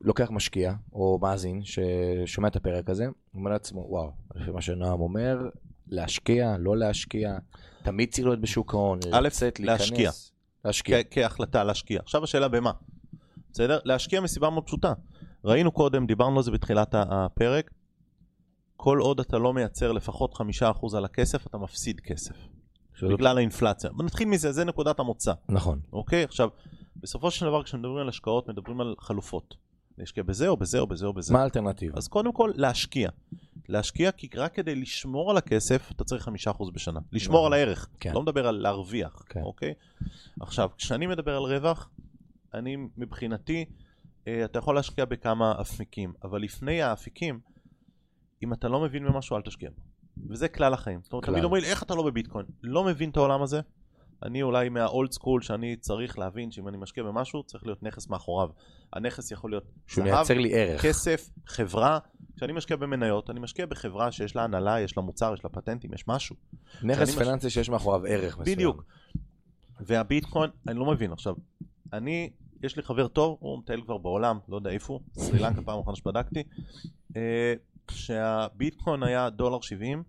לוקח 0.01 0.31
משקיע, 0.31 0.73
או 0.93 1.19
מאזין, 1.21 1.61
ששומע 1.63 2.47
את 2.47 2.55
הפרק 2.55 2.89
הזה, 2.89 3.05
אומר 3.35 3.51
לעצמו, 3.51 3.85
וואו, 3.89 4.11
לפי 4.35 4.51
מה 4.51 4.61
שנועם 4.61 4.99
אומר, 4.99 5.37
להשקיע, 5.89 6.55
לא 6.59 6.77
להשקיע, 6.77 7.37
תמיד 7.83 8.11
צריך 8.11 8.27
להיות 8.27 8.41
בשוק 8.41 8.73
ההון, 8.73 8.99
לצאת, 9.21 9.59
להיכנס. 9.59 9.79
להשקיע. 9.79 10.11
להשקיע. 10.65 10.97
כהחלטה 11.11 11.63
להשקיע. 11.63 11.99
עכשיו 11.99 12.23
השאלה 12.23 12.47
במה? 12.47 12.71
בסדר? 13.51 13.79
להשקיע 13.83 14.21
מסיבה 14.21 14.49
מאוד 14.49 14.63
פשוטה. 14.63 14.93
ראינו 15.45 15.71
קודם, 15.71 16.05
דיברנו 16.05 16.37
על 16.37 16.43
זה 16.43 16.51
בתחילת 16.51 16.95
הפרק, 16.97 17.71
כל 18.75 18.99
עוד 18.99 19.19
אתה 19.19 19.37
לא 19.37 19.53
מייצר 19.53 19.91
לפחות 19.91 20.33
חמישה 20.33 20.71
אחוז 20.71 20.95
על 20.95 21.05
הכסף, 21.05 21.47
אתה 21.47 21.57
מפסיד 21.57 21.99
כסף. 21.99 22.35
שזאת... 22.95 23.11
בגלל 23.11 23.37
האינפלציה. 23.37 23.89
נתחיל 24.05 24.27
מזה, 24.27 24.51
זה 24.51 24.65
נקודת 24.65 24.99
המוצא. 24.99 25.33
נכון. 25.49 25.79
אוקיי? 25.93 26.23
עכשיו, 26.23 26.49
בסופו 26.95 27.31
של 27.31 27.45
דבר 27.45 27.63
כשמדברים 27.63 27.97
על 27.97 28.09
השקעות, 28.09 28.49
מדברים 28.49 28.81
על 28.81 28.95
חלופות. 28.99 29.55
להשקיע 29.97 30.23
בזה 30.23 30.47
או 30.47 30.57
בזה 30.57 30.79
או 30.79 30.87
בזה 30.87 31.05
או 31.05 31.13
בזה. 31.13 31.33
מה 31.33 31.41
האלטרנטיבה? 31.41 31.97
אז 31.97 32.07
קודם 32.07 32.33
כל, 32.33 32.51
להשקיע. 32.55 33.09
להשקיע 33.69 34.11
כי 34.11 34.29
רק 34.35 34.53
כדי 34.53 34.75
לשמור 34.75 35.31
על 35.31 35.37
הכסף, 35.37 35.91
אתה 35.91 36.03
צריך 36.03 36.23
חמישה 36.23 36.51
אחוז 36.51 36.69
בשנה. 36.69 36.99
לשמור 37.11 37.37
נכון. 37.39 37.53
על 37.53 37.59
הערך. 37.59 37.89
כן. 37.99 38.13
לא 38.13 38.21
מדבר 38.21 38.47
על 38.47 38.55
להרוויח, 38.55 39.23
כן. 39.29 39.41
אוקיי? 39.41 39.73
עכשיו, 40.39 40.69
כשאני 40.77 41.07
מדבר 41.07 41.35
על 41.35 41.43
רווח, 41.43 41.89
אני 42.53 42.77
מבחינתי, 42.97 43.65
אה, 44.27 44.45
אתה 44.45 44.59
יכול 44.59 44.75
להשקיע 44.75 45.05
בכמה 45.05 45.61
אפיקים, 45.61 46.13
אבל 46.23 46.41
לפני 46.41 46.81
האפיקים, 46.81 47.39
אם 48.43 48.53
אתה 48.53 48.67
לא 48.67 48.79
מבין 48.79 49.05
במשהו, 49.05 49.35
אל 49.35 49.41
תשקיע. 49.41 49.69
וזה 50.29 50.47
כלל 50.47 50.73
החיים. 50.73 50.99
זאת 51.03 51.13
אומרת, 51.13 51.25
תמיד 51.25 51.43
אומרים 51.43 51.63
לי, 51.63 51.69
איך 51.69 51.83
אתה 51.83 51.95
לא 51.95 52.03
בביטקוין? 52.03 52.45
לא 52.63 52.83
מבין 52.83 53.09
את 53.09 53.17
העולם 53.17 53.41
הזה? 53.41 53.61
אני 54.23 54.41
אולי 54.41 54.69
מהאולד 54.69 55.11
סקול 55.11 55.41
שאני 55.41 55.75
צריך 55.75 56.19
להבין 56.19 56.51
שאם 56.51 56.67
אני 56.67 56.77
משקיע 56.77 57.03
במשהו, 57.03 57.43
צריך 57.43 57.65
להיות 57.65 57.83
נכס 57.83 58.09
מאחוריו. 58.09 58.49
הנכס 58.93 59.31
יכול 59.31 59.51
להיות 59.51 59.63
שהוא 59.87 60.03
מייצר 60.03 60.37
לי 60.37 60.53
ערך. 60.53 60.81
כסף, 60.81 61.29
חברה. 61.47 61.99
כשאני 62.35 62.53
משקיע 62.53 62.77
במניות, 62.77 63.29
אני 63.29 63.39
משקיע 63.39 63.65
בחברה 63.65 64.11
שיש 64.11 64.35
לה 64.35 64.43
הנהלה, 64.43 64.79
יש 64.79 64.97
לה 64.97 65.03
מוצר, 65.03 65.33
יש 65.33 65.43
לה 65.43 65.49
פטנטים, 65.49 65.93
יש 65.93 66.07
משהו. 66.07 66.35
נכס 66.83 67.15
פיננסי 67.15 67.47
מש... 67.47 67.53
שיש 67.53 67.69
מאחוריו 67.69 68.05
ערך 68.05 68.37
מסוים. 68.37 68.55
בדיוק. 68.55 68.83
והביטקוין, 69.79 70.49
אני 70.67 70.79
לא 70.79 70.85
מבין. 70.85 71.11
עכשיו, 71.11 71.35
אני, 71.93 72.29
יש 72.63 72.75
לי 72.75 72.83
חבר 72.83 73.07
טוב, 73.07 73.37
הוא 73.39 73.59
מטייל 73.59 73.81
כבר 73.81 73.97
בעולם, 73.97 74.39
לא 74.49 74.55
יודע 74.55 74.69
איפה 74.69 74.93
הוא, 74.93 75.01
סרי 75.23 75.39
לנקה 75.39 75.61
פעם 75.61 75.79
אחרונה 75.79 75.95
שבדקתי, 75.95 76.43
אה, 77.15 77.53
שהביטקוין 77.91 79.03
היה 79.03 79.29
דולר 79.29 79.61
70, 79.61 80.03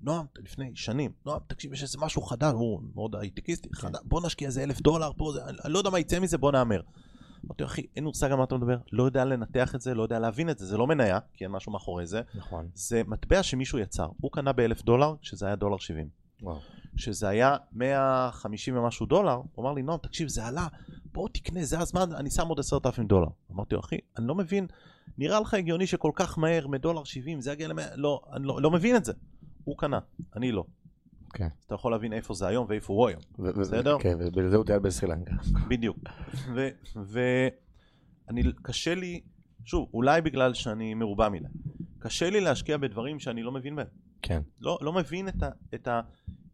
נועם, 0.00 0.26
לפני 0.38 0.70
שנים, 0.74 1.10
נועם, 1.26 1.40
תקשיב, 1.46 1.72
יש 1.72 1.82
איזה 1.82 1.98
משהו 2.00 2.22
חדש, 2.22 2.52
הוא 2.52 2.80
מאוד 2.94 3.16
הייטקיסטי, 3.16 3.68
כן. 3.68 3.88
בוא 4.04 4.26
נשקיע 4.26 4.48
איזה 4.48 4.62
אלף 4.62 4.80
דולר 4.80 5.10
פה, 5.16 5.32
זה, 5.34 5.44
אני 5.64 5.72
לא 5.72 5.78
יודע 5.78 5.90
מה 5.90 5.98
יצא 5.98 6.18
מזה, 6.18 6.38
בוא 6.38 6.52
נהמר. 6.52 6.80
אמרתי 7.46 7.62
לו, 7.62 7.66
אחי, 7.66 7.86
אין 7.96 8.04
מושג 8.04 8.30
על 8.30 8.36
מה 8.36 8.44
אתה 8.44 8.56
מדבר, 8.56 8.76
לא 8.92 9.02
יודע 9.02 9.24
לנתח 9.24 9.74
את 9.74 9.80
זה, 9.80 9.94
לא 9.94 10.02
יודע 10.02 10.18
להבין 10.18 10.50
את 10.50 10.58
זה, 10.58 10.66
זה 10.66 10.76
לא 10.76 10.86
מניה, 10.86 11.18
כי 11.34 11.44
אין 11.44 11.52
משהו 11.52 11.72
מאחורי 11.72 12.06
זה. 12.06 12.22
נכון. 12.34 12.68
זה 12.74 13.02
מטבע 13.06 13.42
שמישהו 13.42 13.78
יצר. 13.78 14.08
הוא 14.20 14.32
קנה 14.32 14.52
באלף 14.52 14.82
דולר, 14.82 15.14
שזה 15.22 15.46
היה 15.46 15.56
דולר 15.56 15.76
שבעים. 15.76 16.08
וואו. 16.42 16.58
שזה 16.96 17.28
היה 17.28 17.56
150 17.72 18.76
ומשהו 18.76 19.06
דולר, 19.06 19.40
הוא 19.54 19.64
אמר 19.64 19.72
לי, 19.72 19.82
נועם, 19.82 19.98
תקשיב, 19.98 20.28
זה 20.28 20.46
עלה, 20.46 20.66
בוא 21.12 21.28
תקנה, 21.32 21.64
זה 21.64 21.78
הזמן, 21.78 22.12
אני 22.12 22.30
שם 22.30 22.48
עוד 22.48 22.60
עשרת 22.60 22.86
אלפים 22.86 23.06
דולר. 23.06 23.28
אמרתי 23.52 23.74
לו, 23.74 23.80
אחי, 23.80 23.96
אני 24.18 24.26
לא 24.26 24.34
מבין, 24.34 24.66
נראה 25.18 25.40
לך 25.40 25.54
הגיוני 25.54 25.86
שכל 25.86 26.10
כך 26.14 26.38
מהר, 26.38 26.66
מדולר 26.66 27.04
70, 27.04 27.40
זה 27.40 27.52
יגיע 27.52 27.68
למאה, 27.68 27.96
לא, 27.96 28.20
אני 28.32 28.46
לא, 28.46 28.62
לא 28.62 28.70
מבין 28.70 28.96
את 28.96 29.04
זה. 29.04 29.12
הוא 29.64 29.78
קנה, 29.78 29.98
אני 30.36 30.52
לא. 30.52 30.64
כן. 31.32 31.48
אתה 31.66 31.74
יכול 31.74 31.92
להבין 31.92 32.12
איפה 32.12 32.34
זה 32.34 32.46
היום 32.46 32.66
ואיפה 32.68 32.92
הוא 32.92 33.08
היום, 33.08 33.20
בסדר? 33.38 33.96
כן, 34.00 34.16
ובגלל 34.18 34.54
הוא 34.54 34.64
טייל 34.64 34.78
בסרילנקה. 34.78 35.34
בדיוק. 35.68 35.98
ואני, 36.94 38.42
קשה 38.62 38.94
לי, 38.94 39.20
שוב, 39.64 39.88
אולי 39.94 40.20
בגלל 40.20 40.54
שאני 40.54 40.94
מרובע 40.94 41.28
מדי, 41.28 41.48
קשה 41.98 42.30
לי 42.30 42.40
להשקיע 42.40 42.76
בדברים 42.76 43.18
שאני 43.18 43.42
לא 43.42 43.52
מבין 43.52 43.76
בהם. 43.76 43.86
כן. 44.22 44.42
לא, 44.60 44.78
לא 44.80 44.92
מבין 44.92 45.28
את 45.28 45.42
ה... 45.42 45.48
את 45.74 45.88
ה 45.88 46.00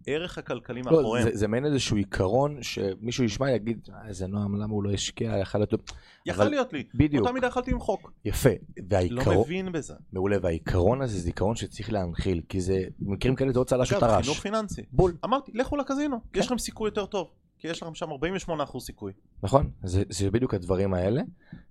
הערך 0.07 0.39
הכלכלי 0.39 0.83
לא, 0.83 0.93
מאחוריהם. 0.93 1.29
זה, 1.29 1.37
זה 1.37 1.49
מעין 1.49 1.67
איזשהו 1.67 1.97
עיקרון 1.97 2.63
שמישהו 2.63 3.25
ישמע 3.25 3.51
יגיד, 3.51 3.89
איזה 4.09 4.27
נועם, 4.27 4.57
למה 4.57 4.73
הוא 4.73 4.83
לא 4.83 4.91
השקיע, 4.91 5.39
יכל 5.39 5.59
להיות... 5.59 5.93
יכל 6.27 6.45
להיות 6.45 6.73
לי. 6.73 6.85
בדיוק. 6.95 7.23
אותה 7.23 7.33
מידה 7.33 7.47
יכלתי 7.47 7.71
למחוק. 7.71 8.13
יפה. 8.25 8.51
והעיקרון... 8.89 9.35
לא 9.35 9.43
מבין 9.43 9.73
בזה. 9.73 9.95
מעולה, 10.13 10.37
והעיקרון 10.43 11.03
הזה 11.03 11.19
זה 11.19 11.29
עיקרון 11.29 11.57
שצריך 11.57 11.93
להנחיל, 11.93 12.43
כי 12.49 12.61
זה, 12.61 12.85
במקרים 12.99 13.35
כאלה 13.35 13.53
זה 13.53 13.59
עוד 13.59 13.69
צל"ש 13.69 13.93
או 13.93 14.01
טר"ש. 14.01 14.25
חינוך 14.25 14.41
פיננסי. 14.41 14.83
בול. 14.93 15.17
אמרתי, 15.25 15.53
לכו 15.55 15.77
לקזינו, 15.77 16.17
כן. 16.33 16.41
יש 16.41 16.47
לכם 16.47 16.59
סיכוי 16.59 16.89
יותר 16.89 17.07
טוב. 17.07 17.29
כי 17.59 17.69
יש 17.69 17.83
לכם 17.83 17.95
שם 17.95 18.07
48% 18.49 18.81
סיכוי. 18.81 19.13
נכון, 19.43 19.71
זה, 19.83 20.03
זה 20.09 20.31
בדיוק 20.31 20.55
הדברים 20.55 20.95
האלה. 20.95 21.23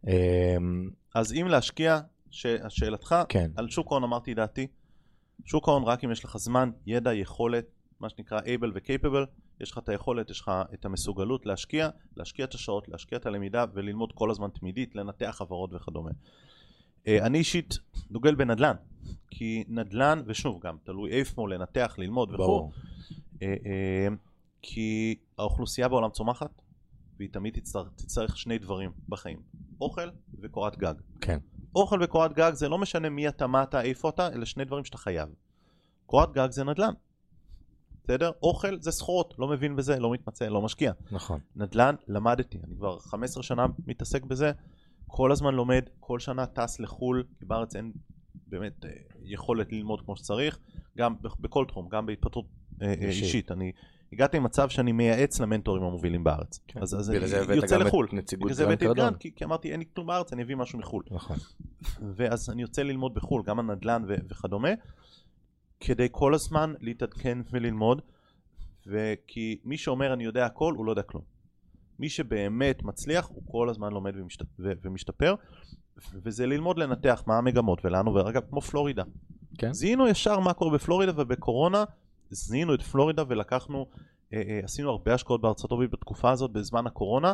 אמ, 0.07 0.89
אז 1.15 1.33
אם 1.33 1.47
להשקיע, 1.47 1.99
ש... 2.29 2.47
שאלתך, 2.69 3.15
כן. 3.29 3.51
על 3.55 3.69
שוק 3.69 3.91
ההון 3.91 4.03
אמרתי 4.03 4.33
דעתי, 4.33 4.67
שוק 5.45 5.67
ההון 5.67 5.83
רק 5.83 6.03
אם 6.03 6.11
יש 6.11 6.25
לך 6.25 6.37
זמן, 6.37 6.71
ידע, 6.85 7.13
יכולת, 7.13 7.65
מה 8.01 8.09
שנקרא 8.09 8.39
able 8.39 8.71
ו-capable, 8.73 9.25
יש 9.59 9.71
לך 9.71 9.77
את 9.77 9.89
היכולת, 9.89 10.29
יש 10.29 10.41
לך 10.41 10.51
את 10.73 10.85
המסוגלות 10.85 11.45
להשקיע, 11.45 11.89
להשקיע 12.17 12.45
את 12.45 12.53
השעות, 12.53 12.89
להשקיע 12.89 13.17
את 13.17 13.25
הלמידה 13.25 13.65
וללמוד 13.73 14.11
כל 14.11 14.31
הזמן 14.31 14.49
תמידית, 14.49 14.95
לנתח 14.95 15.35
חברות 15.37 15.73
וכדומה. 15.73 16.11
אה, 17.07 17.25
אני 17.25 17.37
אישית 17.37 17.77
דוגל 18.11 18.35
בנדל"ן, 18.35 18.75
כי 19.29 19.63
נדל"ן, 19.67 20.21
ושוב 20.25 20.59
גם 20.61 20.77
תלוי 20.83 21.11
איפה 21.11 21.49
לנתח, 21.49 21.95
ללמוד 21.97 22.33
וכו', 22.33 22.71
אה, 23.41 23.55
אה, 23.65 24.07
כי 24.61 25.15
האוכלוסייה 25.37 25.87
בעולם 25.87 26.09
צומחת, 26.09 26.61
והיא 27.17 27.29
תמיד 27.31 27.53
תצטרך, 27.53 27.89
תצטרך 27.95 28.37
שני 28.37 28.57
דברים 28.57 28.91
בחיים, 29.09 29.41
אוכל 29.81 30.09
וקורת 30.39 30.77
גג. 30.77 30.93
כן. 31.21 31.39
אוכל 31.75 32.03
וקורת 32.03 32.33
גג 32.33 32.51
זה 32.53 32.69
לא 32.69 32.77
משנה 32.77 33.09
מי 33.09 33.27
אתה, 33.27 33.47
מה 33.47 33.63
אתה, 33.63 33.81
איפה 33.81 34.09
אתה, 34.09 34.27
אלה 34.27 34.45
שני 34.45 34.65
דברים 34.65 34.85
שאתה 34.85 34.97
חייב. 34.97 35.29
קורת 36.05 36.33
גג 36.33 36.51
זה 36.51 36.63
נדל"ן. 36.63 36.93
בסדר? 38.11 38.31
אוכל 38.43 38.77
זה 38.79 38.91
סחורות, 38.91 39.33
לא 39.37 39.47
מבין 39.47 39.75
בזה, 39.75 39.99
לא 39.99 40.11
מתמצא, 40.11 40.47
לא 40.47 40.61
משקיע. 40.61 40.91
נכון. 41.11 41.39
נדל"ן, 41.55 41.95
למדתי, 42.07 42.57
אני 42.63 42.75
כבר 42.75 42.99
15 42.99 43.43
שנה 43.43 43.65
מתעסק 43.87 44.23
בזה, 44.23 44.51
כל 45.07 45.31
הזמן 45.31 45.53
לומד, 45.53 45.83
כל 45.99 46.19
שנה 46.19 46.45
טס 46.45 46.79
לחו"ל, 46.79 47.23
כי 47.39 47.45
בארץ 47.45 47.75
אין 47.75 47.91
באמת 48.47 48.85
אה, 48.85 48.89
יכולת 49.23 49.71
ללמוד 49.71 50.01
כמו 50.01 50.15
שצריך, 50.15 50.59
גם 50.97 51.15
בכל 51.39 51.65
תחום, 51.67 51.89
גם 51.89 52.05
בהתפתחות 52.05 52.45
אה, 52.81 52.87
אה, 52.87 52.93
אישית. 52.93 53.23
אישית. 53.23 53.51
אני 53.51 53.71
הגעתי 54.13 54.37
למצב 54.37 54.69
שאני 54.69 54.91
מייעץ 54.91 55.39
למנטורים 55.39 55.83
המובילים 55.83 56.23
בארץ. 56.23 56.59
כן. 56.67 56.81
אז, 56.81 56.95
אז 56.95 57.09
אני 57.09 57.55
יוצא 57.55 57.77
לחו"ל. 57.77 58.07
בגלל 58.39 58.53
זה 58.53 58.63
הבאתי 58.63 58.91
את 58.91 58.95
גרנט, 58.95 59.17
כי, 59.17 59.35
כי 59.35 59.45
אמרתי 59.45 59.71
אין 59.71 59.79
לי 59.79 59.85
כלום 59.95 60.07
בארץ, 60.07 60.33
אני 60.33 60.43
אביא 60.43 60.55
משהו 60.55 60.79
מחו"ל. 60.79 61.03
נכון. 61.11 61.37
ואז 62.15 62.49
אני 62.49 62.61
יוצא 62.61 62.81
ללמוד 62.81 63.13
בחו"ל, 63.13 63.43
גם 63.45 63.59
הנדל"ן 63.59 64.03
וכדומה. 64.29 64.69
כדי 65.81 66.07
כל 66.11 66.33
הזמן 66.33 66.73
להתעדכן 66.79 67.37
וללמוד, 67.51 68.01
וכי 68.87 69.59
מי 69.63 69.77
שאומר 69.77 70.13
אני 70.13 70.23
יודע 70.23 70.45
הכל 70.45 70.73
הוא 70.77 70.85
לא 70.85 70.91
יודע 70.91 71.01
כלום. 71.01 71.23
מי 71.99 72.09
שבאמת 72.09 72.83
מצליח 72.83 73.27
הוא 73.27 73.43
כל 73.45 73.69
הזמן 73.69 73.93
לומד 73.93 74.13
ומשת... 74.15 74.41
ו... 74.59 74.71
ומשתפר, 74.81 75.35
וזה 76.13 76.45
ללמוד 76.45 76.77
לנתח 76.77 77.23
מה 77.27 77.37
המגמות 77.37 77.85
ולאן 77.85 78.05
עובר, 78.05 78.29
אגב 78.29 78.41
כמו 78.49 78.61
פלורידה. 78.61 79.03
כן. 79.57 79.73
זיהינו 79.73 80.07
ישר 80.07 80.39
מה 80.39 80.53
קורה 80.53 80.77
בפלורידה 80.77 81.11
ובקורונה 81.15 81.83
זיהינו 82.31 82.73
את 82.73 82.81
פלורידה 82.81 83.23
ולקחנו, 83.27 83.87
אה, 84.33 84.41
אה, 84.47 84.59
עשינו 84.63 84.89
הרבה 84.89 85.13
השקעות 85.13 85.41
בארצות 85.41 85.71
הברית 85.71 85.91
בתקופה 85.91 86.31
הזאת 86.31 86.51
בזמן 86.51 86.87
הקורונה, 86.87 87.33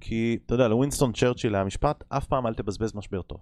כי 0.00 0.38
אתה 0.46 0.54
יודע 0.54 0.68
לווינסטון 0.68 1.12
צ'רצ'יל 1.12 1.54
היה 1.54 1.64
משפט, 1.64 2.04
אף 2.08 2.26
פעם 2.26 2.46
אל 2.46 2.54
תבזבז 2.54 2.94
משבר 2.94 3.22
טוב. 3.22 3.40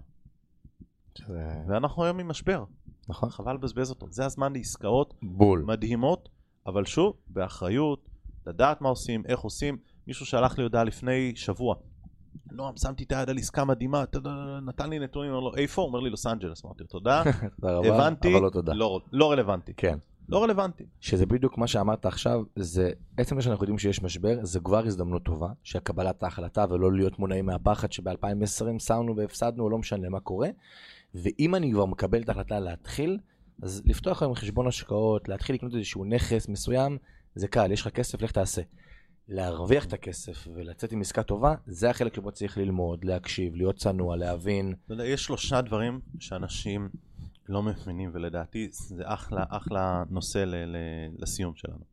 שזה... 1.15 1.49
ואנחנו 1.69 2.05
היום 2.05 2.21
עם 2.21 2.29
משבר. 2.29 2.65
נכון. 3.09 3.31
חבל 3.31 3.55
לבזבז 3.55 3.91
אותו. 3.91 4.07
זה 4.11 4.25
הזמן 4.25 4.53
לעסקאות 4.53 5.15
בול. 5.23 5.65
מדהימות, 5.67 6.29
אבל 6.67 6.85
שוב, 6.85 7.17
באחריות, 7.27 8.09
לדעת 8.47 8.81
מה 8.81 8.89
עושים, 8.89 9.23
איך 9.27 9.41
עושים. 9.41 9.77
מישהו 10.07 10.27
שלח 10.27 10.59
לי 10.59 10.63
הודעה 10.63 10.85
לפני 10.85 11.33
שבוע. 11.37 11.75
נועם, 12.51 12.77
שמתי 12.77 13.05
את 13.05 13.13
היד 13.13 13.31
על 13.31 13.39
עסקה 13.39 13.65
מדהימה, 13.65 14.05
נתן 14.67 14.91
לי 14.91 14.99
נתונים, 14.99 15.31
אומר 15.31 15.41
לו, 15.41 15.57
איפה? 15.57 15.83
אומר 15.83 16.01
לי 16.01 16.11
לוס 16.11 16.27
אנג'לס. 16.27 16.65
אמרתי 16.65 16.83
לו, 16.83 16.87
תודה, 16.87 17.23
הבנתי, 17.63 18.33
לא 18.33 18.51
תודה. 18.51 18.73
לא, 18.73 19.01
לא 19.13 19.33
רלוונטי. 19.33 19.73
כן. 19.77 19.99
לא 20.29 20.43
רלוונטי. 20.43 20.85
שזה 21.01 21.27
בדיוק 21.27 21.59
מה 21.59 21.67
שאמרת 21.67 22.07
עכשיו, 22.07 22.43
זה 22.57 22.91
עצם 23.17 23.37
זה 23.37 23.43
שאנחנו 23.43 23.63
יודעים 23.63 23.79
שיש 23.79 24.03
משבר, 24.03 24.39
זה 24.43 24.61
כבר 24.61 24.87
הזדמנות 24.87 25.23
טובה, 25.23 25.49
שהקבלת 25.63 26.23
ההחלטה 26.23 26.65
ולא 26.71 26.93
להיות 26.93 27.19
מונעים 27.19 27.47
מהפחד 27.47 27.93
שב-2020 27.93 28.79
שמנו 28.79 29.17
והפסדנו 29.17 29.71
לא 29.71 29.79
משנה 29.79 30.09
מה 30.09 30.21
קורה. 30.21 30.49
ואם 31.15 31.55
אני 31.55 31.73
כבר 31.73 31.87
מקבל 31.87 32.23
את 32.23 32.29
ההחלטה 32.29 32.61
להתחיל, 32.61 33.19
אז 33.63 33.83
לפתוח 33.85 34.23
היום 34.23 34.35
חשבון 34.35 34.67
השקעות, 34.67 35.29
להתחיל 35.29 35.55
לקנות 35.55 35.75
איזשהו 35.75 36.05
נכס 36.05 36.49
מסוים, 36.49 36.99
זה 37.35 37.49
קל, 37.49 37.73
יש 37.73 37.81
לך 37.81 37.89
כסף, 37.89 38.23
לך 38.23 38.33
תעשה. 38.33 38.63
להרוויח 39.29 39.85
את 39.85 39.93
הכסף 39.93 40.49
ולצאת 40.55 40.93
עם 40.93 41.01
עסקה 41.01 41.23
טובה, 41.23 41.55
זה 41.67 41.91
החלק 41.91 42.15
שבו 42.15 42.33
צריך 42.33 42.59
ללמוד, 42.59 43.05
להקשיב, 43.05 43.55
להיות 43.55 43.77
צנוע, 43.77 44.17
להבין. 44.17 44.75
אתה 44.85 44.95
יודע, 44.95 45.05
יש 45.07 45.25
שלושה 45.25 45.61
דברים 45.61 46.01
שאנשים 46.21 46.89
לא 47.49 47.63
מבינים, 47.63 48.11
ולדעתי 48.15 48.69
זה 48.71 49.03
אחלה, 49.07 49.45
אחלה 49.49 50.03
נושא 50.11 50.39
ל- 50.39 50.55
ל- 50.55 50.77
לסיום 51.19 51.55
שלנו. 51.57 51.85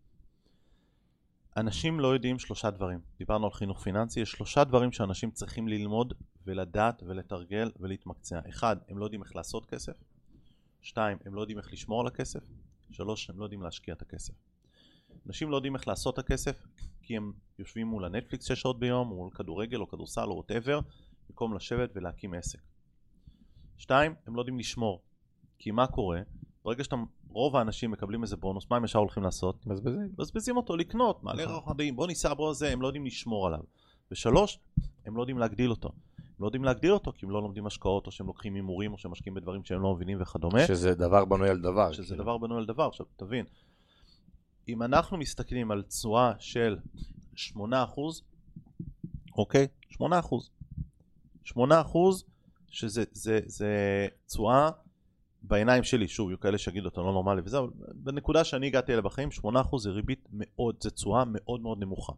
אנשים 1.57 1.99
לא 1.99 2.07
יודעים 2.07 2.39
שלושה 2.39 2.69
דברים. 2.69 2.99
דיברנו 3.19 3.45
על 3.45 3.51
חינוך 3.51 3.83
פיננסי, 3.83 4.19
יש 4.19 4.31
שלושה 4.31 4.63
דברים 4.63 4.91
שאנשים 4.91 5.31
צריכים 5.31 5.67
ללמוד 5.67 6.13
ולדעת 6.45 7.03
ולתרגל 7.07 7.71
ולהתמקצע. 7.79 8.39
אחד, 8.49 8.77
הם 8.87 8.97
לא 8.97 9.05
יודעים 9.05 9.23
איך 9.23 9.35
לעשות 9.35 9.65
כסף. 9.65 9.93
שתיים, 10.81 11.17
הם 11.25 11.35
לא 11.35 11.41
יודעים 11.41 11.57
איך 11.57 11.73
לשמור 11.73 12.01
על 12.01 12.07
הכסף. 12.07 12.43
שלוש, 12.91 13.29
הם 13.29 13.39
לא 13.39 13.45
יודעים 13.45 13.61
להשקיע 13.61 13.93
את 13.93 14.01
הכסף. 14.01 14.33
אנשים 15.27 15.49
לא 15.49 15.55
יודעים 15.55 15.75
איך 15.75 15.87
לעשות 15.87 16.13
את 16.13 16.19
הכסף 16.19 16.63
כי 17.01 17.17
הם 17.17 17.31
יושבים 17.59 17.87
מול 17.87 18.05
הנטפליקס 18.05 18.45
שש 18.45 18.61
שעות 18.61 18.79
ביום, 18.79 19.07
מול 19.07 19.29
כדורגל 19.29 19.79
או 19.81 19.87
כדורסל 19.87 20.29
או 20.29 20.35
ווטאבר, 20.35 20.79
במקום 21.29 21.55
לשבת 21.55 21.89
ולהקים 21.95 22.33
עסק. 22.33 22.59
שתיים, 23.77 24.15
הם 24.27 24.35
לא 24.35 24.41
יודעים 24.41 24.59
לשמור. 24.59 25.01
כי 25.59 25.71
מה 25.71 25.87
קורה? 25.87 26.21
ברגע 26.63 26.83
שאתה, 26.83 26.95
רוב 27.29 27.55
האנשים 27.55 27.91
מקבלים 27.91 28.23
איזה 28.23 28.35
בונוס, 28.37 28.65
מה 28.69 28.77
הם 28.77 28.85
ישר 28.85 28.99
הולכים 28.99 29.23
לעשות? 29.23 29.65
מבזבזים. 29.65 30.01
מבזבזים 30.01 30.57
אותו, 30.57 30.75
לקנות, 30.75 31.23
מעלה 31.23 31.45
נכון. 31.45 31.55
רכבים, 31.55 31.95
בוא 31.95 32.07
ניסע, 32.07 32.33
בוא 32.33 32.53
זה, 32.53 32.69
הם 32.69 32.81
לא 32.81 32.87
יודעים 32.87 33.05
לשמור 33.05 33.47
עליו. 33.47 33.59
ושלוש, 34.11 34.59
הם 35.05 35.17
לא 35.17 35.21
יודעים 35.21 35.37
להגדיל 35.37 35.69
אותו. 35.71 35.91
לא 36.41 36.47
יודעים 36.47 36.63
להגדיל 36.63 36.91
אותו 36.91 37.13
כי 37.13 37.25
הם 37.25 37.31
לא 37.31 37.41
לומדים 37.41 37.65
השקעות, 37.65 38.07
או 38.07 38.11
שהם 38.11 38.27
לוקחים 38.27 38.55
הימורים, 38.55 38.93
או 38.93 38.97
שהם 38.97 39.11
משקיעים 39.11 39.33
בדברים 39.33 39.63
שהם 39.63 39.81
לא 39.81 39.95
מבינים 39.95 40.21
וכדומה. 40.21 40.67
שזה 40.67 40.95
דבר 40.95 41.25
בנוי 41.25 41.49
על 41.49 41.61
דבר. 41.61 41.91
שזה 41.91 42.07
כאילו. 42.07 42.23
דבר 42.23 42.37
בנוי 42.37 42.57
על 42.57 42.65
דבר. 42.65 42.87
עכשיו, 42.87 43.05
תבין, 43.15 43.45
אם 44.67 44.83
אנחנו 44.83 45.17
מסתכלים 45.17 45.71
על 45.71 45.83
תשואה 45.83 46.33
של 46.39 46.77
8%, 47.35 47.59
אוקיי? 49.37 49.67
8%. 49.91 49.97
8% 51.45 51.53
שזה 52.69 53.03
זה, 53.11 53.39
זה 53.45 54.07
תשואה 54.27 54.69
בעיניים 55.43 55.83
שלי, 55.83 56.07
שוב, 56.07 56.29
יהיו 56.29 56.39
כאלה 56.39 56.57
שיגידו 56.57 56.89
אתה 56.89 57.01
לא 57.01 57.11
נורמלי 57.11 57.41
וזה, 57.45 57.59
אבל 57.59 57.67
בנקודה 57.93 58.43
שאני 58.43 58.67
הגעתי 58.67 58.91
אליה 58.91 59.01
בחיים, 59.01 59.29
8% 59.45 59.77
זה 59.77 59.89
ריבית 59.89 60.27
מאוד, 60.31 60.75
זה 60.79 60.91
תשואה 60.91 61.23
מאוד 61.27 61.61
מאוד 61.61 61.79
נמוכה. 61.79 62.13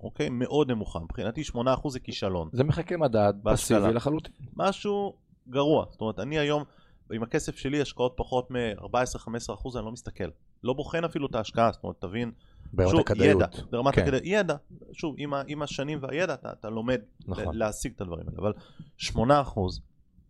אוקיי? 0.00 0.28
מאוד 0.28 0.70
נמוכה. 0.70 0.98
מבחינתי 0.98 1.42
8% 1.54 1.88
זה 1.88 2.00
כישלון. 2.00 2.48
זה 2.52 2.64
מחכה 2.64 2.96
מדד. 2.96 3.34
פסיבי 3.44 3.92
לחלוטין. 3.92 4.32
משהו 4.56 5.16
גרוע. 5.48 5.86
זאת 5.90 6.00
אומרת, 6.00 6.18
אני 6.18 6.38
היום, 6.38 6.64
עם 7.12 7.22
הכסף 7.22 7.56
שלי, 7.56 7.80
השקעות 7.80 8.12
פחות 8.16 8.50
מ-14-15% 8.50 9.76
אני 9.76 9.84
לא 9.84 9.92
מסתכל. 9.92 10.28
לא 10.64 10.72
בוחן 10.72 11.04
אפילו 11.04 11.26
את 11.26 11.34
ההשקעה, 11.34 11.72
זאת 11.72 11.82
אומרת, 11.84 11.96
תבין, 12.00 12.32
ברמת 12.72 12.90
שוב, 12.90 13.00
הכדאיות. 13.00 13.36
ידע, 13.42 13.46
ברמת 13.70 13.94
כן. 13.94 14.02
הכדאיות, 14.02 14.22
ידע, 14.26 14.56
שוב, 14.92 15.14
עם, 15.18 15.34
ה- 15.34 15.42
עם 15.46 15.62
השנים 15.62 15.98
והידע 16.02 16.34
אתה, 16.34 16.52
אתה 16.52 16.70
לומד 16.70 17.00
נכון. 17.26 17.56
להשיג 17.56 17.92
את 17.94 18.00
הדברים 18.00 18.28
האלה, 18.28 18.38
אבל 18.38 18.52
8%, 19.00 19.10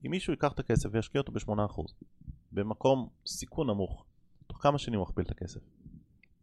אם 0.06 0.10
מישהו 0.10 0.32
ייקח 0.32 0.52
את 0.52 0.58
הכסף 0.58 0.88
וישקיע 0.92 1.20
אותו 1.20 1.32
ב-8%, 1.32 1.82
במקום 2.52 3.08
סיכון 3.26 3.66
נמוך, 3.70 4.04
תוך 4.46 4.58
כמה 4.62 4.78
שנים 4.78 4.98
הוא 4.98 5.06
מכפיל 5.08 5.24
את 5.24 5.30
הכסף? 5.30 5.60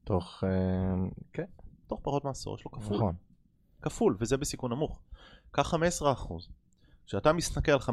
תוך... 0.03 0.43
אה, 0.43 0.49
כן, 1.34 1.45
תוך 1.87 1.99
פחות 2.03 2.25
מעשור, 2.25 2.55
יש 2.55 2.65
לו 2.65 2.71
כפול. 2.71 2.97
נכון. 2.97 3.15
כפול, 3.81 4.17
וזה 4.19 4.37
בסיכון 4.37 4.71
נמוך. 4.71 4.99
קח 5.51 5.73
15%. 5.73 5.77
כשאתה 7.07 7.33
מסתכל 7.33 7.71
על 7.71 7.79
15% 7.79 7.83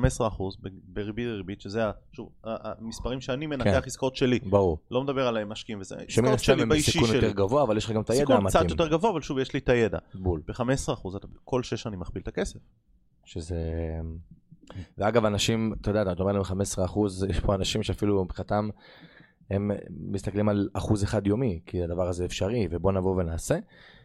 ב- 0.62 0.68
בריבית 0.84 1.26
דריבית, 1.26 1.60
שזה, 1.60 1.82
שוב, 2.12 2.28
המספרים 2.44 3.20
שאני 3.20 3.46
מנתח 3.46 3.64
כן. 3.64 3.80
עסקאות 3.86 4.16
שלי, 4.16 4.38
ברור. 4.40 4.78
לא 4.90 5.02
מדבר 5.02 5.26
על 5.26 5.44
משקיעים 5.44 5.80
וזה, 5.80 5.96
עסקאות 6.08 6.38
שלי 6.38 6.66
באישי 6.66 6.90
בסיכון 6.90 7.08
יותר 7.08 7.20
שלי. 7.20 7.32
גבוה, 7.32 7.62
אבל 7.62 7.76
יש 7.76 7.84
לך 7.84 7.90
גם 7.90 8.00
את 8.00 8.10
הידע 8.10 8.20
סיכון 8.20 8.36
המתאים. 8.36 8.64
קצת 8.64 8.70
יותר 8.70 8.88
גבוה, 8.88 9.10
אבל 9.10 9.20
שוב, 9.20 9.38
יש 9.38 9.52
לי 9.52 9.58
את 9.58 9.68
הידע. 9.68 9.98
בול. 10.14 10.42
ב-15% 10.46 11.16
אתה 11.16 11.26
כל 11.44 11.62
6 11.62 11.82
שנים 11.82 12.00
מכפיל 12.00 12.22
את 12.22 12.28
הכסף. 12.28 12.58
שזה... 13.24 13.56
ואגב, 14.98 15.24
אנשים, 15.24 15.74
אתה 15.80 15.90
יודע, 15.90 16.12
אתה 16.12 16.22
אומר 16.22 16.32
להם 16.32 16.44
15 16.44 16.84
אחוז, 16.84 17.24
יש 17.28 17.40
פה 17.40 17.54
אנשים 17.54 17.82
שאפילו 17.82 18.24
מבחינתם, 18.24 18.68
הם 19.52 19.70
מסתכלים 19.90 20.48
על 20.48 20.68
אחוז 20.72 21.04
אחד 21.04 21.26
יומי, 21.26 21.60
כי 21.66 21.82
הדבר 21.82 22.08
הזה 22.08 22.24
אפשרי, 22.24 22.68
ובוא 22.70 22.92
נבוא 22.92 23.16
ונעשה. 23.16 23.58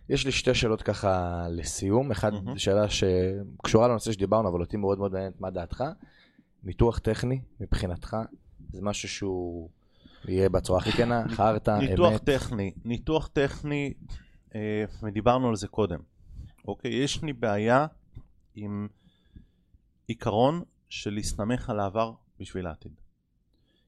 יש 0.09 0.25
לי 0.25 0.31
שתי 0.31 0.53
שאלות 0.53 0.81
ככה 0.81 1.43
לסיום. 1.49 2.11
אחת, 2.11 2.33
מהמם. 2.33 2.57
שאלה 2.57 2.85
שקשורה 2.89 3.87
לנושא 3.87 4.11
שדיברנו, 4.11 4.49
אבל 4.49 4.61
אותי 4.61 4.77
מאוד 4.77 4.97
מאוד 4.97 5.11
מעניינת, 5.11 5.41
מה 5.41 5.49
דעתך? 5.49 5.83
ניתוח 6.63 6.99
טכני, 6.99 7.41
מבחינתך, 7.59 8.17
זה 8.71 8.81
משהו 8.81 9.09
שהוא 9.09 9.69
יהיה 10.27 10.49
בצורה 10.49 10.79
הכי 10.79 10.91
כנה, 10.91 11.23
חרטא, 11.29 11.77
ניתוח 11.79 12.13
אמת. 12.13 12.23
טכני, 12.23 12.73
ניתוח 12.85 13.27
טכני, 13.27 13.93
אה, 14.55 14.85
ודיברנו 15.03 15.49
על 15.49 15.55
זה 15.55 15.67
קודם. 15.67 15.99
אוקיי, 16.67 16.91
יש 16.93 17.23
לי 17.23 17.33
בעיה 17.33 17.85
עם 18.55 18.87
עיקרון 20.07 20.61
של 20.89 21.13
להסתמך 21.13 21.69
על 21.69 21.79
העבר 21.79 22.13
בשביל 22.39 22.67
העתיד. 22.67 22.91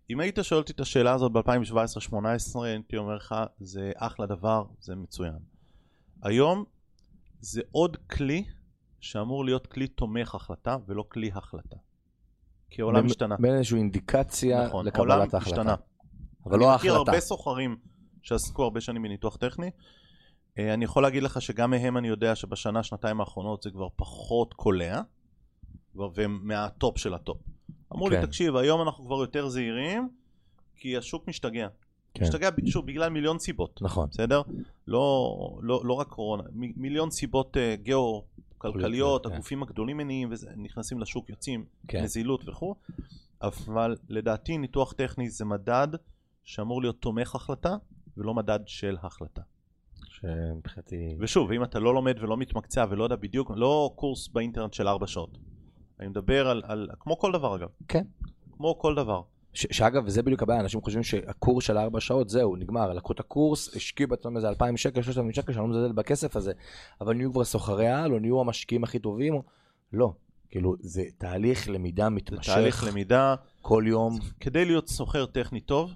אם 0.10 0.20
היית 0.20 0.40
שואל 0.42 0.60
אותי 0.60 0.72
את 0.72 0.80
השאלה 0.80 1.14
הזאת 1.14 1.32
ב-2017-2018, 1.32 2.64
הייתי 2.64 2.98
אומר 2.98 3.16
לך, 3.16 3.36
זה 3.60 3.92
אחלה 3.96 4.26
דבר, 4.26 4.64
זה 4.80 4.96
מצוין. 4.96 5.38
היום 6.24 6.64
זה 7.40 7.62
עוד 7.72 7.98
כלי 7.98 8.44
שאמור 9.00 9.46
להיות 9.46 9.68
כלי 9.68 9.88
תומך 9.88 10.36
החלטה 10.36 10.78
ולא 10.88 11.06
כלי 11.10 11.32
החלטה. 11.34 11.76
כי 12.70 12.82
העולם 12.82 13.06
השתנה. 13.06 13.36
בין 13.40 13.56
איזושהי 13.56 13.78
אינדיקציה 13.78 14.68
נכון, 14.68 14.88
העולם 14.88 15.20
לקבלת 15.20 15.34
ההחלטה. 15.34 15.62
השתנה. 15.62 15.76
אבל 16.46 16.60
לא 16.60 16.66
אני 16.66 16.76
מכיר 16.76 16.92
ההחלטה. 16.92 17.12
הרבה 17.12 17.22
סוחרים 17.22 17.78
שעסקו 18.22 18.64
הרבה 18.64 18.82
שנים 18.82 19.04
בניתוח 19.04 19.36
טכני. 19.38 19.72
אה, 20.58 20.74
אני 20.74 20.86
יכול 20.86 21.04
להגיד 21.04 21.24
לך 21.24 21.42
שגם 21.42 21.72
מהם 21.72 21.98
אני 21.98 22.08
יודע 22.08 22.36
שבשנה, 22.36 22.84
שנתיים 22.84 23.20
האחרונות 23.20 23.62
זה 23.62 23.70
כבר 23.72 23.88
פחות 23.96 24.54
קולע, 24.54 25.02
והם 25.96 26.40
מה 26.44 26.65
top 26.65 26.98
של 26.98 27.14
ה 27.14 27.19
top. 27.19 27.38
אמרו 27.94 28.08
כן. 28.10 28.20
לי, 28.22 28.28
תקשיב, 28.28 28.56
היום 28.56 28.82
אנחנו 28.82 29.06
כבר 29.06 29.16
יותר 29.16 29.50
זהירים, 29.50 30.10
כי 30.76 30.98
השוק 30.98 31.28
משתגע. 31.28 31.68
כן. 32.14 32.24
משתגע, 32.24 32.50
שוב, 32.66 32.86
בגלל 32.86 33.10
מיליון 33.10 33.40
סיבות, 33.40 33.82
נכון. 33.82 34.08
בסדר? 34.12 34.42
לא, 34.88 35.38
לא, 35.62 35.82
לא 35.86 35.94
רק 35.94 36.08
קורונה, 36.08 36.44
מ- 36.54 36.82
מיליון 36.82 37.12
סיבות 37.12 37.58
אה, 37.58 37.76
גיאו-כלכליות, 37.76 39.28
כן. 39.28 39.34
הגופים 39.34 39.64
הגדולים 39.64 39.98
מניעים, 39.98 40.32
נכנסים 40.58 41.00
לשוק, 41.00 41.30
יוצאים, 41.30 41.66
כן. 41.88 42.04
נזילות 42.04 42.50
וכו', 42.50 42.76
אבל 43.42 43.96
לדעתי 44.10 44.58
ניתוח 44.58 44.94
טכני 44.94 45.30
זה 45.30 45.46
מדד 45.46 45.88
שאמור 46.44 46.82
להיות 46.82 47.02
תומך 47.02 47.36
החלטה 47.36 47.76
ולא 48.18 48.34
מדד 48.34 48.60
של 48.66 48.98
החלטה. 49.02 49.42
שמבחינתי... 50.10 51.16
ושוב, 51.20 51.52
אם 51.52 51.64
אתה 51.64 51.80
לא 51.80 51.94
לומד 51.94 52.18
ולא 52.20 52.38
מתמקצע 52.38 52.86
ולא 52.90 53.04
יודע 53.04 53.16
בדיוק, 53.16 53.52
לא 53.56 53.94
קורס 53.96 54.28
באינטרנט 54.28 54.74
של 54.74 54.88
ארבע 54.88 55.08
שעות. 55.08 55.38
אני 56.00 56.08
מדבר 56.08 56.48
על, 56.48 56.62
על 56.66 56.90
כמו 57.00 57.20
כל 57.20 57.32
דבר 57.32 57.56
אגב. 57.56 57.68
כן. 57.88 58.04
כמו 58.58 58.80
כל 58.80 58.96
דבר. 58.96 59.22
ש- 59.54 59.78
שאגב, 59.78 60.04
וזה 60.06 60.24
בדיוק 60.24 60.44
הבעיה, 60.44 60.60
אנשים 60.60 60.82
חושבים 60.82 61.04
שהקורס 61.04 61.66
של 61.66 61.78
ארבע 61.78 62.00
שעות, 62.00 62.30
זהו, 62.30 62.56
נגמר, 62.56 62.94
לקחו 62.94 63.14
את 63.14 63.20
הקורס, 63.20 63.76
השקיעו 63.76 64.10
בעצמם 64.10 64.36
איזה 64.36 64.50
2,000 64.50 64.78
שקל, 64.78 65.02
3,000 65.02 65.32
שקל, 65.32 65.54
שאני 65.54 65.64
לא 65.64 65.70
מזלזל 65.70 65.92
בכסף 65.92 66.36
הזה, 66.36 66.52
אבל 67.02 67.16
נהיו 67.16 67.32
כבר 67.32 67.44
סוחרי 67.44 67.88
על, 67.88 68.14
או 68.14 68.20
נהיו 68.20 68.42
המשקיעים 68.42 68.84
הכי 68.84 69.00
טובים, 69.00 69.34
או... 69.34 69.44
לא. 69.94 70.14
כאילו, 70.50 70.76
זה 70.80 71.04
תהליך 71.18 71.70
למידה 71.70 72.04
זה 72.04 72.10
מתמשך, 72.10 72.54
תהליך 72.54 72.84
למידה. 72.84 73.36
כל 73.62 73.84
יום. 73.88 74.20
כדי 74.40 74.66
להיות 74.66 74.88
סוחר 74.88 75.26
טכני 75.26 75.62
טוב, 75.62 75.94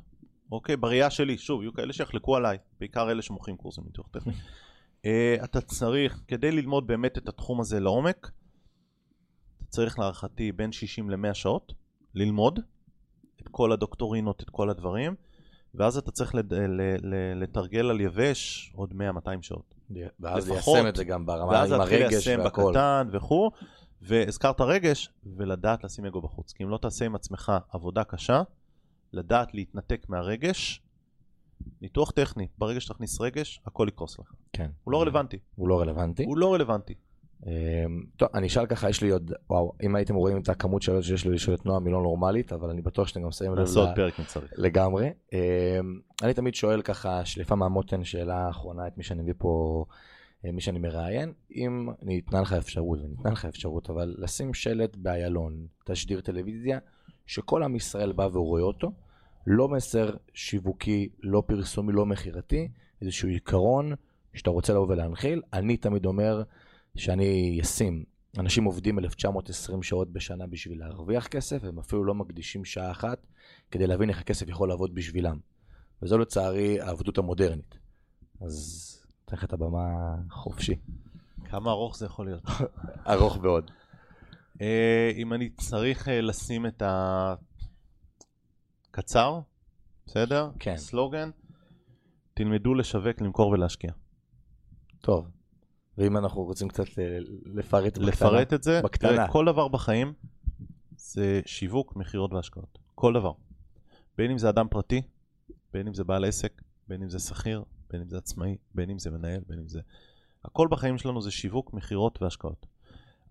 אוקיי, 0.51 0.77
בראייה 0.77 1.09
שלי, 1.09 1.38
שוב, 1.38 1.61
יהיו 1.61 1.73
כאלה 1.73 1.93
שיחלקו 1.93 2.35
עליי, 2.35 2.57
בעיקר 2.80 3.11
אלה 3.11 3.21
שמוכרים 3.21 3.57
קורסים 3.57 3.84
ניתוח 3.84 4.07
טכני. 4.07 4.34
אה, 5.05 5.35
אתה 5.43 5.61
צריך, 5.61 6.21
כדי 6.27 6.51
ללמוד 6.51 6.88
באמת 6.88 7.17
את 7.17 7.30
התחום 7.30 7.61
הזה 7.61 7.80
לעומק, 7.80 8.31
צריך 9.74 10.00
להערכתי 10.00 10.52
בין 10.52 10.72
60 10.72 11.10
ל-100 11.10 11.34
שעות 11.34 11.74
ללמוד 12.16 12.60
את 13.41 13.48
כל 13.52 13.72
הדוקטורינות, 13.72 14.41
את 14.41 14.50
כל 14.50 14.70
הדברים, 14.70 15.16
ואז 15.76 15.98
אתה 15.98 16.12
צריך 16.12 16.36
לד... 16.36 16.54
ל... 16.54 16.82
ל... 16.82 17.41
לתרגל 17.44 17.90
על 17.90 18.02
יבש 18.02 18.72
עוד 18.76 18.91
100-200 18.91 18.95
שעות. 19.41 19.76
ואז 20.20 20.50
לפחות. 20.50 20.74
ליישם 20.76 20.90
את 20.90 20.95
זה 20.95 21.04
גם 21.04 21.26
ברמה 21.26 21.52
ואז 21.52 21.72
עם 21.72 21.80
להתחיל 21.80 22.02
הרגש 22.02 22.14
ליישם 22.14 22.44
והכל. 22.44 22.72
בקטן 22.72 23.08
וכו', 23.12 23.52
והזכרת 24.02 24.62
רגש, 24.62 25.10
ולדעת 25.38 25.84
לשים 25.84 26.06
אגו 26.06 26.22
בחוץ. 26.22 26.54
כי 26.54 26.64
אם 26.64 26.70
לא 26.70 26.78
תעשה 26.78 27.06
עם 27.06 27.16
עצמך 27.16 27.52
עבודה 27.70 28.04
קשה, 28.04 28.41
לדעת 29.14 29.54
להתנתק 29.54 30.06
מהרגש, 30.10 30.82
ניתוח 31.82 32.12
טכני, 32.12 32.48
ברגע 32.58 32.82
שתכניס 32.82 33.22
רגש, 33.22 33.62
הכל 33.66 33.88
יקרוס 33.88 34.20
לך. 34.20 34.34
כן. 34.54 34.72
הוא 34.84 34.91
לא 34.91 35.02
רלוונטי. 35.02 35.38
הוא 35.56 35.68
לא 35.68 35.82
רלוונטי. 35.82 36.24
הוא 36.24 36.38
לא 36.38 36.54
רלוונטי. 36.54 36.94
אמ, 37.45 38.03
טוב, 38.18 38.30
אני 38.34 38.48
אשאל 38.48 38.65
ככה, 38.65 38.90
יש 38.90 39.02
לי 39.02 39.10
עוד, 39.10 39.34
וואו, 39.49 39.74
אם 39.84 39.95
הייתם 39.95 40.15
רואים 40.15 40.41
את 40.41 40.49
הכמות 40.49 40.82
שאלות 40.82 41.03
שיש 41.03 41.26
לי 41.26 41.34
לשאול 41.34 41.56
את 41.56 41.65
נועם, 41.65 41.86
היא 41.86 41.94
לא 41.94 42.02
נורמלית, 42.02 42.53
אבל 42.53 42.70
אני 42.70 42.82
בטוח 42.82 43.07
שאתם 43.07 43.24
גם 43.24 43.32
שמים 43.32 43.52
לב 43.52 43.60
נעשה 43.60 43.80
עוד 43.80 43.90
פרק 43.95 44.20
אם 44.20 44.26
צריך. 44.26 44.53
לגמרי. 44.57 45.10
אמ, 45.34 45.40
אני 46.24 46.34
תמיד 46.34 46.56
שואל 46.56 46.82
ככה, 46.82 47.26
שליפה 47.26 47.56
מהמותן, 47.56 48.03
שאלה 48.03 48.49
אחרונה 48.49 48.88
את 48.88 48.98
מי 48.98 49.03
שאני 49.03 49.22
מביא 49.22 49.34
פה, 49.38 49.86
אה, 50.45 50.52
מי 50.52 50.61
שאני 50.61 50.80
מראיין, 50.80 51.34
אם 51.52 51.90
ניתנה 52.02 52.41
לך 52.41 52.53
אפשרות, 52.53 52.99
וניתנה 53.02 53.32
לך 53.32 53.45
אפשרות, 53.45 53.90
אבל 53.90 54.15
לשים 54.18 54.53
שלט 54.53 54.95
באיילון, 54.95 55.68
תשדיר 55.86 56.22
טלוויזיה, 56.22 56.80
שכל 57.26 57.64
עם 57.64 57.76
ישראל 57.76 58.11
בא 58.11 58.28
ורואה 58.34 58.61
אותו, 58.61 58.91
לא 59.48 59.68
מסר 59.68 60.15
שיווקי, 60.34 61.10
לא 61.24 61.44
פרסומי, 61.48 61.94
לא 61.94 62.06
מכירתי, 62.06 62.68
איזשהו 63.02 63.30
עיקרון 63.30 63.94
שאתה 64.34 64.49
רוצה 64.49 64.74
לבוא 64.74 64.88
ולהנחיל. 64.90 65.41
אני 65.53 65.78
תמיד 65.78 66.06
אומר 66.06 66.44
שאני 66.98 67.60
אשים, 67.61 68.03
אנשים 68.40 68.64
עובדים 68.64 68.99
1920 68.99 69.84
שעות 69.84 70.14
בשנה 70.14 70.48
בשביל 70.48 70.80
להרוויח 70.80 71.28
כסף, 71.28 71.57
והם 71.64 71.80
אפילו 71.80 72.03
לא 72.03 72.15
מקדישים 72.15 72.65
שעה 72.65 72.91
אחת 72.91 73.28
כדי 73.72 73.88
להבין 73.88 74.10
איך 74.10 74.20
הכסף 74.20 74.49
יכול 74.49 74.70
לעבוד 74.70 74.95
בשבילם. 74.95 75.38
וזו 76.02 76.18
לצערי 76.18 76.82
העבדות 76.82 77.18
המודרנית. 77.18 77.78
אז 78.41 78.90
אתן 79.26 79.36
לך 79.36 79.44
את 79.44 79.53
הבמה 79.53 80.15
חופשי. 80.30 80.76
כמה 81.45 81.72
ארוך 81.72 81.98
זה 81.98 82.06
יכול 82.06 82.26
להיות? 82.26 82.44
ארוך 83.14 83.38
מאוד. 83.38 83.72
אה, 84.61 85.11
אם 85.15 85.34
אני 85.34 85.49
צריך 85.49 86.10
אה, 86.10 86.22
לשים 86.22 86.65
את 86.65 86.84
הקצר, 88.91 89.40
בסדר? 90.06 90.49
כן. 90.60 90.78
סלוגן, 90.78 91.30
תלמדו 92.34 92.74
לשווק, 92.74 93.22
למכור 93.22 93.49
ולהשקיע. 93.49 93.91
טוב. 95.02 95.28
ואם 95.98 96.18
אנחנו 96.18 96.44
רוצים 96.44 96.68
קצת 96.68 96.99
אה, 96.99 97.18
לפרט 97.45 97.98
בקטנה? 97.98 98.07
לפרט 98.07 98.53
את 98.53 98.64
זה, 98.64 98.82
בקטנה. 98.82 99.10
תראה, 99.10 99.28
כל 99.28 99.45
דבר 99.45 99.68
בחיים 99.68 100.14
זה 100.98 101.41
שיווק, 101.45 101.95
מכירות 101.95 102.34
והשקעות. 102.34 102.78
כל 102.95 103.14
דבר. 103.14 103.32
בין 104.18 104.32
אם 104.32 104.38
זה 104.38 104.49
אדם 104.49 104.68
פרטי, 104.70 105.02
בין 105.74 105.88
אם 105.88 105.94
זה 105.94 106.03
בעל 106.03 106.26
עסק, 106.26 106.61
בין 106.88 107.03
אם 107.03 107.10
זה 107.10 107.20
שכיר, 107.20 107.64
בין 107.90 108.02
אם 108.02 108.10
זה 108.10 108.18
עצמאי, 108.18 108.57
בין 108.76 108.90
אם 108.90 108.99
זה 108.99 109.11
מנהל, 109.11 109.41
בין 109.48 109.60
אם 109.60 109.68
זה... 109.68 109.82
הכל 110.45 110.68
בחיים 110.72 110.98
שלנו 110.98 111.22
זה 111.22 111.32
שיווק, 111.32 111.74
מכירות 111.74 112.22
והשקעות. 112.22 112.65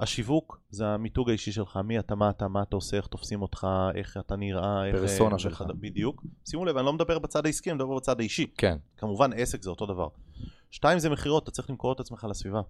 השיווק 0.01 0.61
זה 0.71 0.87
המיתוג 0.87 1.29
האישי 1.29 1.53
שלך, 1.53 1.77
מי 1.77 1.99
אתה, 1.99 2.15
מה 2.15 2.31
אתה, 2.31 2.49
מה 2.49 2.63
אתה 2.63 2.77
עושה, 2.77 2.97
איך 2.97 3.07
תופסים 3.07 3.43
אותך, 3.43 3.67
איך 3.95 4.17
אתה 4.17 4.37
נראה, 4.37 4.87
איך... 4.87 4.97
פרסונה 4.97 5.39
שלך. 5.39 5.65
בדיוק. 5.81 6.25
שימו 6.49 6.65
לב, 6.65 6.77
אני 6.77 6.87
לא 6.87 6.93
מדבר 6.93 7.19
בצד 7.19 7.47
העסקי, 7.47 7.71
אני 7.71 7.75
מדבר 7.77 7.97
בצד 7.97 8.21
האישי. 8.21 8.47
כן. 8.59 8.77
כמובן, 8.97 9.33
עסק 9.33 9.63
זה 9.63 9.71
אותו 9.71 9.87
דבר. 9.87 10.09
שתיים 10.71 10.99
זה 10.99 11.11
מכירות, 11.11 11.43
אתה 11.43 11.51
צריך 11.51 11.71
למכור 11.71 11.93
את 11.93 12.01
עצמך 12.01 12.27
לסביבה. 12.31 12.61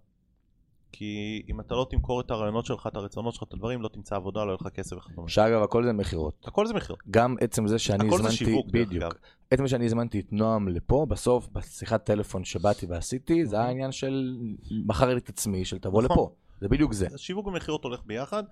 כי 0.93 1.43
אם 1.49 1.61
אתה 1.61 1.75
לא 1.75 1.87
תמכור 1.91 2.21
את 2.21 2.31
הרעיונות 2.31 2.67
שלך, 2.67 2.87
את 2.87 2.97
הרצונות 2.97 3.35
שלך, 3.35 3.43
את 3.43 3.53
הדברים, 3.53 3.83
לא 3.83 3.89
תמצא 3.89 4.17
עבודה, 4.17 4.45
לא 4.45 4.51
יהיה 4.51 4.59
לך 4.61 4.69
כסף 4.69 4.97
וכדומה. 4.97 5.29
שאגב, 5.29 5.63
הכל 5.63 5.85
זה 5.85 5.93
מכירות. 5.93 6.45
הכל 6.45 6.67
זה 6.67 6.75
מכירות. 6.75 6.99
גם 7.11 7.37
עצם 7.41 7.67
זה 7.67 7.79
שאני 7.79 7.97
הזמנתי, 7.97 8.15
הכל 8.15 8.31
זה 8.31 8.37
שיווק, 8.37 8.67
בדיוק. 8.71 9.15
עצם 9.51 9.69
שאני 9.69 9.85
הזמנתי 9.85 10.21
את 10.21 10.33
נועם 10.33 10.69
לפה, 10.69 11.07
בסוף, 11.09 11.49
בשיחת 11.53 12.05
טלפון 12.05 12.45
שבאתי 12.45 12.87
ועשיתי, 12.87 13.47
זה 13.47 13.57
היה 13.57 13.65
אוקיי. 13.65 13.75
עניין 13.75 13.93
של 13.93 14.37
מכר 14.71 15.07
לי 15.07 15.17
את 15.17 15.29
עצמי, 15.29 15.65
של 15.65 15.79
תבוא 15.79 16.03
נכון. 16.03 16.17
לפה. 16.17 16.35
זה 16.61 16.69
בדיוק 16.69 16.93
זה. 16.93 17.07
שיווק 17.17 17.47
ומכירות 17.47 17.85
הולך 17.85 18.01
ביחד. 18.07 18.43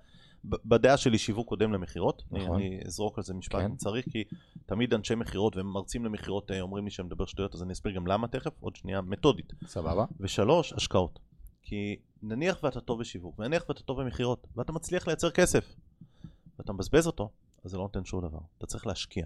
בדעה 0.45 0.97
שלי 0.97 1.17
שיווק 1.17 1.47
קודם 1.47 1.73
למכירות, 1.73 2.23
נכון. 2.31 2.55
אני 2.55 2.79
אזרוק 2.85 3.17
על 3.17 3.23
זה 3.23 3.33
משפט 3.33 3.59
כן. 3.59 3.65
אם 3.65 3.75
צריך, 3.75 4.05
כי 4.09 4.23
תמיד 4.65 4.93
אנשי 4.93 5.15
מכירות 5.15 5.57
ומרצים 5.57 6.05
למכירות 6.05 6.51
אה, 6.51 6.61
אומרים 6.61 6.85
לי 6.85 6.91
שאני 6.91 7.05
מדבר 7.05 7.25
שטויות, 7.25 7.55
אז 7.55 7.63
אני 7.63 7.73
אסביר 7.73 7.93
גם 7.93 8.07
למה 8.07 8.27
תכף, 8.27 8.51
עוד 8.59 8.75
שנייה 8.75 9.01
מתודית. 9.01 9.53
סבבה. 9.65 10.05
ושלוש, 10.19 10.73
השקעות. 10.73 11.19
כי 11.61 11.95
נניח 12.23 12.63
ואתה 12.63 12.81
טוב 12.81 12.99
בשיווק, 12.99 13.39
ונניח 13.39 13.65
ואתה 13.69 13.83
טוב 13.83 14.01
במכירות, 14.01 14.47
ואתה 14.55 14.71
מצליח 14.71 15.07
לייצר 15.07 15.31
כסף, 15.31 15.75
ואתה 16.59 16.73
מבזבז 16.73 17.07
אותו, 17.07 17.29
אז 17.63 17.71
זה 17.71 17.77
לא 17.77 17.83
נותן 17.83 18.05
שום 18.05 18.27
דבר, 18.27 18.39
אתה 18.57 18.65
צריך 18.65 18.87
להשקיע. 18.87 19.25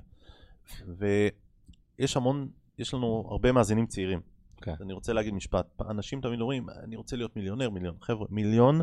ויש 0.87 2.17
המון, 2.17 2.49
יש 2.77 2.93
לנו 2.93 3.27
הרבה 3.31 3.51
מאזינים 3.51 3.85
צעירים. 3.85 4.19
Okay. 4.19 4.65
כן. 4.65 4.75
אני 4.81 4.93
רוצה 4.93 5.13
להגיד 5.13 5.33
משפט, 5.33 5.81
אנשים 5.89 6.21
תמיד 6.21 6.41
אומרים, 6.41 6.69
אני 6.69 6.95
רוצה 6.95 7.15
להיות 7.15 7.35
מיליונר, 7.35 7.69
מיליון. 7.69 7.95
חבר'ה, 8.01 8.27
מיליון 8.29 8.81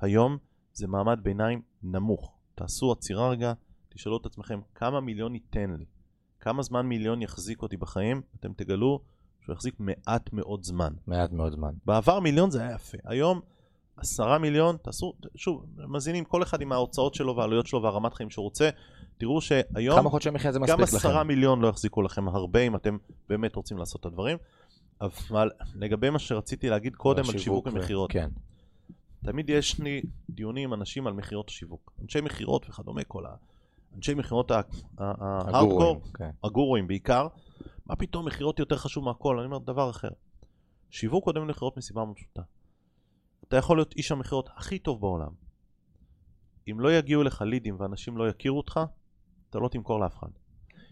היום 0.00 0.38
זה 0.74 0.86
מעמד 0.86 1.20
ביניים 1.22 1.62
נמוך. 1.82 2.32
תעשו 2.54 2.92
עצירה 2.92 3.28
רגע, 3.30 3.52
תשאלו 3.88 4.16
את 4.16 4.26
עצמכם, 4.26 4.60
כמה 4.74 5.00
מיליון 5.00 5.34
ייתן 5.34 5.74
לי? 5.78 5.84
כמה 6.40 6.62
זמן 6.62 6.86
מיליון 6.86 7.22
יחזיק 7.22 7.62
אותי 7.62 7.76
בחיים? 7.76 8.22
אתם 8.40 8.52
תגלו 8.52 9.00
שהוא 9.40 9.54
יחזיק 9.54 9.74
מעט 9.78 10.32
מאוד 10.32 10.64
זמן. 10.64 10.92
מעט 11.06 11.32
מאוד 11.32 11.52
זמן. 11.52 11.74
בעבר 11.86 12.20
מיליון 12.20 12.50
זה 12.50 12.62
היה 12.62 12.74
יפה. 12.74 12.98
היום 13.04 13.40
עשרה 13.96 14.38
מיליון, 14.38 14.76
תעשו, 14.82 15.12
שוב, 15.34 15.64
מזינים 15.88 16.24
כל 16.24 16.42
אחד 16.42 16.60
עם 16.60 16.72
ההוצאות 16.72 17.14
שלו 17.14 17.36
והעלויות 17.36 17.66
שלו 17.66 17.82
והרמת 17.82 18.14
חיים 18.14 18.30
שהוא 18.30 18.42
רוצה. 18.42 18.70
תראו 19.18 19.40
שהיום, 19.40 19.98
כמה 19.98 20.10
חודשי 20.10 20.30
מחיה 20.30 20.52
זה 20.52 20.58
מספיק 20.58 20.80
לכם. 20.80 20.92
גם 20.92 20.98
עשרה 20.98 21.24
מיליון 21.24 21.60
לא 21.60 21.68
יחזיקו 21.68 22.02
לכם 22.02 22.28
הרבה 22.28 22.60
אם 22.60 22.76
אתם 22.76 22.96
באמת 23.28 23.56
רוצים 23.56 23.78
לעשות 23.78 24.00
את 24.00 24.06
הדברים. 24.06 24.36
אבל 25.00 25.50
לגבי 25.74 26.10
מה 26.10 26.18
שרציתי 26.18 26.68
להגיד 26.68 26.96
קודם 26.96 27.24
על 27.32 27.38
שיווק 27.38 27.66
ומכירות. 27.66 28.12
כן. 28.12 28.28
תמיד 29.24 29.50
יש 29.50 29.80
לי 29.80 30.02
דיונים 30.30 30.68
עם 30.68 30.80
אנשים 30.80 31.06
על 31.06 31.12
מכירות 31.12 31.48
השיווק. 31.48 31.92
אנשי 32.02 32.20
מכירות 32.20 32.66
וכדומה, 32.68 33.04
כל 33.04 33.26
ה... 33.26 33.34
אנשי 33.96 34.14
מכירות 34.14 34.50
ההארדקור, 34.98 36.00
כן. 36.14 36.30
הגורואים 36.44 36.86
בעיקר, 36.86 37.28
מה 37.86 37.96
פתאום 37.96 38.26
מכירות 38.26 38.58
יותר 38.58 38.76
חשוב 38.76 39.04
מהכל? 39.04 39.38
אני 39.38 39.46
אומר 39.46 39.58
דבר 39.58 39.90
אחר. 39.90 40.08
שיווק 40.90 41.24
קודם 41.24 41.42
למכירות 41.48 41.76
מסיבה 41.76 42.04
מאוד 42.04 42.16
פשוטה. 42.16 42.42
אתה 43.48 43.56
יכול 43.56 43.76
להיות 43.76 43.92
איש 43.96 44.12
המכירות 44.12 44.48
הכי 44.56 44.78
טוב 44.78 45.00
בעולם. 45.00 45.30
אם 46.70 46.80
לא 46.80 46.92
יגיעו 46.92 47.22
לך 47.22 47.42
לידים 47.42 47.76
ואנשים 47.78 48.16
לא 48.16 48.28
יכירו 48.28 48.56
אותך, 48.56 48.80
אתה 49.50 49.58
לא 49.58 49.68
תמכור 49.68 50.00
לאף 50.00 50.16
אחד. 50.16 50.28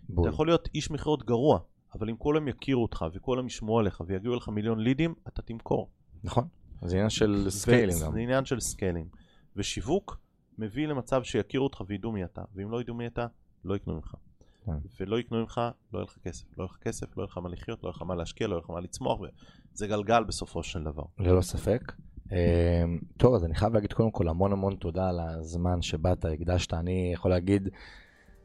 בול. 0.09 0.29
אתה 0.29 0.35
יכול 0.35 0.47
להיות 0.47 0.69
איש 0.75 0.91
מכירות 0.91 1.23
גרוע, 1.23 1.59
אבל 1.95 2.11
אם 2.11 2.17
כולם 2.17 2.49
יכירו 2.49 2.83
אותך 2.83 3.05
וכולם 3.13 3.47
ישמעו 3.47 3.79
עליך 3.79 4.03
ויגיעו 4.07 4.35
לך 4.35 4.49
מיליון 4.49 4.81
לידים, 4.81 5.15
אתה 5.29 5.43
תמכור. 5.43 5.91
נכון. 6.25 6.49
זה 6.83 6.97
עניין 6.97 7.11
של 7.11 7.47
scaling 7.51 8.03
גם. 8.03 8.13
זה 8.13 8.19
עניין 8.19 8.45
של 8.45 8.61
scaling. 8.61 9.07
ושיווק 9.57 10.19
מביא 10.59 10.87
למצב 10.87 11.23
שיכירו 11.23 11.65
אותך 11.65 11.83
וידעו 11.87 12.13
מי 12.13 12.25
אתה, 12.25 12.43
ואם 12.55 12.71
לא 12.71 12.81
ידעו 12.81 12.95
מי 12.95 13.07
אתה, 13.07 13.27
לא 13.65 13.77
יקנו 13.77 13.95
ממך. 13.95 14.15
כן. 14.67 14.73
ולא 15.01 15.21
יקנו 15.21 15.41
ממך, 15.41 15.61
לא 15.93 15.99
יהיה 15.99 16.05
לך 16.05 16.19
כסף. 16.25 16.45
לא 16.59 16.63
יהיה 16.63 16.71
לך 16.73 16.77
כסף, 16.77 17.17
לא 17.17 17.23
יהיה 17.23 17.29
לך 17.31 17.39
מה 17.39 17.49
לחיות, 17.49 17.83
לא 17.83 17.89
יהיה 17.89 17.95
לך 17.97 18.03
מה 18.03 18.15
להשקיע, 18.15 18.47
לא 18.47 18.55
יהיה 18.55 18.63
לך 18.65 18.71
מה 18.71 18.81
לצמוח, 18.81 19.21
וזה 19.21 19.87
גלגל 19.87 20.25
בסופו 20.25 20.63
של 20.63 20.85
דבר. 20.85 21.03
ללא 21.19 21.41
ספק. 21.41 21.93
אמ, 22.33 22.99
טוב, 23.17 23.35
אז 23.35 23.45
אני 23.45 23.55
חייב 23.55 23.75
להגיד 23.75 23.93
קודם 23.93 24.11
כל 24.11 24.29
המון 24.29 24.53
המון 24.53 24.77
תודה 24.77 25.09
על 25.09 25.21
הזמן 25.21 25.83
שבאת, 25.83 26.25
הקדשת. 26.25 26.75
אני 26.75 27.11
יכול 27.15 27.31
להגיד, 27.31 27.69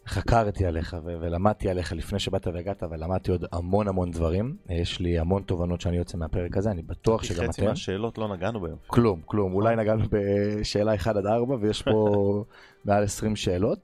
חקרתי 0.07 0.65
עליך 0.65 0.97
ו- 1.05 1.15
ולמדתי 1.21 1.69
עליך 1.69 1.93
לפני 1.93 2.19
שבאת 2.19 2.47
והגעת, 2.47 2.83
ולמדתי 2.91 3.31
עוד 3.31 3.45
המון 3.51 3.87
המון 3.87 4.11
דברים. 4.11 4.55
יש 4.69 4.99
לי 4.99 5.19
המון 5.19 5.41
תובנות 5.41 5.81
שאני 5.81 5.97
יוצא 5.97 6.17
מהפרק 6.17 6.57
הזה, 6.57 6.71
אני 6.71 6.81
בטוח 6.81 7.23
שגם 7.23 7.43
אתם. 7.43 7.51
חצי 7.51 7.65
מהשאלות 7.65 8.17
לא 8.17 8.27
נגענו 8.35 8.59
בהן. 8.59 8.75
כלום, 8.87 9.21
כלום. 9.25 9.53
אולי 9.53 9.75
נגענו 9.75 10.03
בשאלה 10.09 10.95
1 10.95 11.15
עד 11.15 11.25
4, 11.25 11.55
ויש 11.59 11.81
פה 11.81 12.43
מעל 12.85 13.03
20 13.03 13.35
שאלות. 13.35 13.79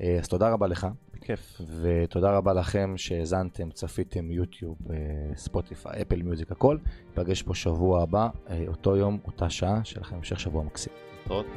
אה, 0.00 0.16
אז 0.20 0.28
תודה 0.28 0.48
רבה 0.52 0.66
לך. 0.66 0.86
בכיף. 1.14 1.60
ותודה 1.80 2.36
רבה 2.36 2.52
לכם 2.52 2.94
שהאזנתם, 2.96 3.70
צפיתם, 3.70 4.30
יוטיוב, 4.30 4.76
אה, 4.90 4.96
ספוטיפיי, 5.36 6.02
אפל 6.02 6.22
מיוזיק, 6.22 6.52
הכל. 6.52 6.76
ניפגש 7.08 7.42
פה 7.42 7.54
שבוע 7.54 8.02
הבא, 8.02 8.28
אה, 8.50 8.64
אותו 8.68 8.96
יום, 8.96 9.18
אותה 9.26 9.50
שעה, 9.50 9.80
שיהיה 9.84 10.00
לכם 10.00 10.16
המשך 10.16 10.40
שבוע 10.40 10.62
מקסים. 10.64 10.92
תודה. 11.28 11.48